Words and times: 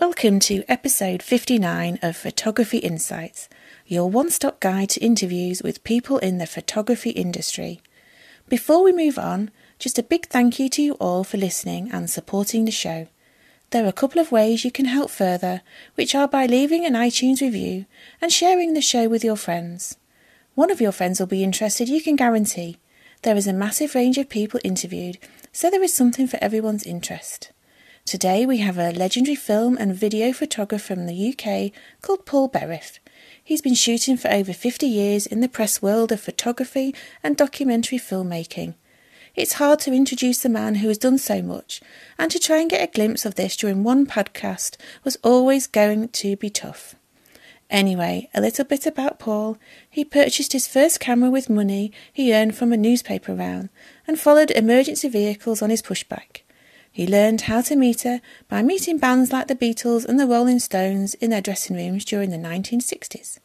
Welcome 0.00 0.40
to 0.40 0.64
episode 0.66 1.22
59 1.22 1.98
of 2.00 2.16
Photography 2.16 2.78
Insights, 2.78 3.50
your 3.86 4.08
one 4.08 4.30
stop 4.30 4.58
guide 4.58 4.88
to 4.90 5.00
interviews 5.00 5.62
with 5.62 5.84
people 5.84 6.16
in 6.16 6.38
the 6.38 6.46
photography 6.46 7.10
industry. 7.10 7.82
Before 8.48 8.82
we 8.82 8.94
move 8.94 9.18
on, 9.18 9.50
just 9.78 9.98
a 9.98 10.02
big 10.02 10.26
thank 10.28 10.58
you 10.58 10.70
to 10.70 10.82
you 10.82 10.94
all 10.94 11.22
for 11.22 11.36
listening 11.36 11.90
and 11.92 12.08
supporting 12.08 12.64
the 12.64 12.70
show. 12.70 13.08
There 13.72 13.84
are 13.84 13.88
a 13.88 13.92
couple 13.92 14.22
of 14.22 14.32
ways 14.32 14.64
you 14.64 14.70
can 14.72 14.86
help 14.86 15.10
further, 15.10 15.60
which 15.96 16.14
are 16.14 16.26
by 16.26 16.46
leaving 16.46 16.86
an 16.86 16.94
iTunes 16.94 17.42
review 17.42 17.84
and 18.22 18.32
sharing 18.32 18.72
the 18.72 18.80
show 18.80 19.06
with 19.06 19.22
your 19.22 19.36
friends. 19.36 19.98
One 20.54 20.70
of 20.70 20.80
your 20.80 20.92
friends 20.92 21.20
will 21.20 21.26
be 21.26 21.44
interested, 21.44 21.90
you 21.90 22.02
can 22.02 22.16
guarantee. 22.16 22.78
There 23.20 23.36
is 23.36 23.46
a 23.46 23.52
massive 23.52 23.94
range 23.94 24.16
of 24.16 24.30
people 24.30 24.60
interviewed, 24.64 25.18
so 25.52 25.68
there 25.68 25.82
is 25.82 25.92
something 25.92 26.26
for 26.26 26.38
everyone's 26.40 26.84
interest. 26.84 27.52
Today 28.04 28.44
we 28.44 28.58
have 28.58 28.76
a 28.76 28.90
legendary 28.90 29.36
film 29.36 29.76
and 29.78 29.94
video 29.94 30.32
photographer 30.32 30.94
from 30.94 31.06
the 31.06 31.28
UK 31.28 31.70
called 32.02 32.26
Paul 32.26 32.48
Berriff. 32.48 32.98
He's 33.42 33.62
been 33.62 33.74
shooting 33.74 34.16
for 34.16 34.28
over 34.30 34.52
50 34.52 34.86
years 34.86 35.26
in 35.26 35.40
the 35.40 35.48
press 35.48 35.80
world 35.80 36.10
of 36.10 36.20
photography 36.20 36.92
and 37.22 37.36
documentary 37.36 37.98
filmmaking. 37.98 38.74
It's 39.36 39.54
hard 39.54 39.78
to 39.80 39.92
introduce 39.92 40.42
the 40.42 40.48
man 40.48 40.76
who 40.76 40.88
has 40.88 40.98
done 40.98 41.18
so 41.18 41.40
much, 41.40 41.80
and 42.18 42.32
to 42.32 42.40
try 42.40 42.58
and 42.58 42.68
get 42.68 42.82
a 42.82 42.92
glimpse 42.92 43.24
of 43.24 43.36
this 43.36 43.56
during 43.56 43.84
one 43.84 44.06
podcast 44.06 44.76
was 45.04 45.16
always 45.22 45.68
going 45.68 46.08
to 46.08 46.34
be 46.34 46.50
tough. 46.50 46.96
Anyway, 47.70 48.28
a 48.34 48.40
little 48.40 48.64
bit 48.64 48.86
about 48.86 49.20
Paul. 49.20 49.56
He 49.88 50.04
purchased 50.04 50.52
his 50.52 50.66
first 50.66 50.98
camera 50.98 51.30
with 51.30 51.48
money 51.48 51.92
he 52.12 52.34
earned 52.34 52.56
from 52.56 52.72
a 52.72 52.76
newspaper 52.76 53.32
round 53.32 53.68
and 54.08 54.18
followed 54.18 54.50
emergency 54.50 55.08
vehicles 55.08 55.62
on 55.62 55.70
his 55.70 55.82
pushback. 55.82 56.40
He 56.92 57.06
learned 57.06 57.42
how 57.42 57.60
to 57.62 57.76
meter 57.76 58.20
by 58.48 58.62
meeting 58.62 58.98
bands 58.98 59.32
like 59.32 59.46
the 59.46 59.54
Beatles 59.54 60.04
and 60.04 60.18
the 60.18 60.26
Rolling 60.26 60.58
Stones 60.58 61.14
in 61.14 61.30
their 61.30 61.40
dressing 61.40 61.76
rooms 61.76 62.04
during 62.04 62.30
the 62.30 62.36
1960s. 62.36 63.38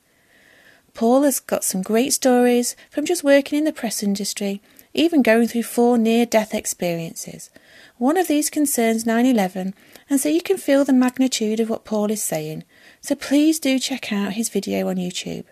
Paul 0.95 1.23
has 1.23 1.39
got 1.41 1.63
some 1.63 1.81
great 1.81 2.13
stories 2.13 2.75
from 2.89 3.05
just 3.05 3.23
working 3.23 3.59
in 3.59 3.65
the 3.65 3.73
press 3.73 4.01
industry, 4.01 4.61
even 4.93 5.21
going 5.21 5.47
through 5.47 5.63
four 5.63 5.97
near 5.97 6.25
death 6.25 6.53
experiences. 6.53 7.49
One 7.97 8.17
of 8.17 8.27
these 8.27 8.49
concerns 8.49 9.05
9 9.05 9.25
11, 9.25 9.73
and 10.09 10.19
so 10.19 10.29
you 10.29 10.41
can 10.41 10.57
feel 10.57 10.85
the 10.85 10.93
magnitude 10.93 11.59
of 11.59 11.69
what 11.69 11.85
Paul 11.85 12.09
is 12.09 12.23
saying. 12.23 12.63
So 13.01 13.13
please 13.13 13.59
do 13.59 13.77
check 13.77 14.11
out 14.11 14.33
his 14.33 14.49
video 14.49 14.87
on 14.87 14.95
YouTube. 14.95 15.45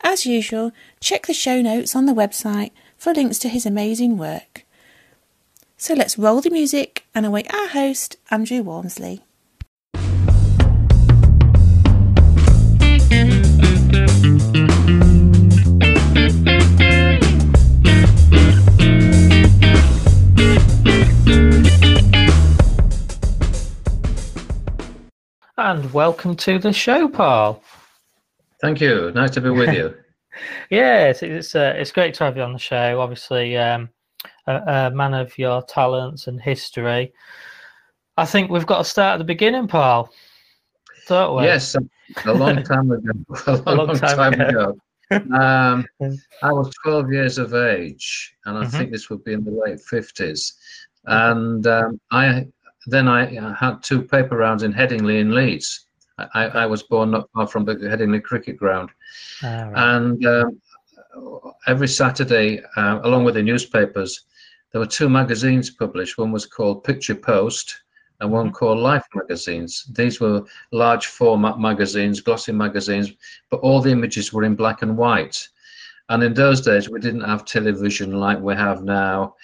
As 0.00 0.26
usual, 0.26 0.72
check 1.00 1.26
the 1.26 1.34
show 1.34 1.60
notes 1.60 1.94
on 1.94 2.06
the 2.06 2.12
website 2.14 2.70
for 2.96 3.12
links 3.12 3.38
to 3.40 3.48
his 3.48 3.66
amazing 3.66 4.16
work. 4.16 4.64
So 5.80 5.94
let's 5.94 6.18
roll 6.18 6.40
the 6.40 6.50
music 6.50 7.04
and 7.14 7.24
await 7.24 7.54
our 7.54 7.68
host, 7.68 8.16
Andrew 8.32 8.62
Walmsley. 8.62 9.22
And 25.56 25.92
welcome 25.92 26.34
to 26.34 26.58
the 26.58 26.72
show, 26.72 27.06
Paul. 27.06 27.62
Thank 28.60 28.80
you. 28.80 29.12
Nice 29.14 29.30
to 29.30 29.40
be 29.40 29.50
with 29.50 29.72
you. 29.72 29.94
yes, 30.70 31.22
it's 31.22 31.54
uh, 31.54 31.74
it's 31.76 31.92
great 31.92 32.14
to 32.14 32.24
have 32.24 32.36
you 32.36 32.42
on 32.42 32.52
the 32.52 32.58
show. 32.58 33.00
Obviously, 33.00 33.56
um, 33.56 33.90
a, 34.48 34.86
a, 34.86 34.90
man 34.90 35.14
of 35.14 35.36
your 35.38 35.62
talents 35.62 36.26
and 36.26 36.40
history. 36.40 37.12
I 38.16 38.24
think 38.24 38.50
we've 38.50 38.66
got 38.66 38.78
to 38.78 38.84
start 38.84 39.14
at 39.14 39.18
the 39.18 39.24
beginning, 39.24 39.68
Paul. 39.68 40.10
Don't 41.06 41.36
we? 41.36 41.44
Yes, 41.44 41.76
a 42.24 42.32
long 42.32 42.62
time 42.64 42.90
ago. 42.90 43.12
A 43.46 43.52
long, 43.52 43.62
a 43.66 43.74
long 43.74 43.96
time, 43.96 44.16
time, 44.16 44.40
ago. 44.40 44.76
ago. 45.10 45.34
Um, 45.34 45.86
I 46.42 46.52
was 46.52 46.70
12 46.84 47.12
years 47.12 47.38
of 47.38 47.54
age, 47.54 48.34
and 48.44 48.58
I 48.58 48.62
mm-hmm. 48.62 48.76
think 48.76 48.90
this 48.90 49.08
would 49.10 49.24
be 49.24 49.32
in 49.32 49.44
the 49.44 49.50
late 49.50 49.78
50s. 49.78 50.52
And 51.04 51.66
um, 51.66 52.00
I 52.10 52.46
then 52.86 53.08
I 53.08 53.54
had 53.54 53.82
two 53.82 54.02
paper 54.02 54.36
rounds 54.36 54.62
in 54.62 54.72
Headingley 54.72 55.20
in 55.20 55.34
Leeds. 55.34 55.86
I, 56.34 56.46
I 56.46 56.66
was 56.66 56.82
born 56.82 57.12
not 57.12 57.28
far 57.32 57.46
from 57.46 57.64
the 57.64 57.76
Headingley 57.76 58.22
cricket 58.22 58.56
ground, 58.56 58.90
ah, 59.42 59.46
right. 59.46 59.96
and 59.96 60.26
um, 60.26 60.60
every 61.66 61.88
Saturday, 61.88 62.60
uh, 62.76 63.00
along 63.04 63.24
with 63.24 63.34
the 63.34 63.42
newspapers, 63.42 64.24
there 64.72 64.80
were 64.80 64.86
two 64.86 65.08
magazines 65.08 65.70
published. 65.70 66.18
One 66.18 66.32
was 66.32 66.46
called 66.46 66.84
Picture 66.84 67.14
Post 67.14 67.82
and 68.20 68.30
one 68.30 68.46
mm-hmm. 68.46 68.54
called 68.54 68.78
Life 68.78 69.06
magazines. 69.14 69.84
These 69.94 70.20
were 70.20 70.44
large 70.72 71.06
format 71.06 71.58
magazines, 71.58 72.20
glossy 72.20 72.52
magazines, 72.52 73.12
but 73.50 73.60
all 73.60 73.80
the 73.80 73.90
images 73.90 74.32
were 74.32 74.44
in 74.44 74.54
black 74.54 74.82
and 74.82 74.96
white. 74.96 75.48
And 76.10 76.22
in 76.22 76.34
those 76.34 76.60
days, 76.60 76.88
we 76.88 77.00
didn't 77.00 77.22
have 77.22 77.44
television 77.44 78.12
like 78.12 78.40
we 78.40 78.54
have 78.54 78.82
now. 78.82 79.34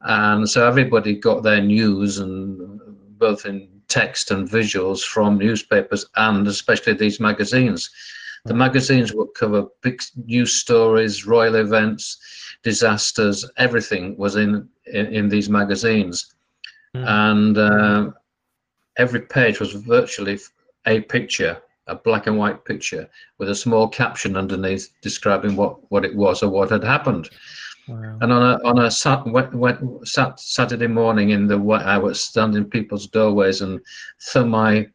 And 0.00 0.48
so 0.48 0.66
everybody 0.66 1.14
got 1.14 1.42
their 1.42 1.60
news 1.60 2.18
and 2.18 2.80
both 3.18 3.46
in 3.46 3.68
text 3.88 4.30
and 4.30 4.48
visuals 4.48 5.02
from 5.02 5.38
newspapers 5.38 6.06
and 6.16 6.46
especially 6.48 6.94
these 6.94 7.20
magazines. 7.20 7.90
The 8.46 8.54
magazines 8.54 9.12
would 9.12 9.34
cover 9.34 9.66
big 9.82 10.00
news 10.24 10.54
stories, 10.54 11.26
royal 11.26 11.56
events, 11.56 12.18
disasters. 12.62 13.48
Everything 13.56 14.16
was 14.16 14.36
in 14.36 14.68
in, 14.86 15.06
in 15.06 15.28
these 15.28 15.48
magazines, 15.48 16.34
mm. 16.94 17.04
and 17.06 17.58
uh, 17.58 18.10
every 18.96 19.22
page 19.22 19.60
was 19.60 19.72
virtually 19.72 20.38
a 20.86 21.00
picture, 21.00 21.60
a 21.86 21.96
black 21.96 22.26
and 22.26 22.38
white 22.38 22.64
picture 22.64 23.08
with 23.38 23.50
a 23.50 23.54
small 23.54 23.88
caption 23.88 24.36
underneath 24.36 24.90
describing 25.02 25.56
what 25.56 25.78
what 25.90 26.04
it 26.04 26.14
was 26.14 26.42
or 26.42 26.50
what 26.50 26.70
had 26.70 26.84
happened. 26.84 27.28
Wow. 27.88 28.18
And 28.20 28.32
on 28.32 28.42
a 28.42 28.68
on 28.68 28.78
a 28.78 28.90
sat, 28.90 29.24
wet, 29.26 29.54
wet, 29.54 29.78
sat, 30.04 30.40
Saturday 30.40 30.88
morning 30.88 31.30
in 31.30 31.46
the 31.46 31.58
I 31.84 31.98
was 31.98 32.20
standing 32.20 32.62
in 32.62 32.70
people's 32.70 33.06
doorways 33.06 33.60
and 33.60 33.80
thumb 34.20 34.50
my 34.50 34.88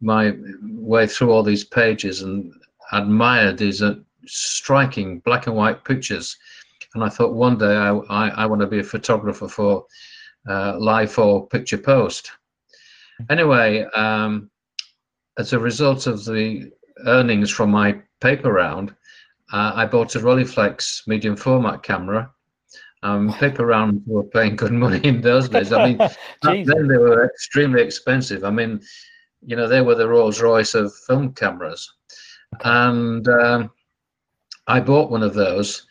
my 0.00 0.34
way 0.64 1.06
through 1.06 1.30
all 1.30 1.44
these 1.44 1.64
pages 1.64 2.22
and 2.22 2.52
admired 2.92 3.58
these 3.58 3.82
uh, 3.82 3.94
striking 4.26 5.20
black 5.20 5.46
and 5.46 5.56
white 5.56 5.84
pictures. 5.84 6.36
And 6.94 7.02
I 7.02 7.08
thought 7.08 7.34
one 7.34 7.58
day 7.58 7.74
I, 7.74 7.90
I, 7.90 8.28
I 8.28 8.46
want 8.46 8.60
to 8.60 8.66
be 8.66 8.80
a 8.80 8.84
photographer 8.84 9.48
for 9.48 9.86
uh, 10.48 10.78
Life 10.78 11.18
or 11.18 11.46
Picture 11.48 11.78
Post. 11.78 12.30
Anyway, 13.30 13.84
um, 13.94 14.50
as 15.38 15.52
a 15.52 15.58
result 15.58 16.06
of 16.06 16.24
the 16.24 16.70
earnings 17.06 17.50
from 17.50 17.70
my 17.70 17.98
paper 18.20 18.52
round, 18.52 18.94
uh, 19.52 19.72
I 19.74 19.86
bought 19.86 20.14
a 20.14 20.20
Rolleiflex 20.20 21.06
medium 21.06 21.36
format 21.36 21.82
camera. 21.82 22.30
Um, 23.02 23.32
paper 23.34 23.66
rounds 23.66 24.02
were 24.06 24.22
paying 24.22 24.56
good 24.56 24.72
money 24.72 25.00
in 25.02 25.20
those 25.20 25.48
days. 25.48 25.72
I 25.72 25.88
mean, 25.88 25.98
then 26.42 26.64
they 26.64 26.98
were 26.98 27.26
extremely 27.26 27.82
expensive. 27.82 28.44
I 28.44 28.50
mean, 28.50 28.80
you 29.44 29.56
know, 29.56 29.66
they 29.66 29.80
were 29.80 29.94
the 29.94 30.08
Rolls 30.08 30.40
Royce 30.40 30.74
of 30.74 30.94
film 31.06 31.32
cameras 31.32 31.90
and 32.60 33.26
um, 33.28 33.70
I 34.66 34.80
bought 34.80 35.10
one 35.10 35.22
of 35.22 35.34
those, 35.34 35.86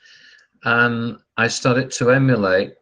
and 0.64 1.18
I 1.38 1.48
started 1.48 1.92
to 1.92 2.12
emulate 2.12 2.74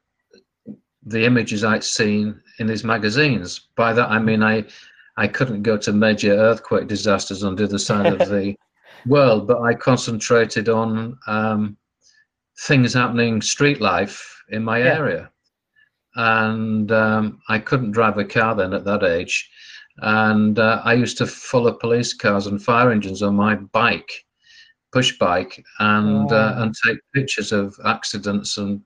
the 1.03 1.25
images 1.25 1.63
I'd 1.63 1.83
seen 1.83 2.41
in 2.59 2.67
these 2.67 2.83
magazines. 2.83 3.67
By 3.75 3.93
that 3.93 4.09
I 4.09 4.19
mean 4.19 4.43
I 4.43 4.65
I 5.17 5.27
couldn't 5.27 5.63
go 5.63 5.77
to 5.77 5.91
major 5.91 6.33
earthquake 6.33 6.87
disasters 6.87 7.43
on 7.43 7.55
the 7.55 7.65
other 7.65 7.77
side 7.77 8.21
of 8.21 8.29
the 8.29 8.55
world, 9.05 9.47
but 9.47 9.61
I 9.61 9.73
concentrated 9.73 10.69
on 10.69 11.17
um, 11.27 11.77
things 12.59 12.93
happening 12.93 13.41
street 13.41 13.81
life 13.81 14.41
in 14.49 14.63
my 14.63 14.79
yeah. 14.79 14.97
area. 14.97 15.31
And 16.15 16.91
um, 16.91 17.39
I 17.49 17.59
couldn't 17.59 17.91
drive 17.91 18.17
a 18.17 18.25
car 18.25 18.55
then 18.55 18.73
at 18.73 18.85
that 18.85 19.03
age 19.03 19.49
and 20.01 20.59
uh, 20.59 20.81
I 20.83 20.93
used 20.93 21.17
to 21.19 21.27
follow 21.27 21.73
police 21.73 22.13
cars 22.13 22.47
and 22.47 22.61
fire 22.61 22.91
engines 22.91 23.21
on 23.21 23.35
my 23.35 23.55
bike, 23.55 24.11
push 24.91 25.17
bike, 25.17 25.63
and 25.79 26.31
oh. 26.31 26.35
uh, 26.35 26.55
and 26.57 26.73
take 26.85 26.99
pictures 27.13 27.51
of 27.51 27.77
accidents 27.85 28.57
and 28.57 28.81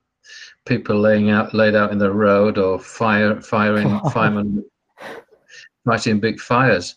people 0.65 1.00
laying 1.00 1.30
out 1.30 1.54
laid 1.54 1.75
out 1.75 1.92
in 1.92 1.98
the 1.98 2.12
road 2.12 2.57
or 2.57 2.80
fire 2.80 3.39
firing 3.42 4.00
firemen 4.12 4.63
fighting 5.86 6.19
big 6.19 6.39
fires, 6.39 6.95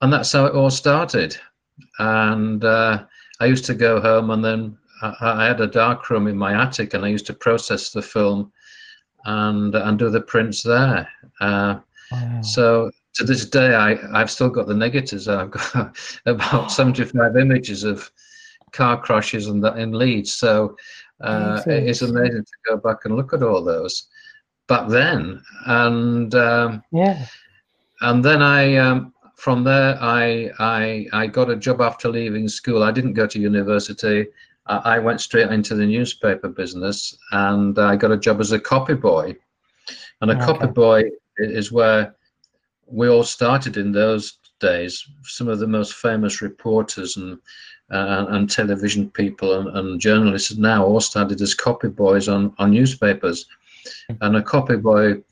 and 0.00 0.12
that's 0.12 0.32
how 0.32 0.46
it 0.46 0.54
all 0.54 0.70
started. 0.70 1.36
And 1.98 2.64
uh, 2.64 3.04
I 3.40 3.46
used 3.46 3.66
to 3.66 3.74
go 3.74 4.00
home 4.00 4.30
and 4.30 4.44
then 4.44 4.78
I, 5.02 5.14
I 5.20 5.46
had 5.46 5.60
a 5.60 5.66
dark 5.66 6.08
room 6.10 6.26
in 6.26 6.36
my 6.36 6.60
attic, 6.60 6.94
and 6.94 7.04
I 7.04 7.08
used 7.08 7.26
to 7.26 7.34
process 7.34 7.90
the 7.90 8.02
film 8.02 8.52
and 9.26 9.74
and 9.74 9.98
do 9.98 10.10
the 10.10 10.20
prints 10.20 10.62
there. 10.62 11.08
Uh, 11.40 11.80
wow. 12.10 12.40
So 12.42 12.90
to 13.16 13.24
this 13.24 13.46
day, 13.46 13.74
I, 13.74 13.98
I've 14.12 14.30
still 14.30 14.50
got 14.50 14.66
the 14.66 14.74
negatives. 14.74 15.28
I've 15.28 15.50
got 15.50 15.96
about 16.26 16.70
75 16.70 17.36
images 17.36 17.84
of 17.84 18.10
car 18.72 19.00
crashes 19.00 19.46
and 19.46 19.62
that 19.64 19.78
in 19.78 19.92
Leeds. 19.92 20.34
So 20.34 20.76
uh, 21.20 21.62
it's 21.66 22.02
amazing 22.02 22.44
to 22.44 22.52
go 22.68 22.76
back 22.76 23.04
and 23.04 23.16
look 23.16 23.32
at 23.32 23.42
all 23.42 23.64
those 23.64 24.06
back 24.68 24.88
then. 24.88 25.42
And 25.66 26.34
um, 26.34 26.82
yeah, 26.92 27.26
and 28.02 28.22
then 28.22 28.42
I 28.42 28.76
um, 28.76 29.14
from 29.36 29.64
there, 29.64 29.96
I, 30.00 30.50
I, 30.58 31.06
I 31.12 31.26
got 31.26 31.50
a 31.50 31.56
job 31.56 31.80
after 31.80 32.08
leaving 32.08 32.48
school. 32.48 32.82
I 32.82 32.90
didn't 32.90 33.12
go 33.12 33.26
to 33.26 33.38
university. 33.38 34.26
I, 34.66 34.96
I 34.96 34.98
went 34.98 35.20
straight 35.20 35.50
into 35.50 35.74
the 35.74 35.86
newspaper 35.86 36.48
business 36.48 37.16
and 37.32 37.78
I 37.78 37.96
got 37.96 38.10
a 38.10 38.16
job 38.16 38.40
as 38.40 38.52
a 38.52 38.58
copy 38.58 38.94
boy. 38.94 39.36
And 40.20 40.30
a 40.30 40.36
okay. 40.36 40.44
copy 40.44 40.66
boy 40.66 41.04
is 41.38 41.70
where 41.70 42.14
we 42.86 43.08
all 43.08 43.24
started 43.24 43.76
in 43.76 43.92
those 43.92 44.38
days. 44.60 45.06
Some 45.24 45.48
of 45.48 45.58
the 45.58 45.66
most 45.66 45.94
famous 45.94 46.40
reporters 46.40 47.16
and 47.16 47.38
uh, 47.90 48.26
and 48.30 48.50
television 48.50 49.08
people 49.10 49.60
and, 49.60 49.76
and, 49.76 50.00
journalists 50.00 50.56
now 50.56 50.84
all 50.84 51.00
started 51.00 51.40
as 51.40 51.54
copy 51.54 51.86
boys 51.86 52.26
on, 52.28 52.52
on 52.58 52.72
newspapers. 52.72 53.46
And 54.20 54.36
a 54.36 54.42
copy 54.42 54.74
boy 54.74 55.22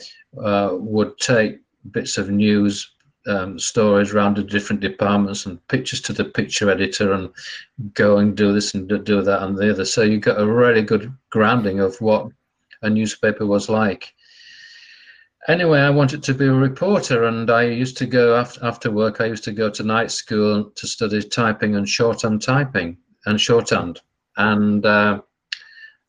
uh, 0.40 0.70
would 0.74 1.18
take 1.18 1.58
bits 1.90 2.16
of 2.16 2.30
news 2.30 2.92
um, 3.26 3.58
stories 3.58 4.12
around 4.12 4.36
the 4.36 4.42
different 4.42 4.80
departments 4.80 5.46
and 5.46 5.66
pictures 5.68 6.00
to 6.02 6.12
the 6.12 6.24
picture 6.24 6.70
editor 6.70 7.12
and 7.12 7.30
go 7.94 8.18
and 8.18 8.36
do 8.36 8.52
this 8.52 8.74
and 8.74 8.86
do 8.88 9.22
that 9.22 9.42
and 9.42 9.56
the 9.56 9.70
other. 9.70 9.84
So 9.84 10.02
you 10.02 10.18
got 10.18 10.40
a 10.40 10.46
really 10.46 10.82
good 10.82 11.12
grounding 11.30 11.80
of 11.80 12.00
what 12.00 12.28
a 12.82 12.90
newspaper 12.90 13.46
was 13.46 13.68
like. 13.68 14.14
Anyway, 15.46 15.78
I 15.78 15.90
wanted 15.90 16.22
to 16.22 16.34
be 16.34 16.46
a 16.46 16.52
reporter, 16.52 17.24
and 17.24 17.50
I 17.50 17.64
used 17.64 17.98
to 17.98 18.06
go 18.06 18.36
after, 18.36 18.64
after 18.64 18.90
work. 18.90 19.20
I 19.20 19.26
used 19.26 19.44
to 19.44 19.52
go 19.52 19.68
to 19.68 19.82
night 19.82 20.10
school 20.10 20.70
to 20.74 20.86
study 20.86 21.22
typing 21.22 21.76
and 21.76 21.86
shorthand 21.86 22.40
typing 22.40 22.96
and 23.26 23.38
shorthand, 23.38 24.00
and 24.38 24.86
uh, 24.86 25.20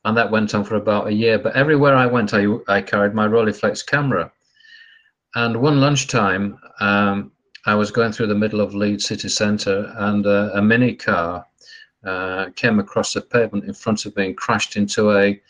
and 0.05 0.15
that 0.17 0.31
went 0.31 0.55
on 0.55 0.63
for 0.63 0.75
about 0.75 1.07
a 1.07 1.13
year. 1.13 1.37
But 1.37 1.55
everywhere 1.55 1.95
I 1.95 2.05
went, 2.05 2.33
I 2.33 2.45
I 2.69 2.81
carried 2.81 3.13
my 3.13 3.27
Rolleiflex 3.27 3.85
camera, 3.85 4.31
and 5.35 5.61
one 5.61 5.81
lunchtime, 5.81 6.57
um, 6.79 7.31
I 7.65 7.75
was 7.75 7.91
going 7.91 8.13
through 8.13 8.27
the 8.27 8.35
middle 8.35 8.61
of 8.61 8.73
Leeds 8.73 9.05
city 9.05 9.27
centre, 9.27 9.93
and 9.97 10.25
uh, 10.25 10.51
a 10.53 10.61
mini 10.61 10.93
car 10.93 11.45
uh, 12.05 12.51
came 12.55 12.79
across 12.79 13.13
the 13.13 13.21
pavement 13.21 13.65
in 13.65 13.73
front 13.73 14.05
of 14.05 14.15
me 14.15 14.27
and 14.27 14.37
crashed 14.37 14.77
into 14.77 15.11
a, 15.11 15.41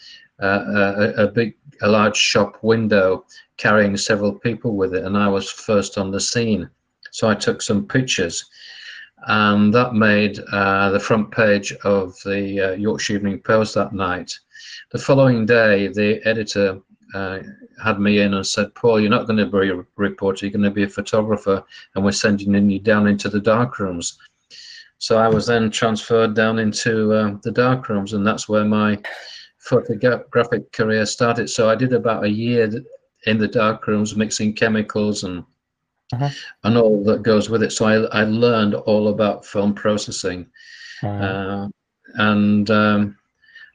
uh, 0.42 1.12
a, 1.18 1.24
a 1.24 1.28
big, 1.28 1.56
a 1.82 1.88
large 1.88 2.18
shop 2.18 2.58
window, 2.62 3.26
carrying 3.58 3.98
several 3.98 4.34
people 4.34 4.76
with 4.76 4.94
it. 4.94 5.04
And 5.04 5.18
I 5.18 5.28
was 5.28 5.50
first 5.50 5.98
on 5.98 6.12
the 6.12 6.20
scene, 6.20 6.70
so 7.12 7.30
I 7.30 7.36
took 7.36 7.62
some 7.62 7.88
pictures, 7.88 8.46
and 9.28 9.74
that 9.74 9.94
made 9.94 10.40
uh, 10.52 10.92
the 10.92 11.00
front 11.00 11.32
page 11.32 11.74
of 11.84 12.16
the 12.26 12.72
uh, 12.72 12.72
Yorkshire 12.74 13.16
Evening 13.16 13.40
Post 13.40 13.76
that 13.76 13.94
night. 13.94 14.38
The 14.92 15.00
following 15.00 15.46
day, 15.46 15.88
the 15.88 16.22
editor 16.26 16.80
uh, 17.14 17.40
had 17.84 18.00
me 18.00 18.20
in 18.20 18.34
and 18.34 18.46
said, 18.46 18.76
Paul, 18.76 19.00
you're 19.00 19.10
not 19.10 19.28
going 19.28 19.38
to 19.38 19.46
be 19.46 19.70
a 19.70 19.86
reporter, 19.96 20.46
you're 20.46 20.54
going 20.54 20.64
to 20.64 20.72
be 20.72 20.84
a 20.84 20.90
photographer, 20.90 21.64
and 21.96 22.04
we're 22.04 22.12
sending 22.12 22.70
you 22.70 22.80
down 22.80 23.08
into 23.08 23.30
the 23.30 23.40
dark 23.40 23.80
rooms. 23.80 24.18
So 24.98 25.18
I 25.18 25.28
was 25.28 25.46
then 25.46 25.70
transferred 25.72 26.36
down 26.36 26.60
into 26.60 27.14
uh, 27.14 27.38
the 27.44 27.52
dark 27.52 27.90
rooms, 27.90 28.14
and 28.14 28.26
that's 28.26 28.48
where 28.48 28.66
my 28.66 29.00
photographic 29.66 30.72
career 30.72 31.06
started. 31.06 31.50
So 31.50 31.70
I 31.70 31.76
did 31.76 31.94
about 31.94 32.24
a 32.24 32.30
year 32.30 32.70
in 33.26 33.38
the 33.38 33.48
dark 33.48 33.88
rooms, 33.88 34.16
mixing 34.16 34.54
chemicals 34.54 35.24
and 35.24 35.44
uh-huh. 36.14 36.30
and 36.64 36.78
all 36.78 37.04
that 37.06 37.24
goes 37.24 37.50
with 37.50 37.64
it. 37.64 37.72
So 37.72 37.86
I, 37.86 38.22
I 38.22 38.24
learned 38.26 38.76
all 38.76 39.08
about 39.08 39.46
film 39.46 39.74
processing, 39.74 40.46
uh-huh. 41.02 41.10
uh, 41.10 41.68
and 42.16 42.70
um, 42.70 43.18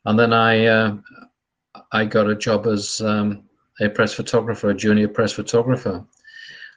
and 0.04 0.18
then 0.18 0.32
I 0.32 0.66
uh, 0.66 0.96
I 1.90 2.04
got 2.04 2.30
a 2.30 2.36
job 2.36 2.66
as 2.66 3.00
um, 3.00 3.42
a 3.80 3.88
press 3.88 4.14
photographer, 4.14 4.70
a 4.70 4.74
junior 4.74 5.08
press 5.08 5.32
photographer, 5.32 6.04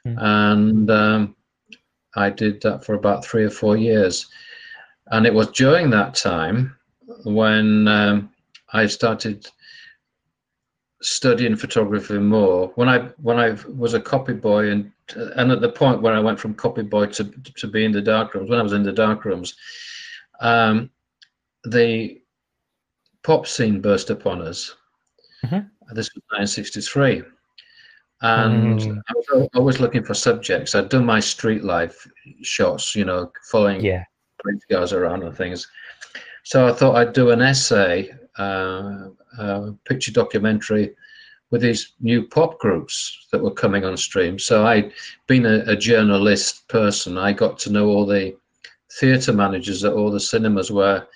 mm. 0.06 0.16
and 0.18 0.90
um, 0.90 1.36
I 2.16 2.30
did 2.30 2.60
that 2.62 2.84
for 2.84 2.94
about 2.94 3.24
three 3.24 3.44
or 3.44 3.50
four 3.50 3.76
years. 3.76 4.26
And 5.08 5.26
it 5.26 5.34
was 5.34 5.48
during 5.48 5.90
that 5.90 6.14
time 6.14 6.74
when 7.24 7.86
um, 7.86 8.33
I 8.74 8.86
started 8.86 9.46
studying 11.00 11.56
photography 11.56 12.18
more. 12.18 12.72
When 12.74 12.88
I 12.88 12.98
when 13.22 13.38
I 13.38 13.56
was 13.74 13.94
a 13.94 14.00
copy 14.00 14.32
boy 14.32 14.70
and 14.70 14.90
and 15.36 15.52
at 15.52 15.60
the 15.60 15.68
point 15.70 16.02
where 16.02 16.14
I 16.14 16.20
went 16.20 16.40
from 16.40 16.54
copy 16.54 16.82
boy 16.82 17.06
to 17.06 17.24
to 17.24 17.66
be 17.66 17.84
in 17.84 17.92
the 17.92 18.02
dark 18.02 18.34
rooms, 18.34 18.50
when 18.50 18.58
I 18.58 18.62
was 18.62 18.72
in 18.72 18.82
the 18.82 18.92
dark 18.92 19.24
rooms, 19.24 19.54
um, 20.40 20.90
the 21.64 22.20
pop 23.22 23.46
scene 23.46 23.80
burst 23.80 24.10
upon 24.10 24.42
us. 24.42 24.74
Mm-hmm. 25.44 25.94
This 25.94 26.10
was 26.14 26.22
1963. 26.30 27.22
And 28.22 28.80
mm. 28.80 29.02
I 29.08 29.12
was 29.14 29.48
always 29.54 29.80
looking 29.80 30.02
for 30.02 30.14
subjects. 30.14 30.74
I'd 30.74 30.88
done 30.88 31.04
my 31.04 31.20
street 31.20 31.62
life 31.62 32.08
shots, 32.42 32.94
you 32.96 33.04
know, 33.04 33.30
following 33.50 33.84
yeah. 33.84 34.04
police 34.40 34.62
cars 34.70 34.92
around 34.94 35.22
and 35.24 35.36
things. 35.36 35.68
So 36.44 36.68
I 36.68 36.72
thought 36.72 36.96
I'd 36.96 37.12
do 37.12 37.30
an 37.30 37.42
essay, 37.42 38.10
uh, 38.38 39.08
a 39.38 39.72
picture 39.84 40.12
documentary 40.12 40.94
with 41.50 41.62
these 41.62 41.92
new 42.00 42.26
pop 42.26 42.58
groups 42.58 43.26
that 43.30 43.42
were 43.42 43.50
coming 43.50 43.84
on 43.84 43.96
stream. 43.96 44.38
So 44.38 44.66
I'd 44.66 44.92
been 45.26 45.46
a, 45.46 45.62
a 45.66 45.76
journalist 45.76 46.66
person. 46.68 47.16
I 47.16 47.32
got 47.32 47.58
to 47.60 47.70
know 47.70 47.86
all 47.86 48.06
the 48.06 48.36
theatre 48.98 49.32
managers 49.32 49.84
at 49.84 49.92
all 49.92 50.10
the 50.10 50.20
cinemas 50.20 50.70
where 50.70 51.06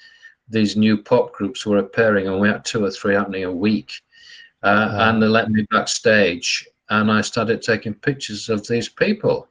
these 0.48 0.76
new 0.76 0.96
pop 0.96 1.32
groups 1.32 1.66
were 1.66 1.78
appearing, 1.78 2.28
and 2.28 2.40
we 2.40 2.48
had 2.48 2.64
two 2.64 2.84
or 2.84 2.90
three 2.90 3.14
happening 3.14 3.44
a 3.44 3.52
week 3.52 3.92
uh, 4.62 4.90
wow. 4.92 5.10
and 5.10 5.22
they 5.22 5.26
let 5.26 5.50
me 5.50 5.66
backstage 5.70 6.66
and 6.90 7.10
I 7.10 7.20
started 7.20 7.62
taking 7.62 7.94
pictures 7.94 8.48
of 8.48 8.66
these 8.66 8.88
people. 8.88 9.48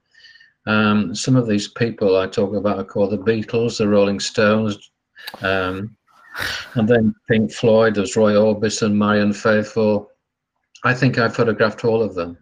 Um, 0.66 1.16
some 1.16 1.36
of 1.36 1.48
these 1.48 1.68
people 1.68 2.18
I 2.18 2.28
talk 2.28 2.54
about 2.54 2.80
are 2.80 2.84
called 2.84 3.12
the 3.12 3.18
Beatles, 3.18 3.78
the 3.78 3.88
Rolling 3.88 4.20
Stones, 4.20 4.92
um, 5.42 5.96
and 6.76 6.88
then 6.88 7.16
Pink 7.30 7.52
Floyd, 7.52 7.96
there's 7.96 8.16
Roy 8.16 8.34
Orbison, 8.34 8.94
Marianne 8.94 9.34
Faithfull. 9.34 10.10
I 10.84 10.94
think 10.94 11.18
I 11.18 11.28
photographed 11.28 11.84
all 11.86 12.02
of 12.02 12.16
them. 12.16 12.38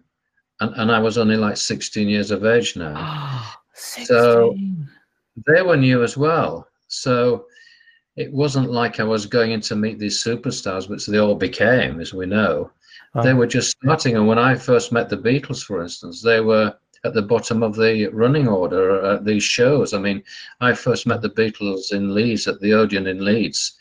And, 0.59 0.73
and 0.75 0.91
I 0.91 0.99
was 0.99 1.17
only 1.17 1.37
like 1.37 1.57
16 1.57 2.07
years 2.07 2.31
of 2.31 2.45
age 2.45 2.75
now. 2.75 2.93
Ah, 2.95 3.59
so 3.73 4.55
they 5.47 5.61
were 5.61 5.77
new 5.77 6.03
as 6.03 6.15
well. 6.15 6.67
So 6.87 7.45
it 8.15 8.31
wasn't 8.31 8.71
like 8.71 8.99
I 8.99 9.03
was 9.03 9.25
going 9.25 9.51
in 9.51 9.61
to 9.61 9.75
meet 9.75 9.99
these 9.99 10.23
superstars, 10.23 10.89
which 10.89 11.05
they 11.05 11.17
all 11.17 11.35
became, 11.35 11.99
as 11.99 12.13
we 12.13 12.25
know. 12.25 12.71
They 13.23 13.33
were 13.33 13.47
just 13.47 13.77
starting. 13.81 14.17
And 14.17 14.27
when 14.27 14.39
I 14.39 14.55
first 14.55 14.91
met 14.91 15.09
the 15.09 15.17
Beatles, 15.17 15.63
for 15.63 15.81
instance, 15.81 16.21
they 16.21 16.41
were 16.41 16.75
at 17.05 17.13
the 17.13 17.21
bottom 17.21 17.63
of 17.63 17.75
the 17.75 18.07
running 18.07 18.47
order 18.47 19.05
at 19.05 19.23
these 19.23 19.43
shows. 19.43 19.93
I 19.93 19.99
mean, 19.99 20.23
I 20.59 20.73
first 20.73 21.07
met 21.07 21.21
the 21.21 21.29
Beatles 21.29 21.93
in 21.93 22.13
Leeds 22.13 22.47
at 22.47 22.59
the 22.59 22.73
Odeon 22.73 23.07
in 23.07 23.23
Leeds, 23.23 23.77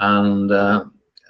and 0.00 0.50
uh, 0.50 0.84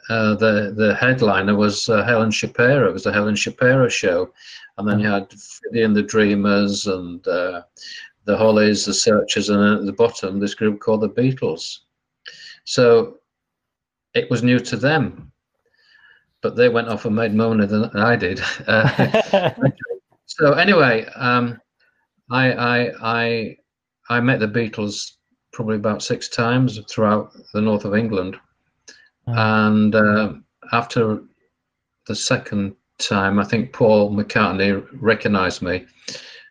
uh, 0.08 0.34
the 0.36 0.72
the 0.76 0.94
headliner 0.94 1.56
was 1.56 1.88
uh, 1.88 2.04
Helen 2.04 2.30
Shapiro. 2.30 2.88
It 2.88 2.92
was 2.92 3.04
the 3.04 3.12
Helen 3.12 3.36
Shapiro 3.36 3.88
show, 3.88 4.32
and 4.78 4.88
then 4.88 5.00
you 5.00 5.08
had 5.08 5.30
Freddie 5.32 5.82
and 5.82 5.96
the 5.96 6.02
Dreamers 6.02 6.86
and 6.86 7.26
uh, 7.26 7.62
the 8.24 8.36
Hollies, 8.36 8.84
the 8.84 8.94
Searchers, 8.94 9.50
and 9.50 9.80
at 9.80 9.86
the 9.86 9.92
bottom 9.92 10.38
this 10.38 10.54
group 10.54 10.80
called 10.80 11.02
the 11.02 11.10
Beatles. 11.10 11.80
So 12.64 13.18
it 14.14 14.30
was 14.30 14.42
new 14.42 14.60
to 14.60 14.76
them, 14.76 15.32
but 16.44 16.56
they 16.56 16.68
went 16.68 16.88
off 16.88 17.06
and 17.06 17.16
made 17.16 17.34
more 17.34 17.54
money 17.54 17.66
than 17.66 17.84
I 17.96 18.14
did. 18.16 18.40
Uh, 18.68 19.50
so 20.26 20.52
anyway, 20.52 21.06
um, 21.16 21.58
I, 22.30 22.52
I, 22.52 22.90
I, 23.02 23.56
I 24.10 24.20
met 24.20 24.40
the 24.40 24.46
Beatles 24.46 25.12
probably 25.54 25.76
about 25.76 26.02
six 26.02 26.28
times 26.28 26.78
throughout 26.90 27.32
the 27.54 27.62
north 27.62 27.86
of 27.86 27.94
England, 27.94 28.36
and 29.26 29.94
uh, 29.94 30.34
after 30.72 31.22
the 32.06 32.14
second 32.14 32.76
time, 32.98 33.38
I 33.38 33.44
think 33.44 33.72
Paul 33.72 34.10
McCartney 34.10 34.86
recognised 35.00 35.62
me, 35.62 35.86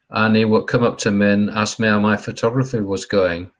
and 0.09 0.35
he 0.35 0.45
would 0.45 0.65
come 0.67 0.83
up 0.83 0.97
to 0.99 1.11
me 1.11 1.29
and 1.29 1.49
ask 1.51 1.79
me 1.79 1.87
how 1.87 1.99
my 1.99 2.17
photography 2.17 2.79
was 2.79 3.05
going 3.05 3.51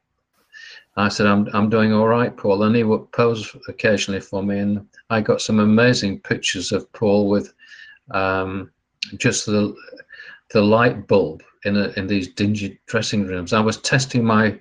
I 0.95 1.09
said, 1.09 1.25
I'm, 1.25 1.47
I'm 1.53 1.69
doing 1.69 1.91
all 1.91 2.07
right, 2.07 2.35
Paul. 2.35 2.63
And 2.63 2.75
he 2.75 2.83
would 2.83 3.11
pose 3.11 3.55
occasionally 3.67 4.21
for 4.21 4.43
me. 4.43 4.59
And 4.59 4.87
I 5.09 5.21
got 5.21 5.41
some 5.41 5.59
amazing 5.59 6.19
pictures 6.19 6.71
of 6.71 6.91
Paul 6.93 7.29
with 7.29 7.53
um, 8.11 8.71
just 9.17 9.45
the, 9.45 9.75
the 10.51 10.61
light 10.61 11.07
bulb 11.07 11.41
in, 11.65 11.77
a, 11.77 11.89
in 11.97 12.05
these 12.05 12.27
dingy 12.27 12.79
dressing 12.85 13.25
rooms. 13.25 13.53
I 13.53 13.59
was 13.59 13.77
testing 13.77 14.23
my 14.23 14.57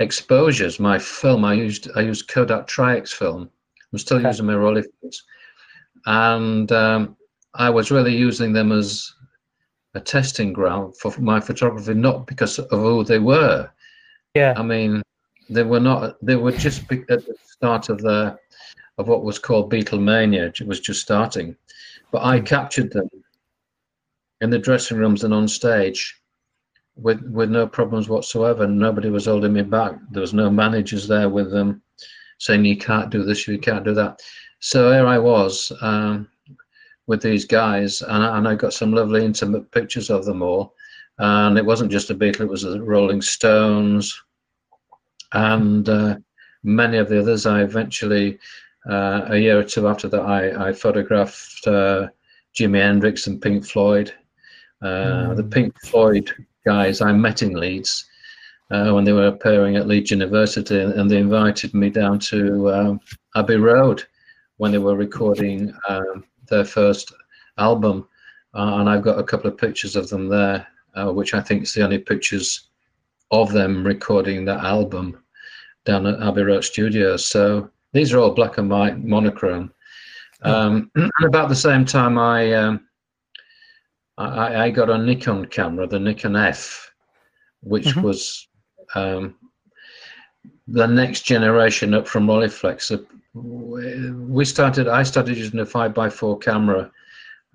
exposures, 0.00 0.78
my 0.78 0.98
film. 0.98 1.44
I 1.44 1.54
used 1.54 1.88
I 1.96 2.00
used 2.00 2.28
Kodak 2.28 2.66
Tri-X 2.66 3.12
film. 3.12 3.48
I'm 3.92 3.98
still 3.98 4.18
okay. 4.18 4.28
using 4.28 4.46
my 4.46 4.54
Rolleiflex. 4.54 5.16
And 6.06 6.70
um, 6.72 7.16
I 7.54 7.70
was 7.70 7.90
really 7.90 8.14
using 8.14 8.52
them 8.52 8.72
as 8.72 9.14
a 9.94 10.00
testing 10.00 10.52
ground 10.52 10.96
for 10.96 11.14
my 11.20 11.40
photography, 11.40 11.94
not 11.94 12.26
because 12.26 12.58
of 12.58 12.68
who 12.70 13.04
they 13.04 13.18
were. 13.18 13.70
Yeah. 14.34 14.54
I 14.56 14.62
mean, 14.62 15.02
they 15.48 15.62
were 15.62 15.80
not. 15.80 16.16
They 16.24 16.36
were 16.36 16.52
just 16.52 16.82
at 16.92 17.06
the 17.06 17.34
start 17.44 17.88
of 17.88 17.98
the 17.98 18.38
of 18.98 19.08
what 19.08 19.24
was 19.24 19.38
called 19.38 19.72
Beatlemania. 19.72 20.60
It 20.60 20.66
was 20.66 20.80
just 20.80 21.00
starting, 21.00 21.56
but 22.10 22.22
I 22.24 22.40
captured 22.40 22.92
them 22.92 23.08
in 24.40 24.50
the 24.50 24.58
dressing 24.58 24.98
rooms 24.98 25.24
and 25.24 25.32
on 25.32 25.48
stage, 25.48 26.20
with 26.96 27.22
with 27.22 27.50
no 27.50 27.66
problems 27.66 28.08
whatsoever. 28.08 28.66
Nobody 28.66 29.10
was 29.10 29.26
holding 29.26 29.52
me 29.52 29.62
back. 29.62 29.94
There 30.10 30.20
was 30.20 30.34
no 30.34 30.50
managers 30.50 31.08
there 31.08 31.28
with 31.28 31.50
them 31.50 31.82
saying 32.38 32.64
you 32.64 32.76
can't 32.76 33.10
do 33.10 33.22
this, 33.22 33.46
you 33.46 33.58
can't 33.58 33.84
do 33.84 33.94
that. 33.94 34.20
So 34.58 34.92
here 34.92 35.06
I 35.06 35.18
was 35.18 35.70
um, 35.80 36.28
with 37.06 37.22
these 37.22 37.44
guys, 37.44 38.02
and, 38.02 38.24
and 38.24 38.48
I 38.48 38.56
got 38.56 38.74
some 38.74 38.92
lovely 38.92 39.24
intimate 39.24 39.70
pictures 39.70 40.10
of 40.10 40.24
them 40.24 40.42
all. 40.42 40.74
And 41.18 41.56
it 41.56 41.64
wasn't 41.64 41.92
just 41.92 42.08
the 42.08 42.14
Beatles; 42.14 42.40
it 42.40 42.48
was 42.48 42.62
the 42.62 42.82
Rolling 42.82 43.22
Stones, 43.22 44.20
and 45.32 45.88
uh, 45.88 46.16
many 46.62 46.98
of 46.98 47.08
the 47.08 47.20
others. 47.20 47.46
I 47.46 47.62
eventually, 47.62 48.38
uh, 48.88 49.26
a 49.28 49.38
year 49.38 49.58
or 49.58 49.64
two 49.64 49.88
after 49.88 50.08
that, 50.08 50.22
I, 50.22 50.68
I 50.68 50.72
photographed 50.72 51.66
uh, 51.66 52.08
Jimi 52.54 52.80
Hendrix 52.80 53.26
and 53.26 53.40
Pink 53.40 53.64
Floyd. 53.64 54.12
Mm. 54.82 55.36
The 55.36 55.44
Pink 55.44 55.74
Floyd 55.84 56.30
guys 56.64 57.00
I 57.00 57.12
met 57.12 57.42
in 57.42 57.54
Leeds 57.54 58.06
uh, 58.70 58.90
when 58.92 59.04
they 59.04 59.12
were 59.12 59.26
appearing 59.26 59.76
at 59.76 59.86
Leeds 59.86 60.10
University, 60.10 60.80
and 60.80 61.10
they 61.10 61.18
invited 61.18 61.74
me 61.74 61.90
down 61.90 62.18
to 62.18 62.72
um, 62.72 63.00
Abbey 63.36 63.56
Road 63.56 64.04
when 64.56 64.72
they 64.72 64.78
were 64.78 64.96
recording 64.96 65.74
um, 65.88 66.24
their 66.48 66.64
first 66.64 67.12
album, 67.58 68.08
uh, 68.54 68.76
and 68.78 68.88
I've 68.88 69.02
got 69.02 69.18
a 69.18 69.24
couple 69.24 69.50
of 69.50 69.58
pictures 69.58 69.94
of 69.94 70.08
them 70.08 70.28
there, 70.28 70.66
uh, 70.94 71.12
which 71.12 71.34
I 71.34 71.40
think 71.40 71.64
is 71.64 71.74
the 71.74 71.82
only 71.82 71.98
pictures 71.98 72.70
of 73.32 73.50
them 73.50 73.84
recording 73.84 74.44
that 74.44 74.62
album 74.62 75.18
down 75.84 76.06
at 76.06 76.22
Abbey 76.22 76.42
Road 76.42 76.64
Studios. 76.64 77.26
So 77.26 77.70
these 77.92 78.12
are 78.12 78.18
all 78.18 78.34
black 78.34 78.58
and 78.58 78.70
white 78.70 79.02
monochrome. 79.02 79.72
Um, 80.42 80.90
and 80.94 81.10
about 81.24 81.48
the 81.48 81.56
same 81.56 81.84
time, 81.84 82.18
I, 82.18 82.52
um, 82.52 82.86
I, 84.18 84.64
I 84.64 84.70
got 84.70 84.90
a 84.90 84.98
Nikon 84.98 85.46
camera, 85.46 85.86
the 85.86 85.98
Nikon 85.98 86.36
F, 86.36 86.90
which 87.62 87.86
mm-hmm. 87.86 88.02
was 88.02 88.48
um, 88.94 89.34
the 90.68 90.86
next 90.86 91.22
generation 91.22 91.94
up 91.94 92.06
from 92.06 92.26
Rolleiflex. 92.26 93.06
We 93.34 94.44
started. 94.44 94.88
I 94.88 95.02
started 95.04 95.38
using 95.38 95.60
a 95.60 95.66
five 95.66 95.96
x 95.96 96.14
four 96.14 96.38
camera, 96.38 96.90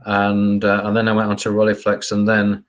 and 0.06 0.66
uh, 0.66 0.82
and 0.86 0.98
then 0.98 1.08
I 1.08 1.12
went 1.12 1.30
on 1.30 1.38
to 1.38 1.50
Rolleiflex, 1.50 2.12
and 2.12 2.28
then 2.28 2.66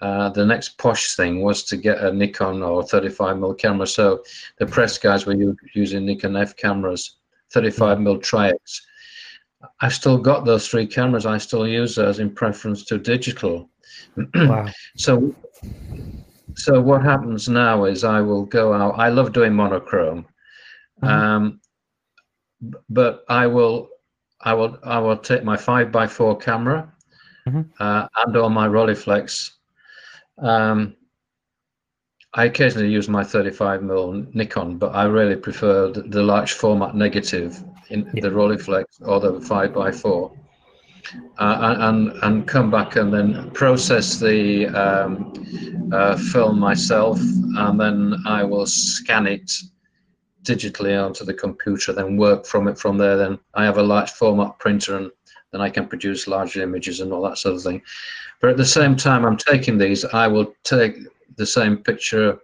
uh, 0.00 0.30
the 0.30 0.44
next 0.44 0.78
posh 0.78 1.14
thing 1.14 1.42
was 1.42 1.62
to 1.64 1.76
get 1.76 1.98
a 1.98 2.12
Nikon 2.12 2.62
or 2.62 2.82
35 2.82 3.36
mm 3.36 3.58
camera. 3.58 3.86
So 3.86 4.22
the 4.58 4.66
press 4.66 4.98
guys 4.98 5.26
were 5.26 5.36
using 5.74 6.06
Nikon 6.06 6.36
F 6.36 6.56
cameras, 6.56 7.16
35 7.52 7.98
mm 7.98 8.22
Tri-X. 8.22 8.86
I've 9.80 9.92
still 9.92 10.16
got 10.16 10.46
those 10.46 10.68
three 10.68 10.86
cameras. 10.86 11.26
I 11.26 11.36
still 11.36 11.68
use 11.68 11.94
those 11.94 12.18
in 12.18 12.30
preference 12.30 12.84
to 12.86 12.98
digital. 12.98 13.68
wow. 14.34 14.68
So 14.96 15.34
so 16.56 16.80
what 16.80 17.02
happens 17.02 17.48
now 17.48 17.84
is 17.84 18.04
I 18.04 18.20
will 18.20 18.44
go 18.44 18.72
out. 18.72 18.98
I 18.98 19.08
love 19.08 19.32
doing 19.32 19.54
monochrome, 19.54 20.26
mm-hmm. 21.02 21.06
um, 21.06 21.60
but 22.88 23.24
I 23.28 23.46
will, 23.46 23.88
I 24.40 24.54
will, 24.54 24.78
I 24.82 24.98
will 24.98 25.16
take 25.16 25.44
my 25.44 25.56
five 25.56 25.92
by 25.92 26.06
four 26.06 26.36
camera 26.36 26.92
mm-hmm. 27.46 27.62
uh, 27.78 28.06
and 28.24 28.36
or 28.36 28.50
my 28.50 28.68
Rolleiflex. 28.68 29.50
Um, 30.40 30.96
I 32.32 32.44
occasionally 32.44 32.90
use 32.90 33.08
my 33.08 33.24
35 33.24 33.80
mm 33.80 34.34
Nikon, 34.34 34.78
but 34.78 34.94
I 34.94 35.04
really 35.04 35.36
prefer 35.36 35.90
the, 35.90 36.02
the 36.02 36.22
large 36.22 36.52
format 36.52 36.94
negative 36.94 37.62
in 37.88 38.08
yeah. 38.14 38.22
the 38.22 38.30
Rolleiflex 38.30 38.84
or 39.00 39.18
the 39.18 39.32
5x4, 39.40 40.36
uh, 41.38 41.76
and 41.80 42.12
and 42.22 42.46
come 42.46 42.70
back 42.70 42.94
and 42.94 43.12
then 43.12 43.50
process 43.50 44.20
the 44.20 44.68
um, 44.68 45.90
uh, 45.92 46.16
film 46.16 46.60
myself, 46.60 47.18
and 47.20 47.80
then 47.80 48.22
I 48.26 48.44
will 48.44 48.66
scan 48.66 49.26
it 49.26 49.50
digitally 50.44 51.04
onto 51.04 51.24
the 51.24 51.34
computer, 51.34 51.92
then 51.92 52.16
work 52.16 52.46
from 52.46 52.68
it 52.68 52.78
from 52.78 52.96
there. 52.96 53.16
Then 53.16 53.40
I 53.54 53.64
have 53.64 53.78
a 53.78 53.82
large 53.82 54.10
format 54.10 54.56
printer, 54.60 54.96
and 54.96 55.10
then 55.52 55.60
I 55.60 55.68
can 55.68 55.86
produce 55.86 56.28
large 56.28 56.56
images 56.56 57.00
and 57.00 57.12
all 57.12 57.22
that 57.22 57.38
sort 57.38 57.56
of 57.56 57.62
thing. 57.62 57.82
But 58.40 58.50
at 58.50 58.56
the 58.56 58.64
same 58.64 58.96
time, 58.96 59.24
I'm 59.24 59.36
taking 59.36 59.78
these. 59.78 60.04
I 60.04 60.26
will 60.26 60.54
take 60.64 60.96
the 61.36 61.46
same 61.46 61.76
picture. 61.78 62.38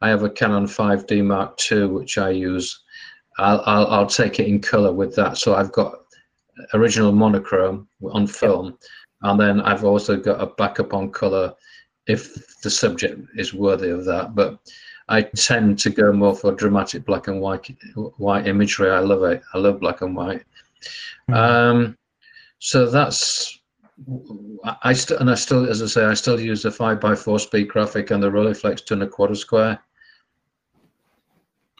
I 0.00 0.08
have 0.08 0.22
a 0.22 0.30
Canon 0.30 0.66
5D 0.66 1.24
Mark 1.24 1.58
II, 1.70 1.86
which 1.86 2.18
I 2.18 2.30
use. 2.30 2.80
I'll, 3.38 3.62
I'll, 3.66 3.86
I'll 3.88 4.06
take 4.06 4.40
it 4.40 4.46
in 4.46 4.60
color 4.60 4.92
with 4.92 5.14
that. 5.16 5.38
So 5.38 5.54
I've 5.54 5.72
got 5.72 5.94
original 6.74 7.12
monochrome 7.12 7.88
on 8.12 8.26
film, 8.26 8.78
and 9.22 9.40
then 9.40 9.60
I've 9.60 9.84
also 9.84 10.16
got 10.16 10.40
a 10.40 10.46
backup 10.46 10.94
on 10.94 11.10
color 11.10 11.54
if 12.06 12.60
the 12.62 12.70
subject 12.70 13.20
is 13.36 13.54
worthy 13.54 13.90
of 13.90 14.04
that. 14.04 14.34
But 14.34 14.58
I 15.08 15.22
tend 15.22 15.78
to 15.80 15.90
go 15.90 16.12
more 16.12 16.34
for 16.34 16.52
dramatic 16.52 17.04
black 17.04 17.28
and 17.28 17.40
white 17.40 17.74
white 18.16 18.46
imagery. 18.46 18.90
I 18.90 19.00
love 19.00 19.22
it. 19.24 19.42
I 19.54 19.58
love 19.58 19.80
black 19.80 20.02
and 20.02 20.16
white. 20.16 20.44
Mm. 21.30 21.36
Um, 21.36 21.98
so 22.64 22.86
that's 22.86 23.58
I 24.82 24.92
still 24.92 25.18
and 25.18 25.28
I 25.28 25.34
still, 25.34 25.68
as 25.68 25.82
I 25.82 25.86
say, 25.86 26.04
I 26.04 26.14
still 26.14 26.38
use 26.38 26.62
the 26.62 26.70
five 26.70 27.00
by 27.00 27.16
four 27.16 27.40
speed 27.40 27.68
graphic 27.68 28.12
and 28.12 28.22
the 28.22 28.30
Rolleiflex 28.30 28.84
two 28.84 28.94
and 28.94 29.02
a 29.02 29.08
quarter 29.08 29.34
square. 29.34 29.80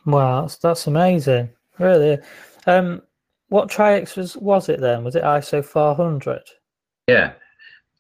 Wow, 0.07 0.41
that's 0.41 0.57
that's 0.57 0.89
amazing, 0.89 1.51
really. 1.79 2.19
Um, 2.67 3.01
what 3.49 3.71
Tri-X 3.71 4.17
was 4.17 4.37
was 4.37 4.69
it 4.69 4.81
then? 4.81 5.05
Was 5.05 5.15
it 5.15 5.23
ISO 5.23 5.65
400? 5.65 6.43
Yeah, 7.07 7.35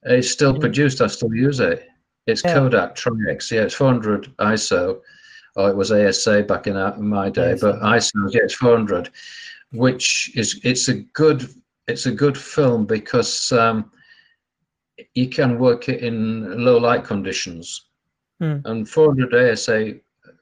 it's 0.02 0.32
still 0.32 0.58
produced. 0.58 1.00
I 1.00 1.06
still 1.06 1.32
use 1.32 1.60
it. 1.60 1.86
It's 2.26 2.42
yeah. 2.44 2.54
Kodak 2.54 2.96
Tri-X. 2.96 3.52
Yeah, 3.52 3.62
it's 3.62 3.74
400 3.74 4.36
ISO. 4.38 5.00
Oh, 5.54 5.66
it 5.66 5.76
was 5.76 5.92
ASA 5.92 6.42
back 6.42 6.66
in, 6.66 6.76
in 6.76 7.08
my 7.08 7.30
day, 7.30 7.56
but 7.60 7.80
ISO, 7.80 8.32
yeah, 8.32 8.40
it's 8.42 8.54
400, 8.54 9.10
which 9.70 10.32
is 10.34 10.60
it's 10.64 10.88
a 10.88 10.94
good 10.94 11.48
it's 11.88 12.06
a 12.06 12.12
good 12.12 12.38
film 12.38 12.86
because 12.86 13.52
um, 13.52 13.90
you 15.14 15.28
can 15.28 15.58
work 15.58 15.88
it 15.88 16.02
in 16.02 16.64
low 16.64 16.78
light 16.78 17.04
conditions. 17.04 17.86
Hmm. 18.40 18.58
And 18.64 18.88
400 18.88 19.52
ASA 19.52 19.94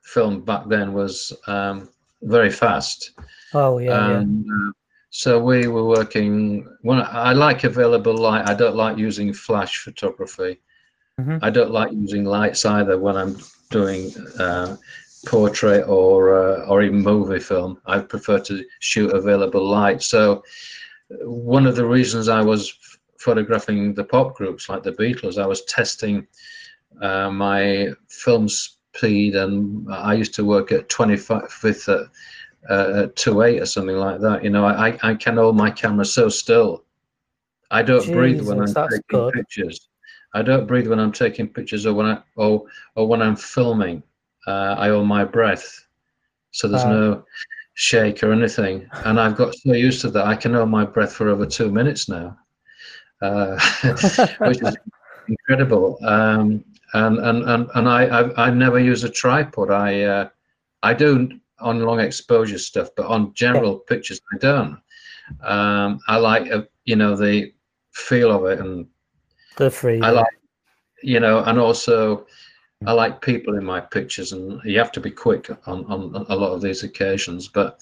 film 0.03 0.43
back 0.43 0.69
then 0.69 0.93
was 0.93 1.33
um, 1.47 1.89
very 2.23 2.51
fast. 2.51 3.13
Oh 3.55 3.79
yeah. 3.79 4.19
And, 4.19 4.45
yeah. 4.47 4.69
Uh, 4.69 4.73
so 5.11 5.43
we 5.43 5.67
were 5.67 5.85
working. 5.85 6.69
When 6.83 7.01
I 7.01 7.33
like 7.33 7.65
available 7.65 8.17
light, 8.17 8.49
I 8.49 8.55
don't 8.55 8.77
like 8.77 8.97
using 8.97 9.33
flash 9.33 9.79
photography. 9.79 10.61
Mm-hmm. 11.21 11.39
I 11.43 11.51
don't 11.51 11.73
like 11.73 11.91
using 11.93 12.25
lights 12.25 12.65
either 12.65 12.97
when 12.97 13.17
I'm 13.17 13.37
doing 13.71 14.15
uh, 14.39 14.77
portrait 15.27 15.85
or 15.89 16.37
uh, 16.37 16.67
or 16.67 16.83
even 16.83 17.03
movie 17.03 17.41
film. 17.41 17.81
I 17.87 17.99
prefer 17.99 18.39
to 18.39 18.65
shoot 18.79 19.13
available 19.13 19.69
light. 19.69 20.01
So 20.01 20.45
one 21.23 21.67
of 21.67 21.77
the 21.77 21.87
reasons 21.87 22.29
I 22.29 22.41
was 22.41 22.79
photographing 23.19 23.95
the 23.95 24.05
pop 24.05 24.35
groups 24.35 24.69
like 24.69 24.83
the 24.83 24.93
Beatles, 24.93 25.41
I 25.41 25.47
was 25.47 25.65
testing 25.65 26.27
uh, 27.01 27.31
my 27.31 27.89
film 28.09 28.49
speed, 28.49 29.37
and 29.37 29.93
I 29.93 30.15
used 30.15 30.35
to 30.35 30.45
work 30.45 30.73
at 30.73 30.89
25 30.89 31.61
with 31.63 31.89
uh, 32.69 33.07
two 33.15 33.43
eight 33.43 33.61
or 33.61 33.67
something 33.67 33.97
like 33.97 34.21
that. 34.21 34.45
You 34.45 34.51
know, 34.51 34.65
I 34.67 34.99
I 35.03 35.15
can 35.15 35.37
hold 35.37 35.57
my 35.57 35.71
camera 35.71 36.05
so 36.05 36.29
still. 36.29 36.85
I 37.71 37.83
don't 37.83 38.03
Jesus, 38.03 38.13
breathe 38.13 38.41
when 38.43 38.61
I'm 38.61 38.75
taking 38.75 39.03
good. 39.09 39.35
pictures. 39.35 39.89
I 40.35 40.43
don't 40.43 40.67
breathe 40.67 40.89
when 40.89 41.01
I'm 41.01 41.13
taking 41.13 41.49
pictures 41.49 41.87
or 41.87 41.95
when 41.95 42.07
I 42.07 42.23
or 42.37 42.65
or 42.95 43.07
when 43.07 43.23
I'm 43.23 43.37
filming. 43.37 44.03
Uh, 44.47 44.75
I 44.79 44.89
hold 44.89 45.07
my 45.07 45.25
breath, 45.25 45.87
so 46.51 46.67
there's 46.67 46.85
no 46.85 47.25
shake 47.75 48.23
or 48.23 48.33
anything. 48.33 48.89
And 49.05 49.19
I've 49.21 49.37
got 49.37 49.55
so 49.55 49.73
used 49.73 50.01
to 50.03 50.11
that, 50.11 50.27
I 50.27 50.37
can 50.37 50.55
hold 50.55 50.71
my 50.71 50.85
breath 50.85 51.13
for 51.13 51.29
over 51.29 51.47
two 51.47 51.71
minutes 51.71 52.09
now, 52.09 52.37
uh, 53.23 53.59
which 54.41 54.63
is 54.63 54.77
incredible. 55.29 55.99
Um, 56.05 56.65
and 56.93 57.19
and 57.19 57.49
and 57.49 57.69
and 57.75 57.89
I 57.89 58.19
I've, 58.19 58.39
I 58.39 58.51
never 58.51 58.81
use 58.81 59.05
a 59.05 59.09
tripod. 59.09 59.71
I 59.71 60.03
uh, 60.03 60.29
I 60.83 60.95
do 60.95 61.31
on 61.61 61.81
long 61.81 62.01
exposure 62.01 62.59
stuff, 62.59 62.89
but 62.97 63.07
on 63.07 63.35
general 63.35 63.79
pictures, 63.79 64.21
I 64.33 64.39
don't. 64.39 64.81
Um, 65.43 66.01
I 66.09 66.17
like, 66.17 66.51
uh, 66.51 66.63
you 66.85 66.97
know, 66.97 67.15
the 67.15 67.53
feel 67.93 68.31
of 68.33 68.45
it 68.47 68.59
and 68.59 68.87
the 69.57 69.71
free. 69.71 70.01
I 70.01 70.11
like, 70.11 70.27
you 71.03 71.21
know, 71.21 71.45
and 71.45 71.59
also 71.59 72.27
I 72.87 72.93
like 72.93 73.21
people 73.21 73.57
in 73.57 73.65
my 73.65 73.81
pictures, 73.81 74.33
and 74.33 74.61
you 74.65 74.79
have 74.79 74.93
to 74.93 75.01
be 75.01 75.11
quick 75.11 75.51
on, 75.67 75.85
on 75.85 76.27
a 76.31 76.37
lot 76.37 76.53
of 76.53 76.63
these 76.63 76.83
occasions. 76.83 77.47
But 77.47 77.81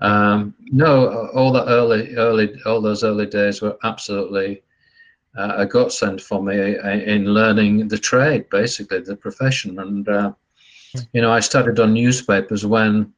um, 0.00 0.54
no, 0.60 1.28
all 1.34 1.52
the 1.52 1.66
early, 1.66 2.16
early, 2.16 2.54
all 2.64 2.80
those 2.80 3.04
early 3.04 3.26
days 3.26 3.60
were 3.60 3.76
absolutely 3.84 4.62
uh, 5.36 5.54
a 5.58 5.66
godsend 5.66 6.22
for 6.22 6.42
me 6.42 6.78
uh, 6.78 6.88
in 6.88 7.26
learning 7.26 7.88
the 7.88 7.98
trade, 7.98 8.48
basically 8.48 9.00
the 9.00 9.16
profession. 9.16 9.78
And 9.80 10.08
uh, 10.08 10.32
hmm. 10.94 11.00
you 11.12 11.20
know, 11.20 11.30
I 11.30 11.40
started 11.40 11.78
on 11.78 11.92
newspapers 11.92 12.64
when 12.64 13.12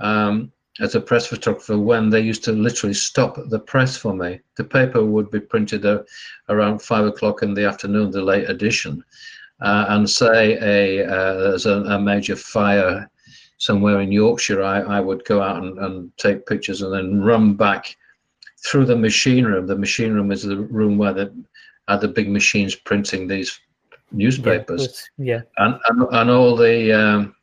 um, 0.00 0.52
as 0.80 0.94
a 0.94 1.00
press 1.00 1.26
photographer 1.26 1.78
when 1.78 2.10
they 2.10 2.20
used 2.20 2.44
to 2.44 2.52
literally 2.52 2.94
stop 2.94 3.38
the 3.48 3.58
press 3.58 3.96
for 3.96 4.14
me. 4.14 4.40
The 4.56 4.64
paper 4.64 5.04
would 5.04 5.30
be 5.30 5.40
printed 5.40 5.84
uh, 5.84 6.02
around 6.48 6.80
five 6.80 7.04
o'clock 7.04 7.42
in 7.42 7.52
the 7.52 7.66
afternoon, 7.66 8.10
the 8.10 8.22
late 8.22 8.48
edition, 8.48 9.04
uh, 9.60 9.86
and 9.88 10.08
say 10.08 10.56
a 10.60 11.06
uh, 11.06 11.34
there's 11.34 11.66
a, 11.66 11.82
a, 11.84 11.98
major 11.98 12.36
fire 12.36 13.10
somewhere 13.58 14.00
in 14.00 14.12
Yorkshire, 14.12 14.62
I, 14.62 14.80
I 14.80 15.00
would 15.00 15.24
go 15.24 15.42
out 15.42 15.62
and, 15.62 15.78
and 15.78 16.16
take 16.18 16.46
pictures 16.46 16.82
and 16.82 16.92
then 16.92 17.22
run 17.22 17.54
back 17.54 17.96
through 18.66 18.84
the 18.84 18.96
machine 18.96 19.44
room. 19.44 19.66
The 19.66 19.76
machine 19.76 20.12
room 20.12 20.30
is 20.30 20.42
the 20.42 20.58
room 20.58 20.98
where 20.98 21.12
the 21.12 21.34
are 21.88 21.98
the 21.98 22.08
big 22.08 22.28
machines 22.28 22.74
printing 22.74 23.26
these 23.26 23.58
newspapers. 24.12 25.08
Yeah, 25.18 25.42
and 25.58 25.78
and, 25.88 26.02
and 26.12 26.30
all 26.30 26.56
the 26.56 26.92
um, 26.92 27.34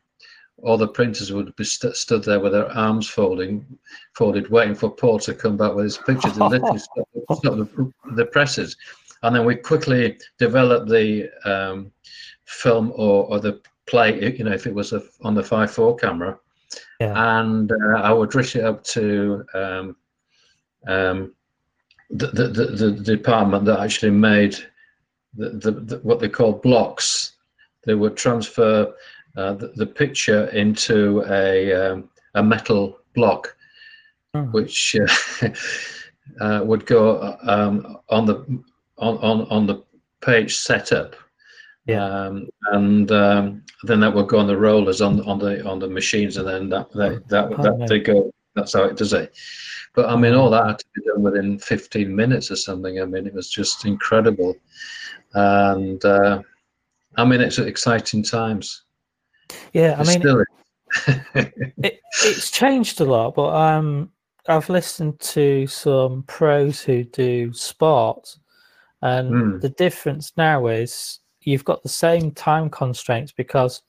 all 0.64 0.78
the 0.78 0.88
printers 0.88 1.32
would 1.32 1.54
be 1.56 1.64
st- 1.64 1.96
stood 1.96 2.24
there 2.24 2.40
with 2.40 2.52
their 2.52 2.70
arms 2.72 3.08
folding, 3.08 3.66
folded, 4.14 4.48
waiting 4.50 4.74
for 4.74 4.90
Paul 4.90 5.18
to 5.20 5.34
come 5.34 5.56
back 5.56 5.74
with 5.74 5.84
his 5.84 5.98
pictures. 5.98 6.36
and 6.38 6.50
literally 6.50 6.78
stop, 6.78 7.08
stop 7.32 7.56
the, 7.56 7.92
the, 8.14 8.24
presses, 8.24 8.76
and 9.24 9.34
then 9.34 9.44
we 9.44 9.54
quickly 9.56 10.18
developed 10.38 10.88
the 10.88 11.30
um, 11.44 11.90
film 12.44 12.92
or, 12.94 13.24
or 13.24 13.40
the 13.40 13.60
play. 13.86 14.36
You 14.36 14.44
know, 14.44 14.52
if 14.52 14.66
it 14.66 14.74
was 14.74 14.92
a, 14.92 15.02
on 15.22 15.34
the 15.34 15.42
five 15.42 15.70
four 15.70 15.96
camera, 15.96 16.38
yeah. 17.00 17.40
and 17.40 17.72
uh, 17.72 18.00
I 18.02 18.12
would 18.12 18.34
rush 18.34 18.54
it 18.54 18.64
up 18.64 18.84
to 18.84 19.44
um, 19.54 19.96
um, 20.86 21.34
the, 22.10 22.26
the, 22.28 22.48
the, 22.48 22.66
the 22.66 23.16
department 23.16 23.64
that 23.64 23.80
actually 23.80 24.12
made 24.12 24.56
the, 25.36 26.00
what 26.02 26.20
they 26.20 26.28
call 26.28 26.52
blocks. 26.52 27.32
They 27.86 27.94
would 27.94 28.16
transfer 28.16 28.94
uh, 29.36 29.54
the, 29.54 29.86
picture 29.86 30.46
into 30.48 31.24
a, 31.28 31.72
um, 31.72 32.10
a 32.34 32.42
metal 32.42 32.98
block, 33.14 33.56
oh. 34.34 34.42
which 34.42 34.96
uh, 34.96 35.48
uh, 36.40 36.62
would 36.64 36.86
go 36.86 37.36
um, 37.42 37.98
on 38.08 38.26
the 38.26 38.62
on, 38.98 39.18
on, 39.18 39.42
on 39.48 39.66
the 39.66 39.82
page 40.20 40.56
setup. 40.56 41.16
Yeah. 41.86 42.04
Um, 42.04 42.48
and 42.72 43.10
um, 43.12 43.62
then 43.82 44.00
that 44.00 44.14
would 44.14 44.28
go 44.28 44.38
on 44.38 44.46
the 44.46 44.56
rollers 44.56 45.02
on 45.02 45.20
on 45.22 45.38
the 45.38 45.62
on 45.66 45.78
the 45.78 45.88
machines, 45.88 46.38
and 46.38 46.48
then 46.48 46.70
that 46.70 46.90
that 46.92 47.28
that, 47.28 47.52
oh, 47.52 47.62
that 47.62 47.88
they 47.88 48.00
go. 48.00 48.30
That's 48.54 48.72
how 48.72 48.84
it 48.84 48.96
does 48.96 49.12
it. 49.12 49.36
But 49.94 50.08
I 50.08 50.16
mean, 50.16 50.34
all 50.34 50.48
that 50.50 50.66
had 50.66 50.78
to 50.78 50.84
be 50.94 51.02
done 51.04 51.22
within 51.22 51.58
15 51.58 52.14
minutes 52.14 52.50
or 52.50 52.56
something. 52.56 53.00
I 53.00 53.04
mean, 53.04 53.26
it 53.26 53.34
was 53.34 53.50
just 53.50 53.84
incredible. 53.84 54.54
And 55.34 56.04
uh, 56.04 56.42
I 57.16 57.24
mean, 57.24 57.40
it's 57.40 57.58
exciting 57.58 58.22
times. 58.22 58.84
Yeah, 59.72 59.96
I 59.98 60.04
mean, 60.04 60.22
it, 61.76 62.00
it's 62.22 62.50
changed 62.50 63.00
a 63.00 63.04
lot, 63.04 63.34
but 63.34 63.54
um, 63.54 64.10
I've 64.48 64.68
listened 64.68 65.20
to 65.20 65.66
some 65.66 66.22
pros 66.24 66.80
who 66.80 67.04
do 67.04 67.52
sport, 67.52 68.36
and 69.04 69.30
mm. 69.30 69.60
the 69.60 69.68
difference 69.68 70.32
now 70.38 70.66
is 70.66 71.20
you've 71.42 71.64
got 71.64 71.82
the 71.82 71.90
same 71.90 72.30
time 72.30 72.70
constraints 72.70 73.32
because 73.32 73.82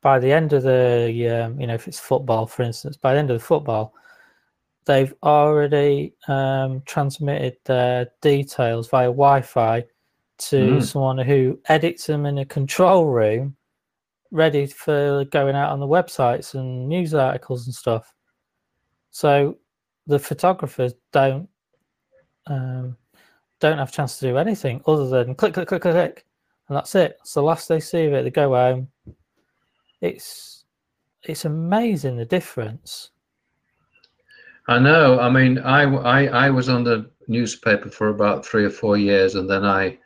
by 0.00 0.18
the 0.18 0.32
end 0.32 0.54
of 0.54 0.62
the, 0.62 1.44
um, 1.44 1.60
you 1.60 1.66
know, 1.66 1.74
if 1.74 1.86
it's 1.86 2.00
football, 2.00 2.46
for 2.46 2.62
instance, 2.62 2.96
by 2.96 3.12
the 3.12 3.18
end 3.18 3.30
of 3.30 3.38
the 3.38 3.44
football, 3.44 3.92
they've 4.86 5.12
already 5.22 6.14
um, 6.28 6.82
transmitted 6.86 7.58
their 7.66 8.10
details 8.22 8.88
via 8.88 9.08
Wi-Fi 9.08 9.84
to 10.38 10.56
mm. 10.56 10.82
someone 10.82 11.18
who 11.18 11.60
edits 11.68 12.06
them 12.06 12.24
in 12.24 12.38
a 12.38 12.44
control 12.46 13.04
room, 13.04 13.54
ready 14.30 14.66
for 14.66 15.26
going 15.26 15.56
out 15.56 15.72
on 15.72 15.80
the 15.80 15.86
websites 15.86 16.54
and 16.54 16.88
news 16.88 17.12
articles 17.12 17.66
and 17.66 17.74
stuff. 17.74 18.14
So 19.10 19.58
the 20.06 20.18
photographers 20.18 20.94
don't 21.12 21.50
um, 22.46 22.96
don't 23.60 23.78
have 23.78 23.88
a 23.88 23.92
chance 23.92 24.18
to 24.18 24.28
do 24.28 24.36
anything 24.36 24.82
other 24.86 25.08
than 25.08 25.34
click, 25.34 25.54
click, 25.54 25.68
click, 25.68 25.82
click, 25.82 25.94
click, 25.94 26.26
and 26.68 26.76
that's 26.76 26.94
it. 26.94 27.16
It's 27.20 27.34
the 27.34 27.42
last 27.42 27.68
they 27.68 27.80
see 27.80 28.04
of 28.06 28.12
it. 28.12 28.24
They 28.24 28.30
go 28.30 28.50
home. 28.50 28.88
It's 30.00 30.64
it's 31.22 31.44
amazing 31.44 32.16
the 32.16 32.24
difference. 32.24 33.10
I 34.68 34.78
know. 34.78 35.20
I 35.20 35.30
mean, 35.30 35.58
I, 35.58 35.82
I, 35.82 36.46
I 36.46 36.50
was 36.50 36.68
on 36.68 36.84
the 36.84 37.08
newspaper 37.28 37.88
for 37.88 38.08
about 38.08 38.44
three 38.44 38.64
or 38.64 38.70
four 38.70 38.96
years, 38.96 39.36
and 39.36 39.48
then 39.48 39.64
I, 39.64 39.98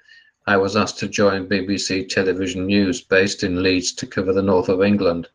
I 0.47 0.57
was 0.57 0.77
asked 0.77 0.99
to 0.99 1.09
join 1.09 1.49
BBC 1.49 2.09
Television 2.09 2.67
News, 2.67 3.01
based 3.01 3.43
in 3.43 3.63
Leeds, 3.63 3.93
to 3.95 4.07
cover 4.07 4.33
the 4.33 4.43
north 4.43 4.69
of 4.69 4.83
England. 4.83 5.29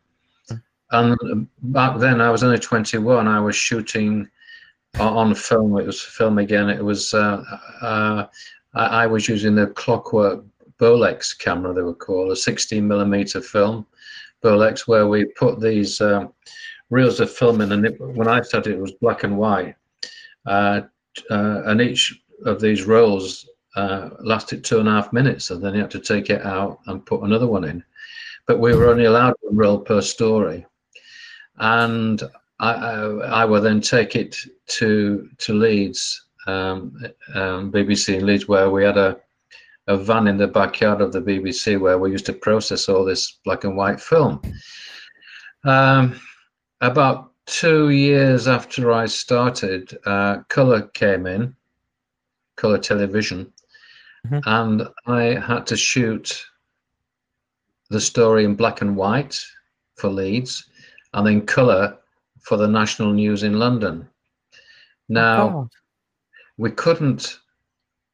Hmm. 0.49 0.55
And 0.91 1.47
back 1.63 1.99
then, 1.99 2.21
I 2.21 2.29
was 2.29 2.43
only 2.43 2.59
21. 2.59 3.27
I 3.27 3.39
was 3.39 3.55
shooting 3.55 4.29
on 4.99 5.35
film. 5.35 5.77
It 5.77 5.85
was 5.85 6.01
film 6.01 6.37
again. 6.37 6.69
It 6.69 6.83
was 6.83 7.13
uh, 7.13 7.43
uh, 7.81 8.25
I, 8.73 9.07
was 9.07 9.27
using 9.27 9.55
the 9.55 9.67
Clockwork 9.67 10.43
Bolex 10.79 11.37
camera. 11.37 11.73
They 11.73 11.81
were 11.81 11.93
called 11.93 12.31
a 12.31 12.35
16 12.35 12.87
millimeter 12.87 13.41
film 13.41 13.85
Bolex, 14.43 14.87
where 14.87 15.07
we 15.07 15.25
put 15.25 15.59
these. 15.59 16.01
Um, 16.01 16.33
reels 16.89 17.19
of 17.19 17.31
film 17.31 17.61
in, 17.61 17.71
and 17.71 17.85
it, 17.85 17.99
when 17.99 18.27
I 18.27 18.41
started, 18.41 18.73
it 18.73 18.79
was 18.79 18.91
black 18.93 19.23
and 19.23 19.37
white, 19.37 19.75
uh, 20.45 20.81
uh, 21.29 21.63
and 21.65 21.81
each 21.81 22.21
of 22.45 22.61
these 22.61 22.83
rolls 22.85 23.47
uh, 23.75 24.09
lasted 24.19 24.63
two 24.63 24.79
and 24.79 24.87
a 24.87 24.91
half 24.91 25.13
minutes, 25.13 25.49
and 25.49 25.63
then 25.63 25.73
you 25.73 25.81
had 25.81 25.91
to 25.91 25.99
take 25.99 26.29
it 26.29 26.45
out 26.45 26.79
and 26.87 27.05
put 27.05 27.23
another 27.23 27.47
one 27.47 27.63
in. 27.63 27.83
But 28.47 28.59
we 28.59 28.75
were 28.75 28.89
only 28.89 29.05
allowed 29.05 29.33
one 29.41 29.57
roll 29.57 29.79
per 29.79 30.01
story, 30.01 30.65
and 31.57 32.21
I, 32.59 32.73
I, 32.73 33.01
I 33.41 33.45
would 33.45 33.63
then 33.63 33.81
take 33.81 34.15
it 34.15 34.37
to 34.67 35.29
to 35.39 35.53
Leeds, 35.53 36.25
um, 36.47 36.97
um, 37.33 37.71
BBC 37.71 38.19
in 38.19 38.25
Leeds, 38.25 38.47
where 38.47 38.69
we 38.69 38.83
had 38.83 38.97
a 38.97 39.17
a 39.87 39.97
van 39.97 40.27
in 40.27 40.37
the 40.37 40.47
backyard 40.47 41.01
of 41.01 41.11
the 41.11 41.21
BBC 41.21 41.79
where 41.79 41.99
we 41.99 42.11
used 42.11 42.25
to 42.25 42.33
process 42.33 42.89
all 42.89 43.05
this 43.05 43.39
black 43.43 43.63
and 43.63 43.77
white 43.77 43.99
film. 43.99 44.41
Um, 45.63 46.19
about 46.81 47.31
two 47.45 47.89
years 47.89 48.47
after 48.47 48.91
I 48.91 49.05
started, 49.05 49.95
uh, 50.05 50.37
color 50.49 50.83
came 50.89 51.27
in, 51.27 51.55
color 52.55 52.79
television, 52.79 53.51
mm-hmm. 54.27 54.39
and 54.45 54.87
I 55.05 55.39
had 55.39 55.67
to 55.67 55.77
shoot 55.77 56.45
the 57.89 58.01
story 58.01 58.43
in 58.45 58.55
black 58.55 58.81
and 58.81 58.95
white 58.95 59.39
for 59.95 60.09
Leeds, 60.09 60.67
and 61.13 61.27
then 61.27 61.45
color 61.45 61.97
for 62.45 62.57
the 62.57 62.67
national 62.67 63.11
news 63.11 63.43
in 63.43 63.59
London. 63.59 64.07
Now, 65.09 65.47
oh. 65.47 65.69
we 66.57 66.71
couldn't 66.71 67.39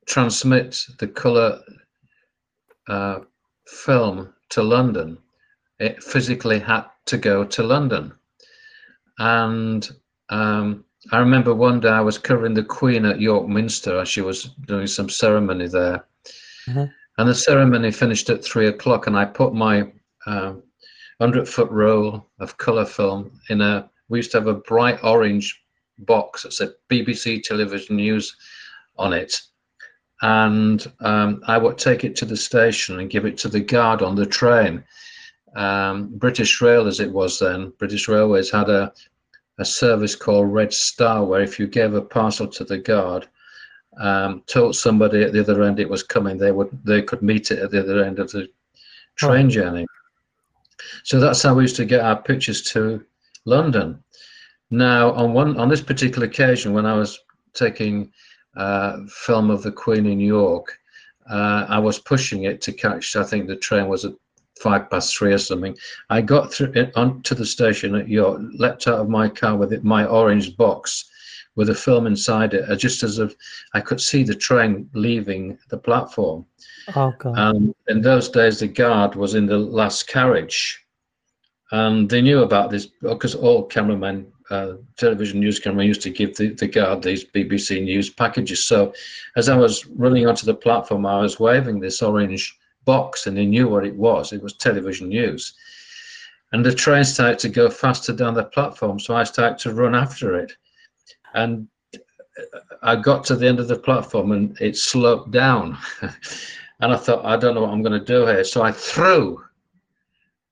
transmit 0.07 0.85
the 0.99 1.07
color 1.07 1.59
uh, 2.87 3.19
film 3.67 4.33
to 4.49 4.63
London. 4.63 5.17
It 5.79 6.03
physically 6.03 6.59
had 6.59 6.85
to 7.05 7.17
go 7.17 7.43
to 7.43 7.63
London. 7.63 8.13
And 9.19 9.89
um, 10.29 10.85
I 11.11 11.19
remember 11.19 11.53
one 11.53 11.79
day 11.79 11.89
I 11.89 12.01
was 12.01 12.17
covering 12.17 12.53
the 12.53 12.63
Queen 12.63 13.05
at 13.05 13.19
York 13.19 13.47
Minster 13.47 13.99
as 13.99 14.09
she 14.09 14.21
was 14.21 14.45
doing 14.65 14.87
some 14.87 15.09
ceremony 15.09 15.67
there. 15.67 16.05
Mm-hmm. 16.67 16.85
And 17.17 17.29
the 17.29 17.35
ceremony 17.35 17.91
finished 17.91 18.29
at 18.29 18.43
three 18.43 18.67
o'clock, 18.67 19.07
and 19.07 19.17
I 19.17 19.25
put 19.25 19.53
my 19.53 19.91
uh, 20.25 20.53
100 21.17 21.47
foot 21.47 21.69
roll 21.69 22.27
of 22.39 22.57
colour 22.57 22.85
film 22.85 23.31
in 23.49 23.61
a, 23.61 23.89
we 24.11 24.19
used 24.19 24.31
to 24.31 24.37
have 24.37 24.47
a 24.47 24.53
bright 24.53 24.99
orange 25.03 25.63
box 25.99 26.43
that 26.43 26.53
said 26.53 26.73
BBC 26.89 27.41
Television 27.41 27.95
News 27.95 28.35
on 28.97 29.13
it. 29.13 29.41
And 30.21 30.85
um, 30.99 31.41
I 31.47 31.57
would 31.57 31.77
take 31.77 32.03
it 32.03 32.15
to 32.17 32.25
the 32.25 32.37
station 32.37 32.99
and 32.99 33.09
give 33.09 33.25
it 33.25 33.37
to 33.39 33.47
the 33.47 33.61
guard 33.61 34.01
on 34.01 34.15
the 34.15 34.25
train. 34.25 34.83
Um, 35.55 36.09
British 36.17 36.61
Rail, 36.61 36.87
as 36.87 36.99
it 36.99 37.11
was 37.11 37.39
then, 37.39 37.73
British 37.79 38.07
Railways 38.07 38.51
had 38.51 38.69
a 38.69 38.93
a 39.57 39.65
service 39.65 40.15
called 40.15 40.51
Red 40.51 40.73
Star, 40.73 41.23
where 41.23 41.41
if 41.41 41.59
you 41.59 41.67
gave 41.67 41.93
a 41.93 42.01
parcel 42.01 42.47
to 42.47 42.63
the 42.63 42.79
guard, 42.79 43.27
um, 43.99 44.41
told 44.47 44.75
somebody 44.75 45.23
at 45.23 45.33
the 45.33 45.39
other 45.39 45.61
end 45.61 45.79
it 45.79 45.89
was 45.89 46.03
coming, 46.03 46.37
they 46.37 46.51
would 46.51 46.69
they 46.83 47.01
could 47.01 47.21
meet 47.21 47.51
it 47.51 47.59
at 47.59 47.71
the 47.71 47.81
other 47.81 48.03
end 48.03 48.19
of 48.19 48.31
the 48.31 48.47
train 49.15 49.47
oh. 49.47 49.49
journey. 49.49 49.85
So 51.03 51.19
that's 51.19 51.43
how 51.43 51.53
we 51.53 51.63
used 51.63 51.75
to 51.75 51.85
get 51.85 52.01
our 52.01 52.19
pictures 52.21 52.61
to 52.73 53.05
London. 53.45 54.03
Now, 54.69 55.11
on 55.13 55.33
one 55.33 55.57
on 55.57 55.69
this 55.69 55.81
particular 55.81 56.27
occasion, 56.27 56.73
when 56.73 56.85
I 56.85 56.95
was 56.95 57.19
taking 57.53 58.11
uh, 58.55 58.99
film 59.07 59.49
of 59.49 59.63
the 59.63 59.71
Queen 59.71 60.05
in 60.05 60.19
York, 60.19 60.77
uh, 61.29 61.65
I 61.67 61.79
was 61.79 61.99
pushing 61.99 62.43
it 62.43 62.61
to 62.61 62.71
catch. 62.71 63.15
I 63.15 63.23
think 63.23 63.47
the 63.47 63.55
train 63.55 63.87
was 63.87 64.05
at 64.05 64.13
five 64.61 64.89
past 64.89 65.17
three 65.17 65.33
or 65.33 65.37
something. 65.37 65.75
I 66.09 66.21
got 66.21 66.53
through 66.53 66.73
it 66.75 66.95
onto 66.95 67.35
the 67.35 67.45
station 67.45 67.95
at 67.95 68.07
York, 68.07 68.41
leapt 68.53 68.87
out 68.87 68.99
of 68.99 69.09
my 69.09 69.27
car 69.27 69.57
with 69.57 69.73
it, 69.73 69.83
my 69.83 70.05
orange 70.05 70.55
box 70.55 71.09
with 71.55 71.69
a 71.69 71.75
film 71.75 72.07
inside 72.07 72.53
it, 72.53 72.69
uh, 72.69 72.75
just 72.75 73.03
as 73.03 73.19
if 73.19 73.35
I 73.73 73.81
could 73.81 73.99
see 73.99 74.23
the 74.23 74.35
train 74.35 74.89
leaving 74.93 75.57
the 75.69 75.77
platform. 75.77 76.45
Oh 76.95 77.13
God! 77.17 77.37
And 77.37 77.75
in 77.87 78.01
those 78.01 78.29
days, 78.29 78.59
the 78.59 78.67
guard 78.67 79.15
was 79.15 79.35
in 79.35 79.47
the 79.47 79.57
last 79.57 80.07
carriage, 80.07 80.85
and 81.71 82.09
they 82.09 82.21
knew 82.21 82.43
about 82.43 82.69
this 82.69 82.87
because 83.01 83.33
all 83.33 83.65
cameramen, 83.65 84.31
uh, 84.49 84.73
television 84.97 85.39
news 85.39 85.59
cameramen, 85.59 85.87
used 85.87 86.01
to 86.01 86.09
give 86.09 86.35
the, 86.35 86.49
the 86.49 86.67
guard 86.67 87.01
these 87.01 87.23
BBC 87.23 87.83
News 87.83 88.09
packages. 88.09 88.63
So, 88.63 88.93
as 89.37 89.47
I 89.47 89.55
was 89.55 89.87
running 89.87 90.27
onto 90.27 90.45
the 90.45 90.53
platform, 90.53 91.05
I 91.05 91.21
was 91.21 91.39
waving 91.39 91.79
this 91.79 92.01
orange 92.01 92.57
box 92.83 93.25
and 93.25 93.37
they 93.37 93.45
knew 93.45 93.69
what 93.69 93.85
it 93.85 93.95
was. 93.95 94.33
It 94.33 94.43
was 94.43 94.53
television 94.53 95.09
news. 95.09 95.53
And 96.51 96.65
the 96.65 96.75
train 96.75 97.05
started 97.05 97.39
to 97.39 97.49
go 97.49 97.69
faster 97.69 98.11
down 98.11 98.33
the 98.33 98.43
platform, 98.43 98.99
so 98.99 99.15
I 99.15 99.23
started 99.23 99.57
to 99.59 99.73
run 99.73 99.95
after 99.95 100.37
it. 100.37 100.51
And 101.33 101.67
I 102.81 102.97
got 102.97 103.23
to 103.25 103.37
the 103.37 103.47
end 103.47 103.61
of 103.61 103.69
the 103.69 103.77
platform 103.77 104.33
and 104.33 104.59
it 104.59 104.75
slowed 104.75 105.31
down. 105.31 105.77
and 106.01 106.91
I 106.91 106.97
thought, 106.97 107.23
I 107.23 107.37
don't 107.37 107.55
know 107.55 107.61
what 107.61 107.69
I'm 107.69 107.83
going 107.83 107.97
to 107.97 108.05
do 108.05 108.25
here. 108.25 108.43
So 108.43 108.63
I 108.63 108.73
threw 108.73 109.41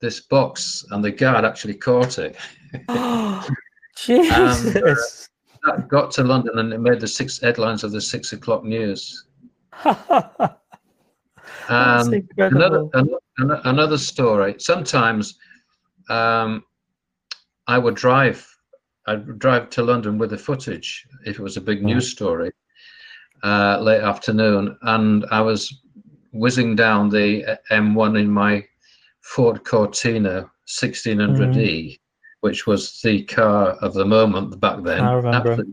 this 0.02 0.22
box 0.22 0.86
and 0.92 1.04
the 1.04 1.12
guard 1.12 1.46
actually 1.46 1.76
caught 1.76 2.20
it. 2.20 2.36
Jesus. 3.98 5.30
and, 5.64 5.74
uh, 5.74 5.78
got 5.88 6.12
to 6.12 6.24
London 6.24 6.60
and 6.60 6.74
it 6.74 6.80
made 6.80 7.00
the 7.00 7.08
six 7.08 7.40
headlines 7.40 7.84
of 7.84 7.92
the 7.92 8.02
six 8.02 8.34
o'clock 8.34 8.64
news. 8.64 9.26
another, 11.70 12.90
another, 12.94 13.62
another 13.66 13.98
story. 13.98 14.56
Sometimes 14.58 15.38
um, 16.10 16.64
I 17.68 17.78
would 17.78 17.96
drive. 17.96 18.46
I'd 19.08 19.40
drive 19.40 19.70
to 19.72 19.84
London 19.84 20.18
with 20.18 20.32
the 20.32 20.38
footage 20.38 21.08
if 21.26 21.40
it 21.40 21.44
was 21.44 21.58
a 21.58 21.62
big 21.62 21.84
news 21.84 22.10
story 22.10 22.52
uh, 23.44 23.80
late 23.80 24.02
afternoon, 24.02 24.78
and 24.84 25.26
I 25.32 25.42
was 25.42 25.82
whizzing 26.32 26.76
down 26.76 27.10
the 27.10 27.58
M1 27.72 28.20
in 28.20 28.30
my 28.30 28.64
Ford 29.30 29.64
Cortina 29.64 30.50
1600E, 30.68 31.54
mm. 31.54 32.00
which 32.40 32.66
was 32.66 33.00
the 33.04 33.24
car 33.26 33.74
of 33.74 33.94
the 33.94 34.04
moment 34.04 34.60
back 34.60 34.82
then. 34.82 35.02
I 35.02 35.14
remember. 35.14 35.66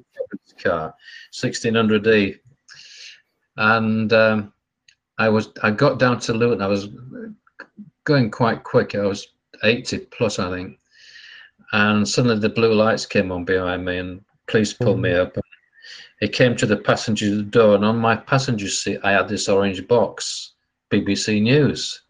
car, 0.63 0.95
1600E, 1.33 2.39
and 3.57 4.13
um, 4.13 4.53
I 5.17 5.31
was 5.31 5.49
I 5.63 5.71
got 5.71 5.99
down 5.99 6.21
to 6.21 6.35
Luton. 6.35 6.61
I 6.61 6.67
was 6.67 6.89
going 8.05 8.31
quite 8.31 8.63
quick. 8.63 8.95
I 8.95 9.07
was 9.07 9.27
80 9.65 10.01
plus, 10.17 10.39
I 10.39 10.51
think. 10.51 10.79
And 11.73 12.07
suddenly 12.07 12.39
the 12.39 12.51
blue 12.51 12.75
lights 12.75 13.07
came 13.07 13.33
on 13.33 13.47
behind 13.47 13.87
me, 13.87 13.97
and 13.97 14.21
police 14.49 14.75
pulled 14.75 14.99
mm. 14.99 15.03
me 15.03 15.13
up. 15.15 15.35
It 16.21 16.35
came 16.35 16.57
to 16.57 16.67
the 16.67 16.77
passenger 16.77 17.41
door, 17.41 17.75
and 17.77 17.87
on 17.87 17.97
my 17.97 18.17
passenger 18.17 18.69
seat, 18.69 19.01
I 19.03 19.13
had 19.13 19.29
this 19.29 19.49
orange 19.49 19.89
box, 19.89 20.53
BBC 20.91 21.41
News. 21.41 22.03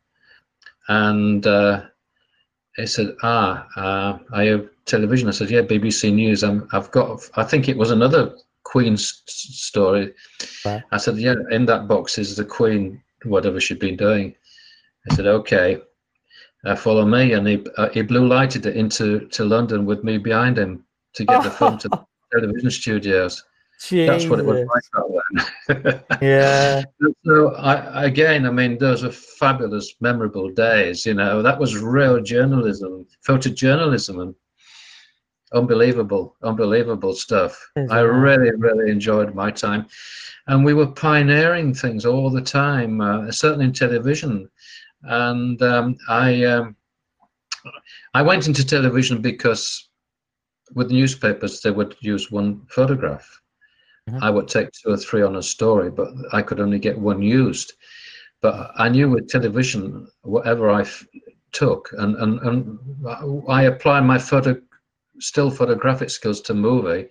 And 0.89 1.47
uh, 1.47 1.83
he 2.77 2.87
said, 2.87 3.17
"Ah, 3.23 3.67
uh, 3.77 4.19
I 4.33 4.45
have 4.45 4.69
television." 4.85 5.29
I 5.29 5.33
said, 5.33 5.51
"Yeah, 5.51 5.63
BBC 5.63 6.13
News. 6.13 6.43
I'm, 6.43 6.69
I've 6.73 6.91
got. 6.91 7.29
I 7.35 7.45
think 7.45 7.69
it 7.69 7.77
was 7.77 7.91
another 7.91 8.37
Queen 8.65 8.97
story." 8.97 10.15
Right. 10.65 10.83
I 10.93 10.97
said, 10.97 11.19
"Yeah, 11.19 11.35
in 11.51 11.67
that 11.67 11.89
box 11.89 12.19
is 12.19 12.37
the 12.37 12.45
Queen, 12.45 13.03
whatever 13.25 13.61
she'd 13.61 13.81
been 13.81 13.97
doing." 13.97 14.35
I 15.11 15.15
said, 15.15 15.27
"Okay." 15.27 15.81
uh, 16.67 16.75
follow 16.75 17.07
me, 17.07 17.33
and 17.33 17.47
he 17.47 17.65
uh, 17.77 17.89
he 17.91 18.03
blue 18.03 18.27
lighted 18.27 18.67
it 18.67 18.77
into 18.77 19.21
to 19.29 19.45
London 19.45 19.87
with 19.87 20.03
me 20.03 20.19
behind 20.19 20.59
him 20.59 20.85
to 21.15 21.25
get 21.25 21.43
the 21.43 21.51
film 21.51 21.79
to 21.79 21.89
the 21.89 22.05
television 22.33 22.71
studios. 22.71 23.45
Jesus. 23.81 24.25
That's 24.25 24.31
what 24.31 24.41
it 24.41 24.47
was 24.47 24.67
like 24.67 25.85
then. 25.85 26.03
yeah. 26.23 26.83
So 27.25 27.55
I, 27.55 28.05
again, 28.05 28.47
I 28.47 28.51
mean, 28.51 28.79
those 28.79 29.05
are 29.05 29.13
fabulous, 29.13 29.95
memorable 30.01 30.51
days. 30.51 31.05
You 31.05 31.15
know, 31.15 31.43
that 31.43 31.59
was 31.59 31.77
real 31.77 32.21
journalism, 32.23 33.07
photojournalism, 33.27 34.23
and 34.23 34.35
unbelievable, 35.53 36.37
unbelievable 36.43 37.15
stuff. 37.15 37.59
I 37.91 38.01
really, 38.01 38.51
really 38.57 38.91
enjoyed 38.91 39.35
my 39.35 39.51
time, 39.51 39.87
and 40.47 40.65
we 40.65 40.75
were 40.75 40.87
pioneering 40.87 41.75
things 41.75 42.07
all 42.07 42.31
the 42.31 42.43
time. 42.43 43.01
Uh, 43.01 43.31
certainly 43.31 43.67
in 43.67 43.73
television, 43.73 44.49
and 45.03 45.61
um, 45.63 45.97
I 46.09 46.45
um, 46.45 46.77
I 48.15 48.23
went 48.23 48.47
into 48.47 48.65
television 48.65 49.21
because 49.21 49.89
with 50.75 50.91
newspapers 50.91 51.61
they 51.61 51.71
would 51.71 51.97
use 52.01 52.31
one 52.31 52.63
photograph. 52.71 53.41
Mm-hmm. 54.09 54.23
I 54.23 54.31
would 54.31 54.49
take 54.49 54.71
two 54.73 54.91
or 54.91 54.97
three 54.97 55.23
on 55.23 55.37
a 55.37 55.43
story, 55.43 55.91
but 55.91 56.09
I 56.33 56.43
could 56.43 56.61
only 56.61 56.79
get 56.79 56.99
one 56.99 57.23
used. 57.23 57.73
But 58.41 58.71
I 58.77 58.89
knew 58.89 59.11
with 59.11 59.29
television, 59.29 60.07
whatever 60.23 60.71
I 60.71 60.83
f- 60.83 61.07
took, 61.53 61.91
and, 61.99 62.17
and, 62.17 62.39
and 62.41 62.79
I 63.49 63.63
applied 63.65 64.03
my 64.03 64.19
photo, 64.19 64.61
still 65.19 65.51
photographic 65.51 66.11
skills 66.11 66.41
to 66.43 66.55
movie. 66.55 67.09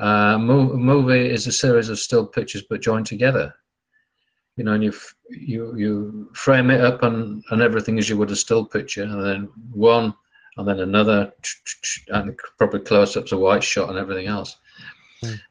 Uh, 0.00 0.38
movie 0.38 1.28
is 1.28 1.46
a 1.46 1.52
series 1.52 1.88
of 1.90 1.98
still 1.98 2.26
pictures 2.26 2.64
but 2.68 2.80
joined 2.80 3.06
together 3.06 3.52
you 4.56 4.64
know, 4.64 4.72
and 4.72 4.84
you 4.84 4.92
you 5.30 5.74
you 5.76 6.30
frame 6.34 6.70
it 6.70 6.80
up 6.80 7.02
and 7.02 7.42
and 7.50 7.62
everything 7.62 7.98
as 7.98 8.08
you 8.08 8.16
would 8.16 8.30
a 8.30 8.36
still 8.36 8.64
picture, 8.64 9.02
and 9.02 9.24
then 9.24 9.48
one, 9.72 10.14
and 10.56 10.68
then 10.68 10.80
another, 10.80 11.32
and 12.08 12.38
probably 12.58 12.80
close-ups, 12.80 13.32
a 13.32 13.38
white 13.38 13.64
shot, 13.64 13.88
and 13.88 13.98
everything 13.98 14.26
else. 14.26 14.56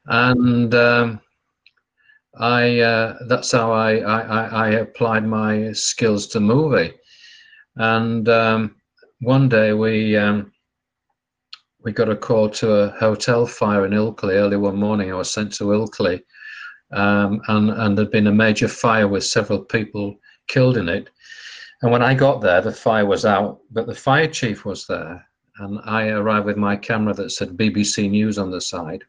And 0.08 0.74
um, 0.76 1.22
I 2.40 2.80
uh, 2.80 3.20
that's 3.28 3.52
how 3.52 3.72
I, 3.72 3.98
I 3.98 4.46
I 4.46 4.70
applied 4.70 5.26
my 5.26 5.72
skills 5.72 6.28
to 6.28 6.40
movie. 6.40 6.94
And 7.78 8.28
um, 8.30 8.76
one 9.22 9.50
day 9.50 9.74
we 9.74 10.18
um, 10.18 10.52
we 11.84 11.92
got 11.92 12.10
a 12.10 12.16
call 12.16 12.50
to 12.50 12.72
a 12.72 12.90
hotel 12.92 13.46
fire 13.46 13.86
in 13.86 13.92
Ilkley 13.92 14.34
early 14.34 14.58
one 14.58 14.78
morning. 14.78 15.12
I 15.12 15.16
was 15.16 15.32
sent 15.32 15.54
to 15.54 15.66
Ilkley 15.66 16.22
um, 16.92 17.42
and, 17.48 17.70
and 17.72 17.98
there'd 17.98 18.12
been 18.12 18.28
a 18.28 18.32
major 18.32 18.68
fire 18.68 19.08
with 19.08 19.24
several 19.24 19.60
people 19.60 20.20
killed 20.48 20.78
in 20.78 20.90
it. 20.90 21.10
And 21.82 21.92
when 21.92 22.04
I 22.04 22.14
got 22.14 22.42
there, 22.42 22.62
the 22.62 22.72
fire 22.72 23.06
was 23.06 23.26
out, 23.26 23.62
but 23.72 23.88
the 23.88 23.96
fire 23.96 24.28
chief 24.28 24.66
was 24.66 24.86
there. 24.86 25.26
And 25.60 25.80
I 25.86 26.10
arrived 26.10 26.46
with 26.46 26.58
my 26.58 26.76
camera 26.76 27.14
that 27.16 27.32
said 27.32 27.58
BBC 27.58 28.10
News 28.10 28.38
on 28.38 28.52
the 28.52 28.62
side. 28.62 29.04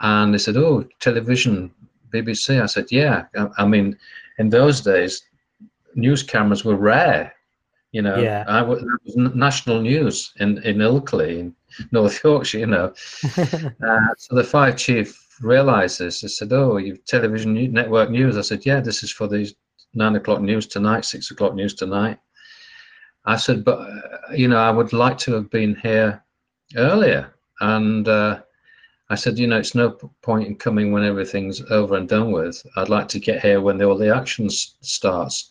And 0.00 0.32
they 0.32 0.38
said, 0.38 0.56
Oh, 0.56 0.86
television, 1.00 1.72
BBC. 2.12 2.62
I 2.62 2.66
said, 2.66 2.86
Yeah. 2.90 3.26
I, 3.36 3.48
I 3.58 3.66
mean, 3.66 3.96
in 4.38 4.48
those 4.48 4.80
days, 4.80 5.22
news 5.94 6.22
cameras 6.22 6.64
were 6.64 6.76
rare. 6.76 7.34
You 7.92 8.02
know, 8.02 8.18
yeah. 8.18 8.44
I 8.46 8.62
was, 8.62 8.84
was 9.04 9.16
national 9.16 9.80
news 9.80 10.32
in, 10.36 10.58
in 10.62 10.78
Ilkley, 10.78 11.40
in 11.40 11.54
North 11.90 12.22
Yorkshire, 12.22 12.58
you 12.60 12.66
know. 12.66 12.94
uh, 13.36 14.14
so 14.16 14.36
the 14.36 14.44
fire 14.44 14.72
chief 14.72 15.26
realised 15.40 15.98
this. 15.98 16.20
They 16.20 16.28
said, 16.28 16.52
"Oh, 16.52 16.76
you've 16.76 17.04
television 17.04 17.72
network 17.72 18.10
news." 18.10 18.36
I 18.36 18.42
said, 18.42 18.64
"Yeah, 18.64 18.80
this 18.80 19.02
is 19.02 19.10
for 19.10 19.26
the 19.26 19.52
nine 19.94 20.14
o'clock 20.14 20.40
news 20.40 20.66
tonight, 20.66 21.04
six 21.04 21.30
o'clock 21.30 21.54
news 21.54 21.74
tonight." 21.74 22.18
I 23.24 23.36
said, 23.36 23.64
"But 23.64 23.80
uh, 23.80 24.32
you 24.34 24.46
know, 24.46 24.58
I 24.58 24.70
would 24.70 24.92
like 24.92 25.18
to 25.18 25.32
have 25.32 25.50
been 25.50 25.74
here 25.76 26.22
earlier." 26.76 27.34
And 27.60 28.06
uh, 28.06 28.40
I 29.10 29.16
said, 29.16 29.38
"You 29.38 29.48
know, 29.48 29.58
it's 29.58 29.74
no 29.74 29.90
point 30.22 30.46
in 30.46 30.54
coming 30.54 30.92
when 30.92 31.04
everything's 31.04 31.60
over 31.70 31.96
and 31.96 32.08
done 32.08 32.30
with. 32.30 32.64
I'd 32.76 32.88
like 32.88 33.08
to 33.08 33.18
get 33.18 33.42
here 33.42 33.60
when 33.60 33.82
all 33.82 33.98
the 33.98 34.14
action 34.14 34.48
starts." 34.48 35.50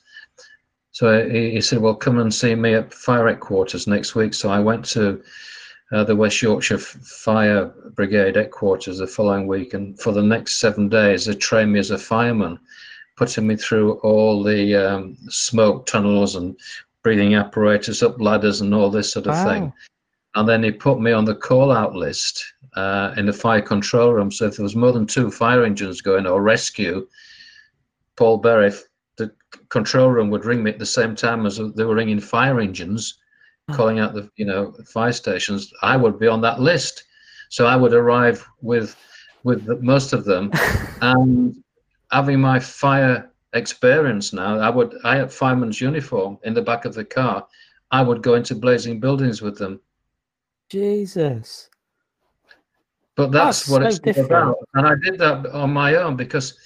So 0.91 1.30
he, 1.30 1.52
he 1.52 1.62
said, 1.62 1.80
"Well, 1.80 1.95
come 1.95 2.19
and 2.19 2.34
see 2.34 2.56
me 2.56 2.74
at 2.74 2.93
fire 2.93 3.28
headquarters 3.28 3.86
next 3.86 4.15
week." 4.15 4.34
So 4.34 4.50
I 4.50 4.60
went 4.60 4.86
to 4.86 5.22
uh, 5.91 6.04
the 6.06 6.15
West 6.15 6.41
Yorkshire 6.41 6.78
Fire 6.78 7.65
Brigade 7.95 8.36
headquarters 8.36 9.00
the 9.00 9.08
following 9.08 9.45
week, 9.45 9.74
and 9.74 10.00
for 10.00 10.13
the 10.13 10.24
next 10.24 10.60
seven 10.60 10.88
days, 10.88 11.26
they 11.26 11.36
trained 11.36 11.74
me 11.74 11.80
as 11.80 11.91
a 11.91 11.98
fireman, 11.98 12.60
putting 13.17 13.45
me 13.45 13.56
through 13.58 13.93
all 14.00 14.41
the 14.41 14.76
um, 14.76 15.17
smoke 15.30 15.86
tunnels 15.86 16.36
and 16.36 16.58
breathing 17.04 17.36
apparatus, 17.36 18.04
up 18.04 18.22
ladders, 18.22 18.62
and 18.62 18.74
all 18.74 18.89
this 18.89 19.12
sort 19.12 19.28
of 19.28 19.34
wow. 19.34 19.45
thing. 19.45 19.74
And 20.36 20.48
then 20.48 20.63
he 20.63 20.72
put 20.72 21.00
me 21.02 21.12
on 21.12 21.26
the 21.26 21.36
call 21.36 21.72
out 21.72 21.96
list 21.96 22.44
uh, 22.76 23.13
in 23.18 23.26
the 23.26 23.34
fire 23.34 23.62
control 23.62 24.13
room. 24.13 24.32
So 24.32 24.46
if 24.46 24.58
there 24.58 24.63
was 24.63 24.76
more 24.76 24.92
than 24.92 25.08
two 25.08 25.32
fire 25.32 25.63
engines 25.63 26.02
going 26.02 26.28
or 26.28 26.42
rescue, 26.42 27.08
Paul 28.15 28.38
Berriff, 28.38 28.84
the 29.18 29.32
control 29.70 30.10
room 30.12 30.30
would 30.30 30.46
ring 30.46 30.62
me 30.62 30.72
at 30.72 30.80
the 30.80 30.86
same 30.86 31.15
time 31.15 31.46
as 31.46 31.60
they 31.76 31.84
were 31.84 31.96
ringing 31.96 32.20
fire 32.20 32.60
engines 32.60 33.20
calling 33.74 34.00
out 34.00 34.13
the 34.13 34.30
you 34.36 34.46
know 34.46 34.74
fire 34.86 35.12
stations, 35.12 35.72
I 35.82 35.98
would 35.98 36.20
be 36.20 36.28
on 36.28 36.42
that 36.42 36.60
list. 36.60 37.04
So 37.50 37.65
I 37.65 37.76
would 37.76 37.94
arrive 37.94 38.46
with 38.62 38.96
with 39.44 39.68
most 39.82 40.13
of 40.13 40.26
them, 40.26 40.52
and 41.02 41.56
having 42.12 42.39
my 42.39 42.60
fire 42.60 43.32
experience 43.54 44.34
now, 44.34 44.60
I 44.60 44.70
would 44.70 44.96
I 45.04 45.18
had 45.18 45.32
fireman's 45.32 45.82
uniform 45.82 46.38
in 46.44 46.54
the 46.54 46.62
back 46.62 46.86
of 46.86 46.94
the 46.94 47.06
car. 47.06 47.48
I 47.92 48.04
would 48.04 48.22
go 48.22 48.36
into 48.36 48.54
blazing 48.54 49.00
buildings 49.00 49.42
with 49.42 49.58
them. 49.58 49.80
Jesus. 50.69 51.69
But 53.15 53.32
that's, 53.32 53.65
that's 53.65 53.69
what 53.69 53.82
so 53.82 53.88
it's 53.88 53.99
different. 53.99 54.27
about, 54.27 54.55
and 54.75 54.88
I 54.88 54.93
did 55.03 55.19
that 55.19 55.47
on 55.47 55.73
my 55.73 55.95
own 55.95 56.15
because 56.15 56.58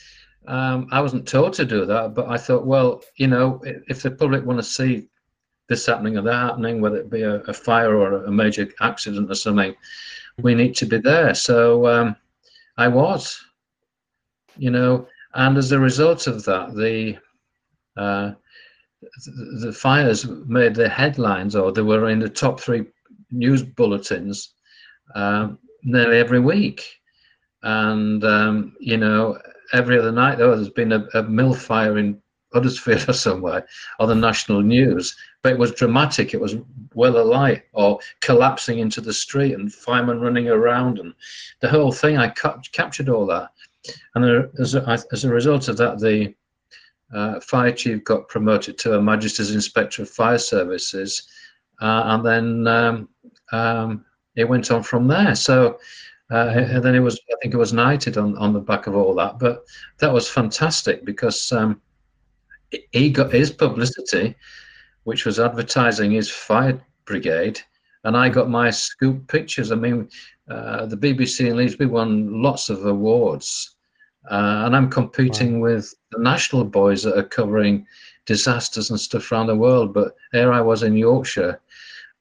um, 0.47 0.87
I 0.91 1.01
wasn't 1.01 1.27
told 1.27 1.53
to 1.53 1.65
do 1.65 1.85
that. 1.85 2.13
But 2.13 2.27
I 2.27 2.37
thought, 2.37 2.65
well, 2.65 3.01
you 3.15 3.27
know, 3.27 3.59
if 3.63 4.03
the 4.03 4.11
public 4.11 4.45
want 4.45 4.59
to 4.59 4.63
see 4.63 5.07
this 5.69 5.85
happening 5.85 6.17
or 6.17 6.21
that 6.21 6.33
happening, 6.33 6.81
whether 6.81 6.97
it 6.97 7.09
be 7.09 7.23
a, 7.23 7.35
a 7.41 7.53
fire 7.53 7.95
or 7.95 8.25
a 8.25 8.31
major 8.31 8.67
accident 8.81 9.31
or 9.31 9.35
something, 9.35 9.73
we 10.41 10.53
need 10.53 10.75
to 10.75 10.85
be 10.85 10.97
there. 10.97 11.33
So 11.33 11.87
um, 11.87 12.15
I 12.77 12.87
was, 12.87 13.39
you 14.57 14.69
know, 14.69 15.07
and 15.33 15.57
as 15.57 15.71
a 15.71 15.79
result 15.79 16.27
of 16.27 16.43
that, 16.45 16.75
the 16.75 17.17
uh, 17.97 18.33
the 19.61 19.73
fires 19.73 20.27
made 20.27 20.75
the 20.75 20.89
headlines, 20.89 21.55
or 21.55 21.71
they 21.71 21.81
were 21.81 22.09
in 22.09 22.19
the 22.19 22.29
top 22.29 22.59
three 22.59 22.85
news 23.33 23.63
bulletins 23.63 24.53
um, 25.15 25.59
nearly 25.83 26.17
every 26.17 26.39
week. 26.39 26.85
And 27.63 28.23
um, 28.23 28.75
you 28.79 28.97
know, 28.97 29.39
every 29.73 29.97
other 29.97 30.11
night, 30.11 30.37
though, 30.37 30.55
there's 30.55 30.69
been 30.69 30.91
a, 30.91 31.07
a 31.13 31.23
mill 31.23 31.53
fire 31.53 31.97
in 31.97 32.21
Huddersfield 32.53 33.09
or 33.09 33.13
somewhere 33.13 33.65
on 33.99 34.09
the 34.09 34.15
national 34.15 34.61
news, 34.61 35.15
but 35.41 35.53
it 35.53 35.59
was 35.59 35.71
dramatic. 35.73 36.33
It 36.33 36.41
was 36.41 36.55
well 36.93 37.17
alight 37.17 37.63
or 37.73 37.99
collapsing 38.21 38.79
into 38.79 39.01
the 39.01 39.13
street 39.13 39.53
and 39.53 39.73
firemen 39.73 40.21
running 40.21 40.49
around 40.49 40.99
and 40.99 41.13
the 41.61 41.69
whole 41.69 41.91
thing. 41.91 42.17
I 42.17 42.29
ca- 42.29 42.59
captured 42.71 43.09
all 43.09 43.25
that, 43.27 43.49
and 44.15 44.49
as 44.59 44.75
a, 44.75 44.99
as 45.11 45.25
a 45.25 45.29
result 45.29 45.67
of 45.67 45.77
that, 45.77 45.99
the 45.99 46.33
uh, 47.13 47.39
fire 47.39 47.71
chief 47.71 48.03
got 48.03 48.27
promoted 48.27 48.77
to 48.79 48.97
a 48.97 49.01
Majesty's 49.01 49.53
Inspector 49.53 50.01
of 50.01 50.09
Fire 50.09 50.37
Services, 50.37 51.27
and 51.81 52.25
then 52.25 52.67
um, 52.67 53.09
um, 53.51 54.05
it 54.35 54.47
went 54.47 54.71
on 54.71 54.83
from 54.83 55.07
there. 55.07 55.35
So. 55.35 55.79
Uh, 56.31 56.51
and 56.55 56.83
then 56.83 56.95
it 56.95 56.99
was, 57.01 57.19
I 57.31 57.35
think 57.41 57.53
it 57.53 57.57
was 57.57 57.73
knighted 57.73 58.17
on, 58.17 58.35
on 58.37 58.53
the 58.53 58.59
back 58.59 58.87
of 58.87 58.95
all 58.95 59.13
that. 59.15 59.37
But 59.37 59.65
that 59.99 60.11
was 60.11 60.27
fantastic 60.27 61.05
because 61.05 61.51
um, 61.51 61.79
he 62.91 63.09
got 63.09 63.31
his 63.31 63.51
publicity, 63.51 64.35
which 65.03 65.25
was 65.25 65.39
advertising 65.39 66.11
his 66.11 66.29
fire 66.29 66.81
brigade, 67.05 67.59
and 68.03 68.15
I 68.17 68.29
got 68.29 68.49
my 68.49 68.69
scoop 68.69 69.27
pictures. 69.27 69.71
I 69.71 69.75
mean, 69.75 70.09
uh, 70.49 70.85
the 70.85 70.97
BBC 70.97 71.47
and 71.47 71.57
Leeds 71.57 71.77
we 71.77 71.85
won 71.85 72.41
lots 72.41 72.69
of 72.69 72.85
awards, 72.85 73.75
uh, 74.29 74.63
and 74.65 74.75
I'm 74.75 74.89
competing 74.89 75.59
wow. 75.59 75.69
with 75.69 75.93
the 76.11 76.19
national 76.19 76.63
boys 76.65 77.03
that 77.03 77.17
are 77.17 77.23
covering 77.23 77.85
disasters 78.25 78.89
and 78.89 78.99
stuff 78.99 79.31
around 79.31 79.47
the 79.47 79.55
world. 79.55 79.93
But 79.93 80.15
here 80.31 80.51
I 80.51 80.61
was 80.61 80.83
in 80.83 80.95
Yorkshire 80.95 81.59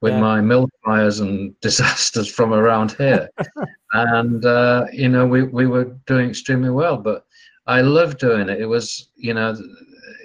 with 0.00 0.12
yeah. 0.12 0.20
my 0.20 0.40
mill 0.40 0.68
fires 0.84 1.20
and 1.20 1.58
disasters 1.60 2.28
from 2.28 2.52
around 2.52 2.92
here, 2.92 3.28
and 3.92 4.44
uh, 4.44 4.86
you 4.92 5.08
know 5.08 5.26
we 5.26 5.42
we 5.42 5.66
were 5.66 5.96
doing 6.06 6.30
extremely 6.30 6.70
well. 6.70 6.96
But 6.96 7.24
I 7.66 7.80
loved 7.80 8.18
doing 8.18 8.48
it. 8.48 8.60
It 8.60 8.66
was 8.66 9.08
you 9.16 9.34
know 9.34 9.56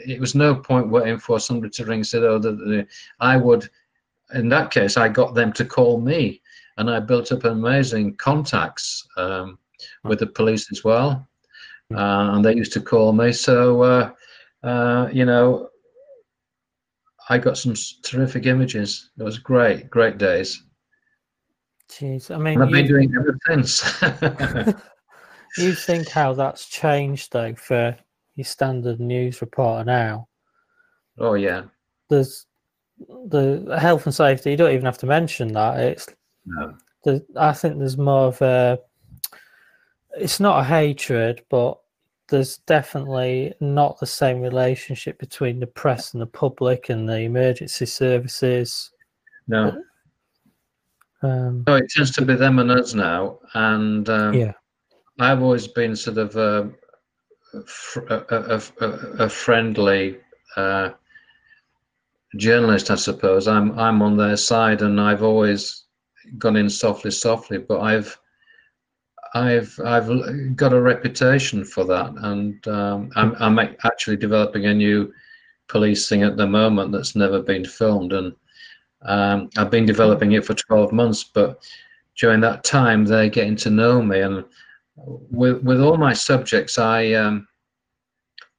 it 0.08 0.20
was 0.20 0.36
no 0.36 0.56
point 0.56 0.90
waiting 0.90 1.20
for 1.20 1.40
somebody 1.40 1.70
to 1.70 1.86
ring 1.86 2.00
and 2.00 2.08
say, 2.08 2.20
oh, 2.20 2.40
the, 2.40 2.54
the, 2.54 2.88
I 3.20 3.36
would, 3.36 3.70
in 4.34 4.48
that 4.50 4.72
case, 4.72 4.96
I 4.96 5.10
got 5.10 5.36
them 5.36 5.52
to 5.54 5.66
call 5.66 6.00
me 6.00 6.42
and 6.78 6.90
I 6.90 7.00
built 7.00 7.32
up 7.32 7.44
amazing 7.44 8.16
contacts 8.16 9.06
um, 9.18 9.60
with 10.04 10.20
the 10.20 10.28
police 10.28 10.72
as 10.72 10.84
well. 10.84 11.28
Uh, 11.94 12.32
and 12.34 12.46
they 12.46 12.56
used 12.56 12.74
to 12.74 12.82
call 12.82 13.12
me. 13.14 13.32
So, 13.32 13.82
uh, 13.82 14.12
uh, 14.64 15.10
you 15.12 15.26
know, 15.26 15.70
I 17.30 17.38
got 17.38 17.58
some 17.58 17.76
terrific 18.04 18.46
images. 18.46 19.12
It 19.20 19.24
was 19.24 19.38
great, 19.38 19.90
great 19.90 20.18
days. 20.18 20.64
Jeez, 21.90 22.34
I 22.34 22.38
mean, 22.38 22.56
and 22.56 22.64
I've 22.64 22.72
been 22.72 22.88
doing 22.88 23.14
ever 23.16 23.38
since. 23.48 24.02
you 25.58 25.74
think 25.74 26.10
how 26.10 26.34
that's 26.34 26.68
changed 26.68 27.32
though 27.32 27.56
for 27.56 27.98
your 28.36 28.46
standard 28.46 29.00
news 29.00 29.42
reporter 29.42 29.84
now. 29.84 30.28
Oh 31.18 31.34
yeah. 31.34 31.64
There's 32.10 32.46
the 33.00 33.78
health 33.80 34.06
and 34.06 34.16
safety. 34.16 34.52
You 34.52 34.58
don't 34.58 34.74
even 34.74 34.86
have 34.86 34.98
to 35.00 35.06
mention 35.06 35.54
that. 35.54 35.80
It's 35.80 36.08
no. 36.46 36.76
The, 37.04 37.26
I 37.36 37.54
think 37.54 37.78
there's 37.78 37.98
more 37.98 38.28
of 38.28 38.42
a. 38.42 38.80
It's 40.18 40.40
not 40.40 40.62
a 40.62 40.64
hatred, 40.64 41.44
but 41.50 41.80
there's 42.30 42.58
definitely 42.60 43.54
not 43.60 44.00
the 44.00 44.06
same 44.06 44.42
relationship 44.42 45.18
between 45.20 45.60
the 45.60 45.68
press 45.68 46.14
and 46.14 46.22
the 46.22 46.28
public 46.28 46.90
and 46.90 47.08
the 47.08 47.20
emergency 47.20 47.86
services. 47.86 48.92
No. 49.48 49.82
Um, 51.24 51.64
no, 51.66 51.76
it 51.76 51.90
tends 51.90 52.12
to 52.12 52.26
be 52.26 52.36
them 52.36 52.60
and 52.60 52.70
us 52.70 52.94
now, 52.94 53.40
and 53.56 54.08
um, 54.08 54.34
yeah, 54.36 54.54
I've 55.20 55.42
always 55.42 55.68
been 55.68 55.96
sort 55.96 56.20
of 56.20 56.38
uh, 56.38 56.68
a, 58.10 58.62
a, 58.80 58.86
a, 59.24 59.28
friendly 59.30 60.18
uh, 60.56 60.92
journalist, 62.36 62.92
I 62.92 62.96
suppose. 62.96 63.48
I'm 63.48 63.78
I'm 63.80 64.04
on 64.04 64.16
their 64.16 64.38
side, 64.38 64.84
and 64.84 65.02
I've 65.02 65.24
always 65.24 65.86
gone 66.38 66.56
in 66.56 66.70
softly, 66.70 67.10
softly. 67.10 67.58
But 67.58 67.80
I've 67.80 68.16
I've 69.38 69.80
I've 69.84 70.56
got 70.56 70.74
a 70.74 70.82
reputation 70.82 71.64
for 71.64 71.86
that, 71.86 72.14
and 72.18 72.68
um, 72.68 73.10
I'm 73.16 73.36
I'm 73.40 73.60
actually 73.60 74.18
developing 74.18 74.66
a 74.66 74.74
new 74.74 75.14
policing 75.68 76.24
at 76.24 76.38
the 76.38 76.48
moment 76.48 76.92
that's 76.92 77.16
never 77.16 77.42
been 77.42 77.66
filmed, 77.66 78.14
and 78.14 78.34
um, 79.04 79.50
I've 79.58 79.72
been 79.72 79.86
developing 79.86 80.32
it 80.34 80.46
for 80.46 80.54
12 80.54 80.92
months. 80.92 81.24
But 81.24 81.64
during 82.20 82.42
that 82.42 82.64
time, 82.64 83.06
they're 83.06 83.30
getting 83.30 83.56
to 83.58 83.70
know 83.70 84.02
me, 84.02 84.22
and 84.22 84.44
with 84.96 85.64
with 85.64 85.82
all 85.82 85.98
my 85.98 86.14
subjects, 86.14 86.78
I 86.80 87.14
um, 87.14 87.48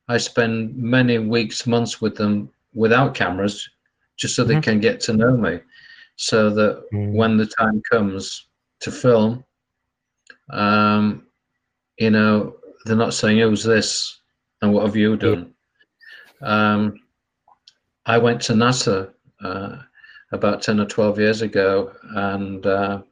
I 0.08 0.18
spend 0.18 0.76
many 0.76 1.18
weeks, 1.18 1.66
months 1.66 2.00
with 2.00 2.16
them 2.16 2.50
without 2.74 3.14
cameras, 3.14 3.68
just 4.16 4.36
so 4.36 4.44
mm-hmm. 4.44 4.54
they 4.54 4.60
can 4.60 4.80
get 4.80 5.00
to 5.00 5.12
know 5.12 5.36
me, 5.36 5.60
so 6.16 6.50
that 6.50 6.84
mm-hmm. 6.92 7.12
when 7.14 7.36
the 7.36 7.46
time 7.46 7.82
comes 7.90 8.46
to 8.80 8.92
film, 8.92 9.44
um, 10.50 11.26
you 11.98 12.11
know, 12.11 12.56
they're 12.84 12.96
not 12.96 13.14
saying, 13.14 13.38
"Who's 13.38 13.64
this?" 13.64 14.20
and 14.62 14.72
"What 14.72 14.87
have 14.87 14.96
you 14.96 15.16
done?" 15.16 15.52
Um, 16.42 17.00
I 18.06 18.18
went 18.18 18.40
to 18.42 18.52
NASA 18.52 19.12
uh, 19.42 19.76
about 20.32 20.62
ten 20.62 20.80
or 20.80 20.87
twelve 20.87 21.18
years 21.18 21.42
ago, 21.42 21.92
and 22.14 22.64
uh, 22.66 23.02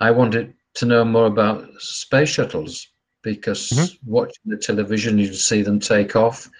I 0.00 0.10
wanted 0.10 0.54
to 0.74 0.86
know 0.86 1.04
more 1.04 1.26
about 1.26 1.68
space 1.80 2.30
shuttles 2.30 2.88
because 3.22 3.70
mm-hmm. 3.70 4.10
watching 4.10 4.42
the 4.46 4.56
television, 4.56 5.18
you'd 5.18 5.34
see 5.34 5.62
them 5.62 5.80
take 5.80 6.16
off. 6.16 6.50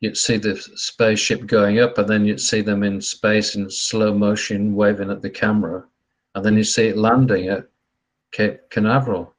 You'd 0.00 0.16
see 0.16 0.36
the 0.36 0.56
spaceship 0.56 1.46
going 1.46 1.80
up, 1.80 1.98
and 1.98 2.08
then 2.08 2.24
you'd 2.24 2.40
see 2.40 2.60
them 2.60 2.82
in 2.82 3.00
space 3.00 3.56
in 3.56 3.68
slow 3.70 4.14
motion, 4.14 4.74
waving 4.76 5.10
at 5.10 5.22
the 5.22 5.30
camera, 5.30 5.84
and 6.34 6.44
then 6.44 6.56
you 6.56 6.64
see 6.64 6.88
it 6.88 6.96
landing 6.96 7.48
at 7.48 7.68
Cape 8.32 8.70
Canaveral. 8.70 9.34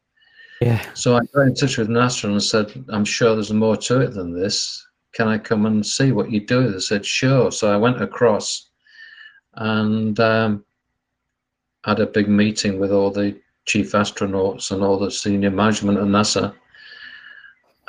Yeah. 0.61 0.83
So 0.93 1.15
I 1.15 1.21
got 1.33 1.41
in 1.41 1.55
touch 1.55 1.77
with 1.77 1.87
NASA 1.87 2.25
and 2.25 2.43
said, 2.43 2.85
"I'm 2.89 3.05
sure 3.05 3.33
there's 3.33 3.53
more 3.53 3.77
to 3.77 4.01
it 4.01 4.13
than 4.13 4.33
this. 4.33 4.85
Can 5.13 5.27
I 5.27 5.37
come 5.37 5.65
and 5.65 5.85
see 5.85 6.11
what 6.11 6.31
you 6.31 6.45
do?" 6.45 6.69
They 6.71 6.79
said, 6.79 7.05
"Sure." 7.05 7.51
So 7.51 7.71
I 7.71 7.77
went 7.77 8.01
across, 8.01 8.69
and 9.55 10.19
um, 10.19 10.65
had 11.85 11.99
a 11.99 12.07
big 12.07 12.27
meeting 12.27 12.79
with 12.79 12.91
all 12.91 13.09
the 13.09 13.39
chief 13.65 13.93
astronauts 13.93 14.71
and 14.71 14.83
all 14.83 14.99
the 14.99 15.11
senior 15.11 15.51
management 15.51 15.97
at 15.97 16.05
NASA. 16.05 16.53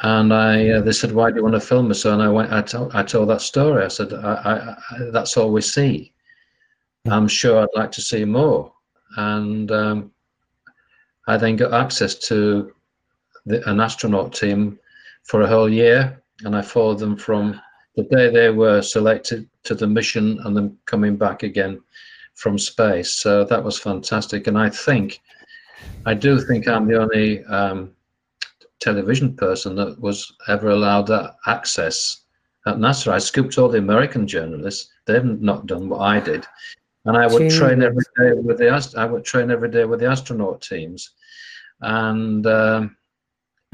And 0.03 0.33
I, 0.33 0.71
uh, 0.71 0.81
they 0.81 0.93
said, 0.93 1.13
"Why 1.13 1.31
do 1.31 1.37
you 1.37 1.43
want 1.43 1.55
to 1.55 1.61
film 1.61 1.91
us?" 1.91 2.05
And 2.05 2.23
I 2.23 2.29
went, 2.29 2.53
I 2.53 2.63
told, 2.63 2.95
I 2.95 3.03
told 3.03 3.29
that 3.31 3.43
story. 3.43 3.85
I 3.85 3.89
said, 3.89 4.13
I, 4.13 4.35
I, 4.35 4.55
I, 4.73 5.11
"That's 5.11 5.37
all 5.37 5.53
we 5.53 5.61
see. 5.61 6.13
I'm 7.11 7.29
sure 7.29 7.61
I'd 7.61 7.79
like 7.79 7.93
to 7.93 8.01
see 8.01 8.25
more." 8.25 8.73
And 9.17 9.71
um, 9.73 10.13
I 11.31 11.37
then 11.37 11.55
got 11.55 11.73
access 11.73 12.17
to 12.31 12.73
the, 13.47 13.69
an 13.71 13.79
astronaut 13.79 14.35
team 14.35 14.81
for 15.23 15.43
a 15.43 15.47
whole 15.47 15.69
year, 15.69 16.21
and 16.45 16.57
I 16.57 16.63
followed 16.63 16.99
them 16.99 17.17
from 17.17 17.61
the 17.95 18.03
day 18.03 18.31
they 18.31 18.51
were 18.51 18.83
selected 18.83 19.49
to 19.63 19.77
the 19.77 19.87
mission 19.87 20.41
and 20.45 20.57
then 20.57 20.77
coming 20.87 21.17
back 21.17 21.45
again 21.45 21.81
from 22.35 22.59
space. 22.59 23.13
So 23.13 23.45
that 23.45 23.63
was 23.63 23.79
fantastic, 23.79 24.49
and 24.49 24.59
I 24.59 24.71
think 24.71 25.21
I 26.05 26.15
do 26.15 26.41
think 26.41 26.67
I'm 26.67 26.89
the 26.89 27.01
only 27.01 27.45
um, 27.45 27.93
television 28.81 29.37
person 29.37 29.77
that 29.77 30.01
was 30.01 30.33
ever 30.49 30.71
allowed 30.71 31.07
that 31.09 31.37
access 31.47 32.23
at 32.67 32.79
NASA. 32.79 33.13
I 33.13 33.19
scooped 33.19 33.57
all 33.57 33.69
the 33.69 33.79
American 33.79 34.27
journalists; 34.27 34.91
they've 35.07 35.25
not 35.25 35.67
done 35.67 35.89
what 35.89 36.01
I 36.01 36.19
did, 36.19 36.45
and 37.05 37.17
I 37.17 37.29
would 37.29 37.43
Jeez. 37.43 37.57
train 37.57 37.83
every 37.85 38.05
day 38.19 38.33
with 38.33 38.59
the 38.59 38.95
I 38.97 39.07
would 39.07 39.25
train 39.25 39.53
every 39.53 39.71
day 39.71 39.85
with 39.85 40.01
the 40.01 40.07
astronaut 40.07 40.61
teams, 40.61 41.11
and 41.83 42.47
um, 42.47 42.97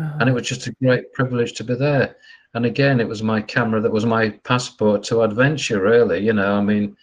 oh. 0.01 0.17
and 0.21 0.29
it 0.29 0.33
was 0.33 0.49
just 0.49 0.67
a 0.67 0.75
great 0.83 1.13
privilege 1.13 1.53
to 1.55 1.65
be 1.65 1.75
there. 1.75 2.17
And 2.55 2.65
again, 2.65 3.01
it 3.01 3.09
was 3.09 3.23
my 3.23 3.43
camera 3.43 3.81
that 3.81 3.93
was 3.93 4.07
my 4.07 4.31
passport 4.45 5.03
to 5.05 5.23
adventure. 5.23 5.83
Really, 5.83 6.25
you 6.25 6.33
know, 6.33 6.55
I 6.55 6.63
mean, 6.63 6.97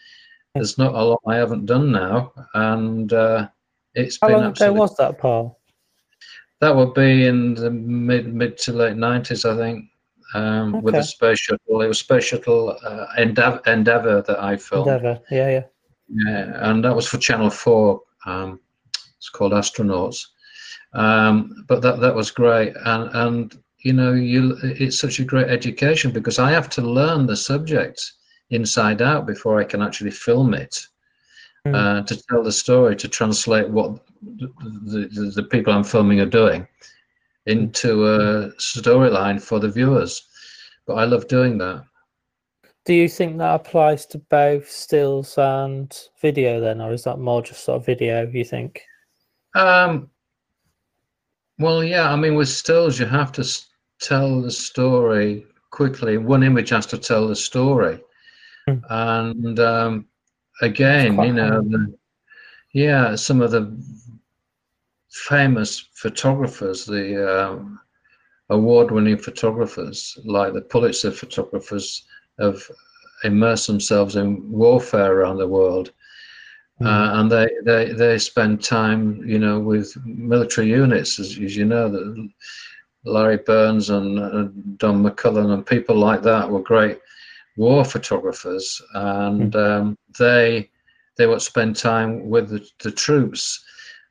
there's 0.55 0.77
not 0.77 0.95
a 0.95 1.03
lot 1.03 1.21
I 1.27 1.35
haven't 1.35 1.65
done 1.65 1.91
now, 1.91 2.33
and 2.53 3.11
uh, 3.13 3.47
it's 3.93 4.17
How 4.21 4.29
long 4.29 4.45
ago 4.45 4.73
was 4.73 4.95
that, 4.97 5.19
Paul? 5.19 5.59
That 6.61 6.75
would 6.75 6.93
be 6.93 7.27
in 7.27 7.55
the 7.55 7.69
mid 7.69 8.33
mid 8.33 8.57
to 8.59 8.73
late 8.73 8.97
nineties, 8.97 9.45
I 9.45 9.55
think. 9.57 9.85
Um, 10.33 10.75
okay. 10.75 10.83
With 10.83 10.95
a 10.95 11.03
space 11.03 11.39
shuttle, 11.39 11.81
it 11.81 11.87
was 11.87 11.99
space 11.99 12.23
shuttle 12.23 12.75
uh, 12.83 13.05
Endeavour, 13.17 13.61
Endeavour 13.67 14.23
that 14.23 14.41
I 14.41 14.57
filmed. 14.57 14.87
Endeavour, 14.87 15.21
yeah, 15.29 15.49
yeah. 15.49 15.63
Yeah, 16.09 16.69
and 16.69 16.83
that 16.83 16.95
was 16.95 17.07
for 17.07 17.17
Channel 17.17 17.49
Four. 17.49 18.01
Um, 18.25 18.59
it's 19.17 19.29
called 19.29 19.51
Astronauts. 19.53 20.27
Um, 20.93 21.65
but 21.67 21.81
that 21.81 21.99
that 22.01 22.15
was 22.15 22.31
great, 22.31 22.73
and 22.85 23.09
and 23.13 23.63
you 23.79 23.93
know, 23.93 24.13
you 24.13 24.57
it's 24.63 24.99
such 24.99 25.19
a 25.19 25.25
great 25.25 25.49
education 25.49 26.11
because 26.11 26.39
I 26.39 26.51
have 26.51 26.69
to 26.71 26.81
learn 26.81 27.25
the 27.25 27.35
subject 27.35 28.13
inside 28.49 29.01
out 29.01 29.25
before 29.25 29.59
I 29.59 29.63
can 29.63 29.81
actually 29.81 30.11
film 30.11 30.53
it. 30.53 30.87
Mm. 31.65 31.75
Uh, 31.75 32.05
to 32.05 32.21
tell 32.27 32.43
the 32.43 32.51
story, 32.51 32.93
to 32.97 33.07
translate 33.07 33.69
what 33.69 34.05
the, 34.21 34.51
the, 34.83 35.31
the 35.33 35.43
people 35.43 35.71
I'm 35.71 35.85
filming 35.85 36.19
are 36.19 36.25
doing 36.25 36.67
into 37.45 38.05
a 38.05 38.51
storyline 38.55 39.41
for 39.41 39.61
the 39.61 39.69
viewers. 39.69 40.27
But 40.85 40.95
I 40.95 41.05
love 41.05 41.29
doing 41.29 41.57
that. 41.59 41.85
Do 42.85 42.93
you 42.93 43.07
think 43.07 43.37
that 43.37 43.55
applies 43.55 44.05
to 44.07 44.17
both 44.17 44.69
stills 44.69 45.37
and 45.37 45.97
video 46.21 46.59
then, 46.59 46.81
or 46.81 46.91
is 46.91 47.05
that 47.05 47.19
more 47.19 47.41
just 47.41 47.63
sort 47.63 47.77
of 47.77 47.85
video? 47.85 48.27
You 48.27 48.43
think? 48.43 48.81
Um. 49.55 50.09
Well, 51.59 51.83
yeah. 51.83 52.11
I 52.11 52.15
mean, 52.15 52.35
with 52.35 52.49
stills, 52.49 52.99
you 52.99 53.05
have 53.05 53.31
to 53.33 53.45
tell 54.01 54.41
the 54.41 54.51
story 54.51 55.45
quickly. 55.71 56.17
One 56.17 56.43
image 56.43 56.69
has 56.69 56.85
to 56.87 56.97
tell 56.97 57.27
the 57.27 57.35
story, 57.35 57.99
mm. 58.67 58.81
and 58.89 59.59
um, 59.59 60.05
again, 60.61 61.21
you 61.23 61.33
know, 61.33 61.61
the, 61.61 61.95
yeah, 62.73 63.15
some 63.15 63.41
of 63.41 63.51
the 63.51 63.75
famous 65.09 65.89
photographers, 65.93 66.85
the 66.85 67.47
um, 67.47 67.79
award-winning 68.49 69.17
photographers, 69.17 70.17
like 70.25 70.53
the 70.53 70.61
Pulitzer 70.61 71.11
photographers, 71.11 72.03
have 72.39 72.61
immersed 73.23 73.67
themselves 73.67 74.15
in 74.15 74.51
warfare 74.51 75.13
around 75.13 75.37
the 75.37 75.47
world. 75.47 75.91
Mm. 76.83 76.87
Uh, 76.87 77.19
and 77.19 77.31
they, 77.31 77.49
they 77.63 77.93
they 77.93 78.17
spend 78.17 78.63
time, 78.63 79.23
you 79.27 79.39
know, 79.39 79.59
with 79.59 79.95
military 80.05 80.67
units, 80.67 81.19
as, 81.19 81.37
as 81.37 81.55
you 81.55 81.65
know, 81.65 81.89
that 81.89 82.29
Larry 83.05 83.37
Burrows 83.37 83.89
and 83.89 84.19
uh, 84.19 84.49
Don 84.77 85.03
McCullin 85.03 85.53
and 85.53 85.65
people 85.65 85.95
like 85.95 86.21
that 86.23 86.49
were 86.49 86.61
great 86.61 86.99
war 87.57 87.85
photographers, 87.85 88.81
and 88.95 89.53
mm. 89.53 89.79
um, 89.79 89.97
they 90.17 90.69
they 91.17 91.27
would 91.27 91.41
spend 91.41 91.75
time 91.75 92.27
with 92.29 92.49
the, 92.49 92.67
the 92.79 92.91
troops 92.91 93.63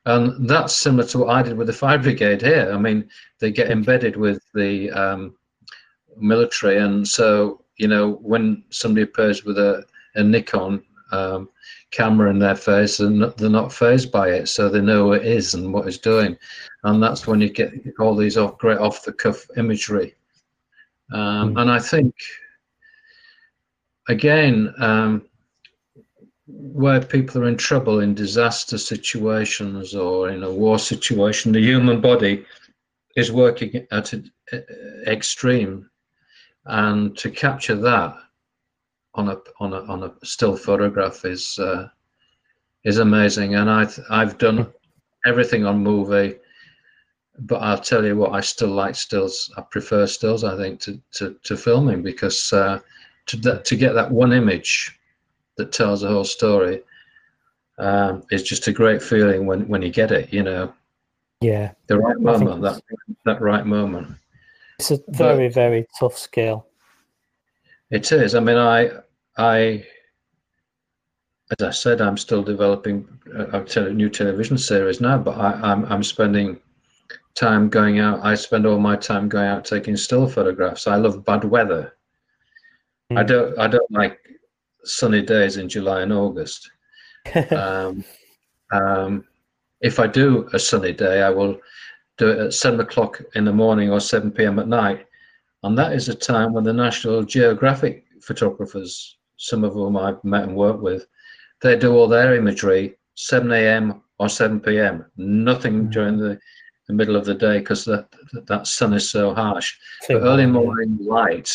and 0.05 0.49
that's 0.49 0.75
similar 0.75 1.07
to 1.07 1.19
what 1.19 1.29
I 1.29 1.43
did 1.43 1.57
with 1.57 1.67
the 1.67 1.73
fire 1.83 1.97
brigade 1.97 2.41
here. 2.41 2.71
I 2.73 2.77
mean, 2.77 3.09
they 3.39 3.51
get 3.51 3.71
embedded 3.71 4.15
with 4.15 4.41
the 4.53 4.91
um, 4.91 5.35
military, 6.17 6.77
and 6.77 7.07
so 7.07 7.63
you 7.77 7.87
know 7.87 8.13
when 8.21 8.63
somebody 8.69 9.03
appears 9.03 9.43
with 9.45 9.57
a, 9.57 9.83
a 10.15 10.23
Nikon 10.23 10.83
um, 11.13 11.49
camera 11.91 12.29
in 12.29 12.39
their 12.39 12.55
face, 12.55 12.99
and 12.99 13.23
they're 13.37 13.49
not 13.49 13.71
fazed 13.73 14.11
by 14.11 14.29
it, 14.29 14.47
so 14.47 14.69
they 14.69 14.81
know 14.81 15.07
what 15.07 15.21
it 15.21 15.27
is 15.27 15.53
and 15.53 15.73
what 15.73 15.87
it's 15.87 15.97
doing, 15.97 16.37
and 16.83 17.01
that's 17.01 17.27
when 17.27 17.39
you 17.41 17.49
get 17.49 17.71
all 17.99 18.15
these 18.15 18.37
off 18.37 18.57
great 18.57 18.79
off 18.79 19.03
the 19.03 19.13
cuff 19.13 19.45
imagery. 19.57 20.15
Um, 21.11 21.53
mm. 21.53 21.61
And 21.61 21.71
I 21.71 21.79
think 21.79 22.15
again. 24.09 24.73
Um, 24.79 25.25
where 26.47 27.01
people 27.01 27.41
are 27.41 27.47
in 27.47 27.57
trouble 27.57 28.01
in 28.01 28.13
disaster 28.13 28.77
situations 28.77 29.95
or 29.95 30.29
in 30.29 30.43
a 30.43 30.51
war 30.51 30.77
situation, 30.77 31.51
the 31.51 31.59
human 31.59 32.01
body 32.01 32.45
is 33.15 33.31
working 33.31 33.87
at 33.91 34.13
an 34.13 34.31
extreme, 35.07 35.89
and 36.65 37.17
to 37.17 37.29
capture 37.29 37.75
that 37.75 38.15
on 39.15 39.29
a 39.29 39.37
on 39.59 39.73
a 39.73 39.81
on 39.85 40.03
a 40.03 40.13
still 40.25 40.55
photograph 40.55 41.25
is 41.25 41.57
uh, 41.59 41.87
is 42.83 42.97
amazing. 42.97 43.55
And 43.55 43.69
I 43.69 43.87
I've 44.09 44.37
done 44.37 44.71
everything 45.25 45.65
on 45.65 45.83
movie, 45.83 46.37
but 47.39 47.61
I'll 47.61 47.79
tell 47.79 48.05
you 48.05 48.17
what, 48.17 48.33
I 48.33 48.41
still 48.41 48.69
like 48.69 48.95
stills. 48.95 49.51
I 49.57 49.61
prefer 49.61 50.07
stills. 50.07 50.43
I 50.43 50.57
think 50.57 50.79
to 50.81 50.99
to, 51.13 51.35
to 51.43 51.57
filming 51.57 52.01
because 52.01 52.51
uh, 52.53 52.79
to 53.27 53.61
to 53.63 53.75
get 53.75 53.93
that 53.93 54.11
one 54.11 54.33
image 54.33 54.99
that 55.57 55.71
tells 55.71 56.01
the 56.01 56.07
whole 56.07 56.23
story 56.23 56.81
um, 57.77 58.23
is 58.31 58.43
just 58.43 58.67
a 58.67 58.73
great 58.73 59.01
feeling 59.01 59.45
when 59.45 59.67
when 59.67 59.81
you 59.81 59.89
get 59.89 60.11
it. 60.11 60.33
You 60.33 60.43
know. 60.43 60.73
Yeah. 61.41 61.71
The 61.87 61.99
right 61.99 62.19
moment. 62.19 62.61
That 62.61 62.81
that 63.25 63.41
right 63.41 63.65
moment. 63.65 64.15
It's 64.79 64.91
a 64.91 64.99
very 65.09 65.47
but 65.49 65.53
very 65.53 65.87
tough 65.99 66.17
skill. 66.17 66.65
It 67.93 68.11
is. 68.11 68.33
I 68.33 68.39
mean, 68.39 68.57
I 68.57 68.89
I 69.37 69.85
as 71.51 71.63
I 71.63 71.69
said, 71.69 72.01
I'm 72.01 72.17
still 72.17 72.41
developing 72.41 73.07
a, 73.35 73.59
a 73.61 73.93
new 73.93 74.09
television 74.09 74.57
series 74.57 74.99
now, 74.99 75.19
but 75.19 75.37
I, 75.37 75.51
I'm 75.61 75.85
I'm 75.85 76.03
spending 76.03 76.59
time 77.35 77.69
going 77.69 77.99
out. 77.99 78.25
I 78.25 78.33
spend 78.33 78.65
all 78.65 78.79
my 78.79 78.95
time 78.95 79.29
going 79.29 79.45
out 79.45 79.63
taking 79.63 79.95
still 79.95 80.27
photographs. 80.27 80.87
I 80.87 80.95
love 80.95 81.23
bad 81.23 81.43
weather. 81.43 81.95
Mm. 83.11 83.19
I 83.19 83.21
hmm. 83.21 83.27
don't 83.27 83.59
I 83.59 83.67
don't 83.67 83.91
like 83.91 84.17
sunny 84.83 85.21
days 85.21 85.57
in 85.57 85.69
July 85.69 86.01
and 86.01 86.11
August. 86.11 86.71
um, 87.51 88.03
um, 88.71 89.23
if 89.81 89.99
I 89.99 90.07
do 90.07 90.49
a 90.53 90.57
sunny 90.57 90.93
day, 90.93 91.21
I 91.21 91.29
will 91.29 91.59
do 92.17 92.29
it 92.29 92.39
at 92.39 92.53
seven 92.55 92.79
o'clock 92.79 93.21
in 93.35 93.45
the 93.45 93.53
morning 93.53 93.91
or 93.91 93.99
7 93.99 94.31
p.m. 94.31 94.57
at 94.57 94.67
night. 94.67 95.05
And 95.63 95.77
that 95.77 95.93
is 95.93 96.09
a 96.09 96.15
time 96.15 96.53
when 96.53 96.63
the 96.63 96.73
National 96.73 97.23
Geographic 97.23 98.05
photographers, 98.21 99.17
some 99.37 99.63
of 99.63 99.73
whom 99.73 99.97
I've 99.97 100.23
met 100.23 100.43
and 100.43 100.55
worked 100.55 100.81
with, 100.81 101.07
they 101.61 101.77
do 101.77 101.95
all 101.95 102.07
their 102.07 102.35
imagery 102.35 102.97
7 103.15 103.51
a.m. 103.51 104.01
or 104.19 104.27
7 104.27 104.59
p.m. 104.59 105.05
Nothing 105.17 105.81
mm-hmm. 105.81 105.89
during 105.91 106.17
the, 106.17 106.39
the 106.87 106.93
middle 106.93 107.15
of 107.15 107.25
the 107.25 107.33
day 107.33 107.59
because 107.59 107.85
that, 107.85 108.07
that 108.47 108.67
sun 108.67 108.93
is 108.93 109.09
so 109.09 109.33
harsh. 109.33 109.75
But 110.07 110.21
early 110.21 110.45
morning 110.45 110.97
light 110.99 111.51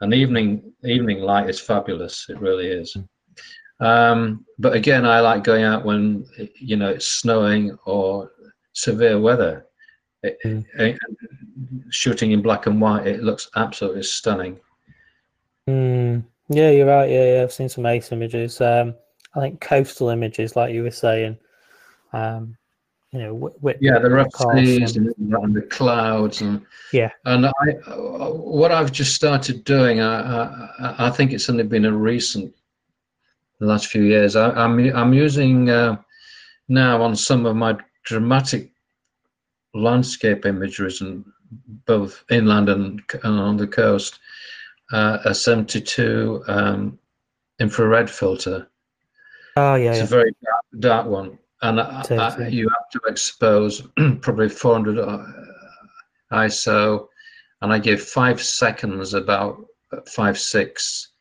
and 0.00 0.12
evening 0.12 0.72
evening 0.84 1.20
light 1.20 1.48
is 1.48 1.60
fabulous. 1.60 2.26
It 2.28 2.38
really 2.40 2.66
is. 2.66 2.96
Um, 3.80 4.44
but 4.58 4.74
again, 4.74 5.06
I 5.06 5.20
like 5.20 5.44
going 5.44 5.64
out 5.64 5.84
when 5.84 6.26
you 6.56 6.76
know 6.76 6.90
it's 6.90 7.06
snowing 7.06 7.78
or 7.86 8.30
severe 8.72 9.18
weather. 9.18 9.66
It, 10.22 10.38
mm. 10.44 10.64
it, 10.78 10.98
shooting 11.90 12.32
in 12.32 12.42
black 12.42 12.66
and 12.66 12.80
white, 12.80 13.06
it 13.06 13.22
looks 13.22 13.50
absolutely 13.56 14.02
stunning. 14.02 14.58
Mm. 15.68 16.24
Yeah, 16.48 16.70
you're 16.70 16.86
right. 16.86 17.08
Yeah, 17.08 17.36
yeah, 17.36 17.42
I've 17.42 17.52
seen 17.52 17.68
some 17.68 17.86
ace 17.86 18.12
images. 18.12 18.60
Um, 18.60 18.94
I 19.34 19.40
think 19.40 19.60
coastal 19.60 20.10
images, 20.10 20.56
like 20.56 20.74
you 20.74 20.82
were 20.82 20.90
saying. 20.90 21.38
Um, 22.12 22.56
you 23.14 23.20
know, 23.20 23.54
yeah, 23.80 24.00
the 24.00 24.10
rough 24.10 24.34
seas 24.34 24.96
and, 24.96 25.14
and, 25.18 25.54
the 25.54 25.62
clouds, 25.62 26.40
and 26.40 26.60
yeah, 26.92 27.10
and 27.26 27.46
I, 27.46 27.50
what 27.92 28.72
I've 28.72 28.90
just 28.90 29.14
started 29.14 29.62
doing, 29.62 30.00
I, 30.00 30.42
I, 30.80 30.94
I 31.06 31.10
think 31.10 31.32
it's 31.32 31.48
only 31.48 31.62
been 31.62 31.84
a 31.84 31.92
recent, 31.92 32.52
the 33.60 33.66
last 33.66 33.86
few 33.86 34.02
years. 34.02 34.34
I, 34.34 34.48
am 34.50 34.80
I'm, 34.80 34.96
I'm 34.96 35.14
using 35.14 35.70
uh, 35.70 35.96
now 36.66 37.02
on 37.02 37.14
some 37.14 37.46
of 37.46 37.54
my 37.54 37.76
dramatic 38.02 38.72
landscape 39.74 40.44
imageries, 40.44 41.00
and 41.00 41.24
both 41.86 42.24
inland 42.30 42.68
and, 42.68 43.02
and 43.22 43.38
on 43.40 43.56
the 43.56 43.66
coast, 43.66 44.20
uh, 44.92 45.18
a 45.24 45.34
72 45.34 46.42
um, 46.46 46.98
infrared 47.60 48.10
filter. 48.10 48.68
Oh 49.56 49.74
yeah, 49.76 49.90
it's 49.90 49.98
yeah. 49.98 50.04
a 50.04 50.08
very 50.08 50.34
dark, 50.42 50.64
dark 50.80 51.06
one 51.06 51.38
and 51.64 51.80
I, 51.80 52.48
you 52.48 52.68
have 52.68 52.90
to 52.92 53.00
expose 53.10 53.82
probably 54.20 54.50
400 54.50 54.98
uh, 54.98 55.24
ISO, 56.32 57.08
and 57.62 57.72
I 57.72 57.78
give 57.78 58.02
five 58.02 58.42
seconds, 58.42 59.14
about 59.14 59.64
five 60.06 60.38
six, 60.38 61.12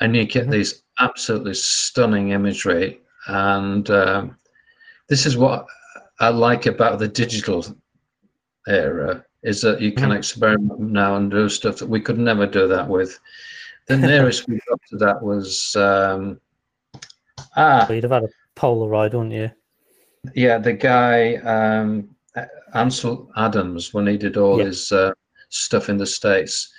and 0.00 0.14
you 0.14 0.26
get 0.26 0.42
mm-hmm. 0.42 0.52
these 0.52 0.82
absolutely 0.98 1.54
stunning 1.54 2.30
imagery. 2.30 3.00
And 3.28 3.88
um, 3.90 4.36
this 5.08 5.24
is 5.24 5.38
what 5.38 5.66
I 6.20 6.28
like 6.28 6.66
about 6.66 6.98
the 6.98 7.08
digital 7.08 7.64
era 8.68 9.24
is 9.46 9.60
that 9.62 9.80
you 9.80 9.92
can 9.92 10.08
mm-hmm. 10.08 10.18
experiment 10.18 10.80
now 10.80 11.16
and 11.16 11.30
do 11.30 11.48
stuff 11.48 11.78
that 11.78 11.88
we 11.88 12.00
could 12.00 12.18
never 12.18 12.46
do 12.46 12.66
that 12.66 12.86
with. 12.86 13.18
The 13.86 13.96
nearest 14.10 14.48
we 14.48 14.60
got 14.68 14.80
to 14.90 14.96
that 14.96 15.22
was 15.22 15.74
um, 15.76 16.40
ah. 17.56 17.90
you'd 17.90 18.02
have 18.02 18.12
had 18.12 18.24
a 18.24 18.28
Polaroid, 18.56 19.14
wouldn't 19.14 19.32
you? 19.32 19.50
Yeah, 20.34 20.58
the 20.58 20.72
guy 20.72 21.36
um, 21.36 22.08
Ansel 22.74 23.30
Adams 23.36 23.94
when 23.94 24.08
he 24.08 24.16
did 24.16 24.36
all 24.36 24.58
yeah. 24.58 24.64
his 24.64 24.90
uh, 24.90 25.12
stuff 25.48 25.88
in 25.88 25.96
the 25.96 26.06
states. 26.06 26.72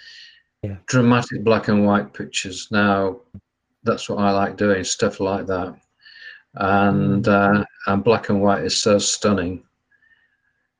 Yeah. 0.61 0.75
Dramatic 0.87 1.45
black 1.45 1.69
and 1.69 1.85
white 1.85 2.13
pictures. 2.13 2.67
Now, 2.69 3.21
that's 3.83 4.09
what 4.09 4.19
I 4.19 4.31
like 4.31 4.57
doing, 4.57 4.83
stuff 4.83 5.21
like 5.21 5.45
that. 5.47 5.73
And 6.55 7.23
mm. 7.23 7.61
uh, 7.61 7.63
and 7.85 8.03
black 8.03 8.27
and 8.27 8.41
white 8.41 8.65
is 8.65 8.75
so 8.75 8.97
stunning. 8.97 9.63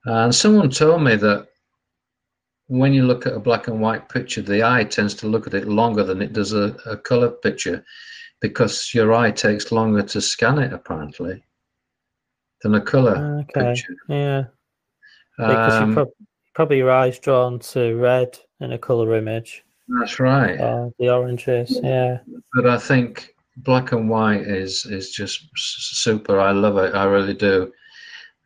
And 0.04 0.36
someone 0.36 0.70
told 0.70 1.04
me 1.04 1.16
that 1.16 1.48
when 2.68 2.94
you 2.94 3.04
look 3.04 3.26
at 3.26 3.34
a 3.34 3.40
black 3.40 3.68
and 3.68 3.80
white 3.80 4.10
picture, 4.10 4.42
the 4.42 4.64
eye 4.64 4.84
tends 4.84 5.14
to 5.16 5.28
look 5.28 5.48
at 5.48 5.54
it 5.54 5.68
longer 5.68 6.04
than 6.04 6.22
it 6.22 6.34
does 6.34 6.54
a, 6.54 6.76
a 6.86 6.98
color 6.98 7.30
picture 7.30 7.84
because 8.42 8.94
your 8.94 9.14
eye 9.14 9.32
takes 9.32 9.72
longer 9.72 10.04
to 10.04 10.22
scan 10.22 10.60
it, 10.60 10.74
apparently, 10.74 11.44
than 12.62 12.76
a 12.76 12.82
color 12.82 13.46
okay. 13.50 13.70
picture. 13.70 13.96
Yeah. 14.10 14.44
Because 15.38 15.74
um, 15.74 15.94
pro- 15.94 16.14
probably 16.56 16.78
your 16.78 16.92
eyes 16.92 17.20
drawn 17.20 17.60
to 17.60 17.96
red 17.96 18.38
in 18.60 18.74
a 18.74 18.78
color 18.78 19.16
image. 19.16 19.64
That's 19.88 20.20
right. 20.20 20.60
Uh, 20.60 20.90
the 21.00 21.10
oranges, 21.10 21.80
yeah. 21.82 22.20
But 22.54 22.68
I 22.68 22.78
think 22.78 23.36
black 23.58 23.92
and 23.94 24.10
white 24.10 24.42
is 24.42 24.86
is 24.86 25.12
just 25.12 25.48
super. 25.56 26.40
I 26.40 26.52
love 26.52 26.78
it. 26.78 26.94
I 26.94 27.06
really 27.06 27.34
do. 27.34 27.72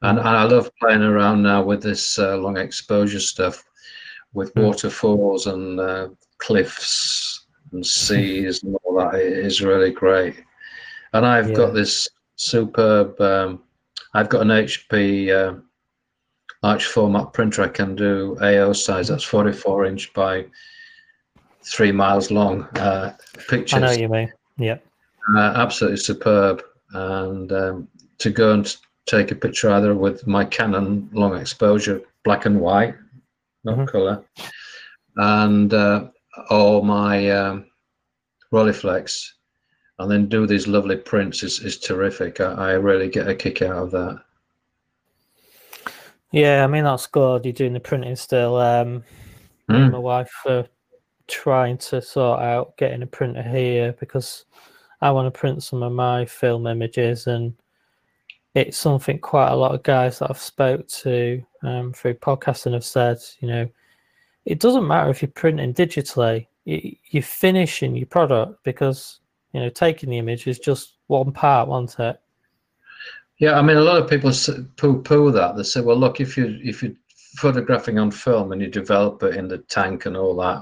And, 0.03 0.17
and 0.17 0.27
I 0.27 0.43
love 0.43 0.71
playing 0.79 1.03
around 1.03 1.43
now 1.43 1.63
with 1.63 1.83
this 1.83 2.17
uh, 2.17 2.35
long 2.37 2.57
exposure 2.57 3.19
stuff, 3.19 3.63
with 4.33 4.53
mm. 4.53 4.63
waterfalls 4.63 5.47
and 5.47 5.79
uh, 5.79 6.09
cliffs 6.37 7.45
and 7.71 7.85
seas 7.85 8.63
and 8.63 8.75
all 8.83 8.97
that. 8.97 9.15
It 9.15 9.33
is 9.45 9.61
really 9.61 9.91
great. 9.91 10.35
And 11.13 11.25
I've 11.25 11.49
yeah. 11.49 11.55
got 11.55 11.73
this 11.73 12.07
superb. 12.35 13.19
Um, 13.19 13.63
I've 14.13 14.29
got 14.29 14.41
an 14.41 14.49
HP 14.49 15.29
uh, 15.29 15.59
large 16.63 16.85
format 16.85 17.33
printer. 17.33 17.63
I 17.63 17.67
can 17.67 17.95
do 17.95 18.37
A0 18.41 18.75
size. 18.75 19.07
That's 19.07 19.23
44 19.23 19.85
inch 19.85 20.13
by 20.13 20.45
three 21.63 21.91
miles 21.91 22.31
long 22.31 22.63
uh, 22.77 23.15
pictures. 23.49 23.73
I 23.73 23.79
know 23.79 23.91
you 23.91 24.09
mean. 24.09 24.31
Yeah. 24.57 24.77
Uh, 25.35 25.53
absolutely 25.55 25.97
superb. 25.97 26.63
And 26.93 27.51
um, 27.51 27.87
to 28.19 28.29
go 28.29 28.53
and 28.53 28.75
take 29.05 29.31
a 29.31 29.35
picture 29.35 29.71
either 29.71 29.95
with 29.95 30.27
my 30.27 30.45
Canon 30.45 31.09
long 31.13 31.35
exposure, 31.35 32.01
black 32.23 32.45
and 32.45 32.59
white, 32.59 32.95
not 33.63 33.77
mm-hmm. 33.77 33.85
color, 33.85 34.23
and 35.17 35.73
uh, 35.73 36.07
or 36.49 36.83
my 36.83 37.29
um, 37.29 37.65
Rolleiflex, 38.51 39.27
and 39.99 40.09
then 40.09 40.27
do 40.27 40.47
these 40.47 40.67
lovely 40.67 40.97
prints 40.97 41.43
is, 41.43 41.59
is 41.59 41.79
terrific. 41.79 42.41
I, 42.41 42.53
I 42.53 42.71
really 42.73 43.09
get 43.09 43.27
a 43.27 43.35
kick 43.35 43.61
out 43.61 43.77
of 43.77 43.91
that. 43.91 44.21
Yeah, 46.31 46.63
I 46.63 46.67
mean 46.67 46.83
that's 46.83 47.07
good. 47.07 47.45
You're 47.45 47.53
doing 47.53 47.73
the 47.73 47.79
printing 47.79 48.15
still. 48.15 48.55
Um, 48.57 49.03
mm. 49.69 49.91
My 49.91 49.97
wife 49.97 50.31
uh, 50.45 50.63
trying 51.27 51.77
to 51.77 52.01
sort 52.01 52.41
out 52.41 52.77
getting 52.77 53.03
a 53.03 53.07
printer 53.07 53.43
here 53.43 53.93
because 53.99 54.45
I 55.01 55.11
want 55.11 55.33
to 55.33 55.37
print 55.37 55.63
some 55.63 55.83
of 55.83 55.91
my 55.91 56.25
film 56.25 56.67
images, 56.67 57.27
and 57.27 57.53
it's 58.55 58.77
something 58.77 59.19
quite 59.19 59.49
a 59.49 59.55
lot 59.55 59.75
of 59.75 59.83
guys 59.83 60.19
that 60.19 60.29
I've 60.29 60.39
spoke 60.39 60.87
to 60.87 61.43
um, 61.63 61.93
through 61.93 62.15
podcasting 62.15 62.73
have 62.73 62.85
said. 62.85 63.19
You 63.39 63.47
know, 63.47 63.69
it 64.45 64.59
doesn't 64.59 64.87
matter 64.87 65.09
if 65.09 65.21
you're 65.21 65.31
printing 65.31 65.73
digitally; 65.73 66.47
you, 66.65 66.95
you're 67.09 67.23
finishing 67.23 67.95
your 67.95 68.07
product 68.07 68.63
because 68.63 69.19
you 69.53 69.59
know 69.59 69.69
taking 69.69 70.09
the 70.09 70.17
image 70.17 70.47
is 70.47 70.59
just 70.59 70.97
one 71.07 71.31
part, 71.31 71.67
wasn't 71.67 71.99
it? 71.99 72.21
Yeah, 73.37 73.57
I 73.57 73.61
mean, 73.63 73.77
a 73.77 73.81
lot 73.81 73.99
of 73.99 74.07
people 74.09 74.31
poo-poo 74.77 75.31
that. 75.31 75.55
They 75.55 75.63
say, 75.63 75.81
"Well, 75.81 75.97
look, 75.97 76.21
if 76.21 76.37
you 76.37 76.59
if 76.63 76.83
you're 76.83 76.93
photographing 77.37 77.97
on 77.97 78.11
film 78.11 78.51
and 78.51 78.61
you 78.61 78.67
develop 78.67 79.23
it 79.23 79.35
in 79.35 79.47
the 79.47 79.59
tank 79.59 80.05
and 80.05 80.15
all 80.15 80.35
that, 80.35 80.61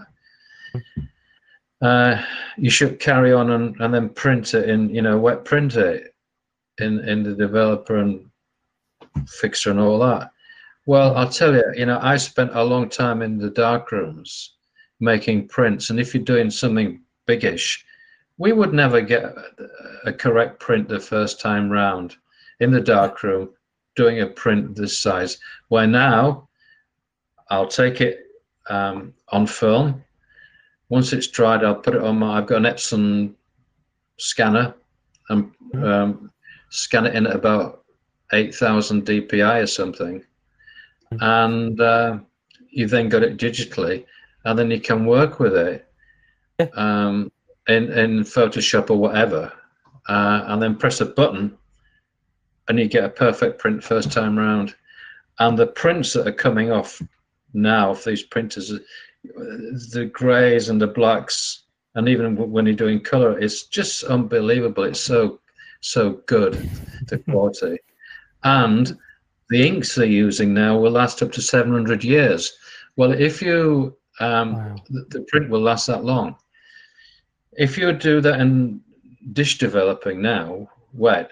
uh, 1.82 2.24
you 2.58 2.70
should 2.70 3.00
carry 3.00 3.34
on 3.34 3.52
and, 3.52 3.76
and 3.82 3.93
then 3.93 4.10
print 4.10 4.54
it 4.54 4.70
in, 4.70 4.89
you 4.89 5.02
know, 5.02 5.18
wet 5.18 5.43
print 5.45 5.76
it 5.76 6.16
in 6.80 7.00
in 7.08 7.24
the 7.24 7.34
developer 7.34 7.97
and 7.97 8.30
fixer 9.28 9.72
and 9.72 9.80
all 9.80 10.00
that." 10.00 10.32
Well, 10.90 11.16
I'll 11.16 11.30
tell 11.30 11.54
you, 11.54 11.64
you 11.76 11.86
know, 11.86 12.00
I 12.02 12.18
spent 12.18 12.56
a 12.56 12.64
long 12.64 12.90
time 12.90 13.22
in 13.22 13.38
the 13.38 13.52
dark 13.52 13.92
rooms 13.92 14.56
making 15.00 15.48
prints, 15.48 15.92
and 15.92 16.00
if 16.00 16.16
you're 16.16 16.24
doing 16.24 16.50
something 16.50 17.04
biggish, 17.28 17.86
we 18.40 18.54
would 18.54 18.74
never 18.74 19.00
get 19.00 19.36
a 20.06 20.12
correct 20.12 20.60
print 20.60 20.90
the 20.90 21.00
first 21.00 21.40
time 21.40 21.70
round 21.70 22.16
in 22.60 22.72
the 22.72 22.82
darkroom 22.82 23.50
doing 23.96 24.22
a 24.22 24.26
print 24.26 24.76
this 24.76 24.98
size. 24.98 25.38
Where 25.68 25.86
now 25.86 26.50
I'll 27.52 27.68
take 27.68 28.02
it 28.02 28.22
um, 28.68 29.14
on 29.28 29.46
film. 29.46 30.04
Once 30.90 31.14
it's 31.14 31.28
dried, 31.28 31.64
I'll 31.64 31.76
put 31.76 31.94
it 31.94 32.02
on 32.02 32.18
my. 32.18 32.40
I've 32.40 32.48
got 32.48 32.66
an 32.66 32.74
Epson 32.74 33.36
scanner 34.18 34.74
and 35.30 35.52
um, 35.84 36.32
scan 36.70 37.06
it 37.06 37.14
in 37.14 37.28
at 37.28 37.36
about 37.36 37.84
8,000 38.34 39.06
DPI 39.06 39.62
or 39.62 39.68
something. 39.68 40.26
And 41.12 41.80
uh, 41.80 42.20
you 42.70 42.88
then 42.88 43.10
got 43.10 43.24
it 43.24 43.38
digitally, 43.38 44.05
and 44.45 44.57
then 44.57 44.70
you 44.72 44.80
can 44.80 45.05
work 45.05 45.39
with 45.39 45.55
it 45.55 45.88
um, 46.76 47.32
in, 47.68 47.91
in 47.91 48.20
Photoshop 48.22 48.89
or 48.89 48.97
whatever, 48.97 49.51
uh, 50.07 50.43
and 50.47 50.62
then 50.62 50.76
press 50.76 51.01
a 51.01 51.05
button 51.05 51.57
and 52.70 52.80
you 52.80 52.88
get 52.88 53.03
a 53.03 53.10
perfect 53.10 53.60
print 53.60 53.84
first 53.84 54.12
time 54.12 54.38
round. 54.38 54.76
And 55.39 55.57
the 55.57 55.68
prints 55.68 56.14
that 56.14 56.28
are 56.28 56.32
coming 56.32 56.72
off 56.72 57.01
now 57.53 57.91
of 57.91 58.03
these 58.03 58.24
printers, 58.24 58.72
the 59.24 60.10
greys 60.14 60.70
and 60.70 60.80
the 60.80 60.88
blacks, 60.88 61.64
and 61.95 62.07
even 62.07 62.36
when 62.36 62.66
you're 62.66 62.76
doing 62.76 63.01
color, 63.01 63.38
it's 63.39 63.64
just 63.64 64.03
unbelievable. 64.03 64.84
It's 64.84 64.99
so 64.99 65.39
so 65.82 66.22
good, 66.28 66.70
the 67.07 67.18
quality, 67.30 67.80
and 68.43 68.95
the 69.50 69.68
inks 69.68 69.95
they're 69.95 70.06
using 70.06 70.54
now 70.54 70.78
will 70.78 70.91
last 70.91 71.22
up 71.22 71.32
to 71.34 71.41
700 71.41 72.04
years. 72.04 72.54
Well, 72.95 73.12
if 73.12 73.41
you 73.41 73.97
um, 74.20 74.54
wow. 74.56 74.76
the, 74.89 75.06
the 75.10 75.22
print 75.22 75.50
will 75.50 75.62
last 75.62 75.88
that 75.88 76.04
long. 76.04 76.36
If 77.54 77.78
you 77.78 77.91
do 77.93 78.22
that 78.22 78.39
in 78.39 78.82
dish 79.34 79.58
developing 79.58 80.22
now, 80.22 80.70
wet, 80.93 81.32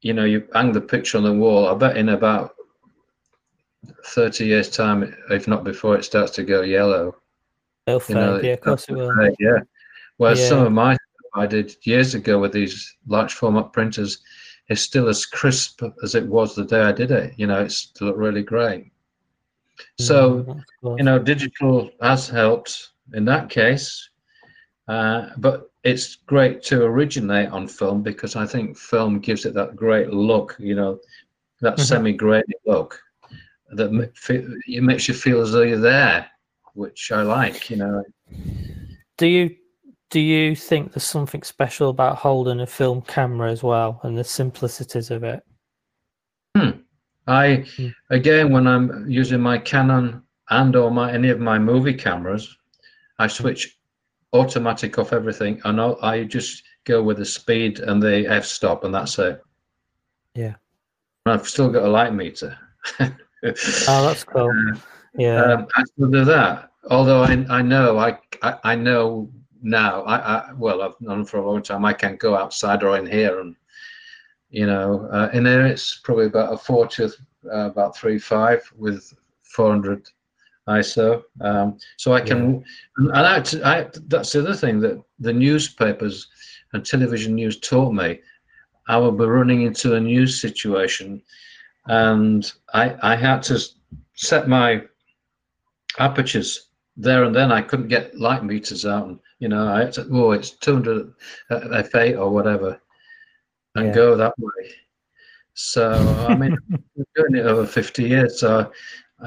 you 0.00 0.12
know, 0.12 0.24
you 0.24 0.46
hang 0.54 0.72
the 0.72 0.80
picture 0.80 1.18
on 1.18 1.24
the 1.24 1.32
wall. 1.32 1.68
I 1.68 1.74
bet 1.74 1.96
in 1.96 2.10
about 2.10 2.54
30 4.06 4.46
years' 4.46 4.70
time, 4.70 5.14
if 5.30 5.48
not 5.48 5.64
before, 5.64 5.96
it 5.96 6.04
starts 6.04 6.32
to 6.32 6.42
go 6.42 6.62
yellow. 6.62 7.16
It'll 7.86 8.14
know, 8.14 8.40
yeah, 8.40 8.52
of 8.52 8.60
course 8.60 8.86
it 8.88 8.92
will. 8.92 9.12
Yeah. 9.38 9.58
Whereas 10.16 10.40
yeah. 10.40 10.48
some 10.48 10.66
of 10.66 10.72
my 10.72 10.96
I 11.36 11.46
did 11.46 11.74
years 11.82 12.14
ago 12.14 12.38
with 12.38 12.52
these 12.52 12.94
large 13.08 13.34
format 13.34 13.72
printers 13.72 14.18
is 14.68 14.80
still 14.80 15.08
as 15.08 15.26
crisp 15.26 15.82
as 16.02 16.14
it 16.14 16.26
was 16.26 16.54
the 16.54 16.64
day 16.64 16.80
I 16.80 16.92
did 16.92 17.10
it. 17.10 17.34
You 17.36 17.46
know, 17.46 17.62
it's 17.62 17.76
still 17.76 18.14
really 18.14 18.42
great. 18.42 18.90
So, 19.98 20.44
mm, 20.82 20.98
you 20.98 21.04
know, 21.04 21.18
digital 21.18 21.90
has 22.00 22.28
helped 22.28 22.90
in 23.12 23.24
that 23.26 23.50
case. 23.50 24.08
Uh, 24.88 25.30
but 25.38 25.70
it's 25.82 26.16
great 26.16 26.62
to 26.64 26.84
originate 26.84 27.50
on 27.50 27.66
film 27.66 28.02
because 28.02 28.36
I 28.36 28.46
think 28.46 28.76
film 28.76 29.18
gives 29.18 29.44
it 29.44 29.54
that 29.54 29.76
great 29.76 30.10
look, 30.10 30.56
you 30.58 30.74
know, 30.74 30.98
that 31.60 31.74
mm-hmm. 31.74 31.82
semi-grainy 31.82 32.54
look 32.66 33.00
that 33.70 34.10
it 34.66 34.82
makes 34.82 35.08
you 35.08 35.14
feel 35.14 35.40
as 35.40 35.52
though 35.52 35.62
you're 35.62 35.78
there, 35.78 36.26
which 36.74 37.10
I 37.12 37.22
like, 37.22 37.70
you 37.70 37.76
know. 37.76 38.04
Do 39.16 39.26
you 39.26 39.56
do 40.14 40.20
you 40.20 40.54
think 40.54 40.92
there's 40.92 41.02
something 41.02 41.42
special 41.42 41.90
about 41.90 42.14
holding 42.14 42.60
a 42.60 42.66
film 42.68 43.02
camera 43.02 43.50
as 43.50 43.64
well 43.64 43.98
and 44.04 44.16
the 44.16 44.22
simplicities 44.22 45.10
of 45.10 45.24
it? 45.24 45.42
Hmm. 46.56 46.70
I 47.26 47.64
hmm. 47.76 47.88
again, 48.10 48.52
when 48.52 48.68
I'm 48.68 49.10
using 49.10 49.40
my 49.40 49.58
Canon 49.58 50.22
and 50.50 50.76
or 50.76 50.92
my 50.92 51.12
any 51.12 51.30
of 51.30 51.40
my 51.40 51.58
movie 51.58 51.94
cameras, 51.94 52.56
I 53.18 53.26
switch 53.26 53.76
automatic 54.32 55.00
off 55.00 55.12
everything, 55.12 55.60
and 55.64 55.80
I, 55.80 55.94
I 56.00 56.22
just 56.22 56.62
go 56.84 57.02
with 57.02 57.16
the 57.16 57.24
speed 57.24 57.80
and 57.80 58.00
the 58.00 58.24
f 58.28 58.44
stop, 58.44 58.84
and 58.84 58.94
that's 58.94 59.18
it. 59.18 59.42
Yeah. 60.36 60.54
I've 61.26 61.48
still 61.48 61.70
got 61.70 61.86
a 61.86 61.88
light 61.88 62.14
meter. 62.14 62.56
oh, 63.00 63.10
that's 63.42 64.22
cool. 64.22 64.52
Uh, 65.16 65.20
yeah. 65.20 65.42
Um, 65.42 65.66
after 65.76 66.24
that, 66.24 66.70
although 66.90 67.22
I, 67.22 67.46
I 67.48 67.62
know 67.62 67.98
I, 67.98 68.18
I, 68.42 68.58
I 68.64 68.74
know 68.74 69.30
now 69.64 70.02
I, 70.02 70.16
I 70.16 70.52
well 70.52 70.82
I've 70.82 71.00
known 71.00 71.24
for 71.24 71.38
a 71.38 71.50
long 71.50 71.62
time 71.62 71.84
I 71.84 71.92
can't 71.92 72.20
go 72.20 72.36
outside 72.36 72.82
or 72.84 72.96
in 72.96 73.06
here 73.06 73.40
and 73.40 73.56
you 74.50 74.66
know 74.66 75.08
uh, 75.12 75.30
in 75.32 75.44
there 75.44 75.66
it's 75.66 75.98
probably 76.04 76.26
about 76.26 76.52
a 76.52 76.56
40 76.56 77.04
uh, 77.04 77.08
about 77.50 77.96
three 77.96 78.18
five 78.18 78.62
with 78.76 79.12
400 79.42 80.08
ISO. 80.68 81.22
Um, 81.40 81.78
so 81.96 82.14
I 82.14 82.20
can, 82.20 82.64
yeah. 82.98 83.10
and 83.14 83.26
I, 83.64 83.78
I, 83.78 83.86
that's 84.06 84.32
the 84.32 84.40
other 84.40 84.54
thing 84.54 84.80
that 84.80 85.02
the 85.18 85.32
newspapers 85.32 86.28
and 86.72 86.84
television 86.84 87.34
news 87.34 87.60
taught 87.60 87.92
me. 87.92 88.20
I 88.88 88.98
would 88.98 89.16
be 89.16 89.24
running 89.24 89.62
into 89.62 89.94
a 89.94 90.00
news 90.00 90.40
situation, 90.40 91.22
and 91.86 92.50
I, 92.74 92.96
I 93.02 93.16
had 93.16 93.42
to 93.44 93.62
set 94.14 94.48
my 94.48 94.82
apertures 95.98 96.68
there 96.96 97.24
and 97.24 97.34
then. 97.34 97.52
I 97.52 97.62
couldn't 97.62 97.88
get 97.88 98.18
light 98.18 98.44
meters 98.44 98.86
out, 98.86 99.08
and 99.08 99.18
you 99.38 99.48
know, 99.48 99.74
I 99.74 99.90
to, 99.90 100.06
oh, 100.12 100.32
it's 100.32 100.50
200 100.50 101.12
f8 101.50 102.18
or 102.18 102.30
whatever, 102.30 102.80
and 103.74 103.86
yeah. 103.86 103.94
go 103.94 104.16
that 104.16 104.34
way. 104.38 104.70
So 105.54 105.92
I 106.28 106.34
mean, 106.36 106.56
doing 107.14 107.36
it 107.36 107.46
over 107.46 107.66
50 107.66 108.02
years, 108.04 108.40
so 108.40 108.70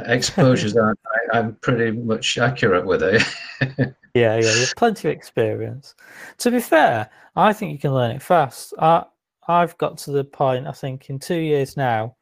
exposures 0.05 0.75
are 0.77 0.95
I, 1.33 1.39
am 1.39 1.55
pretty 1.61 1.91
much 1.91 2.37
accurate 2.37 2.85
with 2.85 3.03
it. 3.03 3.23
yeah, 4.13 4.37
yeah, 4.37 4.53
you 4.53 4.65
plenty 4.75 5.09
of 5.09 5.15
experience. 5.15 5.95
To 6.39 6.51
be 6.51 6.59
fair, 6.59 7.09
I 7.35 7.53
think 7.53 7.71
you 7.71 7.79
can 7.79 7.93
learn 7.93 8.11
it 8.11 8.21
fast. 8.21 8.73
I 8.79 9.05
I've 9.47 9.77
got 9.77 9.97
to 9.99 10.11
the 10.11 10.23
point. 10.23 10.67
I 10.67 10.73
think 10.73 11.09
in 11.09 11.19
two 11.19 11.39
years 11.39 11.77
now, 11.77 12.17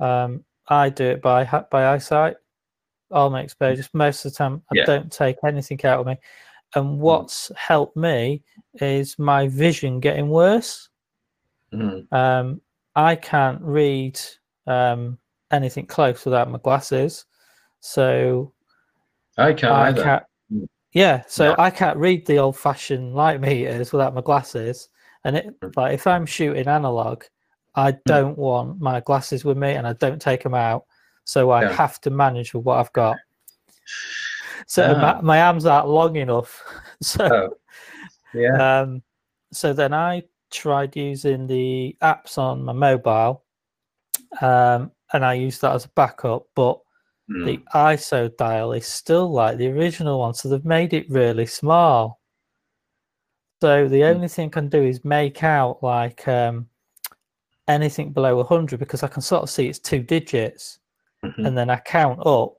um, 0.00 0.44
I 0.68 0.88
do 0.88 1.04
it 1.04 1.22
by 1.22 1.44
by 1.70 1.94
eyesight. 1.94 2.36
All 3.10 3.30
my 3.30 3.42
exposures. 3.42 3.88
Most 3.92 4.24
of 4.24 4.32
the 4.32 4.38
time, 4.38 4.62
I 4.72 4.76
yeah. 4.76 4.84
don't 4.84 5.12
take 5.12 5.36
anything 5.44 5.84
out 5.84 6.00
of 6.00 6.06
me. 6.06 6.16
And 6.74 6.98
what's 6.98 7.48
mm. 7.48 7.56
helped 7.56 7.96
me 7.96 8.42
is 8.74 9.18
my 9.18 9.46
vision 9.48 10.00
getting 10.00 10.28
worse. 10.28 10.88
Mm. 11.72 12.12
Um, 12.12 12.60
I 12.96 13.14
can't 13.14 13.62
read 13.62 14.18
um, 14.66 15.18
anything 15.50 15.86
close 15.86 16.24
without 16.24 16.50
my 16.50 16.58
glasses. 16.58 17.24
So 17.80 18.52
I 19.38 19.52
can't. 19.52 19.72
I 19.72 19.92
can't 19.92 20.24
mm. 20.52 20.66
yeah, 20.92 21.22
so 21.28 21.54
I 21.58 21.70
can't 21.70 21.98
read 21.98 22.26
the 22.26 22.38
old-fashioned 22.38 23.14
light 23.14 23.40
meters 23.40 23.92
without 23.92 24.14
my 24.14 24.22
glasses. 24.22 24.88
And 25.24 25.36
it, 25.36 25.60
mm. 25.60 25.76
like 25.76 25.94
if 25.94 26.06
I'm 26.06 26.26
shooting 26.26 26.66
analog, 26.66 27.22
I 27.74 27.92
mm. 27.92 27.98
don't 28.06 28.36
want 28.36 28.80
my 28.80 29.00
glasses 29.00 29.44
with 29.44 29.56
me, 29.56 29.72
and 29.74 29.86
I 29.86 29.92
don't 29.92 30.20
take 30.20 30.42
them 30.42 30.54
out. 30.54 30.84
So 31.26 31.50
I 31.50 31.62
yeah. 31.62 31.72
have 31.72 32.00
to 32.02 32.10
manage 32.10 32.54
with 32.54 32.64
what 32.64 32.78
I've 32.78 32.92
got. 32.92 33.16
So 34.66 34.94
ah. 34.96 35.00
my, 35.00 35.20
my, 35.20 35.42
arms 35.42 35.66
aren't 35.66 35.88
long 35.88 36.16
enough. 36.16 36.62
so 37.02 37.26
oh. 37.26 37.50
yeah. 38.32 38.80
Um, 38.80 39.02
so 39.52 39.72
then 39.72 39.92
I 39.92 40.22
tried 40.50 40.96
using 40.96 41.46
the 41.46 41.96
apps 42.00 42.38
on 42.38 42.64
my 42.64 42.72
mobile, 42.72 43.44
um, 44.40 44.92
and 45.12 45.24
I 45.24 45.34
used 45.34 45.60
that 45.62 45.74
as 45.74 45.84
a 45.84 45.90
backup. 45.90 46.46
But 46.54 46.78
mm. 47.28 47.44
the 47.44 47.58
ISO 47.74 48.34
dial 48.36 48.72
is 48.72 48.86
still 48.86 49.30
like 49.30 49.58
the 49.58 49.68
original 49.68 50.20
one, 50.20 50.34
so 50.34 50.48
they've 50.48 50.64
made 50.64 50.94
it 50.94 51.10
really 51.10 51.46
small. 51.46 52.20
So 53.60 53.88
the 53.88 54.02
mm. 54.02 54.14
only 54.14 54.28
thing 54.28 54.48
I 54.48 54.50
can 54.50 54.68
do 54.68 54.82
is 54.82 55.04
make 55.04 55.42
out 55.42 55.82
like 55.82 56.26
um, 56.28 56.68
anything 57.66 58.12
below 58.12 58.36
100 58.36 58.78
because 58.78 59.02
I 59.02 59.08
can 59.08 59.22
sort 59.22 59.42
of 59.42 59.50
see 59.50 59.68
it's 59.68 59.78
two 59.78 60.02
digits, 60.02 60.78
mm-hmm. 61.26 61.46
and 61.46 61.56
then 61.56 61.70
I 61.70 61.76
count 61.76 62.20
up 62.26 62.54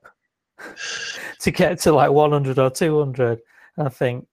to 1.40 1.50
get 1.50 1.80
to 1.80 1.92
like 1.92 2.10
100 2.10 2.58
or 2.58 2.70
200. 2.70 3.40
And 3.76 3.86
I 3.86 3.90
think, 3.90 4.26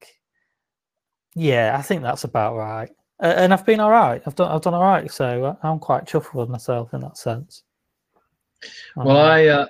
yeah, 1.36 1.76
I 1.78 1.82
think 1.82 2.02
that's 2.02 2.24
about 2.24 2.56
right. 2.56 2.90
And 3.20 3.54
I've 3.54 3.66
been 3.66 3.80
all 3.80 3.92
right. 3.92 4.22
I've 4.26 4.36
done 4.36 4.52
I've 4.52 4.62
done 4.62 4.74
all 4.74 4.84
right. 4.84 5.10
So 5.10 5.58
I'm 5.64 5.80
quite 5.80 6.06
chuffed 6.06 6.34
with 6.34 6.50
myself 6.50 6.94
in 6.94 7.02
that 7.02 7.18
sense. 7.18 7.64
Well, 8.96 9.18
um, 9.18 9.32
I 9.32 9.48
uh, 9.48 9.66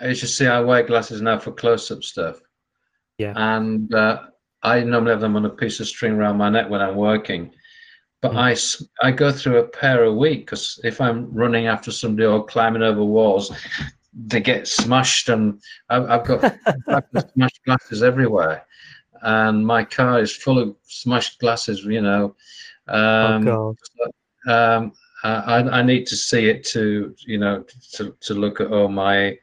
as 0.00 0.22
you 0.22 0.28
see, 0.28 0.46
I 0.46 0.60
wear 0.60 0.84
glasses 0.84 1.20
now 1.20 1.38
for 1.38 1.52
close-up 1.52 2.04
stuff. 2.04 2.40
Yeah. 3.18 3.32
And 3.36 3.92
uh, 3.92 4.22
I 4.62 4.80
normally 4.80 5.10
have 5.10 5.20
them 5.20 5.36
on 5.36 5.44
a 5.44 5.50
piece 5.50 5.80
of 5.80 5.88
string 5.88 6.12
around 6.12 6.36
my 6.36 6.48
neck 6.50 6.70
when 6.70 6.80
I'm 6.80 6.96
working. 6.96 7.52
But 8.20 8.32
mm. 8.32 8.90
I, 9.02 9.06
I 9.06 9.12
go 9.12 9.30
through 9.30 9.58
a 9.58 9.68
pair 9.68 10.04
a 10.04 10.12
week 10.12 10.46
because 10.46 10.80
if 10.82 11.00
I'm 11.00 11.32
running 11.32 11.66
after 11.66 11.92
somebody 11.92 12.26
or 12.26 12.44
climbing 12.44 12.82
over 12.82 13.04
walls, 13.04 13.52
they 14.12 14.40
get 14.40 14.66
smashed 14.66 15.28
and 15.28 15.60
I've, 15.88 16.10
I've 16.10 16.26
got 16.26 16.58
smashed 17.32 17.64
glasses 17.64 18.02
everywhere 18.02 18.66
and 19.22 19.66
my 19.66 19.84
car 19.84 20.20
is 20.20 20.34
full 20.34 20.58
of 20.58 20.76
smashed 20.84 21.40
glasses 21.40 21.84
you 21.84 22.00
know 22.00 22.34
um, 22.88 23.46
oh 23.48 23.74
God. 24.46 24.76
um 24.76 24.92
I, 25.24 25.80
I 25.80 25.82
need 25.82 26.06
to 26.06 26.16
see 26.16 26.48
it 26.48 26.62
to 26.66 27.14
you 27.26 27.38
know 27.38 27.64
to, 27.94 28.16
to 28.20 28.34
look 28.34 28.60
at 28.60 28.72
all 28.72 28.88
my 28.88 29.36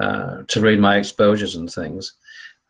uh, 0.00 0.42
to 0.46 0.60
read 0.60 0.78
my 0.78 0.96
exposures 0.96 1.56
and 1.56 1.70
things 1.70 2.14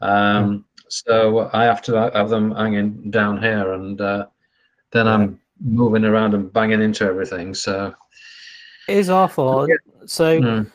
um, 0.00 0.10
mm. 0.10 0.64
so 0.88 1.50
I 1.52 1.64
have 1.64 1.82
to 1.82 2.10
have 2.14 2.30
them 2.30 2.52
hanging 2.52 3.10
down 3.10 3.42
here 3.42 3.74
and 3.74 4.00
uh, 4.00 4.26
then 4.92 5.06
yeah. 5.06 5.14
I'm 5.14 5.40
moving 5.60 6.04
around 6.04 6.34
and 6.34 6.52
banging 6.52 6.82
into 6.82 7.04
everything 7.04 7.54
so. 7.54 7.94
It 8.88 8.96
is 8.96 9.10
awful. 9.10 9.68
So 10.06 10.40
mm 10.40 10.70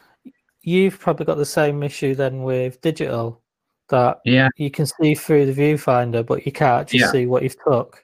you've 0.66 1.00
probably 1.00 1.26
got 1.26 1.38
the 1.38 1.46
same 1.46 1.84
issue 1.84 2.16
then 2.16 2.42
with 2.42 2.82
digital 2.82 3.42
that 3.90 4.20
yeah. 4.26 4.50
you 4.58 4.72
can 4.72 4.86
see 4.86 5.14
through 5.14 5.46
the 5.46 5.54
viewfinder 5.54 6.26
but 6.26 6.46
you 6.46 6.52
can't 6.52 6.82
actually 6.82 7.00
yeah. 7.00 7.12
see 7.12 7.26
what 7.28 7.44
you've 7.44 7.64
took. 7.64 8.04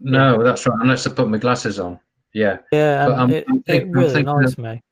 No 0.00 0.36
yeah. 0.36 0.42
that's 0.42 0.66
right 0.66 0.78
unless 0.80 1.06
i 1.06 1.10
put 1.10 1.28
my 1.28 1.38
glasses 1.38 1.78
on. 1.78 1.98
Yeah. 2.34 2.58
Yeah 2.72 3.06
but 3.06 3.18
I'm, 3.18 3.30
it, 3.30 3.44
I'm 3.48 3.62
it 3.68 3.86
really 3.88 4.20
annoys 4.20 4.58
me. 4.58 4.82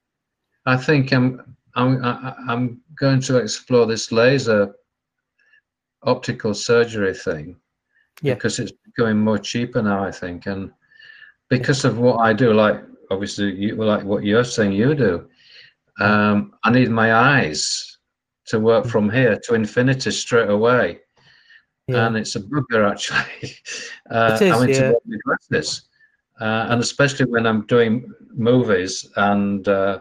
I 0.64 0.76
think 0.76 1.12
i'm 1.12 1.56
i'm 1.74 2.04
i'm 2.48 2.80
going 2.94 3.20
to 3.22 3.38
explore 3.38 3.86
this 3.86 4.12
laser 4.12 4.74
optical 6.04 6.54
surgery 6.54 7.14
thing 7.14 7.56
yeah. 8.22 8.34
because 8.34 8.58
it's 8.60 8.72
becoming 8.96 9.18
more 9.18 9.38
cheaper 9.38 9.82
now 9.82 10.04
i 10.04 10.10
think 10.10 10.46
and 10.46 10.70
because 11.48 11.84
of 11.84 11.98
what 11.98 12.18
i 12.18 12.32
do 12.32 12.52
like 12.52 12.82
obviously 13.10 13.54
you 13.54 13.74
like 13.74 14.04
what 14.04 14.24
you're 14.24 14.44
saying 14.44 14.72
you 14.72 14.94
do 14.94 15.28
um, 16.00 16.54
I 16.64 16.70
need 16.70 16.90
my 16.90 17.14
eyes 17.14 17.98
to 18.46 18.58
work 18.58 18.86
from 18.86 19.10
here 19.10 19.38
to 19.44 19.54
infinity 19.54 20.10
straight 20.10 20.48
away. 20.48 21.00
Yeah. 21.86 22.06
And 22.06 22.16
it's 22.16 22.36
a 22.36 22.40
bugger 22.40 22.90
actually. 22.90 23.56
Uh, 24.10 24.36
it 24.40 24.46
is, 24.46 24.52
I'm 24.52 24.68
into 24.68 25.00
yeah. 25.06 25.16
glasses. 25.24 25.88
Uh, 26.40 26.66
and 26.70 26.80
especially 26.80 27.26
when 27.26 27.46
I'm 27.46 27.64
doing 27.66 28.12
movies 28.34 29.08
and 29.14 29.68
uh, 29.68 30.00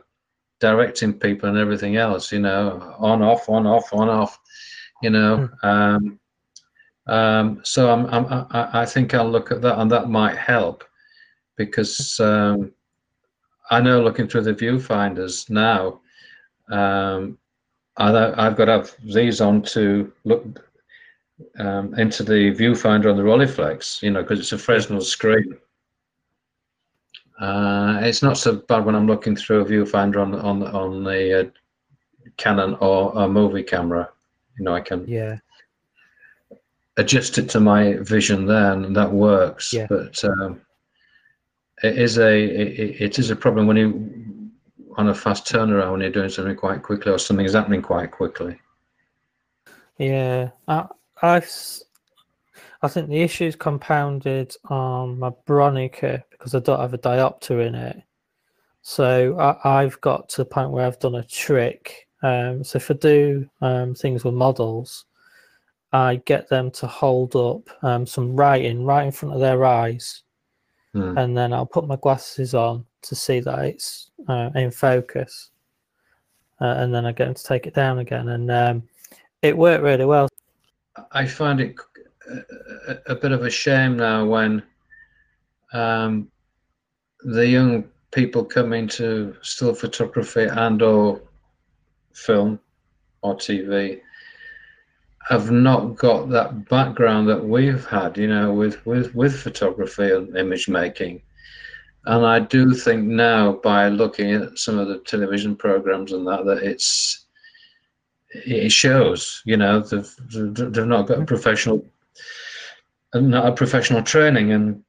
directing 0.59 1.13
people 1.13 1.47
and 1.47 1.59
everything 1.59 1.97
else, 1.97 2.31
you 2.31 2.39
know, 2.39 2.95
on 2.97 3.21
off, 3.21 3.47
on 3.49 3.67
off, 3.67 3.93
on 3.93 4.09
off, 4.09 4.39
you 5.03 5.11
know. 5.11 5.47
Mm. 5.63 5.63
Um, 5.63 6.19
um, 7.09 7.59
so 7.63 7.91
I'm, 7.91 8.05
I'm, 8.07 8.45
I, 8.51 8.85
think 8.85 9.15
I'll 9.15 9.29
look 9.29 9.51
at 9.51 9.63
that, 9.63 9.79
and 9.79 9.89
that 9.91 10.09
might 10.09 10.37
help 10.37 10.83
because 11.55 12.19
um, 12.19 12.71
I 13.71 13.81
know 13.81 14.03
looking 14.03 14.27
through 14.27 14.43
the 14.43 14.53
viewfinders 14.53 15.49
now, 15.49 16.01
um, 16.69 17.39
I, 17.97 18.11
have 18.43 18.55
got 18.55 18.65
to 18.65 18.71
have 18.73 18.95
these 19.03 19.41
on 19.41 19.63
to 19.63 20.13
look 20.23 20.69
um, 21.57 21.95
into 21.95 22.21
the 22.21 22.53
viewfinder 22.53 23.09
on 23.09 23.17
the 23.17 23.23
Rolleiflex, 23.23 24.03
you 24.03 24.11
know, 24.11 24.21
because 24.21 24.39
it's 24.39 24.51
a 24.51 24.57
Fresnel 24.59 25.01
screen. 25.01 25.57
Uh, 27.41 28.01
it's 28.03 28.21
not 28.21 28.37
so 28.37 28.57
bad 28.57 28.85
when 28.85 28.95
I'm 28.95 29.07
looking 29.07 29.35
through 29.35 29.61
a 29.61 29.65
viewfinder 29.65 30.21
on 30.21 30.35
on 30.35 30.61
on 30.61 31.03
the 31.03 31.39
uh, 31.39 31.49
Canon 32.37 32.75
or 32.81 33.13
a 33.15 33.27
movie 33.27 33.63
camera. 33.63 34.09
You 34.59 34.65
know, 34.65 34.75
I 34.75 34.81
can 34.81 35.07
yeah 35.07 35.39
adjust 36.97 37.37
it 37.37 37.49
to 37.49 37.59
my 37.59 37.97
vision 37.97 38.45
then, 38.45 38.85
and 38.85 38.95
that 38.95 39.11
works. 39.11 39.73
Yeah. 39.73 39.87
But 39.89 40.23
um, 40.23 40.61
it 41.83 41.97
is 41.97 42.17
a 42.17 42.43
it, 42.43 43.01
it 43.01 43.19
is 43.19 43.29
a 43.29 43.35
problem 43.35 43.67
when 43.67 43.77
you 43.77 44.51
on 44.97 45.09
a 45.09 45.15
fast 45.15 45.45
turnaround 45.45 45.91
when 45.91 46.01
you're 46.01 46.09
doing 46.09 46.29
something 46.29 46.55
quite 46.55 46.83
quickly 46.83 47.11
or 47.11 47.17
something's 47.17 47.53
happening 47.53 47.81
quite 47.81 48.11
quickly. 48.11 48.59
Yeah, 49.97 50.49
I 50.67 50.87
i 51.21 51.41
I 52.81 52.87
think 52.87 53.09
the 53.09 53.21
issue 53.21 53.45
is 53.45 53.55
compounded 53.55 54.55
on 54.69 55.19
my 55.19 55.31
Bronica 55.45 56.23
because 56.31 56.55
I 56.55 56.59
don't 56.59 56.79
have 56.79 56.93
a 56.93 56.97
diopter 56.97 57.65
in 57.65 57.75
it. 57.75 58.01
So 58.81 59.37
I, 59.37 59.81
have 59.81 59.99
got 59.99 60.29
to 60.29 60.37
the 60.37 60.45
point 60.45 60.71
where 60.71 60.85
I've 60.85 60.99
done 60.99 61.15
a 61.15 61.23
trick. 61.23 62.07
Um, 62.23 62.63
so 62.63 62.77
if 62.77 62.89
I 62.89 62.93
do 62.93 63.49
um, 63.61 63.93
things 63.93 64.23
with 64.23 64.33
models, 64.33 65.05
I 65.91 66.17
get 66.25 66.49
them 66.49 66.71
to 66.71 66.87
hold 66.87 67.35
up 67.35 67.69
um, 67.83 68.05
some 68.05 68.35
writing 68.35 68.85
right 68.85 69.05
in 69.05 69.11
front 69.11 69.33
of 69.33 69.41
their 69.41 69.65
eyes 69.65 70.23
mm. 70.95 71.17
and 71.17 71.37
then 71.37 71.53
I'll 71.53 71.65
put 71.65 71.87
my 71.87 71.95
glasses 71.95 72.53
on 72.53 72.85
to 73.01 73.15
see 73.15 73.39
that 73.41 73.59
it's 73.65 74.11
uh, 74.27 74.49
in 74.55 74.71
focus, 74.71 75.51
uh, 76.61 76.75
and 76.77 76.93
then 76.93 77.05
I 77.05 77.11
get 77.11 77.25
them 77.25 77.33
to 77.33 77.43
take 77.43 77.67
it 77.67 77.73
down 77.73 77.99
again, 77.99 78.29
and 78.29 78.51
um, 78.51 78.83
it 79.41 79.57
worked 79.57 79.83
really 79.83 80.05
well. 80.05 80.27
I 81.11 81.25
find 81.25 81.61
it 81.61 81.75
a, 82.87 82.97
a 83.07 83.15
bit 83.15 83.31
of 83.31 83.45
a 83.45 83.49
shame 83.49 83.97
now 83.97 84.25
when 84.25 84.63
um, 85.73 86.29
the 87.21 87.47
young 87.47 87.85
people 88.11 88.43
come 88.43 88.73
into 88.73 89.35
still 89.41 89.73
photography 89.73 90.43
and 90.43 90.81
or 90.81 91.21
film 92.11 92.59
or 93.21 93.35
TV 93.35 94.01
have 95.29 95.51
not 95.51 95.95
got 95.95 96.29
that 96.29 96.67
background 96.69 97.29
that 97.29 97.45
we've 97.45 97.85
had, 97.85 98.17
you 98.17 98.27
know, 98.27 98.51
with, 98.51 98.83
with, 98.85 99.13
with 99.13 99.39
photography 99.39 100.11
and 100.11 100.35
image 100.35 100.67
making. 100.67 101.21
And 102.05 102.25
I 102.25 102.39
do 102.39 102.73
think 102.73 103.03
now, 103.03 103.53
by 103.63 103.89
looking 103.89 104.31
at 104.31 104.57
some 104.57 104.79
of 104.79 104.87
the 104.87 104.97
television 104.99 105.55
programs 105.55 106.11
and 106.11 106.25
that, 106.27 106.45
that 106.45 106.63
it's 106.63 107.25
it 108.31 108.71
shows, 108.71 109.41
you 109.45 109.57
know, 109.57 109.81
they've 109.81 110.15
they've 110.31 110.85
not 110.85 111.07
got 111.07 111.21
a 111.21 111.25
professional, 111.25 111.85
not 113.13 113.47
a 113.47 113.51
professional 113.51 114.01
training. 114.01 114.51
And 114.53 114.83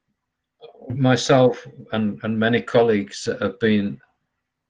myself 0.89 1.67
and 1.91 2.19
and 2.23 2.39
many 2.39 2.61
colleagues 2.61 3.25
that 3.25 3.41
have 3.41 3.59
been 3.59 3.99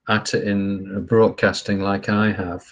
at 0.10 0.34
it 0.34 0.48
in 0.48 1.06
broadcasting 1.06 1.80
like 1.80 2.10
I 2.10 2.32
have 2.32 2.66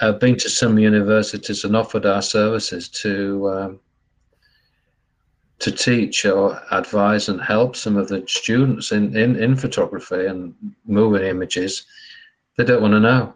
I've 0.00 0.20
been 0.20 0.36
to 0.36 0.50
some 0.50 0.78
universities 0.78 1.64
and 1.64 1.74
offered 1.76 2.04
our 2.04 2.22
services 2.22 2.88
to 2.88 3.50
um, 3.50 3.80
to 5.60 5.70
teach 5.70 6.24
or 6.24 6.60
advise 6.70 7.28
and 7.28 7.40
help 7.40 7.76
some 7.76 7.96
of 7.96 8.08
the 8.08 8.24
students 8.26 8.92
in, 8.92 9.14
in, 9.16 9.36
in 9.36 9.54
photography 9.56 10.26
and 10.26 10.54
moving 10.86 11.22
images. 11.22 11.84
They 12.56 12.64
don't 12.64 12.80
want 12.80 12.94
to 12.94 13.00
know. 13.00 13.34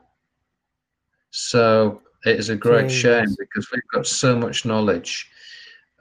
So 1.31 2.01
It 2.25 2.39
is 2.39 2.49
a 2.49 2.57
great 2.57 2.91
shame 2.91 3.27
because 3.39 3.71
we've 3.71 3.83
got 3.93 4.07
so 4.07 4.35
much 4.35 4.65
knowledge, 4.65 5.31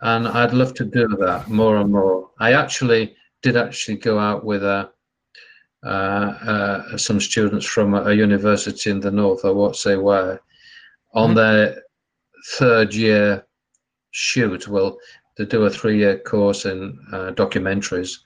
and 0.01 0.25
I'd 0.25 0.53
love 0.53 0.73
to 0.75 0.85
do 0.85 1.07
that 1.19 1.49
more 1.49 1.77
and 1.77 1.91
more. 1.91 2.29
I 2.39 2.53
actually 2.53 3.17
did 3.41 3.57
actually 3.57 3.97
go 3.97 4.17
out 4.17 4.45
with 4.45 4.63
a, 4.63 4.89
uh, 5.83 5.87
uh, 5.87 6.97
some 6.97 7.19
students 7.19 7.65
from 7.65 7.93
a, 7.93 8.03
a, 8.03 8.13
university 8.13 8.89
in 8.89 8.99
the 8.99 9.11
north, 9.11 9.43
I 9.43 9.49
won't 9.49 9.75
say 9.75 9.97
where, 9.97 10.41
on 11.13 11.29
mm-hmm. 11.29 11.35
their 11.35 11.83
third 12.57 12.93
year 12.93 13.45
shoot. 14.11 14.67
Well, 14.67 14.97
they 15.37 15.45
do 15.45 15.65
a 15.65 15.69
three 15.69 15.97
year 15.97 16.19
course 16.19 16.65
in 16.65 16.97
uh, 17.11 17.31
documentaries, 17.31 18.19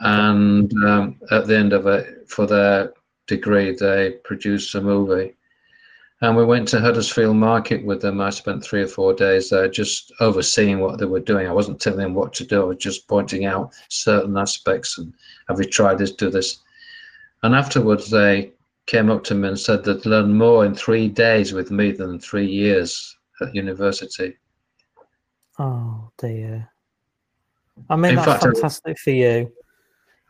and 0.00 0.72
um, 0.84 1.20
at 1.30 1.46
the 1.46 1.56
end 1.56 1.72
of 1.72 1.86
it, 1.86 2.28
for 2.28 2.46
their 2.46 2.92
degree, 3.26 3.76
they 3.76 4.12
produce 4.24 4.74
a 4.74 4.80
movie 4.80 5.34
and 6.22 6.36
we 6.36 6.44
went 6.44 6.68
to 6.68 6.80
Huddersfield 6.80 7.36
Market 7.36 7.84
with 7.84 8.00
them. 8.00 8.20
I 8.20 8.30
spent 8.30 8.62
three 8.62 8.82
or 8.82 8.86
four 8.86 9.12
days 9.12 9.50
there 9.50 9.68
just 9.68 10.12
overseeing 10.20 10.78
what 10.78 10.98
they 10.98 11.04
were 11.04 11.20
doing. 11.20 11.48
I 11.48 11.52
wasn't 11.52 11.80
telling 11.80 11.98
them 11.98 12.14
what 12.14 12.32
to 12.34 12.44
do, 12.44 12.62
I 12.62 12.64
was 12.66 12.76
just 12.78 13.08
pointing 13.08 13.44
out 13.44 13.72
certain 13.88 14.36
aspects 14.38 14.98
and 14.98 15.12
have 15.48 15.58
you 15.58 15.64
tried 15.64 15.98
this, 15.98 16.12
do 16.12 16.30
this. 16.30 16.60
And 17.42 17.56
afterwards, 17.56 18.08
they 18.08 18.52
came 18.86 19.10
up 19.10 19.24
to 19.24 19.34
me 19.34 19.48
and 19.48 19.58
said 19.58 19.82
they'd 19.82 20.06
learned 20.06 20.38
more 20.38 20.64
in 20.64 20.76
three 20.76 21.08
days 21.08 21.52
with 21.52 21.72
me 21.72 21.90
than 21.90 22.20
three 22.20 22.46
years 22.46 23.16
at 23.40 23.52
university. 23.52 24.38
Oh, 25.58 26.08
dear. 26.18 26.70
I 27.90 27.96
mean, 27.96 28.10
in 28.10 28.16
that's 28.16 28.26
fact, 28.26 28.42
fantastic 28.44 28.98
for 28.98 29.10
you. 29.10 29.52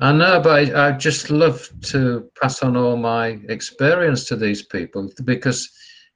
I 0.01 0.11
know, 0.11 0.41
but 0.41 0.75
I, 0.75 0.89
I, 0.89 0.93
just 0.93 1.31
love 1.31 1.69
to 1.83 2.29
pass 2.41 2.63
on 2.63 2.77
all 2.77 2.97
my 2.97 3.39
experience 3.49 4.25
to 4.25 4.37
these 4.37 4.63
people 4.63 5.13
because, 5.25 5.71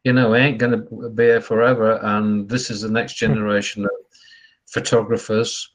you 0.06 0.12
know, 0.12 0.34
I 0.34 0.38
ain't 0.38 0.58
going 0.58 0.70
to 0.70 1.08
be 1.10 1.24
here 1.24 1.40
forever, 1.40 1.98
and 2.00 2.48
this 2.48 2.70
is 2.70 2.82
the 2.82 2.88
next 2.88 3.14
generation 3.14 3.82
of 3.82 3.90
photographers 4.66 5.68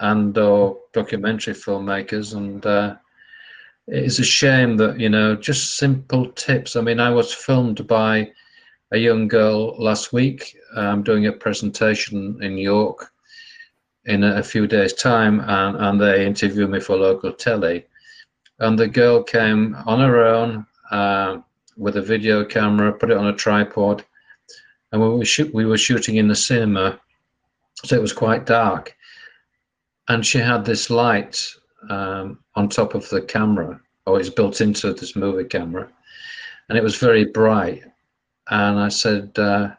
and 0.00 0.36
or 0.36 0.78
documentary 0.92 1.54
filmmakers, 1.54 2.36
and 2.36 2.66
uh, 2.66 2.96
it's 3.86 4.18
a 4.18 4.24
shame 4.24 4.76
that 4.76 5.00
you 5.00 5.08
know 5.08 5.34
just 5.34 5.78
simple 5.78 6.30
tips. 6.32 6.76
I 6.76 6.82
mean, 6.82 7.00
I 7.00 7.08
was 7.08 7.32
filmed 7.32 7.86
by 7.86 8.30
a 8.92 8.98
young 8.98 9.26
girl 9.26 9.74
last 9.82 10.12
week. 10.12 10.54
I'm 10.76 11.02
doing 11.02 11.26
a 11.26 11.32
presentation 11.32 12.38
in 12.42 12.58
York 12.58 13.10
in 14.04 14.22
a, 14.22 14.42
few 14.42 14.66
days' 14.66 14.92
time, 14.92 15.40
and, 15.40 15.76
and 15.78 15.98
they 15.98 16.26
interviewed 16.26 16.68
me 16.68 16.80
for 16.80 16.94
local 16.94 17.32
telly. 17.32 17.86
And 18.58 18.78
the 18.78 18.86
girl 18.86 19.22
came 19.22 19.74
on 19.86 20.00
her 20.00 20.26
own 20.26 20.66
uh, 20.90 21.38
with 21.78 21.96
a 21.96 22.02
video 22.02 22.44
camera, 22.44 22.92
put 22.92 23.10
it 23.10 23.16
on 23.16 23.28
a 23.28 23.32
tripod, 23.32 24.04
and 24.92 25.00
we 25.00 25.08
were, 25.08 25.24
shoot, 25.24 25.54
we 25.54 25.64
were 25.64 25.78
shooting 25.78 26.16
in 26.16 26.28
the 26.28 26.34
cinema, 26.34 27.00
so 27.84 27.94
it 27.94 28.02
was 28.02 28.12
quite 28.12 28.46
dark. 28.46 28.94
And 30.08 30.26
she 30.26 30.38
had 30.38 30.64
this 30.64 30.90
light 30.90 31.46
um, 31.88 32.38
on 32.56 32.68
top 32.68 32.94
of 32.94 33.08
the 33.10 33.22
camera, 33.22 33.80
or 34.06 34.18
it's 34.18 34.30
built 34.30 34.60
into 34.60 34.92
this 34.92 35.14
movie 35.14 35.44
camera, 35.44 35.88
and 36.68 36.76
it 36.76 36.82
was 36.82 36.96
very 36.96 37.26
bright. 37.26 37.84
And 38.50 38.78
I 38.78 38.88
said, 38.88 39.38
uh, 39.38 39.70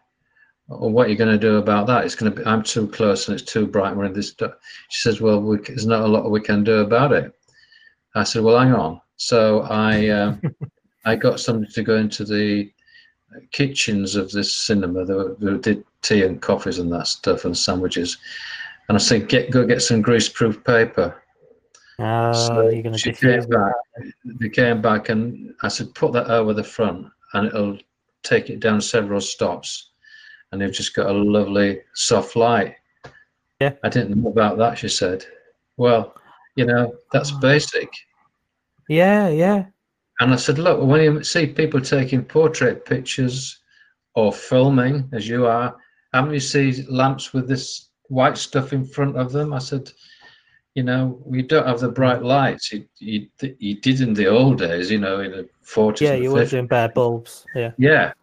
well, 0.68 0.92
what 0.92 1.08
are 1.08 1.10
you 1.10 1.18
going 1.18 1.32
to 1.32 1.38
do 1.38 1.58
about 1.58 1.88
that? 1.88 2.06
It's 2.06 2.16
going 2.16 2.32
to 2.32 2.40
be, 2.40 2.46
I'm 2.46 2.62
too 2.62 2.88
close 2.88 3.28
and 3.28 3.40
it's 3.40 3.52
too 3.52 3.66
bright. 3.66 3.96
We're 3.96 4.06
in 4.06 4.14
this. 4.14 4.36
She 4.90 5.02
says, 5.02 5.20
well, 5.20 5.42
we, 5.42 5.58
there's 5.58 5.88
not 5.88 6.02
a 6.02 6.08
lot 6.08 6.30
we 6.30 6.42
can 6.42 6.64
do 6.64 6.78
about 6.80 7.12
it. 7.12 7.34
I 8.16 8.24
said, 8.24 8.44
well, 8.44 8.60
hang 8.60 8.74
on. 8.74 9.02
So 9.18 9.62
I, 9.62 10.08
uh, 10.08 10.36
I 11.10 11.16
got 11.16 11.40
somebody 11.40 11.72
to 11.72 11.84
go 11.84 11.98
into 11.98 12.24
the 12.24 12.72
kitchens 13.52 14.16
of 14.16 14.32
this 14.32 14.56
cinema. 14.56 15.06
They 15.06 15.58
did 15.58 15.84
tea 16.04 16.24
and 16.24 16.40
coffees 16.40 16.78
and 16.78 16.92
that 16.94 17.08
stuff 17.08 17.46
and 17.46 17.58
sandwiches. 17.58 18.18
And 18.88 18.96
I 18.96 19.00
said, 19.00 19.28
get 19.28 19.50
go 19.50 19.66
get 19.66 19.82
some 19.82 20.04
greaseproof 20.04 20.64
paper. 20.64 21.22
Oh, 21.98 22.32
so 22.32 22.70
you're 22.70 22.84
going 22.84 22.96
to 22.96 23.12
came 23.12 23.50
back. 23.50 23.74
They 24.24 24.50
came 24.50 24.82
back 24.82 25.10
and 25.10 25.54
I 25.64 25.68
said, 25.68 25.94
put 25.96 26.14
that 26.14 26.30
over 26.30 26.54
the 26.54 26.64
front 26.64 27.08
and 27.34 27.48
it'll 27.48 27.78
take 28.24 28.50
it 28.50 28.60
down 28.60 28.80
several 28.80 29.20
stops 29.20 29.90
and 30.52 30.62
they've 30.62 30.72
just 30.72 30.96
got 30.96 31.10
a 31.10 31.14
lovely 31.14 31.82
soft 31.96 32.36
light. 32.36 32.76
Yeah. 33.60 33.74
I 33.84 33.90
didn't 33.90 34.16
know 34.16 34.30
about 34.30 34.58
that, 34.60 34.78
she 34.78 34.90
said. 34.90 35.26
Well, 35.78 36.14
you 36.56 36.66
know, 36.66 36.96
that's 37.12 37.34
oh. 37.34 37.40
basic. 37.40 37.92
Yeah, 38.88 39.28
yeah. 39.30 39.66
And 40.20 40.34
I 40.34 40.36
said, 40.36 40.60
look, 40.60 40.82
when 40.82 41.02
you 41.02 41.24
see 41.24 41.48
people 41.48 41.80
taking 41.80 42.24
portrait 42.24 42.86
pictures 42.86 43.60
or 44.16 44.34
filming, 44.34 45.10
as 45.14 45.28
you 45.28 45.46
are, 45.48 45.76
haven't 46.14 46.34
you 46.34 46.40
seen 46.40 46.86
lamps 46.90 47.34
with 47.34 47.48
this 47.48 47.90
white 48.08 48.38
stuff 48.38 48.74
in 48.74 48.84
front 48.84 49.16
of 49.16 49.32
them? 49.32 49.54
I 49.54 49.60
said, 49.60 49.92
you 50.76 50.84
know, 50.84 51.22
we 51.26 51.42
don't 51.42 51.68
have 51.68 51.80
the 51.80 51.90
bright 51.90 52.22
lights. 52.22 52.72
You, 52.74 52.86
you, 52.98 53.28
you 53.60 53.80
did 53.80 54.02
in 54.02 54.14
the 54.14 54.28
old 54.28 54.60
days, 54.60 54.92
you 54.92 55.00
know, 55.00 55.22
in 55.22 55.32
the 55.32 55.50
40s. 55.66 56.02
Yeah, 56.02 56.14
you 56.16 56.32
were 56.32 56.46
doing 56.46 56.68
bare 56.68 56.90
bulbs. 56.90 57.46
Yeah. 57.56 57.72
Yeah. 57.78 58.14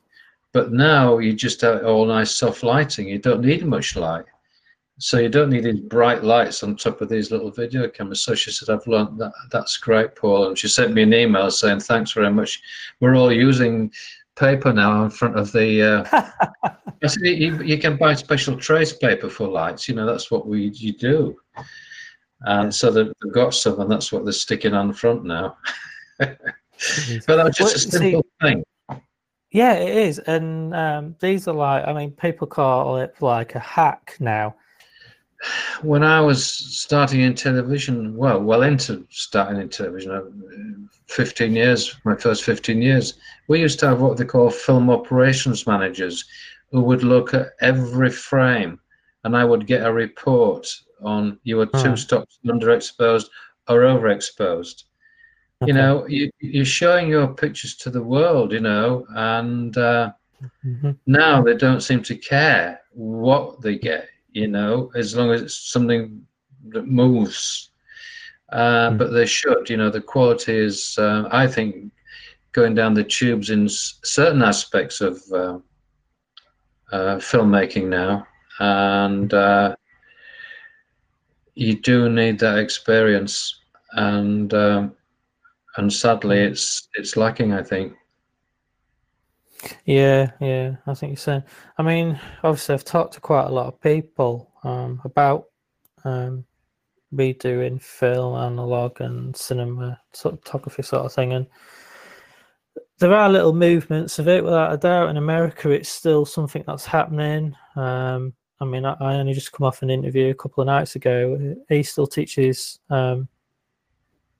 But 0.52 0.72
now 0.72 1.18
you 1.18 1.32
just 1.32 1.60
have 1.62 1.84
all 1.84 2.06
nice 2.06 2.34
soft 2.34 2.62
lighting. 2.62 3.08
You 3.08 3.18
don't 3.18 3.42
need 3.42 3.64
much 3.64 3.96
light. 3.96 4.24
So 4.98 5.18
you 5.18 5.28
don't 5.28 5.50
need 5.50 5.64
these 5.64 5.80
bright 5.80 6.24
lights 6.24 6.62
on 6.62 6.74
top 6.74 7.02
of 7.02 7.10
these 7.10 7.30
little 7.30 7.50
video 7.50 7.86
cameras. 7.88 8.22
So 8.22 8.34
she 8.34 8.50
said, 8.50 8.70
I've 8.70 8.86
learned 8.86 9.18
that. 9.20 9.32
That's 9.50 9.76
great, 9.76 10.16
Paul. 10.16 10.48
And 10.48 10.58
she 10.58 10.68
sent 10.68 10.94
me 10.94 11.02
an 11.02 11.12
email 11.12 11.50
saying, 11.50 11.80
thanks 11.80 12.12
very 12.12 12.32
much. 12.32 12.62
We're 13.00 13.14
all 13.14 13.30
using 13.30 13.92
paper 14.36 14.72
now 14.72 15.04
in 15.04 15.10
front 15.10 15.38
of 15.38 15.52
the. 15.52 15.82
Uh, 15.82 16.30
I 17.02 17.06
said, 17.06 17.24
you, 17.24 17.62
you, 17.62 17.78
can 17.78 17.96
buy 17.98 18.14
special 18.14 18.56
trace 18.56 18.94
paper 18.94 19.28
for 19.28 19.48
lights. 19.48 19.86
You 19.86 19.94
know, 19.94 20.06
that's 20.06 20.30
what 20.30 20.46
we 20.46 20.68
you 20.68 20.94
do. 20.94 21.36
And 22.42 22.74
so 22.74 22.90
they've 22.90 23.12
got 23.32 23.54
some, 23.54 23.80
and 23.80 23.90
that's 23.90 24.12
what 24.12 24.24
they're 24.24 24.32
sticking 24.32 24.72
on 24.72 24.94
front 24.94 25.24
now. 25.24 25.58
but 26.18 26.38
that's 27.26 27.58
just 27.58 27.76
a 27.76 27.78
simple 27.78 28.24
see, 28.42 28.46
thing. 28.46 28.64
Yeah, 29.50 29.74
it 29.74 29.96
is, 29.96 30.18
and 30.20 30.74
um, 30.74 31.16
these 31.20 31.48
are 31.48 31.54
like 31.54 31.86
I 31.86 31.92
mean, 31.92 32.10
people 32.12 32.46
call 32.46 32.96
it 32.98 33.14
like 33.20 33.54
a 33.54 33.60
hack 33.60 34.16
now. 34.20 34.54
When 35.82 36.02
I 36.02 36.20
was 36.20 36.46
starting 36.46 37.20
in 37.20 37.34
television, 37.34 38.16
well, 38.16 38.40
well 38.40 38.62
into 38.62 39.06
starting 39.10 39.60
in 39.60 39.68
television, 39.68 40.10
uh, 40.10 40.22
fifteen 41.06 41.54
years, 41.54 41.94
my 42.04 42.16
first 42.16 42.44
fifteen 42.44 42.80
years, 42.80 43.14
we 43.48 43.60
used 43.60 43.78
to 43.80 43.88
have 43.88 44.00
what 44.00 44.16
they 44.16 44.24
call 44.24 44.50
film 44.50 44.90
operations 44.90 45.66
managers, 45.66 46.24
who 46.70 46.80
would 46.82 47.02
look 47.02 47.34
at 47.34 47.52
every 47.60 48.10
frame, 48.10 48.80
and 49.24 49.36
I 49.36 49.44
would 49.44 49.66
get 49.66 49.86
a 49.86 49.92
report 49.92 50.66
on 51.02 51.38
you 51.44 51.58
were 51.58 51.66
two 51.66 51.90
hmm. 51.90 51.96
stops 51.96 52.38
underexposed 52.46 53.26
or 53.68 53.80
overexposed 53.80 54.84
Okay. 55.62 55.70
You 55.70 55.74
know, 55.74 56.06
you, 56.06 56.30
you're 56.40 56.66
showing 56.66 57.08
your 57.08 57.28
pictures 57.28 57.76
to 57.76 57.90
the 57.90 58.02
world, 58.02 58.52
you 58.52 58.60
know, 58.60 59.06
and 59.10 59.76
uh, 59.78 60.12
mm-hmm. 60.64 60.90
now 61.06 61.42
they 61.42 61.56
don't 61.56 61.80
seem 61.80 62.02
to 62.02 62.14
care 62.14 62.80
what 62.92 63.62
they 63.62 63.78
get, 63.78 64.06
you 64.36 64.46
know, 64.46 64.90
as 64.94 65.16
long 65.16 65.30
as 65.30 65.40
it's 65.40 65.72
something 65.72 66.20
that 66.68 66.86
moves. 66.86 67.70
Uh, 68.52 68.90
mm-hmm. 68.90 68.98
But 68.98 69.10
they 69.12 69.24
should, 69.24 69.70
you 69.70 69.78
know, 69.78 69.88
the 69.88 70.02
quality 70.02 70.54
is, 70.54 70.94
uh, 70.98 71.26
I 71.32 71.46
think, 71.46 71.90
going 72.52 72.74
down 72.74 72.92
the 72.92 73.02
tubes 73.02 73.48
in 73.48 73.64
s- 73.64 73.98
certain 74.04 74.42
aspects 74.42 75.00
of 75.00 75.22
uh, 75.32 75.58
uh, 76.92 77.16
filmmaking 77.16 77.86
now. 77.88 78.26
And 78.58 79.32
uh, 79.32 79.74
you 81.54 81.80
do 81.80 82.10
need 82.10 82.38
that 82.40 82.58
experience. 82.58 83.58
And 83.92 84.52
um, 84.52 84.92
and 85.78 85.90
sadly, 85.90 86.36
mm. 86.36 86.50
it's 86.50 86.88
it's 86.94 87.16
lacking. 87.16 87.54
I 87.54 87.62
think. 87.62 87.94
Yeah, 89.84 90.32
yeah, 90.40 90.76
I 90.86 90.94
think 90.94 91.10
you're 91.10 91.16
saying. 91.16 91.44
I 91.78 91.82
mean, 91.82 92.18
obviously, 92.42 92.74
I've 92.74 92.84
talked 92.84 93.14
to 93.14 93.20
quite 93.20 93.46
a 93.46 93.52
lot 93.52 93.66
of 93.66 93.80
people 93.80 94.52
um, 94.64 95.00
about 95.04 95.46
um, 96.04 96.44
redoing 97.14 97.80
film, 97.80 98.36
analog, 98.36 99.00
and 99.00 99.36
cinema 99.36 100.00
photography 100.12 100.82
sort 100.82 101.06
of 101.06 101.12
thing, 101.12 101.32
and 101.32 101.46
there 102.98 103.14
are 103.14 103.28
little 103.28 103.52
movements 103.52 104.18
of 104.18 104.28
it, 104.28 104.42
without 104.42 104.72
a 104.72 104.76
doubt. 104.76 105.10
In 105.10 105.16
America, 105.16 105.70
it's 105.70 105.88
still 105.88 106.24
something 106.24 106.64
that's 106.66 106.86
happening. 106.86 107.54
Um, 107.76 108.32
I 108.60 108.64
mean, 108.64 108.84
I, 108.84 108.96
I, 109.00 109.14
only 109.16 109.34
just 109.34 109.52
come 109.52 109.66
off 109.66 109.82
an 109.82 109.90
interview 109.90 110.30
a 110.30 110.34
couple 110.34 110.62
of 110.62 110.66
nights 110.66 110.96
ago. 110.96 111.56
He 111.68 111.82
still 111.82 112.06
teaches 112.06 112.80
um, 112.88 113.28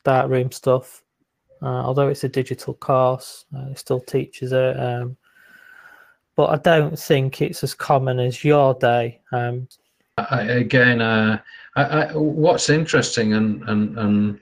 darkroom 0.04 0.50
stuff 0.52 1.02
uh, 1.66 1.82
although 1.84 2.06
it's 2.06 2.22
a 2.22 2.28
digital 2.28 2.74
course, 2.74 3.44
uh, 3.56 3.70
it 3.72 3.78
still 3.78 4.00
teaches 4.00 4.52
it. 4.52 4.78
Um, 4.78 5.16
but 6.36 6.50
I 6.50 6.56
don't 6.58 6.96
think 6.96 7.42
it's 7.42 7.64
as 7.64 7.74
common 7.74 8.20
as 8.20 8.44
your 8.44 8.74
day. 8.74 9.20
Um, 9.32 9.66
I, 10.16 10.42
again, 10.42 11.00
uh, 11.00 11.40
I, 11.74 11.82
I, 11.82 12.12
what's 12.12 12.70
interesting 12.70 13.32
and, 13.32 13.68
and, 13.68 13.98
and 13.98 14.40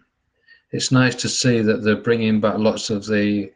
it's 0.73 0.93
nice 0.93 1.15
to 1.15 1.29
see 1.31 1.63
that 1.63 1.83
they're 1.83 1.97
bringing 1.97 2.41
back 2.41 2.59
lots 2.59 2.91
of 2.91 3.07
the 3.07 3.51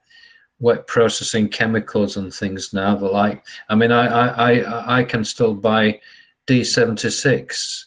wet 0.60 0.86
processing 0.86 1.48
chemicals 1.48 2.16
and 2.16 2.32
things 2.32 2.72
now. 2.72 2.96
The 2.96 3.06
like, 3.06 3.44
I 3.68 3.74
mean, 3.74 3.92
I 3.92 4.06
I 4.06 4.52
I, 4.52 5.00
I 5.00 5.04
can 5.04 5.24
still 5.24 5.52
buy 5.52 6.00
D76 6.46 7.84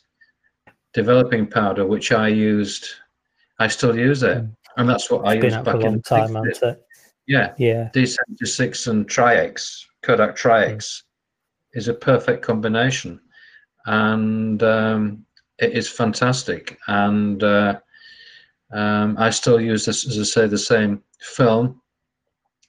developing 0.94 1.48
powder, 1.48 1.88
which 1.88 2.12
I 2.12 2.28
used. 2.28 2.88
I 3.60 3.68
still 3.68 3.98
use 3.98 4.24
it, 4.24 4.40
mm. 4.40 4.56
And 4.78 4.90
that's 4.90 5.10
what 5.10 5.22
it's 5.22 5.30
I 5.30 5.34
used 5.34 5.64
back 5.64 5.82
in 5.82 5.98
the 5.98 6.02
time, 6.02 6.36
hasn't 6.36 6.64
it? 6.64 6.86
Yeah, 7.28 7.54
yeah. 7.58 7.90
D76 7.94 8.88
and 8.88 9.08
Tri-X, 9.08 9.88
Kodak 10.02 10.36
Tri-X, 10.36 11.04
mm. 11.04 11.78
is 11.78 11.88
a 11.88 11.94
perfect 11.94 12.44
combination, 12.44 13.20
and 13.86 14.62
um, 14.64 15.26
it 15.60 15.74
is 15.74 15.88
fantastic. 15.88 16.78
And 16.88 17.44
uh, 17.44 17.80
um, 18.72 19.16
I 19.18 19.30
still 19.30 19.62
use 19.62 19.86
this, 19.86 20.08
as 20.08 20.20
I 20.20 20.24
say, 20.24 20.48
the 20.48 20.58
same 20.58 21.04
film, 21.20 21.82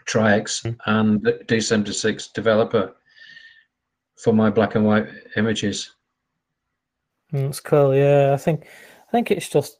Tri-X, 0.04 0.62
mm. 0.62 0.76
and 0.86 1.22
D76 1.22 2.32
developer 2.32 2.94
for 4.22 4.32
my 4.32 4.50
black 4.50 4.74
and 4.74 4.84
white 4.84 5.08
images. 5.36 5.90
That's 7.32 7.60
cool. 7.60 7.94
Yeah, 7.94 8.32
I 8.34 8.36
think 8.36 8.66
I 9.08 9.10
think 9.10 9.30
it's 9.30 9.48
just 9.48 9.78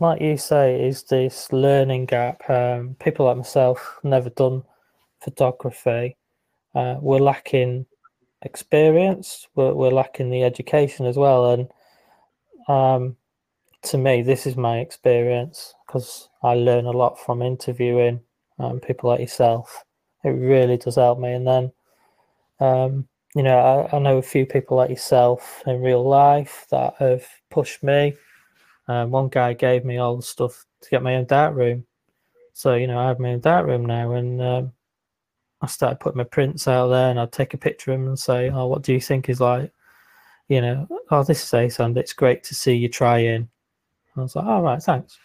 like 0.00 0.20
you 0.20 0.36
say, 0.36 0.86
is 0.86 1.02
this 1.04 1.52
learning 1.52 2.06
gap. 2.06 2.48
Um, 2.48 2.96
people 3.00 3.26
like 3.26 3.36
myself 3.36 3.98
never 4.02 4.30
done 4.30 4.62
photography. 5.20 6.16
Uh, 6.74 6.96
we're 7.00 7.18
lacking 7.18 7.86
experience. 8.42 9.48
We're, 9.54 9.74
we're 9.74 9.90
lacking 9.90 10.30
the 10.30 10.44
education 10.44 11.06
as 11.06 11.16
well. 11.16 11.52
And 11.52 11.68
um, 12.68 13.16
to 13.82 13.98
me, 13.98 14.22
this 14.22 14.46
is 14.46 14.56
my 14.56 14.78
experience 14.78 15.74
because 15.86 16.28
I 16.42 16.54
learn 16.54 16.86
a 16.86 16.90
lot 16.90 17.18
from 17.18 17.42
interviewing 17.42 18.20
um, 18.58 18.80
people 18.80 19.10
like 19.10 19.20
yourself. 19.20 19.84
It 20.24 20.30
really 20.30 20.76
does 20.76 20.96
help 20.96 21.18
me. 21.18 21.32
And 21.32 21.46
then, 21.46 21.72
um, 22.60 23.08
you 23.34 23.42
know, 23.42 23.88
I, 23.92 23.96
I 23.96 23.98
know 23.98 24.18
a 24.18 24.22
few 24.22 24.46
people 24.46 24.76
like 24.76 24.90
yourself 24.90 25.62
in 25.66 25.80
real 25.80 26.06
life 26.06 26.66
that 26.70 26.94
have 26.98 27.26
pushed 27.50 27.82
me 27.82 28.14
um, 28.88 29.10
one 29.10 29.28
guy 29.28 29.52
gave 29.52 29.84
me 29.84 29.98
all 29.98 30.16
the 30.16 30.22
stuff 30.22 30.64
to 30.80 30.90
get 30.90 31.02
my 31.02 31.16
own 31.16 31.26
dark 31.26 31.54
room. 31.54 31.84
So, 32.54 32.74
you 32.74 32.86
know, 32.86 32.98
I 32.98 33.08
have 33.08 33.20
my 33.20 33.34
own 33.34 33.40
dark 33.40 33.66
room 33.66 33.84
now. 33.84 34.12
And 34.12 34.40
um, 34.42 34.72
I 35.60 35.66
started 35.66 36.00
putting 36.00 36.18
my 36.18 36.24
prints 36.24 36.66
out 36.66 36.88
there 36.88 37.10
and 37.10 37.20
I'd 37.20 37.30
take 37.30 37.54
a 37.54 37.58
picture 37.58 37.92
of 37.92 38.00
them 38.00 38.08
and 38.08 38.18
say, 38.18 38.50
oh, 38.50 38.66
what 38.66 38.82
do 38.82 38.92
you 38.92 39.00
think 39.00 39.28
is 39.28 39.40
like, 39.40 39.72
you 40.48 40.62
know, 40.62 40.88
oh, 41.10 41.22
this 41.22 41.44
is 41.44 41.54
Ace 41.54 41.78
and 41.78 41.96
it's 41.98 42.14
great 42.14 42.42
to 42.44 42.54
see 42.54 42.74
you 42.74 42.88
trying. 42.88 43.48
I 44.16 44.20
was 44.22 44.34
like, 44.34 44.46
all 44.46 44.62
right, 44.62 44.82
thanks. 44.82 45.18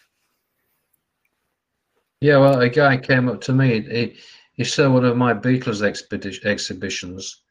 Yeah, 2.22 2.38
well, 2.38 2.60
a 2.62 2.70
guy 2.70 2.98
came 2.98 3.28
up 3.28 3.42
to 3.42 3.54
me. 3.54 3.82
He, 3.82 4.16
he 4.54 4.64
saw 4.64 4.90
one 4.90 5.06
of 5.06 5.18
my 5.18 5.34
Beatles 5.34 5.82
expedition, 5.82 6.48
exhibitions 6.48 7.42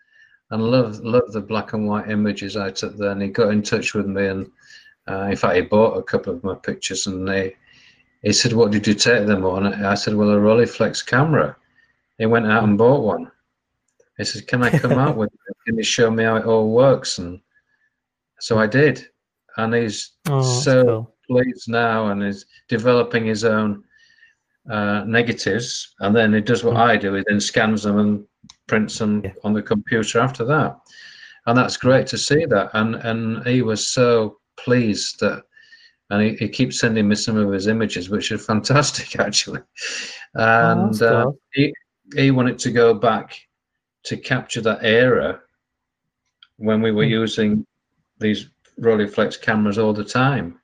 and 0.50 0.62
loved 0.62 1.02
loved 1.02 1.32
the 1.32 1.40
black 1.40 1.72
and 1.72 1.88
white 1.88 2.10
images 2.10 2.56
I 2.56 2.70
took 2.70 2.96
there. 2.96 3.10
And 3.10 3.22
he 3.22 3.28
got 3.28 3.52
in 3.52 3.62
touch 3.62 3.94
with 3.94 4.06
me 4.06 4.26
and 4.26 4.50
uh, 5.08 5.28
in 5.30 5.36
fact, 5.36 5.56
he 5.56 5.62
bought 5.62 5.98
a 5.98 6.02
couple 6.02 6.34
of 6.34 6.44
my 6.44 6.54
pictures 6.54 7.06
and 7.06 7.26
they, 7.26 7.56
he 8.22 8.32
said, 8.32 8.52
What 8.52 8.70
did 8.70 8.86
you 8.86 8.94
take 8.94 9.26
them 9.26 9.44
on? 9.44 9.66
I 9.66 9.94
said, 9.94 10.14
Well, 10.14 10.30
a 10.30 10.36
Rolleiflex 10.36 11.04
camera. 11.04 11.56
He 12.18 12.26
went 12.26 12.46
out 12.46 12.64
and 12.64 12.78
bought 12.78 13.02
one. 13.02 13.30
He 14.18 14.24
said, 14.24 14.46
Can 14.46 14.62
I 14.62 14.70
come 14.78 14.92
out 14.92 15.16
with 15.16 15.32
it? 15.32 15.56
Can 15.66 15.76
you 15.76 15.82
show 15.82 16.10
me 16.10 16.24
how 16.24 16.36
it 16.36 16.46
all 16.46 16.72
works? 16.72 17.18
And 17.18 17.40
so 18.38 18.58
I 18.58 18.66
did. 18.66 19.06
And 19.56 19.74
he's 19.74 20.12
oh, 20.28 20.42
so 20.42 20.84
cool. 20.84 21.14
pleased 21.28 21.68
now 21.68 22.08
and 22.08 22.22
is 22.22 22.46
developing 22.68 23.26
his 23.26 23.44
own 23.44 23.82
uh, 24.70 25.04
negatives. 25.04 25.94
And 26.00 26.14
then 26.14 26.32
he 26.32 26.40
does 26.40 26.62
what 26.62 26.74
mm. 26.74 26.80
I 26.80 26.96
do, 26.96 27.14
he 27.14 27.24
then 27.26 27.40
scans 27.40 27.82
them 27.82 27.98
and 27.98 28.24
prints 28.68 28.98
them 28.98 29.22
yeah. 29.24 29.32
on 29.42 29.52
the 29.52 29.62
computer 29.62 30.20
after 30.20 30.44
that. 30.44 30.78
And 31.46 31.58
that's 31.58 31.76
great 31.76 32.06
to 32.08 32.18
see 32.18 32.44
that. 32.46 32.70
And 32.74 32.94
and 32.94 33.44
he 33.46 33.62
was 33.62 33.86
so 33.86 34.38
pleased 34.64 35.20
that, 35.20 35.44
and 36.10 36.22
he, 36.22 36.36
he, 36.36 36.48
keeps 36.48 36.78
sending 36.78 37.08
me 37.08 37.14
some 37.14 37.36
of 37.36 37.52
his 37.52 37.66
images, 37.66 38.10
which 38.10 38.32
are 38.32 38.38
fantastic 38.52 39.18
actually. 39.18 39.60
And 40.34 41.00
oh, 41.02 41.28
uh, 41.28 41.32
he 41.52 41.72
he 42.14 42.30
wanted 42.30 42.58
to 42.60 42.70
go 42.70 42.94
back 42.94 43.38
to 44.04 44.16
capture 44.16 44.60
that 44.62 44.84
era 44.84 45.40
when 46.56 46.82
we 46.82 46.92
were 46.92 47.04
mm. 47.06 47.10
using 47.10 47.66
these 48.18 48.50
Rolleiflex 48.80 49.40
cameras 49.40 49.78
all 49.78 49.92
the 49.92 50.04
time, 50.04 50.58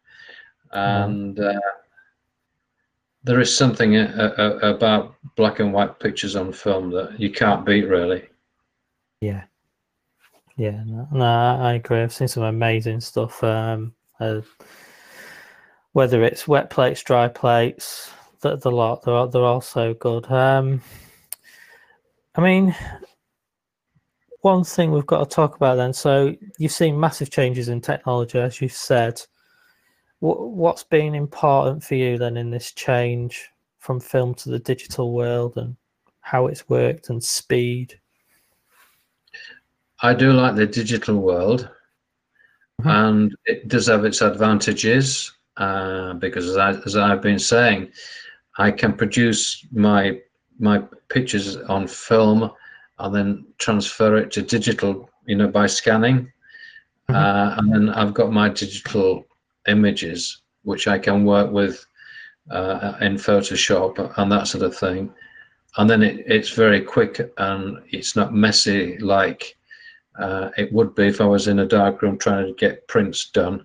and. 0.72 1.36
Mm. 1.36 1.57
Uh, 1.57 1.61
there 3.24 3.40
is 3.40 3.55
something 3.55 3.96
a, 3.96 4.34
a, 4.38 4.72
about 4.74 5.16
black 5.36 5.61
and 5.61 5.72
white 5.72 6.01
pictures 6.01 6.34
on 6.34 6.53
film 6.53 6.90
that 6.90 7.20
you 7.20 7.30
can't 7.30 7.66
beat, 7.66 7.86
really. 7.86 8.26
Yeah, 9.20 9.44
yeah, 10.59 10.82
no, 10.84 11.06
no, 11.12 11.24
I 11.24 11.74
agree. 11.74 12.02
I've 12.02 12.12
seen 12.12 12.26
some 12.26 12.42
amazing 12.42 13.00
stuff. 13.00 13.42
Um, 13.44 13.94
uh, 14.18 14.40
whether 15.92 16.24
it's 16.24 16.48
wet 16.48 16.68
plates, 16.68 17.02
dry 17.04 17.28
plates, 17.28 18.11
the, 18.40 18.56
the 18.56 18.70
lot, 18.70 19.02
they're, 19.02 19.26
they're 19.28 19.42
all 19.42 19.61
so 19.61 19.94
good. 19.94 20.30
Um, 20.30 20.82
I 22.34 22.40
mean, 22.40 22.74
one 24.40 24.64
thing 24.64 24.90
we've 24.90 25.06
got 25.06 25.30
to 25.30 25.34
talk 25.34 25.54
about 25.54 25.76
then. 25.76 25.92
So 25.92 26.34
you've 26.59 26.72
seen 26.72 26.98
massive 26.98 27.30
changes 27.30 27.68
in 27.68 27.80
technology, 27.80 28.38
as 28.40 28.61
you've 28.61 28.72
said. 28.72 29.20
What, 30.18 30.40
what's 30.40 30.82
been 30.82 31.14
important 31.14 31.84
for 31.84 31.94
you 31.94 32.18
then 32.18 32.36
in 32.36 32.50
this 32.50 32.72
change 32.72 33.48
from 33.78 34.00
film 34.00 34.34
to 34.34 34.50
the 34.50 34.59
digital 34.59 35.12
world 35.12 35.56
and 35.56 35.76
how 36.20 36.48
it's 36.48 36.68
worked 36.68 37.11
and 37.11 37.22
speed? 37.22 38.00
I 40.03 40.14
do 40.14 40.32
like 40.32 40.55
the 40.55 40.66
digital 40.66 41.16
world, 41.16 41.68
mm-hmm. 42.80 42.88
and 42.88 43.36
it 43.46 43.68
does 43.68 43.86
have 43.88 44.05
its 44.05 44.20
advantages 44.20 45.32
uh, 45.57 46.14
because, 46.14 46.49
as, 46.49 46.57
I, 46.57 46.70
as 46.86 46.96
I've 46.96 47.22
been 47.22 47.38
saying, 47.38 47.90
I 48.59 48.70
can 48.70 48.92
produce 48.92 49.66
my 49.72 50.20
my 50.61 50.82
pictures 51.09 51.57
on 51.57 51.86
film 51.86 52.51
and 52.99 53.14
then 53.14 53.46
transfer 53.59 54.16
it 54.16 54.30
to 54.32 54.42
digital, 54.42 55.09
you 55.26 55.36
know, 55.36 55.49
by 55.49 55.66
scanning. 55.66 56.32
Mm-hmm. 57.09 57.14
Uh, 57.14 57.55
and 57.59 57.72
then 57.72 57.88
I've 57.90 58.14
got 58.14 58.32
my 58.32 58.49
digital 58.49 59.26
images, 59.68 60.42
which 60.62 60.88
I 60.88 60.99
can 60.99 61.24
work 61.24 61.51
with 61.53 61.86
uh, 62.51 62.94
in 63.01 63.14
Photoshop 63.14 64.12
and 64.18 64.32
that 64.32 64.49
sort 64.49 64.64
of 64.64 64.76
thing. 64.76 65.12
And 65.76 65.88
then 65.88 66.03
it, 66.03 66.24
it's 66.26 66.51
very 66.51 66.80
quick 66.80 67.32
and 67.38 67.78
it's 67.90 68.16
not 68.16 68.34
messy 68.34 68.99
like 68.99 69.57
uh, 70.18 70.50
it 70.56 70.72
would 70.72 70.94
be 70.94 71.06
if 71.06 71.20
I 71.20 71.26
was 71.26 71.48
in 71.48 71.60
a 71.60 71.66
dark 71.66 72.02
room 72.02 72.18
trying 72.18 72.46
to 72.46 72.52
get 72.54 72.86
prints 72.88 73.30
done, 73.30 73.64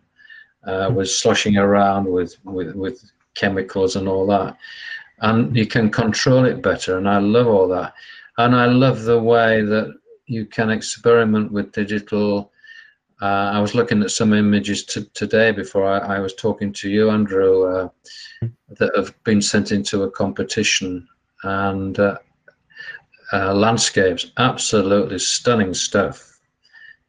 uh, 0.66 0.90
was 0.94 1.18
sloshing 1.18 1.58
around 1.58 2.06
with, 2.06 2.38
with, 2.44 2.76
with 2.76 3.04
chemicals 3.34 3.96
and 3.96 4.08
all 4.08 4.28
that. 4.28 4.56
And 5.20 5.56
you 5.56 5.66
can 5.66 5.90
control 5.90 6.46
it 6.46 6.62
better, 6.62 6.98
and 6.98 7.10
I 7.10 7.18
love 7.18 7.48
all 7.48 7.68
that. 7.70 7.94
And 8.38 8.56
I 8.56 8.66
love 8.66 9.04
the 9.04 9.20
way 9.20 9.62
that 9.62 9.94
you 10.26 10.46
can 10.46 10.70
experiment 10.70 11.52
with 11.52 11.72
digital. 11.72 12.52
Uh, 13.22 13.52
I 13.54 13.60
was 13.60 13.74
looking 13.74 14.02
at 14.04 14.12
some 14.12 14.34
images 14.34 14.84
today 14.84 15.52
before 15.52 15.86
I, 15.86 16.18
I, 16.18 16.20
was 16.20 16.34
talking 16.34 16.74
to 16.74 16.90
you, 16.90 17.10
Andrew, 17.10 17.66
uh, 17.66 17.90
that 18.78 18.92
have 18.96 19.14
been 19.24 19.42
sent 19.42 19.72
into 19.72 20.04
a 20.04 20.12
competition, 20.12 21.08
and 21.44 21.98
uh, 22.00 22.18
uh, 23.32 23.54
landscapes, 23.54 24.32
absolutely 24.38 25.20
stunning 25.20 25.74
stuff 25.74 26.33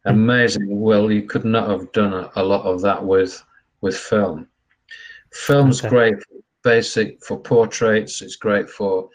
amazing. 0.04 0.80
Well, 0.80 1.10
you 1.10 1.22
could 1.22 1.44
not 1.44 1.68
have 1.68 1.92
done 1.92 2.28
a, 2.36 2.42
lot 2.42 2.64
of 2.64 2.80
that 2.82 3.04
with 3.04 3.42
with 3.80 3.96
film. 3.96 4.48
Film's 5.32 5.80
okay. 5.80 5.88
great 5.88 6.14
for 6.20 6.34
basic 6.62 7.22
for 7.24 7.38
portraits. 7.38 8.22
It's 8.22 8.36
great 8.36 8.68
for 8.68 9.08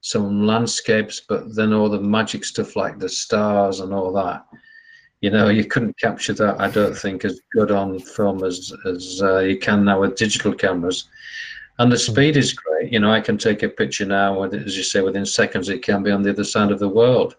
some 0.00 0.46
landscapes, 0.46 1.22
but 1.28 1.54
then 1.54 1.72
all 1.72 1.88
the 1.88 2.00
magic 2.00 2.44
stuff 2.44 2.76
like 2.76 2.98
the 2.98 3.08
stars 3.08 3.80
and 3.80 3.92
all 3.92 4.12
that. 4.12 4.46
You 5.20 5.30
know, 5.30 5.48
you 5.48 5.64
couldn't 5.64 5.98
capture 5.98 6.34
that. 6.34 6.60
I 6.60 6.70
don't 6.70 6.96
think 6.96 7.24
as 7.24 7.40
good 7.52 7.70
on 7.70 7.98
film 7.98 8.44
as 8.44 8.72
as 8.84 9.20
uh, 9.22 9.38
you 9.38 9.58
can 9.58 9.84
now 9.84 10.00
with 10.00 10.16
digital 10.16 10.52
cameras. 10.52 11.08
And 11.78 11.90
the 11.90 11.96
hmm. 11.96 12.12
speed 12.12 12.36
is 12.36 12.52
great. 12.52 12.92
You 12.92 13.00
know, 13.00 13.10
I 13.10 13.20
can 13.20 13.38
take 13.38 13.62
a 13.62 13.68
picture 13.68 14.06
now, 14.06 14.42
as 14.42 14.76
you 14.76 14.82
say, 14.82 15.00
within 15.00 15.26
seconds. 15.26 15.68
It 15.68 15.82
can 15.82 16.02
be 16.02 16.10
on 16.10 16.22
the 16.22 16.30
other 16.30 16.44
side 16.44 16.70
of 16.70 16.78
the 16.78 16.88
world. 16.88 17.36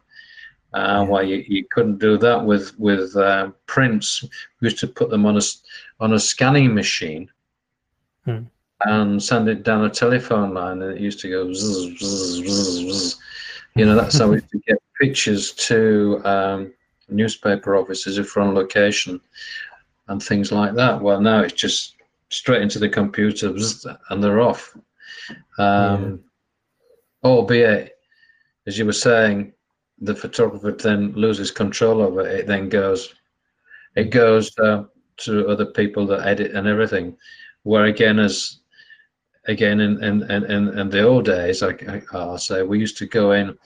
Uh. 0.74 1.06
Why 1.06 1.22
you, 1.22 1.44
you 1.48 1.66
couldn't 1.72 2.00
do 2.00 2.18
that 2.18 2.46
with 2.46 2.78
with 2.80 3.16
uh, 3.16 3.52
prints? 3.66 4.24
We 4.62 4.68
used 4.68 4.80
to 4.80 4.88
put 4.88 5.10
them 5.10 5.26
on 5.26 5.38
a 5.38 5.42
on 6.00 6.14
a 6.14 6.20
scanning 6.20 6.74
machine 6.74 7.30
hmm. 8.26 8.44
and 8.86 9.22
send 9.22 9.48
it 9.50 9.64
down 9.64 9.86
a 9.86 9.90
telephone 9.90 10.54
line, 10.54 10.82
and 10.82 10.96
it 10.96 11.02
used 11.02 11.20
to 11.22 11.30
go. 11.30 11.52
Zzz, 11.54 11.98
zzz, 12.00 12.42
zzz, 12.48 13.18
you 13.76 13.86
know, 13.86 13.96
that's 13.96 14.18
how 14.18 14.28
we 14.28 14.36
used 14.36 14.52
to 14.52 14.60
get 14.68 14.82
pictures 15.00 15.52
to 15.54 16.22
um, 16.26 16.74
newspaper 17.10 17.76
offices 17.76 18.18
if 18.18 18.36
we're 18.36 18.42
on 18.42 18.56
location 18.56 19.22
and 20.08 20.22
things 20.22 20.52
like 20.52 20.74
that. 20.76 21.02
Well, 21.02 21.22
now 21.22 21.42
it's 21.42 21.54
just 21.54 21.96
straight 22.30 22.62
into 22.62 22.80
the 22.80 22.90
computer 22.90 23.54
and 24.10 24.24
they're 24.24 24.42
off. 24.42 24.76
Um, 25.58 26.20
yeah. 27.24 27.30
Albeit 27.30 27.98
as 28.68 28.78
you 28.78 28.86
were 28.86 28.94
saying, 28.94 29.54
the 30.00 30.16
photographer 30.16 30.72
then 30.72 31.12
loses 31.14 31.52
control 31.52 32.02
over 32.02 32.22
it. 32.22 32.42
It 32.42 32.48
then 32.48 32.70
goes, 32.70 33.16
it 33.96 34.12
goes 34.12 34.58
uh, 34.60 34.84
to 35.18 35.48
other 35.48 35.66
people 35.66 36.06
that 36.08 36.28
edit 36.28 36.52
and 36.52 36.68
everything. 36.68 37.18
Where 37.64 37.86
again, 37.86 38.20
as 38.20 38.60
again 39.46 39.80
in 39.80 40.04
in 40.04 40.24
in, 40.32 40.80
in 40.80 40.90
the 40.90 41.02
old 41.02 41.26
days, 41.26 41.64
I, 41.64 42.02
I'll 42.14 42.38
say 42.38 42.64
we 42.64 42.80
used 42.80 42.98
to 42.98 43.06
go 43.08 43.32
in, 43.32 43.58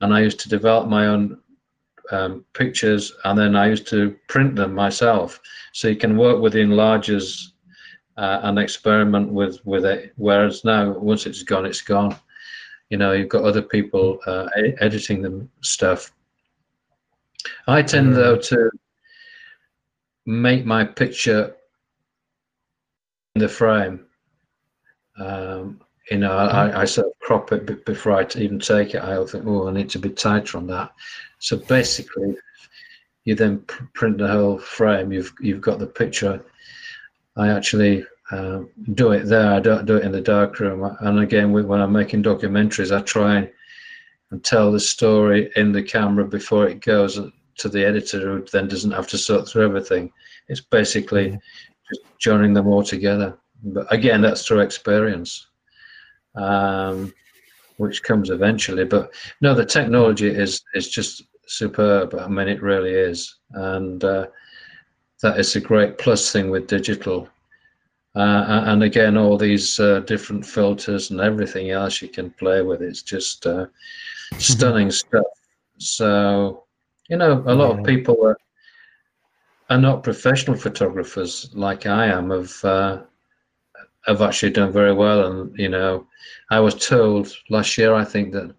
and 0.00 0.14
I 0.14 0.20
used 0.20 0.40
to 0.40 0.48
develop 0.48 0.88
my 0.88 1.06
own 1.06 1.38
um, 2.10 2.44
pictures, 2.52 3.12
and 3.24 3.38
then 3.38 3.54
I 3.56 3.68
used 3.68 3.86
to 3.88 4.16
print 4.28 4.56
them 4.56 4.74
myself. 4.74 5.40
So 5.72 5.88
you 5.88 5.96
can 5.96 6.16
work 6.16 6.40
with 6.40 6.54
the 6.54 6.60
enlargers 6.60 7.52
uh, 8.16 8.40
and 8.42 8.58
experiment 8.58 9.32
with 9.32 9.64
with 9.64 9.84
it. 9.84 10.12
Whereas 10.16 10.64
now, 10.64 10.92
once 10.98 11.26
it's 11.26 11.42
gone, 11.42 11.66
it's 11.66 11.82
gone. 11.82 12.16
You 12.94 12.98
know, 12.98 13.10
you've 13.10 13.28
got 13.28 13.42
other 13.42 13.60
people 13.60 14.20
uh, 14.24 14.46
editing 14.78 15.20
them 15.20 15.50
stuff. 15.62 16.12
I 17.66 17.82
tend 17.82 18.12
mm. 18.12 18.14
though 18.14 18.36
to 18.36 18.70
make 20.26 20.64
my 20.64 20.84
picture 20.84 21.56
in 23.34 23.40
the 23.40 23.48
frame. 23.48 24.06
Um, 25.18 25.80
you 26.08 26.18
know, 26.18 26.38
I, 26.38 26.68
mm. 26.68 26.76
I, 26.76 26.84
sort 26.84 27.08
of 27.08 27.18
crop 27.18 27.50
it 27.50 27.84
before 27.84 28.12
I 28.12 28.28
even 28.36 28.60
take 28.60 28.94
it. 28.94 29.02
I'll 29.02 29.26
think, 29.26 29.44
oh, 29.44 29.66
I 29.66 29.72
need 29.72 29.90
to 29.90 29.98
be 29.98 30.10
tighter 30.10 30.56
on 30.56 30.68
that. 30.68 30.92
So 31.40 31.56
basically, 31.56 32.36
you 33.24 33.34
then 33.34 33.64
print 33.94 34.18
the 34.18 34.28
whole 34.28 34.60
frame. 34.60 35.10
You've 35.12 35.34
you've 35.40 35.60
got 35.60 35.80
the 35.80 35.88
picture. 35.88 36.40
I 37.36 37.48
actually 37.48 38.06
uh, 38.30 38.60
do 38.94 39.12
it 39.12 39.24
there. 39.24 39.52
I 39.52 39.60
don't 39.60 39.86
do 39.86 39.96
it 39.96 40.04
in 40.04 40.12
the 40.12 40.20
dark 40.20 40.58
room. 40.60 40.96
And 41.00 41.20
again, 41.20 41.52
when 41.52 41.80
I'm 41.80 41.92
making 41.92 42.22
documentaries, 42.22 42.96
I 42.96 43.02
try 43.02 43.50
and 44.30 44.44
tell 44.44 44.72
the 44.72 44.80
story 44.80 45.50
in 45.56 45.72
the 45.72 45.82
camera 45.82 46.24
before 46.24 46.66
it 46.66 46.80
goes 46.80 47.20
to 47.58 47.68
the 47.68 47.84
editor, 47.84 48.20
who 48.20 48.46
then 48.50 48.68
doesn't 48.68 48.90
have 48.90 49.06
to 49.08 49.18
sort 49.18 49.48
through 49.48 49.64
everything. 49.64 50.10
It's 50.48 50.60
basically 50.60 51.28
mm-hmm. 51.28 51.36
just 51.88 52.18
joining 52.18 52.54
them 52.54 52.66
all 52.66 52.82
together. 52.82 53.38
But 53.62 53.92
again, 53.92 54.22
that's 54.22 54.46
through 54.46 54.60
experience, 54.60 55.46
um, 56.34 57.14
which 57.76 58.02
comes 58.02 58.30
eventually. 58.30 58.84
But 58.84 59.12
no, 59.40 59.54
the 59.54 59.64
technology 59.64 60.28
is 60.28 60.62
is 60.74 60.88
just 60.90 61.24
superb. 61.46 62.14
I 62.14 62.26
mean, 62.28 62.48
it 62.48 62.62
really 62.62 62.92
is, 62.92 63.36
and 63.52 64.02
uh, 64.02 64.26
that 65.22 65.38
is 65.38 65.54
a 65.56 65.60
great 65.60 65.98
plus 65.98 66.32
thing 66.32 66.50
with 66.50 66.66
digital 66.66 67.28
uh, 68.16 68.64
and 68.66 68.82
again, 68.82 69.16
all 69.16 69.36
these 69.36 69.80
uh, 69.80 70.00
different 70.00 70.46
filters 70.46 71.10
and 71.10 71.20
everything 71.20 71.70
else 71.70 72.00
you 72.00 72.08
can 72.08 72.30
play 72.30 72.62
with. 72.62 72.80
It's 72.80 73.02
just 73.02 73.46
uh, 73.46 73.66
stunning 74.38 74.90
stuff. 74.90 75.26
So, 75.78 76.64
you 77.08 77.16
know, 77.16 77.42
a 77.46 77.54
lot 77.54 77.78
of 77.78 77.84
people 77.84 78.24
are, 78.24 78.38
are 79.68 79.80
not 79.80 80.04
professional 80.04 80.56
photographers 80.56 81.50
like 81.54 81.86
I 81.86 82.06
am. 82.06 82.30
Have 82.30 82.64
uh, 82.64 83.02
have 84.06 84.22
actually 84.22 84.52
done 84.52 84.72
very 84.72 84.92
well. 84.92 85.26
And 85.26 85.58
you 85.58 85.68
know, 85.68 86.06
I 86.50 86.60
was 86.60 86.74
told 86.74 87.32
last 87.50 87.76
year, 87.78 87.94
I 87.94 88.04
think 88.04 88.32
that 88.32 88.54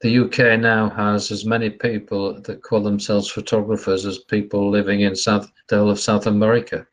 the 0.00 0.18
UK 0.18 0.60
now 0.60 0.88
has 0.90 1.30
as 1.32 1.44
many 1.44 1.70
people 1.70 2.40
that 2.42 2.62
call 2.62 2.82
themselves 2.82 3.28
photographers 3.28 4.06
as 4.06 4.18
people 4.18 4.70
living 4.70 5.00
in 5.00 5.16
South 5.16 5.50
the 5.68 5.76
whole 5.76 5.90
of 5.90 6.00
South 6.00 6.26
America. 6.26 6.86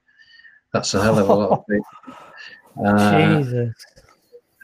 That's 0.75 0.93
a 0.93 1.01
hell 1.01 1.17
of 1.17 1.29
a 1.29 1.33
lot 1.33 1.51
of 1.51 1.67
people. 1.69 2.85
Uh, 2.85 3.39
Jesus. 3.39 3.85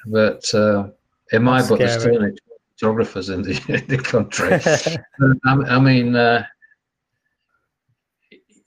But 0.07 0.53
uh, 0.53 0.89
in 1.31 1.41
my 1.41 1.59
That's 1.59 1.69
book, 1.69 1.79
there's 1.79 2.01
still 2.01 2.17
only 2.17 2.37
photographers 2.77 3.29
in 3.29 3.43
the, 3.43 3.53
in 3.69 3.87
the 3.87 3.97
country. 3.97 4.59
I, 5.45 5.75
I, 5.75 5.79
mean, 5.79 6.17
uh, 6.17 6.43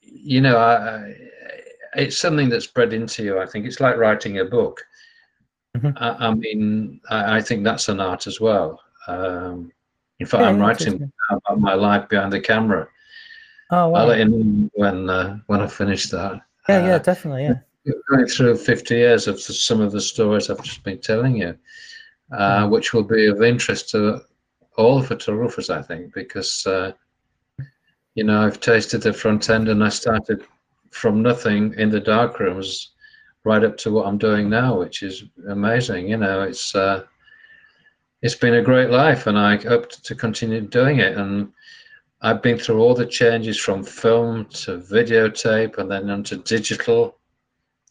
you 0.03 0.41
know, 0.41 0.57
I, 0.57 1.15
it's 1.97 2.17
something 2.17 2.49
that's 2.49 2.67
bred 2.67 2.95
into 2.95 3.23
you. 3.23 3.39
I 3.39 3.45
think 3.45 3.67
it's 3.67 3.79
like 3.79 3.99
writing 3.99 4.39
a 4.39 4.45
book. 4.47 4.83
Mm-hmm. 5.77 6.03
I, 6.03 6.29
I, 6.29 6.35
mean, 6.35 6.99
I, 7.11 7.43
think 7.43 7.63
that's 7.63 7.91
an 7.91 8.01
art 8.01 8.27
as 8.27 8.41
well. 8.41 8.81
Um, 9.07 9.71
in 10.19 10.25
fact, 10.25 10.41
yeah, 10.41 10.49
I'm 10.49 10.61
writing 10.61 11.13
about 11.29 11.61
my 11.61 11.75
life 11.75 12.09
behind 12.09 12.33
the 12.33 12.41
camera. 12.41 12.89
Oh, 13.71 13.89
wow. 13.89 14.01
I'll 14.01 14.07
let 14.07 14.19
you 14.21 14.25
know 14.25 14.71
when 14.77 15.11
uh, 15.11 15.39
when 15.47 15.61
I 15.61 15.67
finish 15.67 16.09
that. 16.09 16.41
Yeah, 16.69 16.87
yeah, 16.87 16.95
uh, 16.95 16.99
definitely, 16.99 17.45
yeah. 17.45 17.93
Going 18.11 18.27
through 18.27 18.57
50 18.57 18.95
years 18.95 19.29
of 19.29 19.39
some 19.41 19.81
of 19.81 19.93
the 19.93 20.01
stories 20.01 20.49
I've 20.49 20.63
just 20.63 20.83
been 20.83 21.01
telling 21.01 21.37
you, 21.37 21.57
uh, 22.33 22.65
mm. 22.65 22.71
which 22.71 22.95
will 22.95 23.03
be 23.05 23.27
of 23.27 23.43
interest 23.43 23.91
to 23.91 24.23
all 24.79 25.03
photographers, 25.03 25.69
I 25.69 25.83
think, 25.83 26.15
because, 26.15 26.67
uh, 26.67 26.93
you 28.15 28.25
know, 28.25 28.41
I've 28.41 28.61
tasted 28.61 29.03
the 29.03 29.13
front 29.13 29.51
end 29.51 29.69
and 29.69 29.85
I 29.85 29.91
started 29.91 30.45
from 30.91 31.23
nothing 31.23 31.75
in 31.75 31.91
the 31.91 32.01
dark 32.01 32.41
rooms 32.41 32.93
right 33.45 33.65
up 33.65 33.77
to 33.77 33.91
what 33.91 34.07
I'm 34.07 34.19
doing 34.19 34.49
now, 34.49 34.79
which 34.79 35.03
is 35.03 35.25
amazing. 35.49 36.09
You 36.09 36.17
know, 36.17 36.43
it's 36.43 36.75
uh, 36.75 37.05
it's 38.23 38.35
been 38.35 38.55
a 38.55 38.63
great 38.63 38.91
life, 38.91 39.27
and 39.27 39.39
I 39.39 39.57
hope 39.57 39.91
to 39.91 40.15
continue 40.15 40.63
doing 40.63 41.01
it. 41.01 41.17
And 41.17 41.53
I've 42.25 42.41
been 42.41 42.59
through 42.59 42.81
all 42.81 42.95
the 42.95 43.05
changes 43.05 43.61
from 43.61 43.85
film 43.85 44.47
to 44.47 44.79
videotape 44.79 45.77
and 45.77 45.91
then 45.91 46.09
onto 46.09 46.43
digital. 46.43 47.19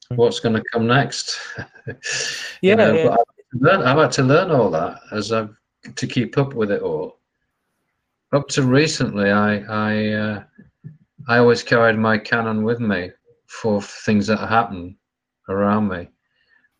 What's 0.09 0.39
going 0.39 0.55
to 0.55 0.63
come 0.71 0.87
next? 0.87 1.39
yeah, 2.63 2.73
know, 2.73 2.93
yeah. 2.95 3.15
I've, 3.69 3.81
I've 3.81 3.97
had 3.99 4.11
to 4.13 4.23
learn 4.23 4.49
all 4.49 4.71
that 4.71 4.99
as 5.11 5.31
I've 5.31 5.55
to 5.95 6.07
keep 6.07 6.35
up 6.39 6.55
with 6.55 6.71
it 6.71 6.81
all. 6.81 7.19
Up 8.33 8.47
to 8.49 8.63
recently, 8.63 9.29
I 9.29 9.57
I 9.69 10.07
uh, 10.13 10.43
I 11.27 11.37
always 11.37 11.61
carried 11.61 11.99
my 11.99 12.17
Canon 12.17 12.63
with 12.63 12.79
me 12.79 13.11
for 13.45 13.83
things 13.83 14.25
that 14.27 14.37
happen 14.37 14.97
around 15.47 15.89
me. 15.89 16.09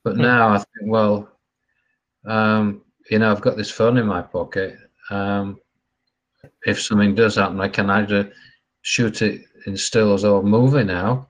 But 0.03 0.15
hmm. 0.15 0.23
now 0.23 0.49
I 0.49 0.57
think, 0.57 0.85
well, 0.85 1.29
um, 2.25 2.81
you 3.11 3.19
know, 3.19 3.29
I've 3.29 3.41
got 3.41 3.57
this 3.57 3.69
phone 3.69 3.97
in 3.97 4.07
my 4.07 4.23
pocket. 4.23 4.75
Um, 5.11 5.59
if 6.65 6.81
something 6.81 7.15
does 7.15 7.35
happen, 7.35 7.61
I 7.61 7.67
can 7.67 7.89
either 7.89 8.31
shoot 8.81 9.21
it 9.21 9.45
in 9.65 9.77
stills 9.77 10.25
or 10.25 10.43
movie 10.43 10.83
now, 10.83 11.27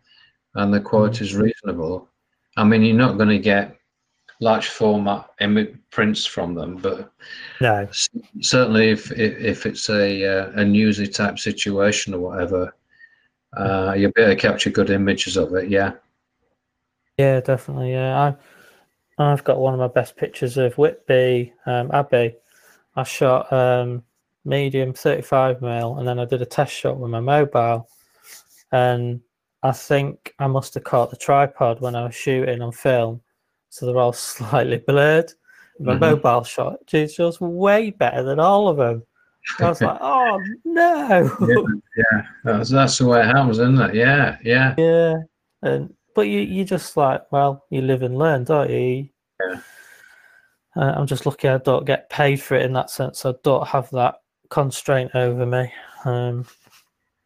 and 0.55 0.74
the 0.74 0.80
quality 0.80 1.24
is 1.26 1.36
reasonable. 1.36 2.09
I 2.57 2.64
mean, 2.64 2.84
you're 2.84 2.95
not 2.95 3.18
going 3.18 3.30
to 3.30 3.39
get 3.39 3.78
large 4.39 4.68
format 4.68 5.30
image 5.39 5.76
prints 5.91 6.26
from 6.26 6.53
them, 6.53 6.78
but 6.78 7.11
no. 7.61 7.88
certainly 8.41 8.89
if, 8.89 9.11
if, 9.11 9.38
if 9.39 9.66
it's 9.66 9.89
a 9.89 10.26
uh, 10.26 10.51
a 10.55 10.66
newsy 10.66 11.07
type 11.07 11.39
situation 11.39 12.14
or 12.14 12.20
whatever, 12.20 12.76
uh, 13.57 13.93
you'll 13.97 14.11
be 14.11 14.22
able 14.22 14.36
to 14.36 14.39
capture 14.39 14.70
good 14.70 14.89
images 14.89 15.38
of 15.38 15.53
it. 15.55 15.70
Yeah. 15.70 15.93
Yeah, 17.18 17.41
definitely. 17.41 17.93
Yeah, 17.93 18.20
I 18.20 18.36
I've 19.24 19.43
got 19.43 19.59
one 19.59 19.74
of 19.74 19.80
my 19.80 19.88
best 19.88 20.18
pictures 20.18 20.57
of 20.57 20.78
Whitby 20.78 21.53
um, 21.66 21.91
Abbey. 21.91 22.36
I 22.95 23.03
shot 23.03 23.51
um, 23.53 24.03
medium 24.45 24.93
35 24.93 25.61
mil, 25.61 25.97
and 25.97 26.07
then 26.07 26.19
I 26.19 26.25
did 26.25 26.41
a 26.41 26.45
test 26.45 26.73
shot 26.73 26.97
with 26.97 27.11
my 27.11 27.19
mobile, 27.19 27.87
and 28.71 29.21
I 29.63 29.71
think 29.71 30.33
I 30.39 30.47
must 30.47 30.73
have 30.73 30.83
caught 30.83 31.09
the 31.09 31.17
tripod 31.17 31.79
when 31.81 31.95
I 31.95 32.05
was 32.05 32.15
shooting 32.15 32.61
on 32.61 32.71
film, 32.71 33.21
so 33.69 33.85
they're 33.85 33.97
all 33.97 34.13
slightly 34.13 34.77
blurred. 34.77 35.31
My 35.79 35.93
mm-hmm. 35.93 36.01
mobile 36.01 36.43
shot 36.43 36.77
is 36.93 37.15
just 37.15 37.41
way 37.41 37.89
better 37.89 38.23
than 38.23 38.39
all 38.39 38.67
of 38.67 38.77
them. 38.77 39.03
I 39.59 39.69
was 39.69 39.81
like, 39.81 39.97
oh 40.01 40.39
no. 40.65 41.37
Yeah, 41.95 42.03
yeah. 42.13 42.21
That's, 42.43 42.69
that's 42.69 42.97
the 42.97 43.05
way 43.05 43.21
it 43.21 43.25
happens, 43.25 43.59
isn't 43.59 43.79
it? 43.79 43.95
Yeah, 43.95 44.37
yeah. 44.43 44.73
Yeah. 44.77 45.15
And 45.61 45.93
but 46.15 46.23
you 46.23 46.39
you 46.39 46.63
just 46.63 46.95
like, 46.95 47.31
well, 47.31 47.65
you 47.69 47.81
live 47.81 48.03
and 48.03 48.17
learn, 48.17 48.43
don't 48.45 48.69
you? 48.69 49.09
Yeah. 49.41 49.61
Uh, 50.75 50.93
I'm 50.95 51.07
just 51.07 51.25
lucky 51.25 51.47
I 51.47 51.57
don't 51.59 51.85
get 51.85 52.09
paid 52.09 52.41
for 52.41 52.55
it 52.55 52.65
in 52.65 52.73
that 52.73 52.89
sense. 52.89 53.25
I 53.25 53.33
don't 53.43 53.67
have 53.67 53.89
that 53.91 54.15
constraint 54.54 55.10
over 55.16 55.47
me. 55.47 55.74
Um, 56.06 56.45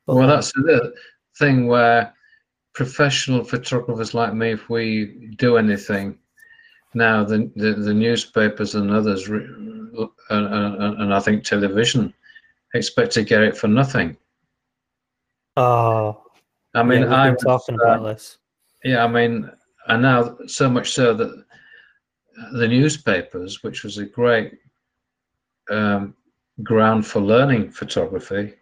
well, 0.07 0.27
that's 0.27 0.53
the 0.53 0.93
thing 1.37 1.67
where 1.67 2.13
professional 2.73 3.43
photographers 3.43 4.13
like 4.13 4.33
me, 4.33 4.51
if 4.51 4.69
we 4.69 5.33
do 5.37 5.57
anything 5.57 6.17
now, 6.93 7.25
the 7.25 7.51
the, 7.57 7.73
the 7.73 7.93
newspapers 7.93 8.75
and 8.75 8.91
others, 8.91 9.27
and, 9.27 9.91
and, 10.29 11.01
and 11.01 11.13
I 11.13 11.19
think 11.19 11.43
television, 11.43 12.13
expect 12.73 13.11
to 13.13 13.23
get 13.23 13.41
it 13.41 13.57
for 13.57 13.67
nothing. 13.67 14.15
Oh, 15.57 16.23
I 16.75 16.83
mean, 16.83 17.01
yeah, 17.01 17.13
I'm 17.13 17.35
talking 17.35 17.77
uh, 17.81 17.83
about 17.83 18.03
this. 18.03 18.37
Yeah, 18.85 19.03
I 19.03 19.07
mean, 19.07 19.51
and 19.87 20.01
now 20.01 20.37
so 20.45 20.69
much 20.69 20.93
so 20.93 21.13
that 21.13 21.43
the 22.53 22.67
newspapers, 22.67 23.63
which 23.63 23.83
was 23.83 23.97
a 23.97 24.05
great 24.05 24.53
um, 25.69 26.15
ground 26.63 27.05
for 27.05 27.21
learning 27.21 27.69
photography 27.69 28.53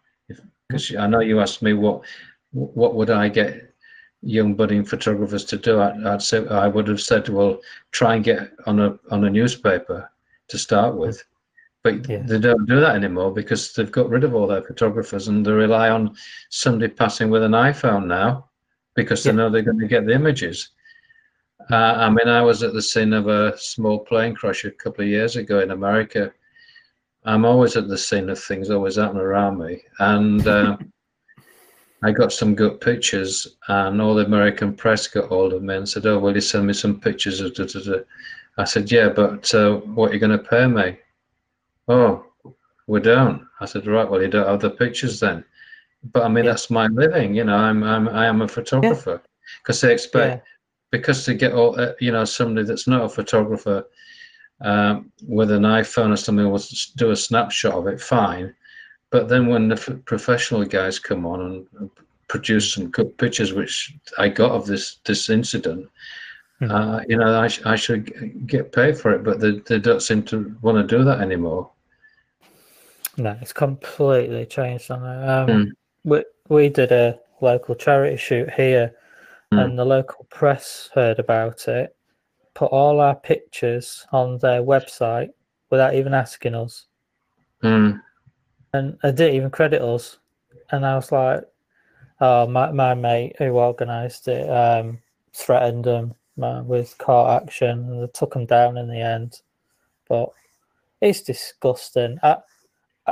because 0.68 0.96
I 0.96 1.08
know 1.08 1.20
you 1.20 1.40
asked 1.40 1.62
me 1.62 1.74
what 1.74 2.04
what 2.52 2.96
would 2.96 3.10
I 3.10 3.30
get 3.30 3.74
young 4.22 4.56
budding 4.56 4.84
photographers 4.84 5.46
to 5.46 5.58
do 5.58 5.80
I, 5.80 6.12
would 6.12 6.22
say 6.22 6.48
I 6.48 6.68
would 6.68 6.88
have 6.88 7.02
said 7.02 7.30
well 7.30 7.60
try 7.92 8.16
and 8.16 8.24
get 8.24 8.52
on 8.66 8.80
a 8.80 8.98
on 9.12 9.24
a 9.26 9.30
newspaper 9.30 10.10
to 10.48 10.58
start 10.58 10.96
with 10.96 11.24
But 11.84 12.10
yeah. 12.10 12.24
they 12.26 12.40
don't 12.40 12.66
do 12.66 12.80
that 12.80 12.96
anymore 12.96 13.32
because 13.32 13.74
they've 13.74 13.92
got 13.92 14.10
rid 14.10 14.24
of 14.24 14.34
all 14.34 14.48
their 14.48 14.64
photographers 14.64 15.28
and 15.28 15.46
they 15.46 15.52
rely 15.52 15.90
on 15.90 16.16
somebody 16.50 16.92
passing 16.92 17.30
with 17.30 17.44
an 17.44 17.52
iPhone 17.52 18.08
now 18.08 18.50
because 18.96 19.24
they 19.24 19.30
yeah. 19.30 19.36
know 19.36 19.50
they're 19.50 19.62
going 19.62 19.80
to 19.80 19.88
get 19.88 20.06
the 20.08 20.14
images. 20.14 20.70
Uh, 21.70 21.76
I 21.76 22.10
mean, 22.10 22.28
I 22.28 22.42
was 22.42 22.64
at 22.64 22.74
the 22.74 22.82
scene 22.82 23.14
of 23.14 23.28
a 23.28 23.56
small 23.58 24.00
plane 24.00 24.34
crash 24.34 24.66
a 24.66 24.72
couple 24.72 25.04
of 25.04 25.10
years 25.10 25.36
ago 25.36 25.60
in 25.60 25.72
America. 25.72 26.34
I'm 27.26 27.46
always 27.46 27.76
at 27.76 27.88
the 27.88 27.98
scene 27.98 28.30
of 28.30 28.40
things 28.40 28.70
always 28.70 28.96
happening 28.96 29.24
around 29.24 29.58
me. 29.58 29.82
And 30.00 30.48
uh, 30.48 30.78
I 32.04 32.12
got 32.12 32.32
some 32.32 32.56
good 32.56 32.82
pictures, 32.82 33.56
and 33.68 34.02
all 34.02 34.14
the 34.16 34.26
American 34.26 34.76
press 34.76 35.08
got 35.08 35.30
hold 35.30 35.54
of 35.54 35.64
me 35.64 35.76
and 35.76 35.90
said, 35.90 36.06
Oh, 36.06 36.20
will 36.20 36.36
you 36.36 36.42
send 36.42 36.68
me 36.68 36.74
some 36.74 37.00
pictures? 37.00 37.42
Of 37.42 37.56
da, 37.56 37.66
da, 37.66 37.80
da. 37.80 38.00
I 38.58 38.64
said, 38.64 38.92
Yeah, 38.92 39.10
but 39.10 39.54
uh, 39.54 39.78
what 39.78 40.12
are 40.12 40.14
you 40.14 40.20
going 40.20 40.38
to 40.38 40.50
pay 40.50 40.68
me? 40.68 40.98
Oh, 41.88 42.26
we 42.88 43.00
don't. 43.00 43.48
I 43.60 43.66
said, 43.66 43.88
right, 43.88 44.10
well, 44.10 44.22
you 44.22 44.28
don't 44.28 44.48
have 44.48 44.62
the 44.62 44.70
pictures 44.70 45.20
then. 45.20 45.44
But 46.04 46.24
I 46.24 46.28
mean, 46.28 46.46
yeah. 46.46 46.52
that's 46.52 46.70
my 46.70 46.88
living. 46.88 47.34
You 47.34 47.46
know, 47.46 47.56
I'm, 47.56 47.84
I'm, 47.84 48.08
I 48.10 48.28
am 48.28 48.42
a 48.42 48.48
photographer 48.48 49.22
because 49.62 49.82
yeah. 49.82 49.88
they 49.88 49.94
expect, 49.94 50.36
yeah. 50.36 50.52
because 50.92 51.26
to 51.26 51.34
get 51.34 51.54
all, 51.54 51.80
uh, 51.80 51.94
you 52.00 52.12
know, 52.12 52.26
somebody 52.26 52.66
that's 52.68 52.88
not 52.88 53.06
a 53.06 53.10
photographer 53.10 53.86
um, 54.62 55.12
with 55.28 55.52
an 55.52 55.64
iPhone 55.64 56.12
or 56.12 56.16
something 56.16 56.50
we'll 56.50 56.64
do 56.96 57.12
a 57.12 57.16
snapshot 57.16 57.74
of 57.74 57.88
it, 57.88 58.00
fine. 58.00 58.54
But 59.10 59.28
then 59.30 59.48
when 59.48 59.68
the 59.68 59.76
f- 59.76 60.06
professional 60.06 60.66
guys 60.66 61.00
come 61.00 61.26
on 61.26 61.68
and 61.80 61.90
produce 62.28 62.74
some 62.74 62.90
good 62.90 63.18
pictures, 63.18 63.54
which 63.54 63.94
I 64.18 64.30
got 64.30 64.52
of 64.52 64.66
this 64.66 64.98
this 65.06 65.30
incident, 65.30 65.88
mm-hmm. 66.62 66.72
uh, 66.72 67.02
you 67.08 67.18
know, 67.18 67.40
I, 67.40 67.48
sh- 67.48 67.62
I 67.66 67.76
should 67.76 68.48
get 68.48 68.72
paid 68.72 68.98
for 68.98 69.12
it. 69.12 69.24
But 69.24 69.40
they, 69.40 69.60
they 69.60 69.80
don't 69.80 70.02
seem 70.02 70.24
to 70.24 70.56
want 70.62 70.78
to 70.78 70.98
do 70.98 71.04
that 71.04 71.22
anymore. 71.22 71.70
No, 73.18 73.38
it's 73.42 73.54
completely 73.54 74.46
changed 74.46 74.92
on 74.92 75.06
it. 75.06 75.30
Um, 75.30 75.48
mm. 75.48 75.72
we, 76.04 76.24
we 76.50 76.70
did 76.70 76.92
a 76.92 77.20
local 77.40 77.76
charity 77.76 78.18
shoot 78.18 78.52
here, 78.52 78.94
mm. 79.54 79.64
and 79.64 79.80
the 79.80 79.86
local 79.86 80.26
press 80.30 80.90
heard 80.94 81.20
about 81.20 81.68
it, 81.68 81.96
put 82.56 82.72
all 82.72 83.00
our 83.00 83.16
pictures 83.16 84.08
on 84.12 84.40
their 84.40 84.64
website 84.64 85.30
without 85.70 85.94
even 85.94 86.14
asking 86.14 86.56
us. 86.56 86.86
Mm. 87.62 88.02
And 88.74 88.98
I 89.04 89.12
didn't 89.12 89.36
even 89.36 89.50
credit 89.52 89.82
us. 89.82 90.18
And 90.72 90.86
I 90.86 90.96
was 90.96 91.12
like, 91.12 91.44
oh, 92.22 92.48
my, 92.48 92.72
my 92.72 92.94
mate 92.96 93.36
who 93.38 93.58
organised 93.58 94.28
it 94.28 94.50
um, 94.50 95.00
threatened 95.34 95.84
them 95.84 96.16
uh, 96.42 96.64
with 96.66 96.98
court 96.98 97.44
action 97.44 97.70
and 97.70 98.02
they 98.02 98.08
took 98.14 98.34
them 98.34 98.46
down 98.46 98.78
in 98.78 98.88
the 98.88 99.02
end. 99.02 99.42
But 100.08 100.30
it's 101.02 101.22
disgusting. 101.22 102.18
I, 102.24 102.38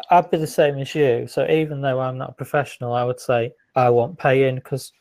I'd 0.10 0.32
be 0.32 0.38
the 0.38 0.48
same 0.48 0.78
as 0.80 0.96
you. 0.96 1.28
So 1.28 1.48
even 1.50 1.82
though 1.82 2.00
I'm 2.00 2.18
not 2.18 2.32
a 2.32 2.34
professional, 2.34 2.94
I 2.94 3.04
would 3.04 3.20
say 3.20 3.54
I 3.76 3.90
won't 3.90 4.18
pay 4.18 4.48
in 4.48 4.56
because 4.56 4.94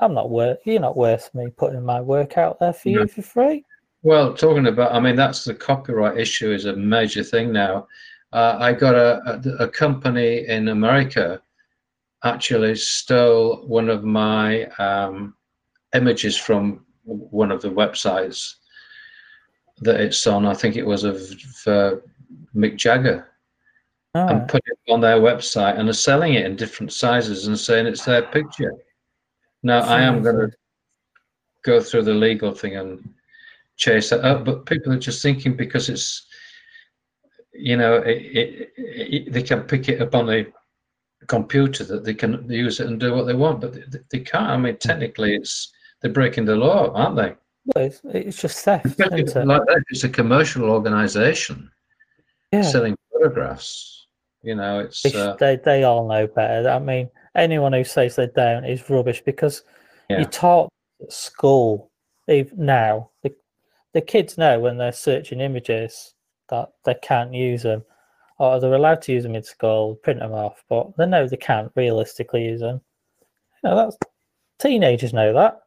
I'm 0.00 0.14
not 0.14 0.30
worth. 0.30 0.58
You're 0.64 0.80
not 0.80 0.96
worth 0.96 1.34
me 1.34 1.48
putting 1.56 1.84
my 1.84 2.00
work 2.00 2.38
out 2.38 2.58
there 2.60 2.72
for 2.72 2.88
you 2.88 3.06
for 3.06 3.22
free. 3.22 3.64
Well, 4.02 4.32
talking 4.32 4.66
about, 4.66 4.92
I 4.92 5.00
mean, 5.00 5.16
that's 5.16 5.44
the 5.44 5.54
copyright 5.54 6.18
issue 6.18 6.52
is 6.52 6.66
a 6.66 6.76
major 6.76 7.24
thing 7.24 7.52
now. 7.52 7.88
Uh, 8.32 8.56
I 8.60 8.72
got 8.72 8.94
a, 8.94 9.20
a, 9.26 9.64
a 9.64 9.68
company 9.68 10.46
in 10.46 10.68
America 10.68 11.42
actually 12.24 12.74
stole 12.76 13.66
one 13.66 13.88
of 13.88 14.04
my 14.04 14.64
um, 14.78 15.34
images 15.94 16.36
from 16.36 16.84
one 17.04 17.50
of 17.50 17.62
the 17.62 17.70
websites 17.70 18.54
that 19.80 20.00
it's 20.00 20.26
on. 20.26 20.46
I 20.46 20.54
think 20.54 20.76
it 20.76 20.86
was 20.86 21.04
of 21.04 21.16
uh, 21.66 21.96
Mick 22.54 22.76
Jagger 22.76 23.28
oh. 24.14 24.26
and 24.28 24.48
put 24.48 24.62
it 24.66 24.92
on 24.92 25.00
their 25.00 25.18
website 25.18 25.78
and 25.78 25.88
are 25.88 25.92
selling 25.92 26.34
it 26.34 26.44
in 26.44 26.56
different 26.56 26.92
sizes 26.92 27.46
and 27.46 27.58
saying 27.58 27.86
it's 27.86 28.04
their 28.04 28.22
picture. 28.22 28.72
Now, 29.62 29.80
I 29.80 30.00
am 30.02 30.22
going 30.22 30.36
to 30.36 30.56
go 31.64 31.80
through 31.80 32.02
the 32.02 32.14
legal 32.14 32.52
thing 32.52 32.76
and 32.76 33.12
chase 33.76 34.10
that 34.10 34.24
up, 34.24 34.44
but 34.44 34.66
people 34.66 34.92
are 34.92 34.98
just 34.98 35.22
thinking 35.22 35.56
because 35.56 35.88
it's, 35.88 36.26
you 37.52 37.76
know, 37.76 37.96
it, 37.96 38.18
it, 38.18 38.72
it, 38.76 39.32
they 39.32 39.42
can 39.42 39.62
pick 39.62 39.88
it 39.88 40.00
up 40.00 40.14
on 40.14 40.26
the 40.26 40.52
computer 41.26 41.84
that 41.84 42.04
they 42.04 42.14
can 42.14 42.48
use 42.50 42.80
it 42.80 42.86
and 42.86 43.00
do 43.00 43.14
what 43.14 43.26
they 43.26 43.34
want, 43.34 43.60
but 43.60 43.74
they, 43.74 43.98
they 44.10 44.20
can't. 44.20 44.50
I 44.50 44.56
mean, 44.56 44.76
technically, 44.76 45.34
it's 45.34 45.72
they're 46.00 46.12
breaking 46.12 46.44
the 46.44 46.56
law, 46.56 46.92
aren't 46.92 47.16
they? 47.16 47.34
Well, 47.74 47.84
it's, 47.86 48.00
it's 48.04 48.40
just 48.40 48.64
theft. 48.64 48.86
It's, 48.98 49.36
it? 49.36 49.46
like 49.46 49.62
that. 49.66 49.82
it's 49.90 50.04
a 50.04 50.08
commercial 50.08 50.70
organization 50.70 51.70
yeah. 52.52 52.62
selling 52.62 52.96
photographs. 53.12 54.06
You 54.42 54.54
know, 54.54 54.80
it's 54.80 55.04
uh, 55.04 55.36
they 55.38 55.56
they 55.56 55.82
all 55.84 56.08
know 56.08 56.26
better. 56.26 56.68
I 56.70 56.78
mean, 56.78 57.10
anyone 57.38 57.72
who 57.72 57.84
says 57.84 58.16
they 58.16 58.28
don't 58.34 58.64
is 58.64 58.88
rubbish 58.90 59.22
because 59.24 59.62
yeah. 60.10 60.18
you 60.18 60.24
taught 60.24 60.68
at 61.02 61.12
school 61.12 61.90
now 62.56 63.10
the 63.22 63.34
the 63.94 64.00
kids 64.00 64.36
know 64.36 64.60
when 64.60 64.76
they're 64.76 64.92
searching 64.92 65.40
images 65.40 66.14
that 66.50 66.70
they 66.84 66.94
can't 67.02 67.32
use 67.32 67.62
them, 67.62 67.82
or 68.38 68.60
they're 68.60 68.74
allowed 68.74 69.02
to 69.02 69.12
use 69.12 69.22
them 69.22 69.34
in 69.34 69.42
school, 69.42 69.96
print 69.96 70.20
them 70.20 70.32
off, 70.32 70.62
but 70.68 70.96
they 70.96 71.06
know 71.06 71.26
they 71.26 71.36
can't 71.36 71.72
realistically 71.74 72.44
use 72.44 72.60
them. 72.60 72.80
You 73.62 73.70
know, 73.70 73.76
that's 73.76 73.96
teenagers 74.58 75.12
know 75.12 75.32
that. 75.32 75.62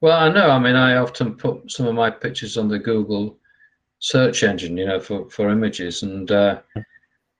Well, 0.00 0.18
I 0.18 0.30
know. 0.30 0.50
I 0.50 0.58
mean, 0.58 0.76
I 0.76 0.96
often 0.96 1.36
put 1.36 1.70
some 1.70 1.86
of 1.86 1.94
my 1.94 2.10
pictures 2.10 2.56
on 2.56 2.68
the 2.68 2.78
Google 2.78 3.38
search 3.98 4.42
engine, 4.42 4.76
you 4.76 4.86
know, 4.86 4.98
for 4.98 5.28
for 5.30 5.50
images, 5.50 6.02
and 6.02 6.30
uh, 6.30 6.60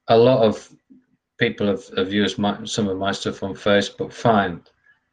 a 0.08 0.16
lot 0.16 0.42
of 0.42 0.70
people 1.40 1.66
have, 1.66 1.84
have 1.96 2.12
used 2.12 2.38
my, 2.38 2.62
some 2.64 2.86
of 2.86 2.98
my 2.98 3.10
stuff 3.10 3.42
on 3.42 3.54
Facebook. 3.54 4.12
Fine, 4.12 4.62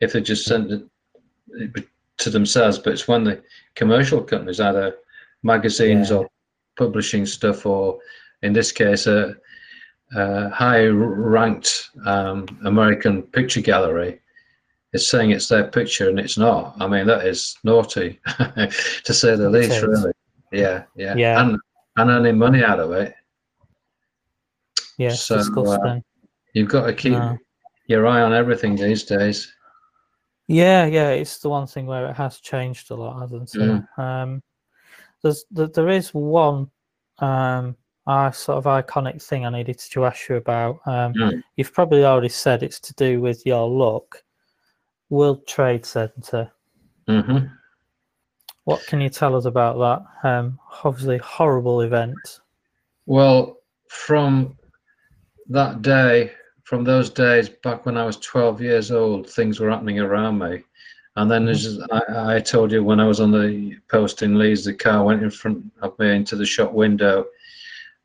if 0.02 0.14
they 0.14 0.22
just 0.22 0.46
send 0.46 0.72
it 0.72 1.86
to 2.18 2.30
themselves, 2.30 2.78
but 2.78 2.94
it's 2.94 3.08
when 3.08 3.24
the 3.24 3.42
commercial 3.76 4.22
companies, 4.22 4.60
either 4.60 4.96
magazines 5.42 6.12
yeah. 6.12 6.18
or 6.18 6.30
publishing 6.78 7.26
stuff, 7.26 7.66
or 7.66 7.98
in 8.44 8.54
this 8.54 8.72
case, 8.72 9.08
a, 9.08 9.36
a 10.16 10.50
high-ranked 10.50 11.90
um, 12.06 12.46
American 12.66 13.24
picture 13.24 13.62
gallery 13.62 14.20
is 14.94 15.10
saying 15.10 15.32
it's 15.32 15.48
their 15.48 15.68
picture 15.68 16.10
and 16.10 16.20
it's 16.20 16.38
not. 16.38 16.76
I 16.80 16.88
mean, 16.88 17.08
that 17.08 17.26
is 17.26 17.58
naughty, 17.64 18.20
to 18.28 19.14
say 19.14 19.36
the 19.36 19.50
least. 19.50 19.82
Really, 19.82 20.12
yeah, 20.52 20.84
yeah, 20.96 21.16
yeah, 21.16 21.42
and 21.42 21.58
and 21.98 22.10
earning 22.10 22.38
money 22.38 22.64
out 22.64 22.80
of 22.80 22.92
it. 22.92 23.14
Yeah, 24.98 25.12
so 25.12 25.38
uh, 25.38 26.00
you've 26.58 26.70
got 26.70 26.86
to 26.88 26.94
keep 26.94 27.14
no. 27.14 27.38
your 27.86 28.08
eye 28.08 28.22
on 28.22 28.34
everything 28.34 28.76
these 28.76 29.04
days. 29.04 29.54
Yeah, 30.48 30.86
yeah, 30.86 31.10
it's 31.10 31.40
the 31.40 31.50
one 31.50 31.68
thing 31.68 31.86
where 31.86 32.08
it 32.08 32.16
has 32.16 32.40
changed 32.40 32.90
a 32.92 32.96
lot, 32.96 33.22
hasn't 33.22 33.54
it? 33.54 33.60
Mm. 33.60 34.00
Um, 34.00 34.44
there's 35.22 35.46
there 35.52 35.90
is 35.90 36.14
one 36.14 36.70
um, 37.20 37.76
uh, 38.06 38.32
sort 38.32 38.58
of 38.58 38.64
iconic 38.66 39.22
thing 39.22 39.46
I 39.46 39.50
needed 39.50 39.78
to 39.78 40.06
ask 40.06 40.30
you 40.30 40.38
about. 40.38 40.80
Um, 40.86 41.14
mm. 41.14 41.44
You've 41.58 41.74
probably 41.74 42.06
already 42.06 42.30
said 42.30 42.64
it's 42.64 42.80
to 42.80 42.94
do 42.94 43.22
with 43.22 43.46
your 43.46 43.68
look. 43.70 44.24
World 45.10 45.48
Trade 45.48 45.86
Center. 45.86 46.52
Mm-hmm. 47.08 47.48
What 48.66 48.86
can 48.88 49.00
you 49.00 49.10
tell 49.10 49.36
us 49.36 49.46
about 49.46 49.78
that? 50.24 50.30
Um, 50.30 50.60
obviously, 50.84 51.18
horrible 51.20 51.82
event. 51.82 52.42
Well, 53.06 53.60
from 53.88 54.58
that 55.48 55.82
day, 55.82 56.32
from 56.68 56.84
those 56.84 57.10
days 57.10 57.48
back 57.48 57.86
when 57.86 57.96
I 57.96 58.04
was 58.04 58.18
12 58.18 58.62
years 58.62 58.92
old, 58.92 59.30
things 59.30 59.58
were 59.58 59.70
happening 59.70 60.02
around 60.02 60.38
me. 60.38 60.66
And 61.16 61.32
then, 61.32 61.46
mm-hmm. 61.46 61.82
as 61.82 62.10
I, 62.10 62.36
I 62.36 62.40
told 62.42 62.74
you, 62.74 62.84
when 62.84 63.00
I 63.00 63.08
was 63.08 63.22
on 63.22 63.32
the 63.32 63.78
post 63.90 64.22
in 64.22 64.38
Leeds, 64.38 64.66
the 64.66 64.74
car 64.74 65.06
went 65.06 65.24
in 65.24 65.32
front 65.32 65.64
of 65.82 65.98
me 65.98 66.14
into 66.14 66.36
the 66.36 66.46
shop 66.46 66.74
window, 66.74 67.26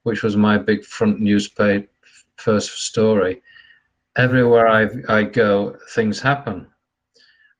which 0.05 0.23
was 0.23 0.37
my 0.37 0.59
big 0.59 0.85
front 0.85 1.19
newspaper 1.19 1.89
first 2.37 2.87
story. 2.87 3.43
Everywhere 4.15 4.69
I, 4.69 4.89
I 5.09 5.25
go, 5.25 5.77
things 5.91 6.21
happen. 6.21 6.69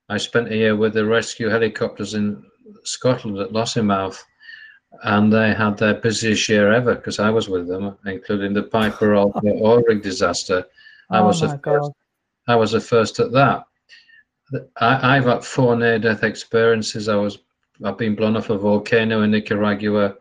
I 0.07 0.17
spent 0.17 0.53
a 0.53 0.55
year 0.55 0.77
with 0.77 0.93
the 0.93 1.05
rescue 1.05 1.49
helicopters 1.49 2.13
in 2.13 2.41
Scotland 2.85 3.39
at 3.39 3.51
Lossiemouth 3.51 4.23
and 5.03 5.33
they 5.33 5.53
had 5.53 5.77
their 5.77 5.95
busiest 5.95 6.47
year 6.47 6.71
ever 6.71 6.95
because 6.95 7.19
I 7.19 7.29
was 7.29 7.49
with 7.49 7.67
them, 7.67 7.97
including 8.05 8.53
the 8.53 8.63
Piper 8.63 9.15
oil 9.15 9.83
rig 9.85 10.01
disaster. 10.01 10.65
I 11.13 11.19
oh 11.19 11.27
was 11.27 11.41
the 11.41 11.59
first, 11.63 11.91
I 12.47 12.55
was 12.55 12.71
the 12.71 12.81
first 12.81 13.19
at 13.19 13.31
that. 13.33 13.65
I, 14.77 15.15
have 15.15 15.25
had 15.25 15.45
four 15.45 15.75
near-death 15.75 16.23
experiences. 16.23 17.07
I 17.07 17.15
was 17.15 17.37
I've 17.83 17.97
been 17.97 18.15
blown 18.15 18.35
off 18.35 18.49
a 18.49 18.57
volcano 18.57 19.21
in 19.21 19.31
Nicaragua. 19.31 20.15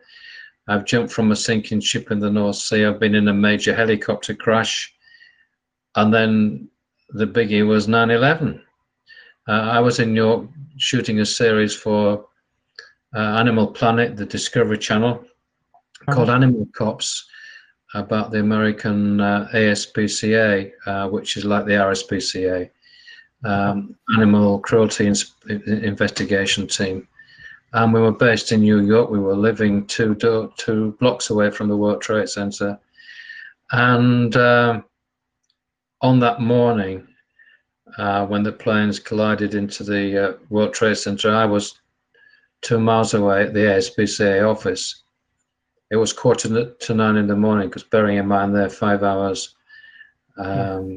I've 0.69 0.85
jumped 0.85 1.13
from 1.13 1.33
a 1.33 1.37
sinking 1.37 1.81
ship 1.81 2.11
in 2.11 2.19
the 2.19 2.31
North 2.31 2.57
Sea. 2.57 2.85
I've 2.85 3.01
been 3.01 3.15
in 3.15 3.29
a 3.29 3.35
major 3.35 3.75
helicopter 3.75 4.35
crash, 4.35 4.95
and 5.97 6.13
then 6.13 6.69
the 7.11 7.27
biggie 7.27 7.67
was 7.67 7.87
9/11. 7.87 8.61
Uh, 9.49 9.53
I 9.53 9.81
was 9.81 9.99
in 9.99 10.13
New 10.13 10.25
York 10.25 10.49
shooting 10.77 11.21
a 11.21 11.27
series 11.27 11.75
for 11.75 12.27
uh, 13.15 13.19
Animal 13.19 13.67
Planet, 13.67 14.17
the 14.17 14.27
Discovery 14.27 14.79
Channel, 14.79 15.25
called 16.11 16.29
uh-huh. 16.29 16.37
Animal 16.37 16.69
Cops. 16.75 17.27
About 17.95 18.31
the 18.31 18.41
American 18.41 19.21
uh, 19.21 19.49
ASPCA, 19.53 20.73
uh, 20.87 21.09
which 21.09 21.37
is 21.37 21.45
like 21.45 21.67
the 21.67 21.73
RSPCA, 21.73 22.71
um, 23.45 23.95
Animal 24.15 24.61
Cruelty 24.61 25.13
Investigation 25.49 26.67
Team. 26.67 27.07
And 27.75 27.93
we 27.93 28.01
were 28.01 28.13
based 28.13 28.53
in 28.53 28.61
New 28.61 28.81
York. 28.81 29.11
We 29.11 29.19
were 29.19 29.37
living 29.37 29.87
two, 29.87 30.15
do- 30.15 30.53
two 30.57 30.97
blocks 31.01 31.31
away 31.31 31.51
from 31.51 31.69
the 31.69 31.77
World 31.77 32.03
Trade 32.03 32.29
Center. 32.29 32.79
And 33.73 34.37
uh, 34.37 34.83
on 36.03 36.21
that 36.21 36.41
morning, 36.41 37.07
uh, 37.99 38.27
when 38.27 38.43
the 38.43 38.53
planes 38.53 38.99
collided 38.99 39.55
into 39.55 39.85
the 39.85 40.31
uh, 40.31 40.33
World 40.51 40.75
Trade 40.75 40.97
Center, 40.97 41.35
I 41.35 41.45
was 41.45 41.79
two 42.61 42.79
miles 42.79 43.15
away 43.15 43.45
at 43.45 43.55
the 43.55 43.61
ASPCA 43.61 44.49
office. 44.49 45.03
It 45.93 45.97
was 45.97 46.11
quarter 46.15 46.73
to 46.73 46.95
nine 46.95 47.17
in 47.17 47.27
the 47.27 47.37
morning 47.37 47.69
because 47.69 47.83
bearing 47.83 48.17
in 48.17 48.27
mind 48.27 48.55
they're 48.55 48.71
five 48.71 49.03
hours 49.03 49.55
um, 50.39 50.97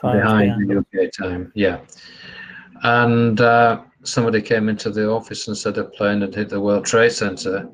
five, 0.00 0.14
behind 0.14 0.68
yeah. 0.68 0.80
the 0.92 1.04
UK 1.04 1.12
time. 1.12 1.52
Yeah. 1.54 1.78
And 2.82 3.40
uh, 3.40 3.82
somebody 4.02 4.42
came 4.42 4.68
into 4.68 4.90
the 4.90 5.08
office 5.08 5.46
and 5.46 5.56
said 5.56 5.78
a 5.78 5.84
plane 5.84 6.20
had 6.20 6.34
hit 6.34 6.48
the 6.48 6.60
World 6.60 6.84
Trade 6.84 7.12
Center. 7.12 7.70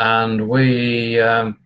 And 0.00 0.48
we 0.48 1.20
um, 1.20 1.58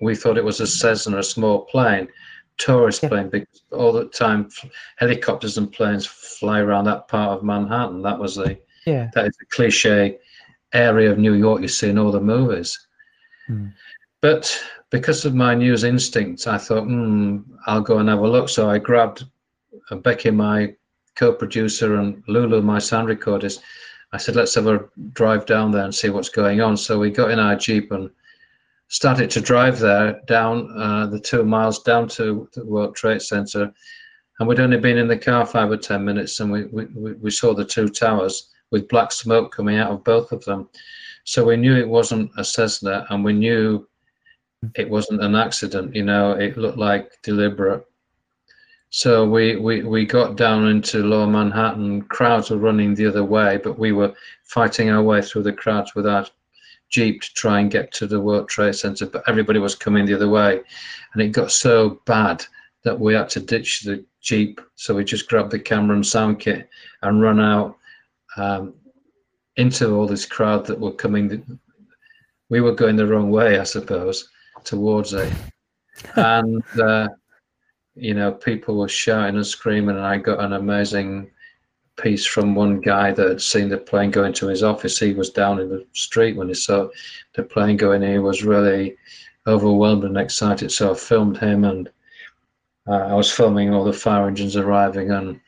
we 0.00 0.16
thought 0.16 0.38
it 0.38 0.44
was 0.44 0.60
a 0.60 0.66
Cessna, 0.66 1.18
a 1.18 1.22
small 1.22 1.66
plane, 1.66 2.08
tourist 2.56 3.02
plane, 3.02 3.28
because 3.28 3.64
all 3.70 3.92
the 3.92 4.06
time 4.06 4.48
helicopters 4.96 5.58
and 5.58 5.70
planes 5.70 6.06
fly 6.06 6.60
around 6.60 6.86
that 6.86 7.06
part 7.08 7.36
of 7.36 7.44
Manhattan. 7.44 8.00
That 8.00 8.18
was 8.18 8.36
the 8.36 8.58
yeah. 8.86 9.10
That 9.12 9.26
is 9.26 9.36
a 9.42 9.54
cliche 9.54 10.16
area 10.72 11.10
of 11.12 11.18
New 11.18 11.34
York 11.34 11.60
you 11.60 11.68
see 11.68 11.90
in 11.90 11.98
all 11.98 12.10
the 12.10 12.18
movies. 12.18 12.85
Mm. 13.48 13.72
But 14.22 14.60
because 14.90 15.24
of 15.24 15.34
my 15.34 15.54
news 15.54 15.84
instincts, 15.84 16.46
I 16.46 16.58
thought, 16.58 16.84
hmm, 16.84 17.38
I'll 17.66 17.80
go 17.80 17.98
and 17.98 18.08
have 18.08 18.20
a 18.20 18.28
look. 18.28 18.48
So 18.48 18.68
I 18.70 18.78
grabbed 18.78 19.24
Becky, 20.02 20.30
my 20.30 20.74
co-producer, 21.16 21.96
and 21.96 22.22
Lulu, 22.26 22.62
my 22.62 22.78
sound 22.78 23.08
recordist. 23.08 23.60
I 24.12 24.18
said, 24.18 24.36
let's 24.36 24.54
have 24.54 24.66
a 24.66 24.88
drive 25.12 25.46
down 25.46 25.72
there 25.72 25.84
and 25.84 25.94
see 25.94 26.08
what's 26.08 26.28
going 26.28 26.60
on. 26.60 26.76
So 26.76 26.98
we 26.98 27.10
got 27.10 27.30
in 27.30 27.38
our 27.38 27.56
Jeep 27.56 27.92
and 27.92 28.10
started 28.88 29.30
to 29.30 29.40
drive 29.40 29.78
there 29.78 30.20
down 30.26 30.70
uh, 30.78 31.06
the 31.06 31.20
two 31.20 31.44
miles 31.44 31.82
down 31.82 32.08
to 32.08 32.48
the 32.54 32.64
World 32.64 32.94
Trade 32.94 33.22
Center. 33.22 33.72
And 34.38 34.48
we'd 34.48 34.60
only 34.60 34.78
been 34.78 34.98
in 34.98 35.08
the 35.08 35.18
car 35.18 35.44
five 35.44 35.70
or 35.70 35.76
10 35.76 36.04
minutes 36.04 36.40
and 36.40 36.52
we, 36.52 36.64
we, 36.66 36.86
we 37.14 37.30
saw 37.30 37.54
the 37.54 37.64
two 37.64 37.88
towers 37.88 38.50
with 38.70 38.88
black 38.88 39.10
smoke 39.10 39.52
coming 39.52 39.78
out 39.78 39.90
of 39.90 40.04
both 40.04 40.30
of 40.32 40.44
them. 40.44 40.68
So 41.26 41.44
we 41.44 41.56
knew 41.56 41.74
it 41.74 41.88
wasn't 41.88 42.30
a 42.38 42.44
Cessna, 42.44 43.04
and 43.10 43.24
we 43.24 43.32
knew 43.32 43.86
it 44.76 44.88
wasn't 44.88 45.24
an 45.24 45.34
accident. 45.34 45.94
You 45.94 46.04
know, 46.04 46.30
it 46.32 46.56
looked 46.56 46.78
like 46.78 47.20
deliberate. 47.22 47.84
So 48.90 49.28
we, 49.28 49.56
we, 49.56 49.82
we 49.82 50.06
got 50.06 50.36
down 50.36 50.68
into 50.68 51.02
lower 51.02 51.26
Manhattan. 51.26 52.02
Crowds 52.02 52.50
were 52.50 52.58
running 52.58 52.94
the 52.94 53.06
other 53.06 53.24
way, 53.24 53.58
but 53.62 53.76
we 53.76 53.90
were 53.90 54.14
fighting 54.44 54.88
our 54.88 55.02
way 55.02 55.20
through 55.20 55.42
the 55.42 55.52
crowds 55.52 55.96
with 55.96 56.06
our 56.06 56.26
Jeep 56.90 57.20
to 57.22 57.34
try 57.34 57.58
and 57.58 57.72
get 57.72 57.92
to 57.94 58.06
the 58.06 58.20
World 58.20 58.48
Trade 58.48 58.76
Center. 58.76 59.06
But 59.06 59.24
everybody 59.26 59.58
was 59.58 59.74
coming 59.74 60.06
the 60.06 60.14
other 60.14 60.28
way. 60.28 60.60
And 61.12 61.22
it 61.22 61.32
got 61.32 61.50
so 61.50 62.00
bad 62.06 62.44
that 62.84 63.00
we 63.00 63.14
had 63.14 63.28
to 63.30 63.40
ditch 63.40 63.80
the 63.80 64.04
Jeep. 64.20 64.60
So 64.76 64.94
we 64.94 65.02
just 65.02 65.28
grabbed 65.28 65.50
the 65.50 65.58
camera 65.58 65.96
and 65.96 66.06
sound 66.06 66.38
kit 66.38 66.68
and 67.02 67.20
run 67.20 67.40
out 67.40 67.76
um, 68.36 68.74
into 69.56 69.94
all 69.94 70.06
this 70.06 70.26
crowd 70.26 70.66
that 70.66 70.78
were 70.78 70.92
coming. 70.92 71.58
We 72.48 72.60
were 72.60 72.74
going 72.74 72.96
the 72.96 73.06
wrong 73.06 73.30
way, 73.30 73.58
I 73.58 73.64
suppose, 73.64 74.28
towards 74.64 75.12
it. 75.12 75.32
and, 76.16 76.62
uh, 76.80 77.08
you 77.94 78.14
know, 78.14 78.32
people 78.32 78.78
were 78.78 78.88
shouting 78.88 79.36
and 79.36 79.46
screaming, 79.46 79.96
and 79.96 80.04
I 80.04 80.18
got 80.18 80.40
an 80.40 80.52
amazing 80.52 81.30
piece 81.96 82.26
from 82.26 82.54
one 82.54 82.80
guy 82.80 83.10
that 83.12 83.28
had 83.28 83.40
seen 83.40 83.70
the 83.70 83.78
plane 83.78 84.10
go 84.10 84.24
into 84.24 84.48
his 84.48 84.62
office. 84.62 84.98
He 84.98 85.14
was 85.14 85.30
down 85.30 85.60
in 85.60 85.70
the 85.70 85.86
street 85.94 86.36
when 86.36 86.48
he 86.48 86.54
saw 86.54 86.88
the 87.34 87.42
plane 87.42 87.78
going 87.78 88.02
in. 88.02 88.12
He 88.12 88.18
was 88.18 88.44
really 88.44 88.96
overwhelmed 89.46 90.04
and 90.04 90.18
excited. 90.18 90.70
So 90.70 90.92
I 90.92 90.94
filmed 90.94 91.38
him, 91.38 91.64
and 91.64 91.88
uh, 92.86 93.06
I 93.06 93.14
was 93.14 93.32
filming 93.32 93.72
all 93.72 93.84
the 93.84 93.92
fire 93.94 94.28
engines 94.28 94.56
arriving, 94.56 95.10
and 95.10 95.40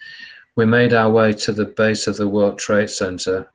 we 0.56 0.64
made 0.64 0.94
our 0.94 1.10
way 1.10 1.34
to 1.34 1.52
the 1.52 1.66
base 1.66 2.06
of 2.06 2.16
the 2.16 2.28
World 2.28 2.58
Trade 2.58 2.90
Center 2.90 3.50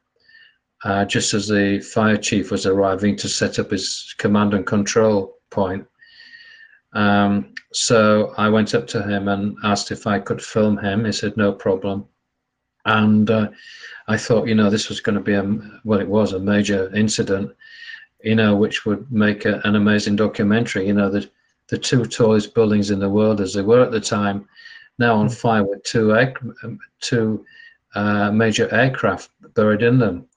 uh, 0.84 1.06
just 1.06 1.34
as 1.34 1.48
the 1.48 1.80
fire 1.80 2.18
chief 2.18 2.52
was 2.52 2.66
arriving 2.66 3.16
to 3.18 3.30
set 3.30 3.60
up 3.60 3.72
his 3.72 4.14
command 4.18 4.54
and 4.54 4.66
control 4.66 5.38
point. 5.50 5.86
Um, 6.94 7.54
so 7.72 8.34
I 8.38 8.50
went 8.50 8.76
up 8.76 8.86
to 8.88 9.02
him 9.02 9.28
and 9.28 9.58
asked 9.64 9.92
if 9.92 10.06
I 10.06 10.20
could 10.20 10.42
film 10.42 10.78
him. 10.78 11.06
He 11.06 11.12
said, 11.12 11.38
no 11.38 11.52
problem. 11.52 12.06
And 12.86 13.30
uh, 13.32 13.50
I 14.08 14.18
thought, 14.18 14.48
you 14.48 14.56
know, 14.56 14.70
this 14.70 14.90
was 14.90 15.00
going 15.00 15.16
to 15.16 15.22
be 15.22 15.34
a, 15.34 15.80
well, 15.86 16.02
it 16.02 16.08
was 16.08 16.34
a 16.34 16.40
major 16.40 16.94
incident, 16.94 17.56
you 18.22 18.36
know, 18.36 18.56
which 18.56 18.86
would 18.86 19.10
make 19.12 19.46
a, 19.46 19.62
an 19.64 19.76
amazing 19.76 20.18
documentary. 20.18 20.88
You 20.88 20.94
know, 20.94 21.10
the, 21.10 21.30
the 21.70 21.78
two 21.78 22.06
tallest 22.06 22.54
buildings 22.54 22.92
in 22.92 23.00
the 23.00 23.10
world 23.10 23.40
as 23.40 23.54
they 23.54 23.62
were 23.62 23.82
at 23.82 23.92
the 23.92 24.02
time 24.02 24.48
now 25.00 25.16
on 25.16 25.30
fire 25.30 25.64
with 25.64 25.82
two, 25.84 26.14
air, 26.14 26.34
two 27.00 27.46
uh, 27.96 28.32
major 28.32 28.72
aircraft 28.74 29.30
buried 29.56 29.82
in 29.82 29.98
them. 29.98 30.28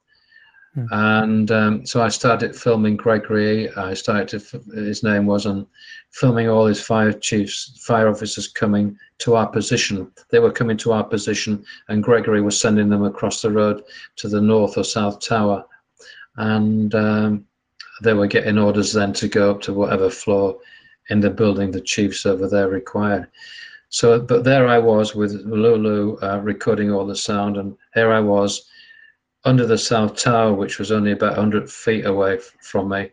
Mm. 0.77 0.89
And 0.91 1.51
um, 1.51 1.87
so 1.87 2.03
I 2.03 2.09
started 2.09 2.55
filming 2.55 2.97
Gregory. 2.97 3.73
I 3.75 3.95
started 3.95 4.29
to, 4.51 4.61
his 4.75 5.03
name 5.03 5.27
was, 5.27 5.47
on 5.47 5.67
filming 6.11 6.49
all 6.49 6.67
his 6.67 6.81
fire 6.81 7.13
chiefs, 7.13 7.83
fire 7.87 8.09
officers 8.09 8.49
coming 8.49 8.97
to 9.19 9.37
our 9.37 9.47
position. 9.47 10.11
They 10.31 10.39
were 10.39 10.53
coming 10.53 10.77
to 10.79 10.93
our 10.93 11.05
position, 11.05 11.65
and 11.89 12.03
Gregory 12.03 12.43
was 12.43 12.61
sending 12.61 12.91
them 12.91 13.05
across 13.05 13.41
the 13.41 13.51
road 13.51 13.83
to 14.17 14.29
the 14.29 14.41
north 14.41 14.77
or 14.77 14.85
south 14.85 15.21
tower. 15.21 15.65
And 16.37 16.95
um, 16.95 17.47
they 18.03 18.13
were 18.13 18.27
getting 18.27 18.59
orders 18.59 18.93
then 18.93 19.15
to 19.15 19.29
go 19.29 19.51
up 19.51 19.63
to 19.63 19.73
whatever 19.73 20.11
floor 20.11 20.59
in 21.09 21.21
the 21.21 21.31
building 21.31 21.71
the 21.71 21.81
chiefs 21.81 22.27
over 22.27 22.49
there 22.49 22.69
required. 22.69 23.29
So, 23.89 24.21
but 24.21 24.45
there 24.45 24.67
I 24.67 24.79
was 24.79 25.15
with 25.15 25.33
Lulu 25.33 26.19
uh, 26.21 26.41
recording 26.43 26.91
all 26.91 27.07
the 27.07 27.17
sound, 27.17 27.57
and 27.57 27.77
here 27.95 28.13
I 28.13 28.21
was 28.21 28.69
under 29.47 29.65
the 29.65 29.79
South 29.79 30.17
Tower, 30.17 30.53
which 30.53 30.79
was 30.81 30.91
only 30.91 31.13
about 31.13 31.37
100 31.37 31.71
feet 31.71 32.05
away 32.05 32.39
from 32.61 32.89
me, 32.89 33.11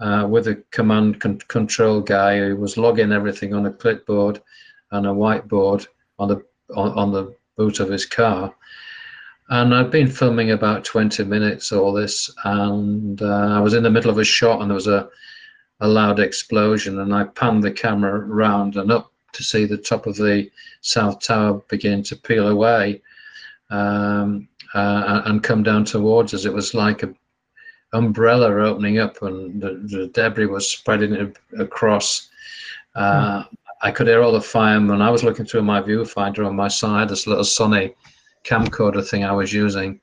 uh, 0.00 0.26
with 0.28 0.46
a 0.46 0.62
command 0.70 1.18
con- 1.18 1.38
control 1.48 2.00
guy 2.02 2.38
who 2.38 2.56
was 2.56 2.76
logging 2.76 3.10
everything 3.10 3.54
on 3.54 3.64
a 3.64 3.72
clipboard 3.72 4.40
and 4.90 5.06
a 5.06 5.10
whiteboard 5.10 5.86
on 6.18 6.28
the 6.28 6.44
on, 6.76 6.92
on 6.92 7.12
the 7.12 7.34
boot 7.56 7.80
of 7.80 7.88
his 7.88 8.04
car. 8.04 8.54
And 9.48 9.74
I'd 9.74 9.90
been 9.90 10.08
filming 10.08 10.50
about 10.50 10.84
20 10.84 11.24
minutes 11.24 11.72
all 11.72 11.92
this, 11.92 12.30
and 12.44 13.20
uh, 13.22 13.56
I 13.56 13.60
was 13.60 13.72
in 13.72 13.82
the 13.82 13.90
middle 13.90 14.10
of 14.10 14.18
a 14.18 14.24
shot, 14.24 14.60
and 14.60 14.70
there 14.70 14.74
was 14.74 14.86
a 14.86 15.08
a 15.80 15.88
loud 15.88 16.20
explosion, 16.20 17.00
and 17.00 17.14
I 17.14 17.24
panned 17.24 17.64
the 17.64 17.72
camera 17.72 18.20
round 18.20 18.76
and 18.76 18.92
up 18.92 19.10
to 19.32 19.42
see 19.42 19.64
the 19.64 19.78
top 19.78 20.06
of 20.06 20.16
the 20.16 20.50
south 20.82 21.20
tower 21.20 21.62
begin 21.68 22.02
to 22.04 22.16
peel 22.16 22.48
away 22.48 23.00
um, 23.72 24.48
uh, 24.74 25.22
and 25.26 25.42
come 25.42 25.62
down 25.62 25.84
towards 25.84 26.34
us. 26.34 26.44
It 26.44 26.52
was 26.52 26.74
like 26.74 27.02
an 27.02 27.16
umbrella 27.92 28.50
opening 28.64 28.98
up, 28.98 29.22
and 29.22 29.60
the, 29.60 29.82
the 29.84 30.06
debris 30.08 30.46
was 30.46 30.70
spreading 30.70 31.34
across. 31.58 32.30
Uh, 32.94 33.42
mm. 33.42 33.48
I 33.82 33.90
could 33.90 34.06
hear 34.06 34.22
all 34.22 34.32
the 34.32 34.40
firemen. 34.40 35.02
I 35.02 35.10
was 35.10 35.24
looking 35.24 35.44
through 35.44 35.62
my 35.62 35.82
viewfinder 35.82 36.46
on 36.46 36.54
my 36.54 36.68
side, 36.68 37.08
this 37.08 37.26
little 37.26 37.44
Sony 37.44 37.94
camcorder 38.44 39.06
thing 39.06 39.24
I 39.24 39.32
was 39.32 39.52
using, 39.52 40.00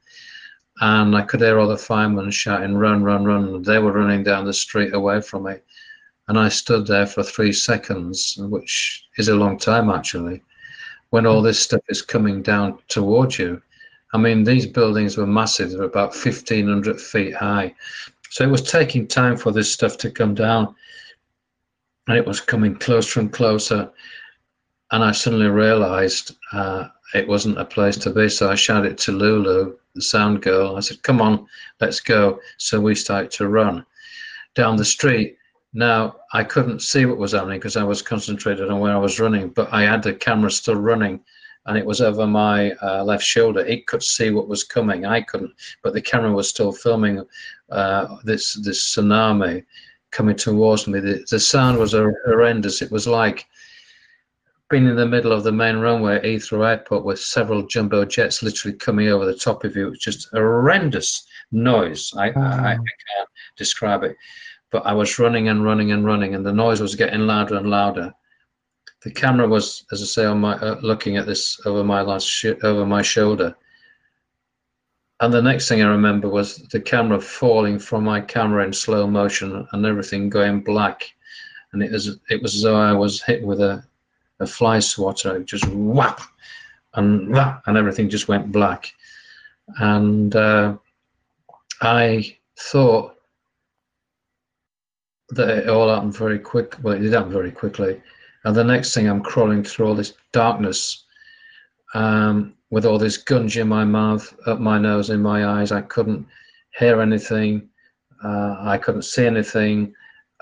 and 0.81 1.15
I 1.15 1.21
could 1.21 1.41
hear 1.41 1.59
all 1.59 1.67
the 1.67 1.77
firemen 1.77 2.29
shouting, 2.31 2.75
"Run, 2.75 3.03
run, 3.03 3.23
run!" 3.25 3.61
They 3.63 3.79
were 3.79 3.93
running 3.93 4.23
down 4.23 4.45
the 4.45 4.53
street 4.53 4.93
away 4.93 5.21
from 5.21 5.43
me. 5.43 5.55
And 6.27 6.37
I 6.37 6.49
stood 6.49 6.85
there 6.85 7.07
for 7.07 7.23
three 7.23 7.51
seconds, 7.51 8.37
which 8.39 9.03
is 9.17 9.29
a 9.29 9.35
long 9.35 9.57
time 9.57 9.89
actually, 9.89 10.43
when 11.09 11.25
all 11.25 11.41
this 11.41 11.59
stuff 11.59 11.81
is 11.89 12.03
coming 12.03 12.43
down 12.43 12.77
towards 12.87 13.39
you. 13.39 13.61
I 14.13 14.17
mean, 14.17 14.43
these 14.43 14.65
buildings 14.65 15.17
were 15.17 15.27
massive, 15.27 15.71
they 15.71 15.77
were 15.77 15.83
about 15.83 16.15
1,500 16.15 16.99
feet 16.99 17.35
high. 17.35 17.75
So 18.31 18.43
it 18.43 18.49
was 18.49 18.61
taking 18.61 19.07
time 19.07 19.37
for 19.37 19.51
this 19.51 19.71
stuff 19.71 19.97
to 19.97 20.11
come 20.11 20.33
down. 20.33 20.75
And 22.07 22.17
it 22.17 22.25
was 22.25 22.41
coming 22.41 22.75
closer 22.75 23.19
and 23.19 23.31
closer. 23.31 23.91
And 24.91 25.03
I 25.03 25.11
suddenly 25.11 25.47
realized 25.47 26.35
uh, 26.51 26.87
it 27.13 27.27
wasn't 27.27 27.59
a 27.59 27.65
place 27.65 27.97
to 27.97 28.09
be. 28.09 28.29
So 28.29 28.49
I 28.49 28.55
shouted 28.55 28.97
to 28.99 29.11
Lulu, 29.11 29.75
the 29.93 30.01
sound 30.01 30.41
girl. 30.41 30.75
I 30.75 30.79
said, 30.79 31.03
Come 31.03 31.21
on, 31.21 31.45
let's 31.79 31.99
go. 31.99 32.39
So 32.57 32.79
we 32.79 32.95
started 32.95 33.31
to 33.31 33.47
run 33.47 33.85
down 34.55 34.75
the 34.75 34.85
street. 34.85 35.37
Now, 35.73 36.15
I 36.33 36.43
couldn't 36.43 36.81
see 36.81 37.05
what 37.05 37.17
was 37.17 37.33
happening 37.33 37.59
because 37.59 37.77
I 37.77 37.83
was 37.83 38.01
concentrated 38.01 38.71
on 38.71 38.79
where 38.79 38.93
I 38.93 38.97
was 38.97 39.19
running, 39.19 39.49
but 39.49 39.71
I 39.71 39.83
had 39.83 40.01
the 40.01 40.13
camera 40.13 40.49
still 40.49 40.75
running 40.75 41.19
and 41.69 41.77
it 41.77 41.85
was 41.85 42.01
over 42.01 42.25
my 42.25 42.71
uh, 42.81 43.03
left 43.03 43.23
shoulder. 43.23 43.59
It 43.59 43.85
could 43.85 44.01
see 44.01 44.31
what 44.31 44.47
was 44.47 44.63
coming. 44.63 45.05
I 45.05 45.21
couldn't, 45.21 45.53
but 45.83 45.93
the 45.93 46.01
camera 46.01 46.31
was 46.31 46.49
still 46.49 46.71
filming 46.71 47.23
uh, 47.69 48.17
this 48.23 48.55
this 48.55 48.83
tsunami 48.83 49.63
coming 50.09 50.35
towards 50.35 50.87
me. 50.87 50.99
The, 50.99 51.23
the 51.29 51.39
sound 51.39 51.77
was 51.77 51.91
horrendous. 51.91 52.81
It 52.81 52.91
was 52.91 53.07
like 53.07 53.45
being 54.71 54.87
in 54.87 54.95
the 54.95 55.05
middle 55.05 55.31
of 55.31 55.43
the 55.43 55.51
main 55.51 55.77
runway 55.77 56.15
at 56.15 56.23
Heathrow 56.23 56.67
Airport 56.67 57.05
with 57.05 57.19
several 57.19 57.67
jumbo 57.67 58.03
jets 58.03 58.41
literally 58.41 58.75
coming 58.75 59.09
over 59.09 59.25
the 59.25 59.35
top 59.35 59.63
of 59.63 59.75
you. 59.75 59.87
It 59.87 59.91
was 59.91 59.99
just 59.99 60.27
horrendous 60.31 61.27
noise. 61.51 62.11
I, 62.17 62.29
I, 62.31 62.71
I 62.71 62.75
can't 62.75 63.29
describe 63.57 64.03
it. 64.03 64.17
But 64.71 64.87
I 64.87 64.93
was 64.93 65.19
running 65.19 65.49
and 65.49 65.63
running 65.63 65.91
and 65.91 66.03
running, 66.03 66.33
and 66.33 66.43
the 66.43 66.53
noise 66.53 66.81
was 66.81 66.95
getting 66.95 67.21
louder 67.21 67.57
and 67.57 67.69
louder. 67.69 68.11
The 69.01 69.11
camera 69.11 69.47
was, 69.47 69.85
as 69.91 70.01
I 70.01 70.05
say, 70.05 70.25
on 70.25 70.41
my 70.41 70.55
uh, 70.55 70.79
looking 70.81 71.15
at 71.17 71.25
this 71.25 71.59
over 71.65 71.83
my 71.83 72.01
last 72.01 72.45
over 72.63 72.85
my 72.85 73.01
shoulder. 73.01 73.55
And 75.21 75.33
the 75.33 75.41
next 75.41 75.67
thing 75.67 75.81
I 75.81 75.87
remember 75.87 76.29
was 76.29 76.57
the 76.69 76.79
camera 76.79 77.19
falling 77.19 77.77
from 77.79 78.05
my 78.05 78.21
camera 78.21 78.65
in 78.65 78.73
slow 78.73 79.05
motion 79.07 79.67
and 79.71 79.85
everything 79.85 80.29
going 80.29 80.61
black. 80.61 81.13
And 81.71 81.83
it 81.83 81.91
was 81.91 82.19
it 82.29 82.41
was 82.41 82.55
as 82.55 82.63
though 82.63 82.75
I 82.79 82.93
was 82.93 83.21
hit 83.21 83.43
with 83.43 83.61
a, 83.61 83.83
a 84.39 84.47
fly 84.47 84.79
swatter, 84.79 85.43
just 85.43 85.67
whap, 85.67 86.21
and 86.95 87.33
that, 87.35 87.61
and 87.67 87.77
everything 87.77 88.09
just 88.09 88.27
went 88.27 88.51
black. 88.51 88.91
And 89.77 90.35
uh, 90.35 90.77
I 91.81 92.37
thought 92.57 93.15
that 95.29 95.49
it 95.49 95.69
all 95.69 95.93
happened 95.93 96.17
very 96.17 96.39
quick. 96.39 96.75
Well, 96.81 96.95
it 96.95 96.99
did 96.99 97.13
happen 97.13 97.31
very 97.31 97.51
quickly. 97.51 98.01
And 98.45 98.55
the 98.55 98.63
next 98.63 98.93
thing, 98.93 99.07
I'm 99.07 99.21
crawling 99.21 99.63
through 99.63 99.87
all 99.87 99.95
this 99.95 100.13
darkness 100.31 101.05
um, 101.93 102.53
with 102.69 102.85
all 102.85 102.97
this 102.97 103.17
gunge 103.17 103.57
in 103.57 103.67
my 103.67 103.83
mouth, 103.83 104.33
up 104.45 104.59
my 104.59 104.77
nose, 104.77 105.09
in 105.09 105.21
my 105.21 105.45
eyes. 105.45 105.71
I 105.71 105.81
couldn't 105.81 106.25
hear 106.77 107.01
anything. 107.01 107.67
Uh, 108.23 108.55
I 108.59 108.77
couldn't 108.77 109.03
see 109.03 109.25
anything. 109.25 109.93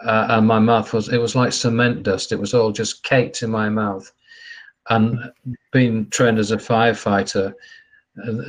Uh, 0.04 0.28
and 0.30 0.46
my 0.46 0.60
mouth 0.60 0.94
was, 0.94 1.10
it 1.10 1.18
was 1.18 1.36
like 1.36 1.52
cement 1.52 2.04
dust. 2.04 2.32
It 2.32 2.40
was 2.40 2.54
all 2.54 2.72
just 2.72 3.04
caked 3.04 3.42
in 3.42 3.50
my 3.50 3.70
mouth. 3.70 4.12
And 4.90 5.32
being 5.72 6.10
trained 6.10 6.38
as 6.38 6.52
a 6.52 6.58
firefighter, 6.58 7.54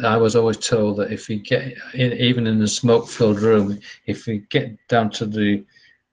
I 0.04 0.16
was 0.16 0.36
always 0.36 0.56
told 0.56 0.96
that 0.96 1.12
if 1.12 1.28
you 1.28 1.38
get, 1.40 1.74
even 1.94 2.46
in 2.46 2.62
a 2.62 2.68
smoke-filled 2.68 3.40
room, 3.40 3.80
if 4.06 4.26
you 4.26 4.38
get 4.50 4.76
down 4.88 5.10
to 5.10 5.26
the 5.26 5.64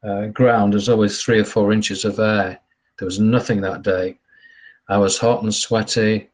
uh, 0.03 0.27
ground, 0.27 0.73
there's 0.73 0.89
always 0.89 1.21
three 1.21 1.39
or 1.39 1.45
four 1.45 1.71
inches 1.71 2.05
of 2.05 2.19
air. 2.19 2.59
There 2.97 3.05
was 3.05 3.19
nothing 3.19 3.61
that 3.61 3.81
day. 3.81 4.19
I 4.87 4.97
was 4.97 5.17
hot 5.17 5.43
and 5.43 5.53
sweaty, 5.53 6.29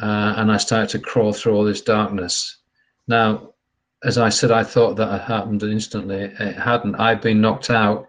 uh, 0.00 0.34
and 0.36 0.50
I 0.50 0.56
started 0.56 0.90
to 0.90 0.98
crawl 0.98 1.32
through 1.32 1.54
all 1.54 1.64
this 1.64 1.82
darkness. 1.82 2.58
Now, 3.08 3.54
as 4.04 4.18
I 4.18 4.28
said, 4.28 4.50
I 4.50 4.64
thought 4.64 4.96
that 4.96 5.10
had 5.10 5.22
happened 5.22 5.62
instantly. 5.62 6.32
It 6.38 6.56
hadn't. 6.56 6.96
I'd 6.96 7.20
been 7.20 7.40
knocked 7.40 7.70
out 7.70 8.06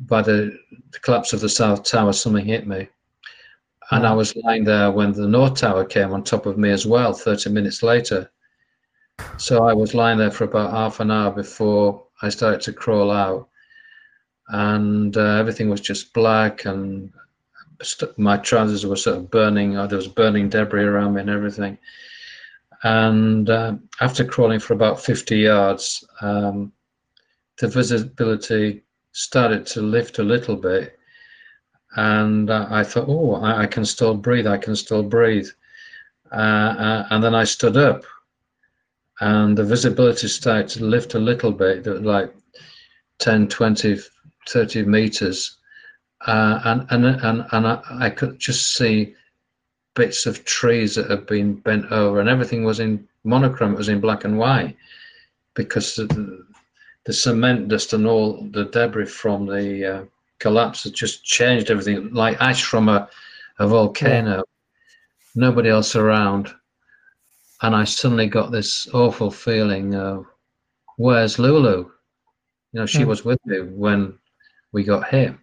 by 0.00 0.22
the, 0.22 0.58
the 0.90 0.98
collapse 1.00 1.32
of 1.32 1.40
the 1.40 1.48
South 1.48 1.84
Tower. 1.84 2.12
Something 2.12 2.44
hit 2.44 2.66
me 2.66 2.88
and 3.90 4.06
I 4.06 4.12
was 4.12 4.34
lying 4.36 4.64
there 4.64 4.90
when 4.90 5.12
the 5.12 5.28
North 5.28 5.56
Tower 5.56 5.84
came 5.84 6.12
on 6.12 6.24
top 6.24 6.46
of 6.46 6.56
me 6.56 6.70
as 6.70 6.86
well, 6.86 7.12
30 7.12 7.50
minutes 7.50 7.82
later. 7.82 8.30
So 9.36 9.64
I 9.64 9.72
was 9.72 9.94
lying 9.94 10.18
there 10.18 10.30
for 10.30 10.44
about 10.44 10.70
half 10.70 11.00
an 11.00 11.10
hour 11.10 11.30
before 11.30 12.06
I 12.22 12.28
started 12.28 12.60
to 12.62 12.72
crawl 12.72 13.10
out. 13.10 13.48
And 14.48 15.16
uh, 15.16 15.36
everything 15.38 15.70
was 15.70 15.80
just 15.80 16.12
black, 16.12 16.64
and 16.64 17.12
my 18.16 18.36
trousers 18.36 18.86
were 18.86 18.96
sort 18.96 19.16
of 19.16 19.30
burning. 19.30 19.76
Uh, 19.76 19.86
there 19.86 19.96
was 19.96 20.08
burning 20.08 20.48
debris 20.48 20.84
around 20.84 21.14
me 21.14 21.22
and 21.22 21.30
everything. 21.30 21.78
And 22.82 23.48
uh, 23.48 23.76
after 24.00 24.24
crawling 24.24 24.60
for 24.60 24.74
about 24.74 25.00
50 25.00 25.36
yards, 25.36 26.04
um, 26.20 26.72
the 27.58 27.68
visibility 27.68 28.82
started 29.12 29.64
to 29.66 29.80
lift 29.80 30.18
a 30.18 30.22
little 30.22 30.56
bit 30.56 30.98
and 31.96 32.50
uh, 32.50 32.66
I 32.70 32.82
thought, 32.84 33.08
oh, 33.08 33.34
I, 33.34 33.62
I, 33.62 33.66
can 33.66 33.84
still 33.84 34.14
breathe. 34.14 34.46
I 34.46 34.58
can 34.58 34.74
still 34.74 35.02
breathe. 35.02 35.48
Uh, 36.32 36.34
uh, 36.34 37.06
and 37.10 37.22
then 37.22 37.34
I 37.34 37.44
stood 37.44 37.76
up, 37.76 38.04
and 39.20 39.56
the 39.56 39.64
visibility 39.64 40.26
started 40.26 40.68
to 40.70 40.84
lift 40.84 41.14
a 41.14 41.18
little 41.18 41.52
bit, 41.52 41.86
like 42.02 42.34
10, 43.18 43.48
20, 43.48 43.98
30 44.48 44.84
meters, 44.84 45.56
uh, 46.26 46.60
and 46.64 46.86
and 46.90 47.04
and 47.04 47.46
and 47.52 47.66
I, 47.66 47.82
I, 47.90 48.10
could 48.10 48.38
just 48.38 48.76
see 48.76 49.14
bits 49.94 50.26
of 50.26 50.44
trees 50.44 50.94
that 50.94 51.10
had 51.10 51.26
been 51.26 51.54
bent 51.54 51.90
over, 51.92 52.20
and 52.20 52.28
everything 52.28 52.64
was 52.64 52.80
in 52.80 53.06
monochrome. 53.24 53.74
It 53.74 53.78
was 53.78 53.88
in 53.88 54.00
black 54.00 54.24
and 54.24 54.38
white 54.38 54.76
because 55.54 55.94
the, 55.94 56.44
the 57.04 57.12
cement 57.12 57.68
dust 57.68 57.92
and 57.92 58.06
all 58.06 58.42
the 58.50 58.64
debris 58.66 59.06
from 59.06 59.46
the 59.46 59.94
uh, 59.98 60.04
collapse 60.38 60.84
had 60.84 60.94
just 60.94 61.24
changed 61.24 61.70
everything, 61.70 62.12
like 62.12 62.40
ash 62.40 62.64
from 62.64 62.88
a, 62.88 63.08
a 63.58 63.66
volcano. 63.66 64.36
Yeah. 64.36 64.42
Nobody 65.34 65.68
else 65.68 65.96
around. 65.96 66.52
And 67.62 67.74
I 67.74 67.84
suddenly 67.84 68.26
got 68.26 68.52
this 68.52 68.86
awful 68.92 69.30
feeling 69.30 69.94
of, 69.94 70.26
where's 70.96 71.38
Lulu? 71.38 71.90
You 72.72 72.80
know, 72.80 72.86
she 72.86 73.00
mm. 73.00 73.06
was 73.06 73.24
with 73.24 73.38
me 73.46 73.60
when 73.60 74.18
we 74.74 74.82
got 74.84 75.08
hit. 75.08 75.34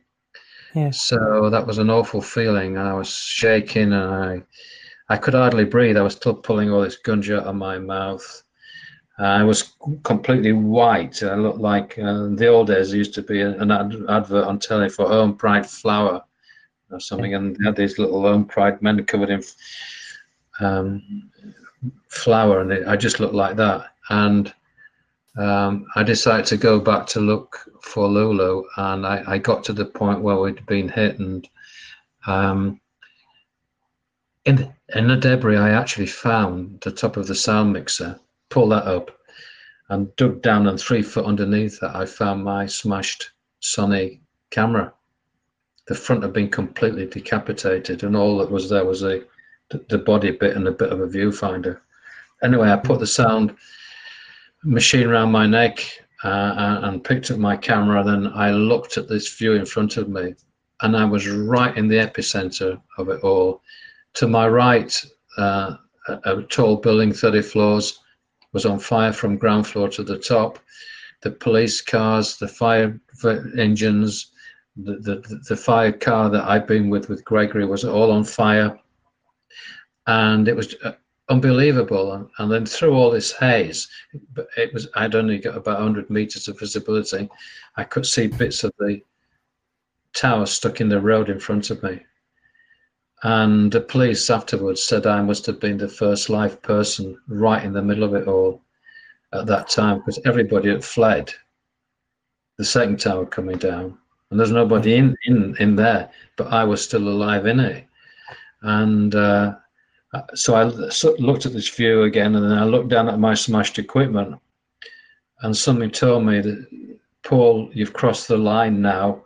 Yeah. 0.75 0.91
So 0.91 1.49
that 1.49 1.65
was 1.65 1.79
an 1.79 1.89
awful 1.89 2.21
feeling. 2.21 2.77
and 2.77 2.87
I 2.87 2.93
was 2.93 3.09
shaking 3.09 3.93
and 3.93 3.95
I, 3.95 4.43
I 5.09 5.17
could 5.17 5.33
hardly 5.33 5.65
breathe. 5.65 5.97
I 5.97 6.01
was 6.01 6.13
still 6.13 6.35
pulling 6.35 6.69
all 6.69 6.81
this 6.81 6.97
gunge 7.03 7.31
out 7.31 7.47
of 7.47 7.55
my 7.55 7.79
mouth. 7.79 8.43
I 9.17 9.43
was 9.43 9.73
completely 10.03 10.51
white. 10.51 11.21
I 11.21 11.35
looked 11.35 11.59
like 11.59 11.97
uh, 11.99 12.29
the 12.29 12.47
old 12.47 12.67
days 12.67 12.89
there 12.89 12.97
used 12.97 13.13
to 13.15 13.21
be 13.21 13.41
an 13.41 13.69
ad 13.69 13.95
advert 14.09 14.45
on 14.45 14.57
telly 14.57 14.89
for 14.89 15.07
Home 15.07 15.35
Pride 15.35 15.69
flour 15.69 16.23
or 16.89 16.99
something, 16.99 17.35
and 17.35 17.55
they 17.55 17.65
had 17.65 17.75
these 17.75 17.99
little 17.99 18.21
Home 18.21 18.45
Pride 18.45 18.81
men 18.81 19.03
covered 19.05 19.29
in 19.29 19.43
um, 20.59 21.29
flour, 22.07 22.61
and 22.61 22.71
it, 22.71 22.87
I 22.87 22.95
just 22.95 23.19
looked 23.19 23.35
like 23.35 23.55
that. 23.57 23.91
And 24.09 24.51
um, 25.37 25.85
I 25.95 26.03
decided 26.03 26.45
to 26.47 26.57
go 26.57 26.79
back 26.79 27.07
to 27.07 27.19
look 27.19 27.59
for 27.81 28.07
Lulu, 28.07 28.63
and 28.77 29.05
I, 29.05 29.23
I 29.27 29.37
got 29.37 29.63
to 29.65 29.73
the 29.73 29.85
point 29.85 30.21
where 30.21 30.37
we'd 30.37 30.65
been 30.65 30.89
hit, 30.89 31.19
and 31.19 31.47
um, 32.27 32.79
in 34.45 34.55
the, 34.55 34.73
in 34.95 35.07
the 35.07 35.15
debris, 35.15 35.57
I 35.57 35.69
actually 35.71 36.07
found 36.07 36.81
the 36.81 36.91
top 36.91 37.17
of 37.17 37.27
the 37.27 37.35
sound 37.35 37.73
mixer 37.73 38.19
pull 38.49 38.69
that 38.69 38.85
up 38.85 39.17
and 39.89 40.15
dug 40.15 40.41
down 40.41 40.67
and 40.67 40.79
three 40.79 41.01
foot 41.01 41.25
underneath 41.25 41.79
that 41.79 41.95
I 41.95 42.05
found 42.05 42.43
my 42.43 42.65
smashed 42.65 43.31
Sony 43.61 44.19
camera. 44.49 44.93
The 45.87 45.95
front 45.95 46.23
had 46.23 46.33
been 46.33 46.49
completely 46.49 47.05
decapitated 47.07 48.03
and 48.03 48.15
all 48.15 48.37
that 48.37 48.51
was 48.51 48.69
there 48.69 48.85
was 48.85 49.03
a 49.03 49.23
the 49.87 49.97
body 49.97 50.31
bit 50.31 50.57
and 50.57 50.67
a 50.67 50.71
bit 50.71 50.91
of 50.91 50.99
a 50.99 51.07
viewfinder. 51.07 51.79
Anyway, 52.43 52.69
I 52.69 52.75
put 52.75 52.99
the 52.99 53.07
sound 53.07 53.55
machine 54.63 55.07
around 55.07 55.31
my 55.31 55.45
neck 55.45 55.79
uh, 56.23 56.79
and 56.83 57.03
picked 57.03 57.31
up 57.31 57.37
my 57.37 57.57
camera. 57.57 58.03
Then 58.03 58.27
I 58.33 58.51
looked 58.51 58.97
at 58.97 59.07
this 59.07 59.35
view 59.35 59.53
in 59.53 59.65
front 59.65 59.97
of 59.97 60.09
me, 60.09 60.35
and 60.81 60.95
I 60.95 61.05
was 61.05 61.27
right 61.27 61.75
in 61.75 61.87
the 61.87 61.97
epicenter 61.97 62.81
of 62.97 63.09
it 63.09 63.21
all. 63.23 63.61
To 64.15 64.27
my 64.27 64.47
right, 64.47 64.93
uh, 65.37 65.75
a, 66.07 66.19
a, 66.25 66.43
tall 66.43 66.77
building, 66.77 67.13
30 67.13 67.41
floors, 67.41 67.99
was 68.53 68.65
on 68.65 68.79
fire 68.79 69.13
from 69.13 69.37
ground 69.37 69.65
floor 69.65 69.87
to 69.89 70.03
the 70.03 70.17
top. 70.17 70.59
The 71.21 71.31
police 71.31 71.81
cars, 71.81 72.37
the 72.37 72.47
fire 72.47 72.99
engines, 73.57 74.31
the, 74.75 74.95
the, 74.97 75.39
the 75.47 75.55
fire 75.55 75.91
car 75.91 76.29
that 76.29 76.43
I've 76.43 76.67
been 76.67 76.89
with 76.89 77.09
with 77.09 77.23
Gregory 77.23 77.65
was 77.65 77.85
all 77.85 78.11
on 78.11 78.23
fire. 78.23 78.77
And 80.07 80.47
it 80.47 80.55
was 80.55 80.75
uh, 80.83 80.93
unbelievable. 81.31 82.13
And, 82.13 82.29
and 82.37 82.51
then 82.51 82.65
through 82.65 82.93
all 82.93 83.09
this 83.09 83.31
haze, 83.31 83.87
it 84.57 84.73
was 84.73 84.87
I'd 84.95 85.15
only 85.15 85.39
got 85.39 85.57
about 85.57 85.79
100 85.79 86.09
meters 86.09 86.47
of 86.47 86.59
visibility. 86.59 87.29
I 87.77 87.83
could 87.85 88.05
see 88.05 88.27
bits 88.27 88.63
of 88.63 88.73
the 88.77 89.01
tower 90.13 90.45
stuck 90.45 90.81
in 90.81 90.89
the 90.89 90.99
road 90.99 91.29
in 91.29 91.39
front 91.39 91.69
of 91.69 91.81
me. 91.81 92.01
And 93.23 93.71
the 93.71 93.81
police 93.81 94.29
afterwards 94.29 94.83
said 94.83 95.05
I 95.05 95.21
must 95.21 95.45
have 95.45 95.59
been 95.59 95.77
the 95.77 95.87
first 95.87 96.29
live 96.29 96.61
person 96.61 97.17
right 97.27 97.63
in 97.63 97.71
the 97.71 97.81
middle 97.81 98.03
of 98.03 98.15
it 98.15 98.27
all 98.27 98.61
at 99.31 99.45
that 99.45 99.69
time 99.69 99.99
because 99.99 100.19
everybody 100.25 100.69
had 100.69 100.83
fled. 100.83 101.31
The 102.57 102.65
second 102.65 102.99
tower 102.99 103.25
coming 103.25 103.57
down, 103.57 103.97
and 104.29 104.39
there's 104.39 104.51
nobody 104.51 104.95
in 104.95 105.15
in 105.25 105.55
in 105.59 105.75
there, 105.75 106.11
but 106.35 106.47
I 106.47 106.63
was 106.63 106.83
still 106.83 107.07
alive 107.07 107.47
in 107.47 107.59
it. 107.59 107.87
And 108.61 109.15
uh, 109.15 109.55
so 110.33 110.55
I 110.55 110.63
looked 110.63 111.45
at 111.45 111.53
this 111.53 111.69
view 111.69 112.03
again, 112.03 112.35
and 112.35 112.43
then 112.43 112.57
I 112.57 112.65
looked 112.65 112.89
down 112.89 113.09
at 113.09 113.19
my 113.19 113.33
smashed 113.33 113.79
equipment, 113.79 114.39
and 115.41 115.55
something 115.55 115.89
told 115.89 116.25
me 116.25 116.41
that 116.41 116.67
Paul, 117.23 117.69
you've 117.73 117.93
crossed 117.93 118.27
the 118.27 118.37
line 118.37 118.81
now. 118.81 119.25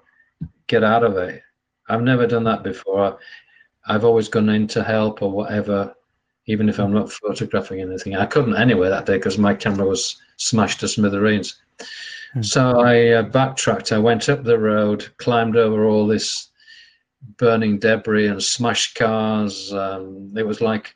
Get 0.68 0.84
out 0.84 1.04
of 1.04 1.18
it. 1.18 1.42
I've 1.88 2.02
never 2.02 2.28
done 2.28 2.44
that 2.46 2.64
before. 2.64 3.20
I've 3.88 4.06
always 4.06 4.30
gone 4.30 4.50
in 4.50 4.68
to 4.68 4.84
help 4.84 5.22
or 5.22 5.32
whatever, 5.32 5.94
even 6.48 6.70
if 6.70 6.80
I'm 6.80 6.94
not 6.94 7.12
photographing 7.12 7.82
anything. 7.82 8.16
I 8.16 8.26
couldn't 8.26 8.56
anyway 8.56 8.90
that 8.90 9.06
day 9.06 9.18
because 9.18 9.38
my 9.38 9.54
camera 9.54 9.86
was 9.86 10.18
smashed 10.38 10.80
to 10.80 10.88
smithereens. 10.88 11.62
Hmm. 12.34 12.42
So 12.42 12.80
I 12.82 13.10
uh, 13.10 13.24
backtracked. 13.24 13.92
I 13.92 14.00
went 14.00 14.30
up 14.30 14.44
the 14.44 14.58
road, 14.58 15.08
climbed 15.18 15.56
over 15.56 15.86
all 15.86 16.08
this 16.08 16.50
burning 17.38 17.80
debris 17.80 18.28
and 18.28 18.42
smashed 18.42 18.96
cars. 18.96 19.74
Um, 19.74 20.34
it 20.36 20.46
was 20.46 20.62
like 20.62 20.96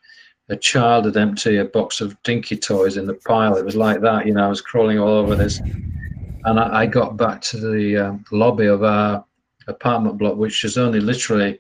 a 0.50 0.56
child 0.56 1.06
had 1.06 1.18
emptied 1.18 1.58
a 1.58 1.66
box 1.66 2.02
of 2.02 2.22
dinky 2.24 2.58
toys 2.58 2.98
in 2.98 3.06
the 3.06 3.14
pile. 3.14 3.58
It 3.58 3.66
was 3.66 3.76
like 3.76 4.02
that, 4.02 4.26
you 4.26 4.34
know. 4.34 4.46
I 4.46 4.50
was 4.50 4.62
crawling 4.62 5.00
all 5.00 5.10
over 5.10 5.36
this, 5.36 5.60
and 5.60 6.60
I, 6.60 6.82
I 6.82 6.86
got 6.86 7.18
back 7.18 7.42
to 7.42 7.58
the 7.58 7.98
uh, 7.98 8.14
lobby 8.32 8.66
of 8.66 8.84
our 8.84 9.24
apartment 9.68 10.18
block, 10.18 10.38
which 10.38 10.64
is 10.64 10.78
only 10.78 11.00
literally 11.00 11.60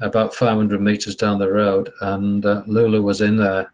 about 0.00 0.34
500 0.34 0.80
meters 0.80 1.16
down 1.16 1.38
the 1.38 1.50
road, 1.50 1.90
and 2.02 2.44
uh, 2.46 2.62
Lulu 2.66 3.02
was 3.02 3.20
in 3.20 3.36
there. 3.36 3.72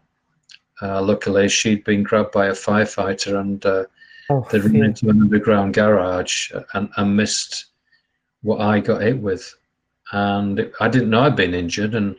Uh, 0.81 1.01
luckily, 1.01 1.47
she'd 1.47 1.83
been 1.83 2.01
grabbed 2.01 2.31
by 2.31 2.47
a 2.47 2.53
firefighter, 2.53 3.39
and 3.39 3.65
uh, 3.65 3.85
oh, 4.31 4.45
they'd 4.51 4.63
run 4.63 4.83
into 4.83 5.09
an 5.09 5.21
underground 5.21 5.75
garage 5.75 6.51
and, 6.73 6.89
and 6.97 7.15
missed 7.15 7.65
what 8.41 8.59
I 8.59 8.79
got 8.79 9.01
hit 9.01 9.19
with. 9.19 9.53
And 10.11 10.71
I 10.79 10.89
didn't 10.89 11.09
know 11.09 11.21
I'd 11.21 11.35
been 11.35 11.53
injured, 11.53 11.95
and 11.95 12.15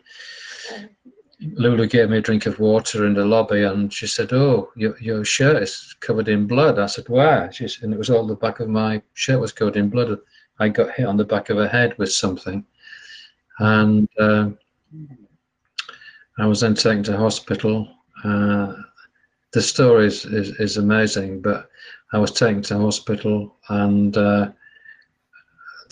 Lulu 1.40 1.86
gave 1.86 2.08
me 2.08 2.18
a 2.18 2.22
drink 2.22 2.46
of 2.46 2.60
water 2.60 3.04
in 3.06 3.14
the 3.14 3.24
lobby, 3.24 3.64
and 3.64 3.92
she 3.92 4.06
said, 4.06 4.32
"Oh, 4.32 4.70
your 4.76 4.96
your 4.98 5.24
shirt 5.24 5.62
is 5.62 5.94
covered 6.00 6.28
in 6.28 6.46
blood." 6.46 6.78
I 6.78 6.86
said, 6.86 7.08
"Where?" 7.08 7.50
She 7.52 7.68
said, 7.68 7.84
and 7.84 7.94
it 7.94 7.98
was 7.98 8.10
all 8.10 8.26
the 8.26 8.36
back 8.36 8.60
of 8.60 8.68
my 8.68 9.02
shirt 9.14 9.40
was 9.40 9.52
covered 9.52 9.76
in 9.76 9.90
blood. 9.90 10.18
I 10.58 10.68
got 10.68 10.94
hit 10.94 11.06
on 11.06 11.16
the 11.16 11.24
back 11.24 11.50
of 11.50 11.56
the 11.56 11.68
head 11.68 11.96
with 11.98 12.12
something, 12.12 12.64
and 13.58 14.08
uh, 14.18 14.50
I 16.38 16.46
was 16.46 16.60
then 16.60 16.74
taken 16.74 17.02
to 17.04 17.16
hospital. 17.16 17.88
Uh, 18.24 18.74
the 19.52 19.60
story 19.60 20.06
is, 20.06 20.24
is, 20.24 20.50
is, 20.60 20.76
amazing, 20.76 21.42
but 21.42 21.68
I 22.12 22.18
was 22.18 22.30
taken 22.30 22.62
to 22.62 22.78
hospital 22.78 23.56
and 23.68 24.16
uh, 24.16 24.52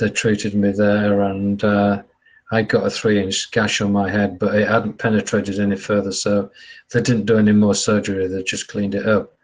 they 0.01 0.11
treated 0.11 0.55
me 0.55 0.73
there, 0.73 1.21
and 1.23 1.63
uh, 1.63 2.03
I 2.51 2.63
got 2.63 2.87
a 2.87 2.91
three-inch 2.91 3.53
gash 3.53 3.81
on 3.81 3.93
my 3.93 4.11
head, 4.11 4.39
but 4.39 4.55
it 4.55 4.69
hadn't 4.69 4.99
penetrated 4.99 5.61
any 5.61 5.77
further, 5.77 6.13
so 6.13 6.51
they 6.93 7.01
didn't 7.01 7.27
do 7.27 7.39
any 7.39 7.53
more 7.53 7.75
surgery. 7.75 8.27
They 8.27 8.43
just 8.43 8.69
cleaned 8.69 8.97
it 8.97 9.07
up. 9.07 9.37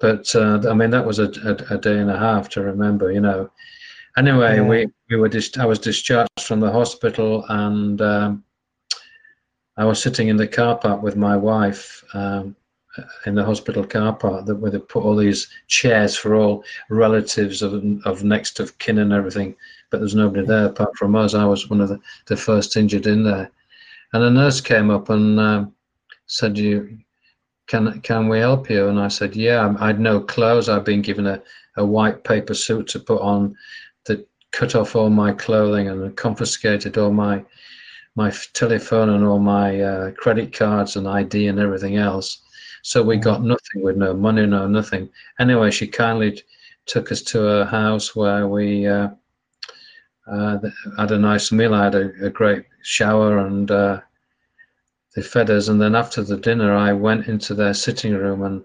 But 0.00 0.32
uh, 0.36 0.60
I 0.70 0.74
mean, 0.74 0.90
that 0.90 1.04
was 1.04 1.18
a, 1.18 1.24
a, 1.44 1.74
a 1.74 1.78
day 1.78 1.98
and 1.98 2.10
a 2.10 2.18
half 2.18 2.48
to 2.50 2.62
remember, 2.62 3.10
you 3.10 3.20
know. 3.20 3.50
Anyway, 4.16 4.56
yeah. 4.56 4.62
we, 4.62 4.86
we 5.10 5.16
were 5.16 5.28
dis- 5.28 5.58
I 5.58 5.64
was 5.64 5.78
discharged 5.78 6.40
from 6.40 6.60
the 6.60 6.70
hospital 6.70 7.44
and 7.48 8.00
um, 8.00 8.44
I 9.76 9.84
was 9.84 10.02
sitting 10.02 10.28
in 10.28 10.36
the 10.36 10.48
car 10.48 10.76
park 10.76 11.02
with 11.02 11.16
my 11.16 11.36
wife 11.36 12.02
um, 12.14 12.56
in 13.26 13.34
the 13.34 13.44
hospital 13.44 13.84
car 13.84 14.12
park 14.12 14.46
that 14.46 14.56
where 14.56 14.70
they 14.70 14.78
put 14.78 15.04
all 15.04 15.14
these 15.14 15.48
chairs 15.68 16.16
for 16.16 16.34
all 16.34 16.64
relatives 16.90 17.62
of, 17.62 17.84
of 18.04 18.24
next 18.24 18.58
of 18.60 18.76
kin 18.78 18.98
and 18.98 19.12
everything, 19.12 19.54
but 19.90 19.98
there's 20.00 20.14
nobody 20.14 20.46
there 20.46 20.66
apart 20.66 20.96
from 20.96 21.16
us. 21.16 21.34
I 21.34 21.44
was 21.44 21.70
one 21.70 21.80
of 21.80 21.88
the, 21.88 22.00
the 22.26 22.36
first 22.36 22.76
injured 22.76 23.06
in 23.06 23.24
there. 23.24 23.50
And 24.12 24.22
a 24.22 24.30
nurse 24.30 24.60
came 24.60 24.90
up 24.90 25.10
and 25.10 25.38
uh, 25.38 25.66
said, 26.26 26.56
"You 26.56 26.98
can 27.66 28.00
can 28.00 28.28
we 28.28 28.38
help 28.38 28.70
you?" 28.70 28.88
And 28.88 28.98
I 28.98 29.08
said, 29.08 29.36
"Yeah, 29.36 29.74
I'd 29.78 30.00
no 30.00 30.20
clothes. 30.20 30.68
I'd 30.68 30.84
been 30.84 31.02
given 31.02 31.26
a, 31.26 31.42
a 31.76 31.84
white 31.84 32.24
paper 32.24 32.54
suit 32.54 32.86
to 32.88 33.00
put 33.00 33.20
on 33.20 33.56
that 34.04 34.26
cut 34.52 34.74
off 34.74 34.96
all 34.96 35.10
my 35.10 35.32
clothing 35.32 35.88
and 35.88 36.16
confiscated 36.16 36.96
all 36.96 37.12
my 37.12 37.44
my 38.14 38.32
telephone 38.54 39.10
and 39.10 39.24
all 39.24 39.38
my 39.38 39.80
uh, 39.80 40.10
credit 40.12 40.52
cards 40.52 40.96
and 40.96 41.06
ID 41.06 41.46
and 41.48 41.58
everything 41.58 41.96
else. 41.96 42.38
So 42.82 43.02
we 43.02 43.16
got 43.16 43.42
nothing 43.42 43.82
with 43.82 43.96
no 43.96 44.14
money, 44.14 44.46
no 44.46 44.66
nothing. 44.66 45.08
Anyway, 45.38 45.70
she 45.70 45.86
kindly 45.86 46.42
took 46.86 47.12
us 47.12 47.22
to 47.22 47.46
a 47.46 47.66
house 47.66 48.16
where 48.16 48.48
we 48.48 48.86
uh, 48.86 49.08
uh, 50.30 50.58
had 50.98 51.10
a 51.12 51.18
nice 51.18 51.52
meal. 51.52 51.74
I 51.74 51.84
had 51.84 51.94
a, 51.94 52.26
a 52.26 52.30
great 52.30 52.64
shower 52.82 53.38
and 53.38 53.70
uh, 53.70 54.00
they 55.14 55.22
fed 55.22 55.50
us. 55.50 55.68
And 55.68 55.80
then 55.80 55.94
after 55.94 56.22
the 56.22 56.36
dinner, 56.36 56.74
I 56.74 56.92
went 56.92 57.26
into 57.26 57.54
their 57.54 57.74
sitting 57.74 58.14
room 58.14 58.42
and 58.42 58.64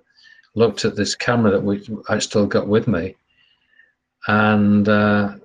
looked 0.55 0.85
at 0.85 0.95
this 0.95 1.15
camera 1.15 1.51
that 1.51 1.63
we 1.63 1.87
I 2.09 2.19
still 2.19 2.45
got 2.45 2.67
with 2.67 2.87
me. 2.87 3.15
And 4.27 4.87
uh, 4.87 5.35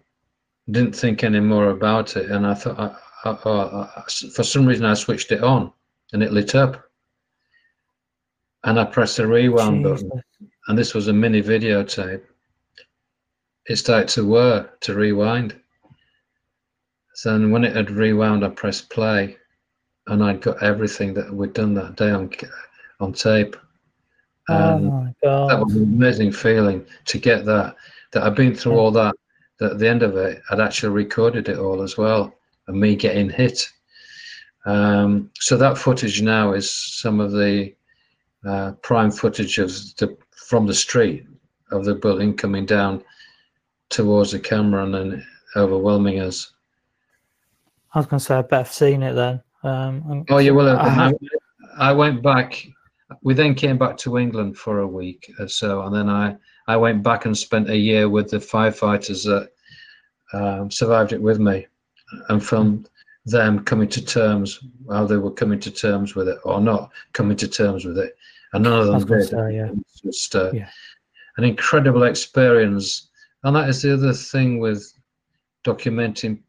didn't 0.71 0.95
think 0.95 1.25
any 1.25 1.41
more 1.41 1.71
about 1.71 2.17
it, 2.17 2.31
and 2.31 2.47
I 2.47 2.55
thought, 2.55 2.79
I, 2.79 3.31
I, 3.31 3.31
I, 3.31 4.03
for 4.35 4.45
some 4.45 4.67
reason, 4.67 4.85
I 4.85 4.95
switched 4.95 5.33
it 5.33 5.43
on, 5.43 5.73
and 6.13 6.23
it 6.23 6.33
lit 6.33 6.55
up. 6.55 6.85
And 8.65 8.79
I 8.79 8.85
pressed 8.85 9.17
the 9.17 9.27
rewind 9.27 9.85
Jesus. 9.85 10.03
button, 10.03 10.23
and 10.69 10.79
this 10.79 10.95
was 10.95 11.09
a 11.09 11.13
mini 11.13 11.43
videotape. 11.43 12.23
It 13.67 13.77
started 13.77 14.09
to 14.09 14.27
whir 14.27 14.69
to 14.81 14.95
rewind. 14.95 15.59
So 17.19 17.33
then 17.33 17.51
when 17.51 17.65
it 17.65 17.75
had 17.75 17.91
rewound, 17.91 18.45
I 18.45 18.49
pressed 18.51 18.91
play, 18.91 19.37
and 20.07 20.23
I'd 20.23 20.41
got 20.41 20.63
everything 20.63 21.15
that 21.15 21.35
we'd 21.35 21.53
done 21.53 21.75
that 21.75 21.97
day 21.97 22.13
on 22.13 22.31
on 23.01 23.13
tape. 23.13 23.57
And 24.47 25.13
oh 25.25 25.49
that 25.49 25.59
was 25.59 25.75
an 25.75 25.83
amazing 25.83 26.31
feeling 26.31 26.87
to 27.07 27.19
get 27.19 27.45
that. 27.45 27.75
That 28.13 28.23
I'd 28.23 28.37
been 28.37 28.55
through 28.55 28.79
all 28.79 28.93
that, 28.93 29.17
that 29.59 29.73
at 29.73 29.79
the 29.81 29.89
end 29.89 30.05
of 30.05 30.17
it, 30.17 30.41
I'd 30.49 30.61
actually 30.61 30.91
recorded 30.91 31.49
it 31.49 31.59
all 31.59 31.83
as 31.83 31.99
well, 31.99 32.33
and 32.69 32.79
me 32.79 32.95
getting 32.95 33.29
hit. 33.29 33.69
Um, 34.65 35.29
so 35.41 35.57
that 35.57 35.77
footage 35.77 36.23
now 36.23 36.53
is 36.53 36.71
some 36.71 37.19
of 37.19 37.33
the 37.33 37.75
uh, 38.47 38.75
prime 38.83 39.11
footage 39.11 39.59
of 39.59 39.71
the 39.97 40.17
from 40.37 40.69
the 40.69 40.81
street 40.87 41.27
of 41.73 41.85
the 41.85 41.97
building 41.97 42.37
coming 42.37 42.65
down 42.65 43.03
towards 43.89 44.31
the 44.31 44.39
camera 44.39 44.85
and 44.85 44.95
then 44.95 45.27
overwhelming 45.57 46.21
us. 46.21 46.53
I 47.99 48.01
was 48.01 48.07
going 48.07 48.21
to 48.21 48.25
say 48.25 48.37
I 48.37 48.43
bet 48.43 48.61
I've 48.61 48.73
seen 48.73 49.03
it 49.03 49.15
then. 49.15 49.43
Um, 49.65 50.25
oh, 50.31 50.39
yeah, 50.39 50.53
well, 50.53 50.79
I, 50.79 51.13
I, 51.77 51.93
went 51.93 52.23
back. 52.23 52.65
We 53.23 53.35
then 53.35 53.57
came 53.57 53.77
back 53.77 53.97
to 53.99 54.19
England 54.19 54.57
for 54.57 54.81
a 54.81 54.87
week 54.87 55.29
or 55.41 55.49
so, 55.49 55.83
and 55.83 55.93
then 55.93 56.09
I 56.09 56.37
I 56.69 56.77
went 56.77 57.03
back 57.03 57.25
and 57.25 57.37
spent 57.37 57.69
a 57.69 57.77
year 57.77 58.09
with 58.09 58.31
the 58.31 58.37
firefighters 58.37 59.25
that 59.25 59.51
um, 60.33 60.71
survived 60.71 61.13
it 61.13 61.21
with 61.21 61.41
me, 61.41 61.67
and 62.29 62.41
from 62.45 62.87
them 63.27 63.65
coming 63.65 63.89
to 63.89 64.05
terms 64.05 64.61
how 64.89 65.05
they 65.05 65.17
were 65.17 65.33
coming 65.33 65.59
to 65.59 65.71
terms 65.73 66.15
with 66.15 66.29
it 66.29 66.39
or 66.45 66.61
not 66.61 66.93
coming 67.15 67.37
to 67.39 67.49
terms 67.49 67.85
with 67.85 67.99
it, 67.99 68.17
and 68.53 68.63
none 68.63 68.79
of 68.79 68.87
them 68.87 69.19
did. 69.19 69.29
Say, 69.29 69.57
yeah. 69.57 69.71
Just 70.05 70.37
uh, 70.37 70.53
yeah. 70.53 70.71
an 71.37 71.43
incredible 71.43 72.05
experience, 72.05 73.09
and 73.43 73.57
that 73.57 73.69
is 73.69 73.83
the 73.83 73.93
other 73.93 74.13
thing 74.13 74.61
with 74.61 74.93
documenting 75.65 76.43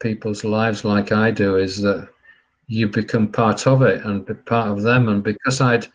people's 0.00 0.44
lives 0.44 0.84
like 0.84 1.12
I 1.12 1.30
do 1.30 1.56
is 1.56 1.80
that 1.82 2.08
you 2.66 2.88
become 2.88 3.28
part 3.28 3.66
of 3.66 3.82
it 3.82 4.04
and 4.04 4.26
part 4.46 4.68
of 4.68 4.82
them. 4.82 5.08
And 5.08 5.22
because 5.22 5.60
I'd 5.60 5.86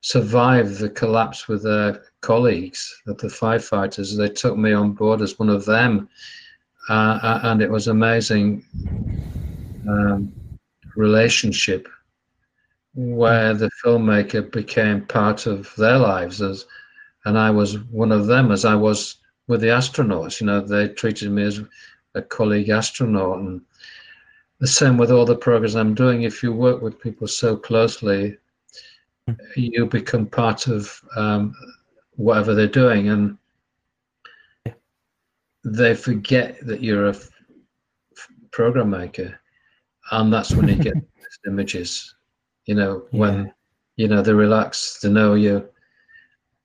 survived 0.00 0.78
the 0.78 0.88
collapse 0.88 1.48
with 1.48 1.62
their 1.62 2.02
colleagues, 2.20 3.02
the 3.06 3.14
firefighters. 3.14 4.16
They 4.16 4.28
took 4.28 4.56
me 4.56 4.72
on 4.72 4.92
board 4.92 5.20
as 5.22 5.38
one 5.38 5.48
of 5.48 5.64
them, 5.64 6.08
uh, 6.88 7.18
uh, 7.22 7.40
and 7.44 7.62
it 7.62 7.70
was 7.70 7.88
amazing 7.88 8.64
um, 9.88 10.32
relationship 10.96 11.88
where 12.94 13.54
the 13.54 13.70
filmmaker 13.84 14.50
became 14.50 15.06
part 15.06 15.46
of 15.46 15.72
their 15.76 15.98
lives 15.98 16.42
as, 16.42 16.66
and 17.24 17.38
I 17.38 17.50
was 17.50 17.78
one 17.90 18.12
of 18.12 18.26
them 18.26 18.50
as 18.50 18.64
I 18.64 18.74
was 18.74 19.16
with 19.46 19.60
the 19.60 19.68
astronauts. 19.68 20.40
You 20.40 20.46
know, 20.46 20.60
they 20.60 20.88
treated 20.88 21.30
me 21.30 21.44
as 21.44 21.60
a 22.14 22.22
colleague 22.22 22.68
astronaut, 22.68 23.38
and 23.38 23.60
the 24.58 24.66
same 24.66 24.96
with 24.96 25.10
all 25.10 25.24
the 25.24 25.36
programs 25.36 25.76
I'm 25.76 25.94
doing. 25.94 26.22
If 26.22 26.42
you 26.42 26.52
work 26.52 26.82
with 26.82 27.00
people 27.00 27.28
so 27.28 27.56
closely, 27.56 28.38
you 29.56 29.86
become 29.86 30.26
part 30.26 30.66
of 30.66 31.00
um, 31.16 31.54
whatever 32.16 32.54
they're 32.54 32.66
doing 32.66 33.08
and 33.08 33.38
they 35.64 35.94
forget 35.94 36.58
that 36.66 36.82
you're 36.82 37.06
a 37.06 37.10
f- 37.10 37.30
program 38.50 38.90
maker 38.90 39.38
and 40.12 40.32
that's 40.32 40.54
when 40.54 40.68
you 40.68 40.74
get 40.76 40.94
images 41.46 42.14
you 42.66 42.74
know 42.74 43.04
when 43.10 43.44
yeah. 43.44 43.52
you 43.96 44.08
know 44.08 44.22
they 44.22 44.32
relax 44.32 44.98
they 45.00 45.08
know 45.08 45.34
you 45.34 45.68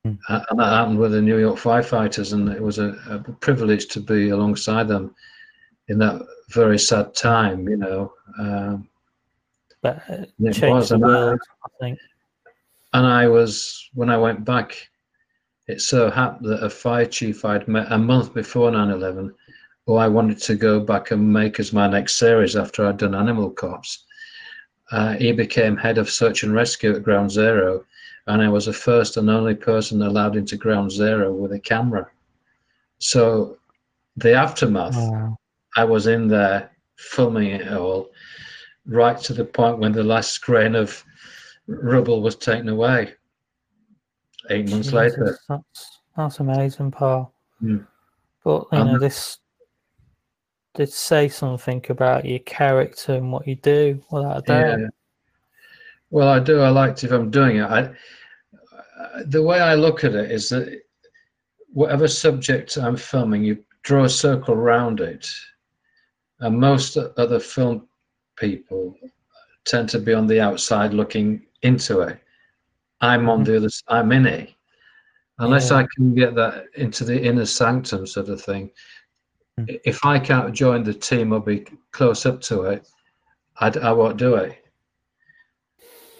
mm. 0.06 0.18
and 0.30 0.60
that 0.60 0.74
happened 0.74 0.98
with 0.98 1.12
the 1.12 1.22
new 1.22 1.38
york 1.38 1.58
firefighters 1.58 2.34
and 2.34 2.50
it 2.50 2.62
was 2.62 2.80
a, 2.80 2.98
a 3.10 3.20
privilege 3.34 3.88
to 3.88 4.00
be 4.00 4.30
alongside 4.30 4.88
them 4.88 5.14
in 5.90 5.98
that 5.98 6.22
very 6.50 6.80
sad 6.80 7.14
time 7.14 7.68
you 7.68 7.78
know 7.78 8.14
um, 8.40 8.88
but 9.82 9.98
uh, 10.10 10.26
it 10.40 10.62
was, 10.62 10.90
the 10.90 10.98
world, 10.98 11.40
I, 11.64 11.68
I 11.68 11.70
think 11.80 12.00
and 12.94 13.06
i 13.06 13.28
was 13.28 13.90
when 13.94 14.10
i 14.10 14.18
went 14.18 14.46
back 14.46 14.90
it 15.68 15.82
so 15.82 16.10
happened 16.10 16.50
that 16.50 16.64
a 16.64 16.70
fire 16.70 17.06
chief 17.06 17.46
I'd 17.46 17.68
met 17.68 17.92
a 17.92 17.98
month 17.98 18.34
before 18.34 18.72
9 18.72 18.90
11, 18.90 19.34
who 19.86 19.96
I 19.96 20.08
wanted 20.08 20.40
to 20.40 20.56
go 20.56 20.80
back 20.80 21.12
and 21.12 21.32
make 21.32 21.60
as 21.60 21.74
my 21.74 21.88
next 21.88 22.16
series 22.16 22.56
after 22.56 22.86
I'd 22.86 22.98
done 22.98 23.16
Animal 23.16 23.50
Cops, 23.50 24.04
uh, 24.92 25.14
he 25.14 25.32
became 25.32 25.78
head 25.78 25.98
of 25.98 26.10
search 26.10 26.44
and 26.44 26.54
rescue 26.54 26.96
at 26.96 27.04
Ground 27.04 27.32
Zero. 27.32 27.86
and 28.28 28.42
I 28.42 28.50
was 28.50 28.66
the 28.66 28.74
first 28.74 29.18
and 29.18 29.30
only 29.30 29.56
person 29.56 30.02
allowed 30.02 30.36
into 30.36 30.58
Ground 30.58 30.92
Zero 30.92 31.34
with 31.34 31.54
a 31.54 31.60
camera. 31.60 32.10
So 33.00 33.58
the 34.18 34.34
aftermath, 34.34 34.96
wow. 34.96 35.38
I 35.76 35.84
was 35.84 36.08
in 36.08 36.28
there 36.28 36.72
filming 36.96 37.50
it 37.50 37.74
all, 37.74 38.12
right 38.86 39.18
to 39.20 39.34
the 39.34 39.46
point 39.46 39.80
when 39.80 39.92
the 39.92 40.04
last 40.04 40.42
grain 40.42 40.76
of 40.76 41.04
rubble 41.68 42.22
was 42.22 42.36
taken 42.36 42.70
away. 42.70 43.14
Eight 44.50 44.70
months 44.70 44.88
Jesus, 44.88 44.94
later. 44.94 45.40
That's, 45.50 46.02
that's 46.18 46.40
amazing, 46.40 46.92
Paul. 46.92 47.34
Mm. 47.62 47.88
But 48.44 48.68
you 48.74 48.80
know, 48.80 49.00
this 49.00 49.40
did 50.76 50.92
say 50.92 51.30
something 51.30 51.84
about 51.90 52.26
your 52.26 52.40
character 52.40 53.14
and 53.14 53.32
what 53.32 53.48
you 53.48 53.56
do, 53.56 54.02
without 54.12 54.40
a 54.40 54.42
doubt. 54.42 54.80
Yeah. 54.80 54.88
Well, 56.10 56.28
I 56.28 56.40
do. 56.40 56.60
I 56.60 56.70
liked 56.70 57.04
if 57.04 57.12
I'm 57.12 57.32
doing 57.32 57.58
it. 57.58 57.64
I, 57.64 57.90
the 59.26 59.42
way 59.42 59.60
I 59.60 59.76
look 59.76 60.04
at 60.04 60.14
it 60.14 60.30
is 60.30 60.50
that 60.50 60.82
whatever 61.70 62.08
subject 62.08 62.78
I'm 62.78 62.98
filming, 62.98 63.44
you 63.44 63.64
draw 63.84 64.04
a 64.04 64.10
circle 64.10 64.54
around 64.54 65.00
it, 65.00 65.30
and 66.44 66.60
most 66.60 66.98
other 66.98 67.40
film 67.40 67.88
people 68.36 68.94
tend 69.66 69.88
to 69.90 70.00
be 70.00 70.14
on 70.14 70.28
the 70.28 70.42
outside 70.42 70.94
looking 70.94 71.46
into 71.62 72.02
it. 72.02 72.20
I'm 73.00 73.30
on 73.30 73.44
mm-hmm. 73.44 73.52
the 73.52 73.58
other. 73.58 73.70
I'm 73.88 74.12
in 74.12 74.26
it. 74.26 74.54
Unless 75.40 75.72
yeah. 75.72 75.78
I 75.78 75.88
can 75.96 76.14
get 76.14 76.36
that 76.36 76.66
into 76.76 77.06
the 77.06 77.22
inner 77.22 77.46
sanctum 77.46 78.06
sort 78.06 78.28
of 78.28 78.42
thing. 78.42 78.72
Mm. 79.60 79.80
If 79.86 80.06
I 80.06 80.20
can't 80.20 80.54
join 80.54 80.84
the 80.84 80.94
team 80.94 81.32
or 81.32 81.40
be 81.40 81.66
close 81.92 82.26
up 82.26 82.42
to 82.42 82.64
it, 82.64 82.88
I, 83.58 83.70
I 83.82 83.92
won't 83.94 84.18
do 84.18 84.36
it. 84.36 84.66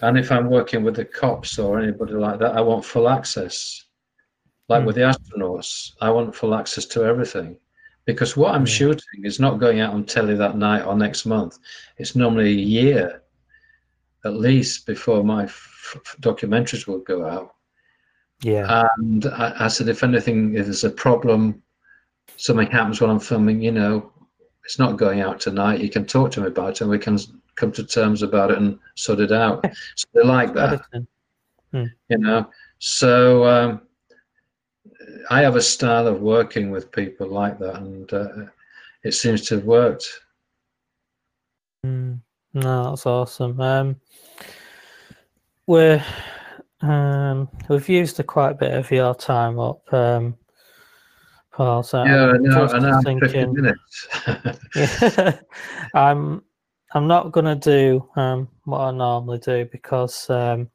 And 0.00 0.18
if 0.18 0.32
I'm 0.32 0.48
working 0.50 0.82
with 0.82 0.96
the 0.96 1.04
cops 1.04 1.58
or 1.58 1.78
anybody 1.78 2.14
like 2.14 2.38
that, 2.38 2.56
I 2.56 2.62
want 2.62 2.84
full 2.84 3.10
access. 3.10 3.84
Like 4.70 4.82
mm. 4.82 4.86
with 4.86 4.96
the 4.96 5.02
astronauts, 5.02 5.92
I 6.00 6.08
want 6.08 6.34
full 6.34 6.54
access 6.54 6.86
to 6.86 7.04
everything. 7.04 7.58
Because 8.06 8.36
what 8.36 8.54
I'm 8.54 8.66
shooting 8.66 9.24
is 9.24 9.40
not 9.40 9.60
going 9.60 9.80
out 9.80 9.94
on 9.94 10.04
telly 10.04 10.34
that 10.34 10.56
night 10.58 10.82
or 10.84 10.94
next 10.94 11.24
month. 11.24 11.58
It's 11.96 12.14
normally 12.14 12.48
a 12.50 12.54
year 12.54 13.22
at 14.24 14.34
least 14.34 14.86
before 14.86 15.22
my 15.22 15.44
f- 15.44 16.16
documentaries 16.20 16.86
will 16.86 17.00
go 17.00 17.26
out. 17.26 17.54
Yeah. 18.42 18.88
And 18.98 19.26
I, 19.26 19.64
I, 19.64 19.68
said, 19.68 19.88
if 19.88 20.02
anything, 20.02 20.54
if 20.54 20.64
there's 20.64 20.84
a 20.84 20.90
problem, 20.90 21.62
something 22.36 22.70
happens 22.70 23.00
while 23.00 23.10
I'm 23.10 23.20
filming, 23.20 23.62
you 23.62 23.72
know, 23.72 24.12
it's 24.64 24.78
not 24.78 24.96
going 24.96 25.20
out 25.20 25.40
tonight. 25.40 25.80
You 25.80 25.90
can 25.90 26.06
talk 26.06 26.30
to 26.32 26.40
me 26.40 26.46
about 26.46 26.70
it 26.70 26.80
and 26.80 26.90
we 26.90 26.98
can 26.98 27.18
come 27.54 27.70
to 27.72 27.84
terms 27.84 28.22
about 28.22 28.50
it 28.50 28.58
and 28.58 28.78
sort 28.94 29.20
it 29.20 29.32
out. 29.32 29.64
so 29.94 30.06
they 30.14 30.22
like 30.22 30.54
that, 30.54 30.82
hmm. 31.72 31.84
you 32.08 32.18
know. 32.18 32.48
So 32.78 33.46
um, 33.46 33.82
I 35.30 35.42
have 35.42 35.56
a 35.56 35.62
style 35.62 36.06
of 36.06 36.20
working 36.20 36.70
with 36.70 36.92
people 36.92 37.28
like 37.28 37.58
that, 37.58 37.76
and 37.76 38.12
uh, 38.12 38.28
it 39.02 39.12
seems 39.12 39.42
to 39.48 39.56
have 39.56 39.64
worked. 39.64 40.06
Mm. 41.84 42.20
No, 42.54 42.90
that's 42.90 43.06
awesome. 43.06 43.60
Um, 43.60 44.00
we're 45.66 46.04
um, 46.80 47.48
we've 47.68 47.88
used 47.88 48.20
a 48.20 48.22
quite 48.22 48.50
a 48.50 48.54
bit 48.54 48.72
of 48.72 48.90
your 48.90 49.14
time 49.14 49.58
up. 49.58 49.92
Um, 49.92 50.36
Paul. 51.52 51.82
So 51.82 52.04
yeah, 52.04 52.30
I'm 52.30 52.42
no, 52.42 52.66
know. 52.66 53.00
Thinking, 53.02 53.52
minutes. 53.52 54.08
yeah, 54.76 55.38
I'm 55.94 56.42
I'm 56.92 57.06
not 57.06 57.32
going 57.32 57.46
to 57.46 57.56
do 57.56 58.08
um, 58.16 58.48
what 58.64 58.80
I 58.80 58.90
normally 58.90 59.38
do 59.38 59.68
because 59.70 60.28
um, 60.30 60.70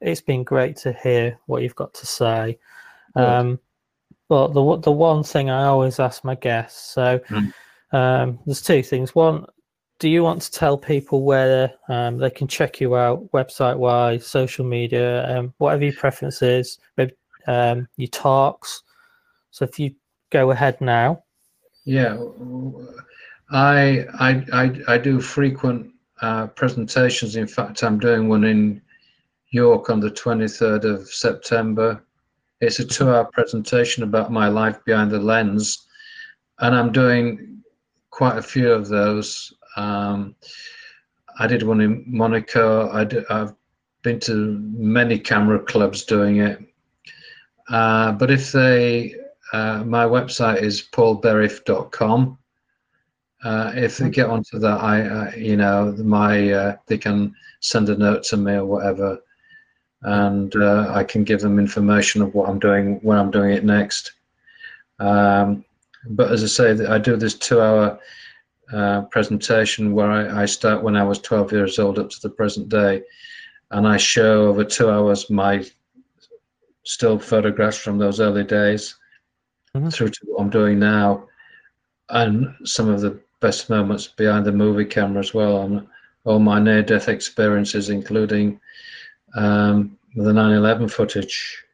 it's 0.00 0.20
been 0.20 0.44
great 0.44 0.76
to 0.78 0.92
hear 0.92 1.38
what 1.46 1.62
you've 1.62 1.76
got 1.76 1.94
to 1.94 2.06
say. 2.06 2.58
Um, 3.14 3.58
but 4.32 4.54
the 4.54 4.78
the 4.78 4.90
one 4.90 5.22
thing 5.22 5.50
I 5.50 5.66
always 5.66 6.00
ask 6.00 6.24
my 6.24 6.34
guests, 6.34 6.94
so 6.94 7.18
mm. 7.28 7.52
um, 7.92 8.38
there's 8.46 8.62
two 8.62 8.82
things. 8.82 9.14
One, 9.14 9.44
do 9.98 10.08
you 10.08 10.22
want 10.22 10.40
to 10.40 10.50
tell 10.50 10.78
people 10.78 11.22
where 11.22 11.74
um, 11.90 12.16
they 12.16 12.30
can 12.30 12.48
check 12.48 12.80
you 12.80 12.96
out, 12.96 13.30
website 13.32 13.76
wise, 13.76 14.26
social 14.26 14.64
media, 14.64 15.28
um, 15.28 15.52
whatever 15.58 15.84
your 15.84 15.92
preference 15.92 16.40
is, 16.40 16.78
maybe 16.96 17.12
um, 17.46 17.86
your 17.98 18.08
talks? 18.08 18.84
So 19.50 19.66
if 19.66 19.78
you 19.78 19.94
go 20.30 20.50
ahead 20.50 20.80
now. 20.80 21.24
Yeah, 21.84 22.16
I 23.50 24.06
I 24.18 24.46
I, 24.54 24.94
I 24.94 24.96
do 24.96 25.20
frequent 25.20 25.92
uh, 26.22 26.46
presentations. 26.46 27.36
In 27.36 27.46
fact, 27.46 27.84
I'm 27.84 27.98
doing 27.98 28.30
one 28.30 28.44
in 28.44 28.80
York 29.50 29.90
on 29.90 30.00
the 30.00 30.10
23rd 30.10 30.84
of 30.84 31.06
September. 31.06 32.02
It's 32.62 32.78
a 32.78 32.84
two-hour 32.84 33.26
presentation 33.32 34.02
about 34.04 34.32
my 34.32 34.48
life 34.48 34.82
behind 34.84 35.10
the 35.10 35.18
lens, 35.18 35.86
and 36.60 36.74
I'm 36.74 36.92
doing 36.92 37.62
quite 38.10 38.38
a 38.38 38.42
few 38.42 38.72
of 38.72 38.88
those. 38.88 39.52
Um, 39.76 40.36
I 41.38 41.46
did 41.46 41.64
one 41.64 41.80
in 41.80 42.04
Monaco. 42.06 42.88
I 42.90 43.06
have 43.32 43.54
been 44.02 44.20
to 44.20 44.58
many 44.74 45.18
camera 45.18 45.58
clubs 45.58 46.04
doing 46.04 46.38
it. 46.38 46.60
Uh, 47.68 48.12
but 48.12 48.30
if 48.30 48.52
they 48.52 49.16
uh, 49.52 49.84
my 49.84 50.04
website 50.04 50.62
is 50.62 50.82
paulberriff.com. 50.82 52.38
Uh, 53.44 53.72
if 53.74 53.98
they 53.98 54.08
get 54.08 54.30
onto 54.30 54.58
that, 54.58 54.80
I, 54.80 55.02
uh, 55.02 55.30
you 55.36 55.56
know, 55.56 55.92
my 55.98 56.52
uh, 56.52 56.76
they 56.86 56.96
can 56.96 57.34
send 57.60 57.88
a 57.88 57.96
note 57.96 58.22
to 58.24 58.36
me 58.36 58.52
or 58.52 58.64
whatever, 58.64 59.18
and 60.02 60.54
uh, 60.56 60.92
I 60.92 61.04
can 61.04 61.24
give 61.24 61.40
them 61.40 61.58
information 61.58 62.22
of 62.22 62.34
what 62.34 62.48
I'm 62.48 62.58
doing 62.58 62.98
when 63.02 63.18
I'm 63.18 63.30
doing 63.30 63.52
it 63.52 63.64
next. 63.64 64.12
Um, 64.98 65.64
but 66.10 66.32
as 66.32 66.42
I 66.42 66.46
say, 66.46 66.86
I 66.86 66.98
do 66.98 67.16
this 67.16 67.34
two-hour 67.34 67.98
uh, 68.72 69.02
presentation 69.02 69.92
where 69.92 70.10
I, 70.10 70.42
I, 70.42 70.46
start 70.46 70.82
when 70.82 70.96
I 70.96 71.04
was 71.04 71.18
12 71.18 71.52
years 71.52 71.78
old 71.78 71.98
up 71.98 72.10
to 72.10 72.20
the 72.20 72.30
present 72.30 72.68
day, 72.68 73.02
and 73.70 73.86
I 73.86 73.96
show 73.96 74.46
over 74.46 74.64
two 74.64 74.90
hours 74.90 75.30
my 75.30 75.64
still 76.84 77.18
photographs 77.18 77.78
from 77.78 77.98
those 77.98 78.20
early 78.20 78.44
days 78.44 78.96
mm-hmm. 79.76 79.88
through 79.88 80.08
to 80.08 80.20
what 80.26 80.42
I'm 80.42 80.50
doing 80.50 80.78
now, 80.78 81.28
and 82.08 82.54
some 82.64 82.88
of 82.88 83.00
the 83.00 83.20
best 83.40 83.70
moments 83.70 84.06
behind 84.08 84.46
the 84.46 84.52
movie 84.52 84.84
camera 84.84 85.20
as 85.20 85.34
well, 85.34 85.62
and 85.62 85.86
all 86.24 86.38
my 86.38 86.58
near-death 86.58 87.08
experiences, 87.08 87.90
including 87.90 88.58
um, 89.34 89.98
the 90.14 90.32
9/11 90.32 90.90
footage. 90.90 91.64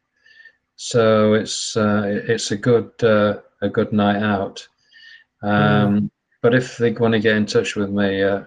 So 0.77 1.35
it's 1.35 1.77
uh, 1.77 2.23
it's 2.29 2.51
a 2.51 2.57
good 2.57 2.91
uh, 3.03 3.39
a 3.63 3.69
good 3.69 3.93
night 3.93 4.23
out. 4.23 4.67
Um, 5.43 6.01
mm. 6.01 6.11
But 6.41 6.55
if 6.55 6.77
they 6.77 6.93
want 6.93 7.15
to 7.15 7.21
get 7.21 7.37
in 7.37 7.47
touch 7.47 7.75
with 7.75 7.91
me, 7.91 8.23
uh, 8.23 8.45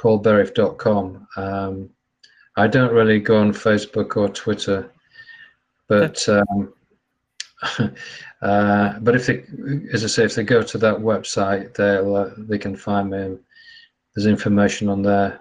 paulberriff.com. 0.00 1.28
Um, 1.36 1.90
I 2.56 2.66
don't 2.66 2.94
really 2.94 3.20
go 3.20 3.36
on 3.38 3.52
Facebook 3.52 4.16
or 4.16 4.28
Twitter, 4.28 4.90
but 5.88 6.26
um, 6.28 6.72
Uh, 8.40 8.98
but 9.00 9.16
if 9.16 9.26
they, 9.26 9.42
as 9.92 10.04
I 10.04 10.06
say, 10.06 10.24
if 10.24 10.34
they 10.34 10.44
go 10.44 10.62
to 10.62 10.78
that 10.78 10.96
website, 10.96 11.74
they'll 11.74 12.14
uh, 12.14 12.30
they 12.36 12.58
can 12.58 12.76
find 12.76 13.10
me. 13.10 13.36
There's 14.14 14.26
information 14.26 14.88
on 14.88 15.02
there. 15.02 15.40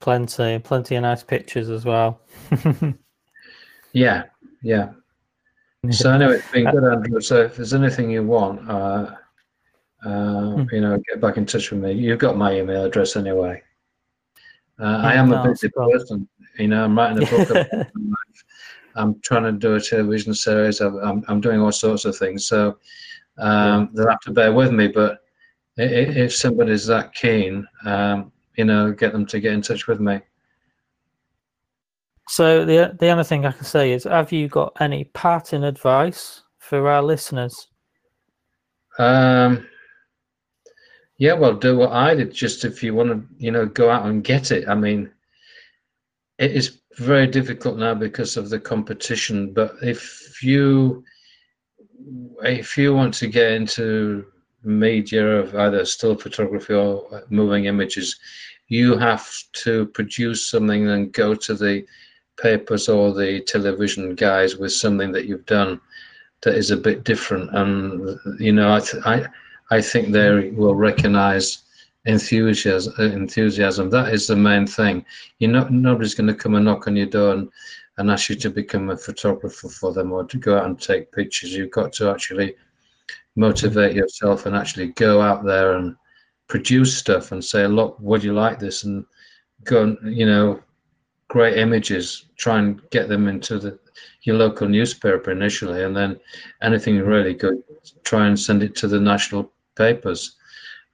Plenty, 0.00 0.58
plenty 0.58 0.96
of 0.96 1.02
nice 1.02 1.22
pictures 1.22 1.70
as 1.70 1.84
well. 1.84 2.20
yeah, 3.92 4.24
yeah. 4.62 4.90
So 5.90 6.12
anyway, 6.12 6.34
it's 6.34 6.50
been 6.50 6.64
good, 6.70 6.84
Andrew. 6.84 7.20
So 7.20 7.42
if 7.42 7.56
there's 7.56 7.74
anything 7.74 8.10
you 8.10 8.22
want, 8.22 8.68
uh, 8.68 9.14
uh, 10.04 10.52
hmm. 10.52 10.64
you 10.72 10.80
know, 10.80 11.00
get 11.08 11.20
back 11.20 11.36
in 11.36 11.46
touch 11.46 11.70
with 11.70 11.80
me. 11.80 11.92
You've 11.92 12.18
got 12.18 12.36
my 12.36 12.54
email 12.54 12.84
address 12.84 13.16
anyway. 13.16 13.62
Uh, 14.78 15.00
I 15.02 15.14
am 15.14 15.32
a 15.32 15.42
busy 15.42 15.70
person. 15.70 16.28
You 16.58 16.68
know, 16.68 16.84
I'm 16.84 16.96
writing 16.96 17.22
a 17.22 17.30
book 17.30 17.50
about 17.50 17.86
I'm 18.96 19.20
trying 19.20 19.44
to 19.44 19.52
do 19.52 19.74
a 19.74 19.80
television 19.80 20.34
series. 20.34 20.80
I'm, 20.80 21.22
I'm 21.28 21.40
doing 21.40 21.60
all 21.60 21.72
sorts 21.72 22.04
of 22.04 22.16
things. 22.16 22.46
So 22.46 22.78
um, 23.38 23.90
they'll 23.92 24.08
have 24.08 24.20
to 24.20 24.32
bear 24.32 24.52
with 24.52 24.72
me. 24.72 24.88
But 24.88 25.20
if 25.76 26.34
somebody's 26.34 26.86
that 26.86 27.14
keen, 27.14 27.66
um, 27.84 28.32
you 28.56 28.64
know, 28.64 28.92
get 28.92 29.12
them 29.12 29.26
to 29.26 29.40
get 29.40 29.52
in 29.52 29.62
touch 29.62 29.86
with 29.86 30.00
me. 30.00 30.20
So 32.28 32.64
the 32.64 32.96
the 32.98 33.08
other 33.08 33.24
thing 33.24 33.46
I 33.46 33.52
can 33.52 33.64
say 33.64 33.92
is, 33.92 34.04
have 34.04 34.32
you 34.32 34.48
got 34.48 34.72
any 34.80 35.04
parting 35.04 35.64
advice 35.64 36.42
for 36.58 36.88
our 36.88 37.02
listeners? 37.02 37.68
Um, 38.98 39.68
yeah, 41.18 41.34
well, 41.34 41.54
do 41.54 41.76
what 41.76 41.92
I 41.92 42.14
did. 42.14 42.32
Just 42.32 42.64
if 42.64 42.82
you 42.82 42.94
want 42.94 43.10
to, 43.10 43.22
you 43.38 43.50
know, 43.50 43.66
go 43.66 43.90
out 43.90 44.06
and 44.06 44.24
get 44.24 44.50
it. 44.50 44.68
I 44.68 44.74
mean, 44.74 45.10
it 46.38 46.52
is 46.52 46.80
very 46.96 47.26
difficult 47.26 47.78
now 47.78 47.94
because 47.94 48.36
of 48.36 48.50
the 48.50 48.58
competition. 48.58 49.52
But 49.52 49.76
if 49.82 50.42
you 50.42 51.04
if 52.42 52.76
you 52.76 52.94
want 52.94 53.14
to 53.14 53.28
get 53.28 53.52
into 53.52 54.26
media 54.66 55.24
of 55.24 55.54
either 55.54 55.84
still 55.84 56.16
photography 56.16 56.74
or 56.74 57.14
uh, 57.14 57.20
moving 57.30 57.66
images, 57.66 58.18
you 58.68 58.96
have 58.96 59.30
to 59.52 59.86
produce 59.86 60.46
something 60.46 60.88
and 60.88 61.12
go 61.12 61.34
to 61.34 61.54
the 61.54 61.84
papers 62.36 62.88
or 62.88 63.14
the 63.14 63.40
television 63.42 64.14
guys 64.14 64.56
with 64.56 64.72
something 64.72 65.12
that 65.12 65.26
you've 65.26 65.46
done 65.46 65.80
that 66.42 66.54
is 66.54 66.70
a 66.70 66.76
bit 66.76 67.04
different. 67.04 67.54
And 67.54 68.18
you 68.38 68.52
know, 68.52 68.74
I 68.74 68.80
th- 68.80 69.02
I 69.06 69.26
I 69.70 69.80
think 69.80 70.12
they 70.12 70.50
will 70.50 70.74
recognise 70.74 71.58
enthusiasm. 72.04 72.94
Uh, 72.98 73.04
enthusiasm. 73.04 73.90
That 73.90 74.12
is 74.12 74.26
the 74.26 74.36
main 74.36 74.66
thing. 74.66 75.04
You 75.38 75.48
know, 75.48 75.66
nobody's 75.68 76.14
going 76.14 76.28
to 76.28 76.34
come 76.34 76.54
and 76.54 76.64
knock 76.64 76.86
on 76.86 76.96
your 76.96 77.06
door 77.06 77.32
and, 77.34 77.48
and 77.98 78.10
ask 78.10 78.28
you 78.28 78.36
to 78.36 78.50
become 78.50 78.90
a 78.90 78.96
photographer 78.96 79.68
for 79.68 79.92
them 79.92 80.12
or 80.12 80.24
to 80.24 80.38
go 80.38 80.56
out 80.56 80.66
and 80.66 80.80
take 80.80 81.12
pictures. 81.12 81.52
You've 81.54 81.70
got 81.72 81.92
to 81.94 82.10
actually 82.10 82.54
motivate 83.36 83.94
yourself 83.94 84.46
and 84.46 84.56
actually 84.56 84.88
go 84.88 85.20
out 85.20 85.44
there 85.44 85.74
and 85.74 85.96
produce 86.48 86.96
stuff 86.96 87.32
and 87.32 87.44
say, 87.44 87.66
look, 87.66 87.96
would 88.00 88.22
you 88.22 88.32
like 88.32 88.58
this? 88.58 88.84
And 88.84 89.04
go, 89.64 89.82
and, 89.82 90.16
you 90.16 90.26
know, 90.26 90.60
great 91.28 91.58
images. 91.58 92.26
Try 92.36 92.58
and 92.58 92.80
get 92.90 93.08
them 93.08 93.28
into 93.28 93.58
the 93.58 93.78
your 94.22 94.36
local 94.36 94.68
newspaper 94.68 95.30
initially, 95.30 95.84
and 95.84 95.96
then 95.96 96.18
anything 96.60 96.98
really 96.98 97.32
good, 97.32 97.62
try 98.02 98.26
and 98.26 98.38
send 98.38 98.62
it 98.62 98.74
to 98.76 98.88
the 98.88 99.00
national 99.00 99.52
papers 99.76 100.36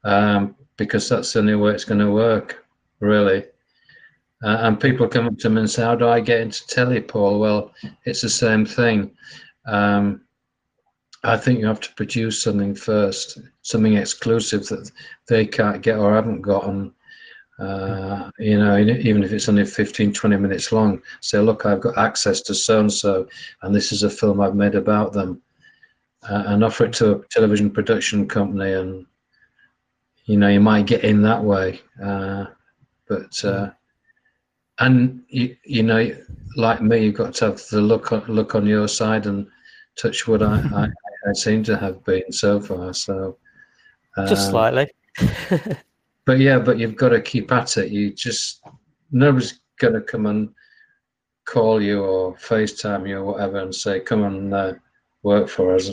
um, 0.04 0.54
because 0.76 1.08
that's 1.08 1.32
the 1.32 1.38
only 1.38 1.54
way 1.54 1.72
it's 1.72 1.84
going 1.84 2.00
to 2.00 2.10
work, 2.10 2.64
really. 3.00 3.44
Uh, 4.44 4.58
and 4.62 4.80
people 4.80 5.08
come 5.08 5.26
up 5.26 5.38
to 5.38 5.48
me 5.48 5.60
and 5.60 5.70
say, 5.70 5.82
"How 5.82 5.94
do 5.94 6.08
I 6.08 6.20
get 6.20 6.40
into 6.40 6.66
telly, 6.66 7.00
Paul?" 7.00 7.40
Well, 7.40 7.72
it's 8.04 8.20
the 8.20 8.28
same 8.28 8.66
thing. 8.66 9.10
Um, 9.66 10.22
I 11.24 11.36
think 11.36 11.60
you 11.60 11.66
have 11.66 11.80
to 11.80 11.94
produce 11.94 12.42
something 12.42 12.74
first, 12.74 13.38
something 13.62 13.94
exclusive 13.94 14.66
that 14.68 14.90
they 15.28 15.46
can't 15.46 15.82
get 15.82 15.98
or 15.98 16.14
haven't 16.14 16.42
gotten. 16.42 16.92
Uh, 17.60 18.30
you 18.38 18.58
know, 18.58 18.76
even 18.76 19.22
if 19.22 19.32
it's 19.32 19.48
only 19.48 19.64
15, 19.64 20.12
20 20.12 20.36
minutes 20.36 20.72
long, 20.72 21.00
say, 21.20 21.38
look, 21.38 21.64
I've 21.64 21.80
got 21.80 21.96
access 21.96 22.40
to 22.42 22.54
so 22.54 22.80
and 22.80 22.92
so, 22.92 23.28
and 23.62 23.74
this 23.74 23.92
is 23.92 24.02
a 24.02 24.10
film 24.10 24.40
I've 24.40 24.56
made 24.56 24.74
about 24.74 25.12
them, 25.12 25.40
uh, 26.28 26.42
and 26.46 26.64
offer 26.64 26.86
it 26.86 26.92
to 26.94 27.12
a 27.12 27.26
television 27.30 27.70
production 27.70 28.26
company, 28.26 28.72
and 28.72 29.06
you 30.24 30.36
know, 30.36 30.48
you 30.48 30.60
might 30.60 30.86
get 30.86 31.04
in 31.04 31.22
that 31.22 31.42
way. 31.42 31.80
Uh, 32.02 32.46
but 33.08 33.44
uh, 33.44 33.70
and 34.80 35.22
you, 35.28 35.56
you 35.64 35.84
know, 35.84 36.16
like 36.56 36.82
me, 36.82 37.04
you've 37.04 37.14
got 37.14 37.34
to 37.34 37.44
have 37.46 37.62
the 37.70 37.80
look 37.80 38.10
on, 38.10 38.24
look 38.26 38.56
on 38.56 38.66
your 38.66 38.88
side, 38.88 39.26
and 39.26 39.46
touch 39.96 40.26
what 40.26 40.42
I, 40.42 40.88
I, 41.28 41.32
seem 41.32 41.62
to 41.64 41.76
have 41.76 42.04
been 42.04 42.30
so 42.32 42.60
far. 42.60 42.92
So 42.92 43.36
just 44.28 44.46
um, 44.46 44.50
slightly. 44.50 44.90
but 46.24 46.38
yeah, 46.38 46.58
but 46.58 46.78
you've 46.78 46.96
got 46.96 47.10
to 47.10 47.20
keep 47.20 47.52
at 47.52 47.76
it. 47.76 47.90
You 47.90 48.12
just 48.12 48.62
nobody's 49.10 49.60
going 49.78 49.94
to 49.94 50.00
come 50.00 50.26
and 50.26 50.48
call 51.44 51.82
you 51.82 52.02
or 52.04 52.34
FaceTime 52.36 53.08
you 53.08 53.18
or 53.18 53.24
whatever 53.24 53.58
and 53.58 53.74
say, 53.74 54.00
"Come 54.00 54.24
and 54.24 54.54
uh, 54.54 54.74
work 55.22 55.48
for 55.48 55.74
us." 55.74 55.90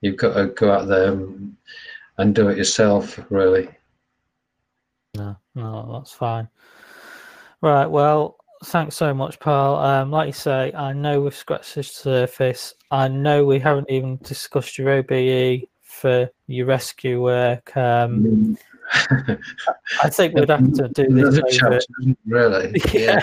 You've 0.00 0.16
got 0.16 0.34
to 0.34 0.46
go 0.46 0.72
out 0.72 0.86
there 0.86 1.12
and, 1.12 1.56
and 2.18 2.34
do 2.34 2.48
it 2.48 2.58
yourself, 2.58 3.18
really. 3.30 3.68
No, 5.16 5.36
no, 5.56 5.90
that's 5.92 6.12
fine. 6.12 6.48
Right. 7.60 7.86
Well, 7.86 8.38
thanks 8.64 8.96
so 8.96 9.14
much, 9.14 9.38
Paul. 9.40 9.76
Um, 9.76 10.10
like 10.10 10.26
you 10.26 10.32
say, 10.32 10.72
I 10.74 10.92
know 10.92 11.20
we've 11.20 11.34
scratched 11.34 11.74
the 11.74 11.82
surface. 11.82 12.74
I 12.90 13.08
know 13.08 13.44
we 13.44 13.58
haven't 13.58 13.90
even 13.90 14.18
discussed 14.22 14.78
your 14.78 14.90
OBE 14.90 15.68
for 15.82 16.30
your 16.46 16.66
rescue 16.66 17.22
work. 17.22 17.76
Um, 17.76 18.56
mm. 18.56 19.38
I 20.02 20.08
think 20.08 20.34
we'd 20.34 20.48
have 20.48 20.72
to 20.74 20.88
do 20.88 21.08
this. 21.08 21.62
Over, 21.62 21.80
really? 22.26 22.80
Yeah. 22.92 23.00
yeah. 23.00 23.22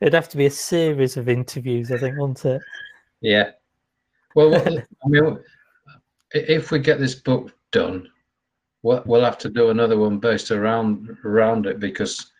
It'd 0.00 0.14
have 0.14 0.28
to 0.30 0.36
be 0.36 0.46
a 0.46 0.50
series 0.50 1.16
of 1.16 1.28
interviews, 1.28 1.90
I 1.90 1.98
think, 1.98 2.18
wouldn't 2.18 2.44
it? 2.44 2.60
Yeah. 3.20 3.50
Well, 4.34 4.54
I 5.04 5.08
mean, 5.08 5.38
if 6.32 6.70
we 6.70 6.78
get 6.78 7.00
this 7.00 7.14
book 7.14 7.52
done, 7.72 8.08
we'll 8.82 9.24
have 9.24 9.38
to 9.38 9.48
do 9.48 9.70
another 9.70 9.98
one 9.98 10.18
based 10.18 10.50
around 10.50 11.16
around 11.24 11.66
it 11.66 11.80
because 11.80 12.30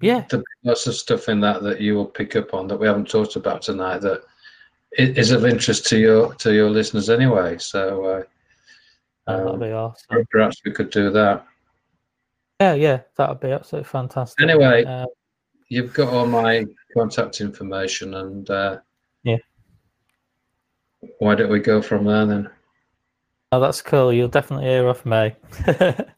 yeah, 0.00 0.26
lots 0.64 0.86
of 0.86 0.94
stuff 0.94 1.28
in 1.28 1.40
that 1.40 1.62
that 1.62 1.80
you 1.80 1.94
will 1.94 2.06
pick 2.06 2.36
up 2.36 2.54
on 2.54 2.68
that 2.68 2.78
we 2.78 2.86
haven't 2.86 3.08
talked 3.08 3.36
about 3.36 3.62
tonight 3.62 3.98
that 3.98 4.22
is 4.92 5.30
of 5.30 5.44
interest 5.44 5.86
to 5.86 5.98
your 5.98 6.34
to 6.34 6.54
your 6.54 6.70
listeners 6.70 7.10
anyway. 7.10 7.58
So. 7.58 8.04
Uh, 8.04 8.22
um, 9.28 9.44
that'd 9.44 9.60
be 9.60 9.72
awesome. 9.72 10.24
Perhaps 10.30 10.62
we 10.64 10.72
could 10.72 10.90
do 10.90 11.10
that. 11.10 11.44
Yeah, 12.60 12.74
yeah, 12.74 13.00
that 13.16 13.28
would 13.28 13.40
be 13.40 13.52
absolutely 13.52 13.88
fantastic. 13.88 14.42
Anyway, 14.42 14.84
uh, 14.84 15.06
you've 15.68 15.92
got 15.92 16.12
all 16.12 16.26
my 16.26 16.64
contact 16.96 17.40
information, 17.40 18.14
and 18.14 18.48
uh, 18.50 18.78
yeah, 19.22 19.36
why 21.18 21.34
don't 21.34 21.50
we 21.50 21.60
go 21.60 21.80
from 21.82 22.04
there 22.04 22.26
then? 22.26 22.50
Oh, 23.52 23.60
that's 23.60 23.82
cool. 23.82 24.12
You'll 24.12 24.28
definitely 24.28 24.66
hear 24.66 24.88
off 24.88 25.06
me. 25.06 25.34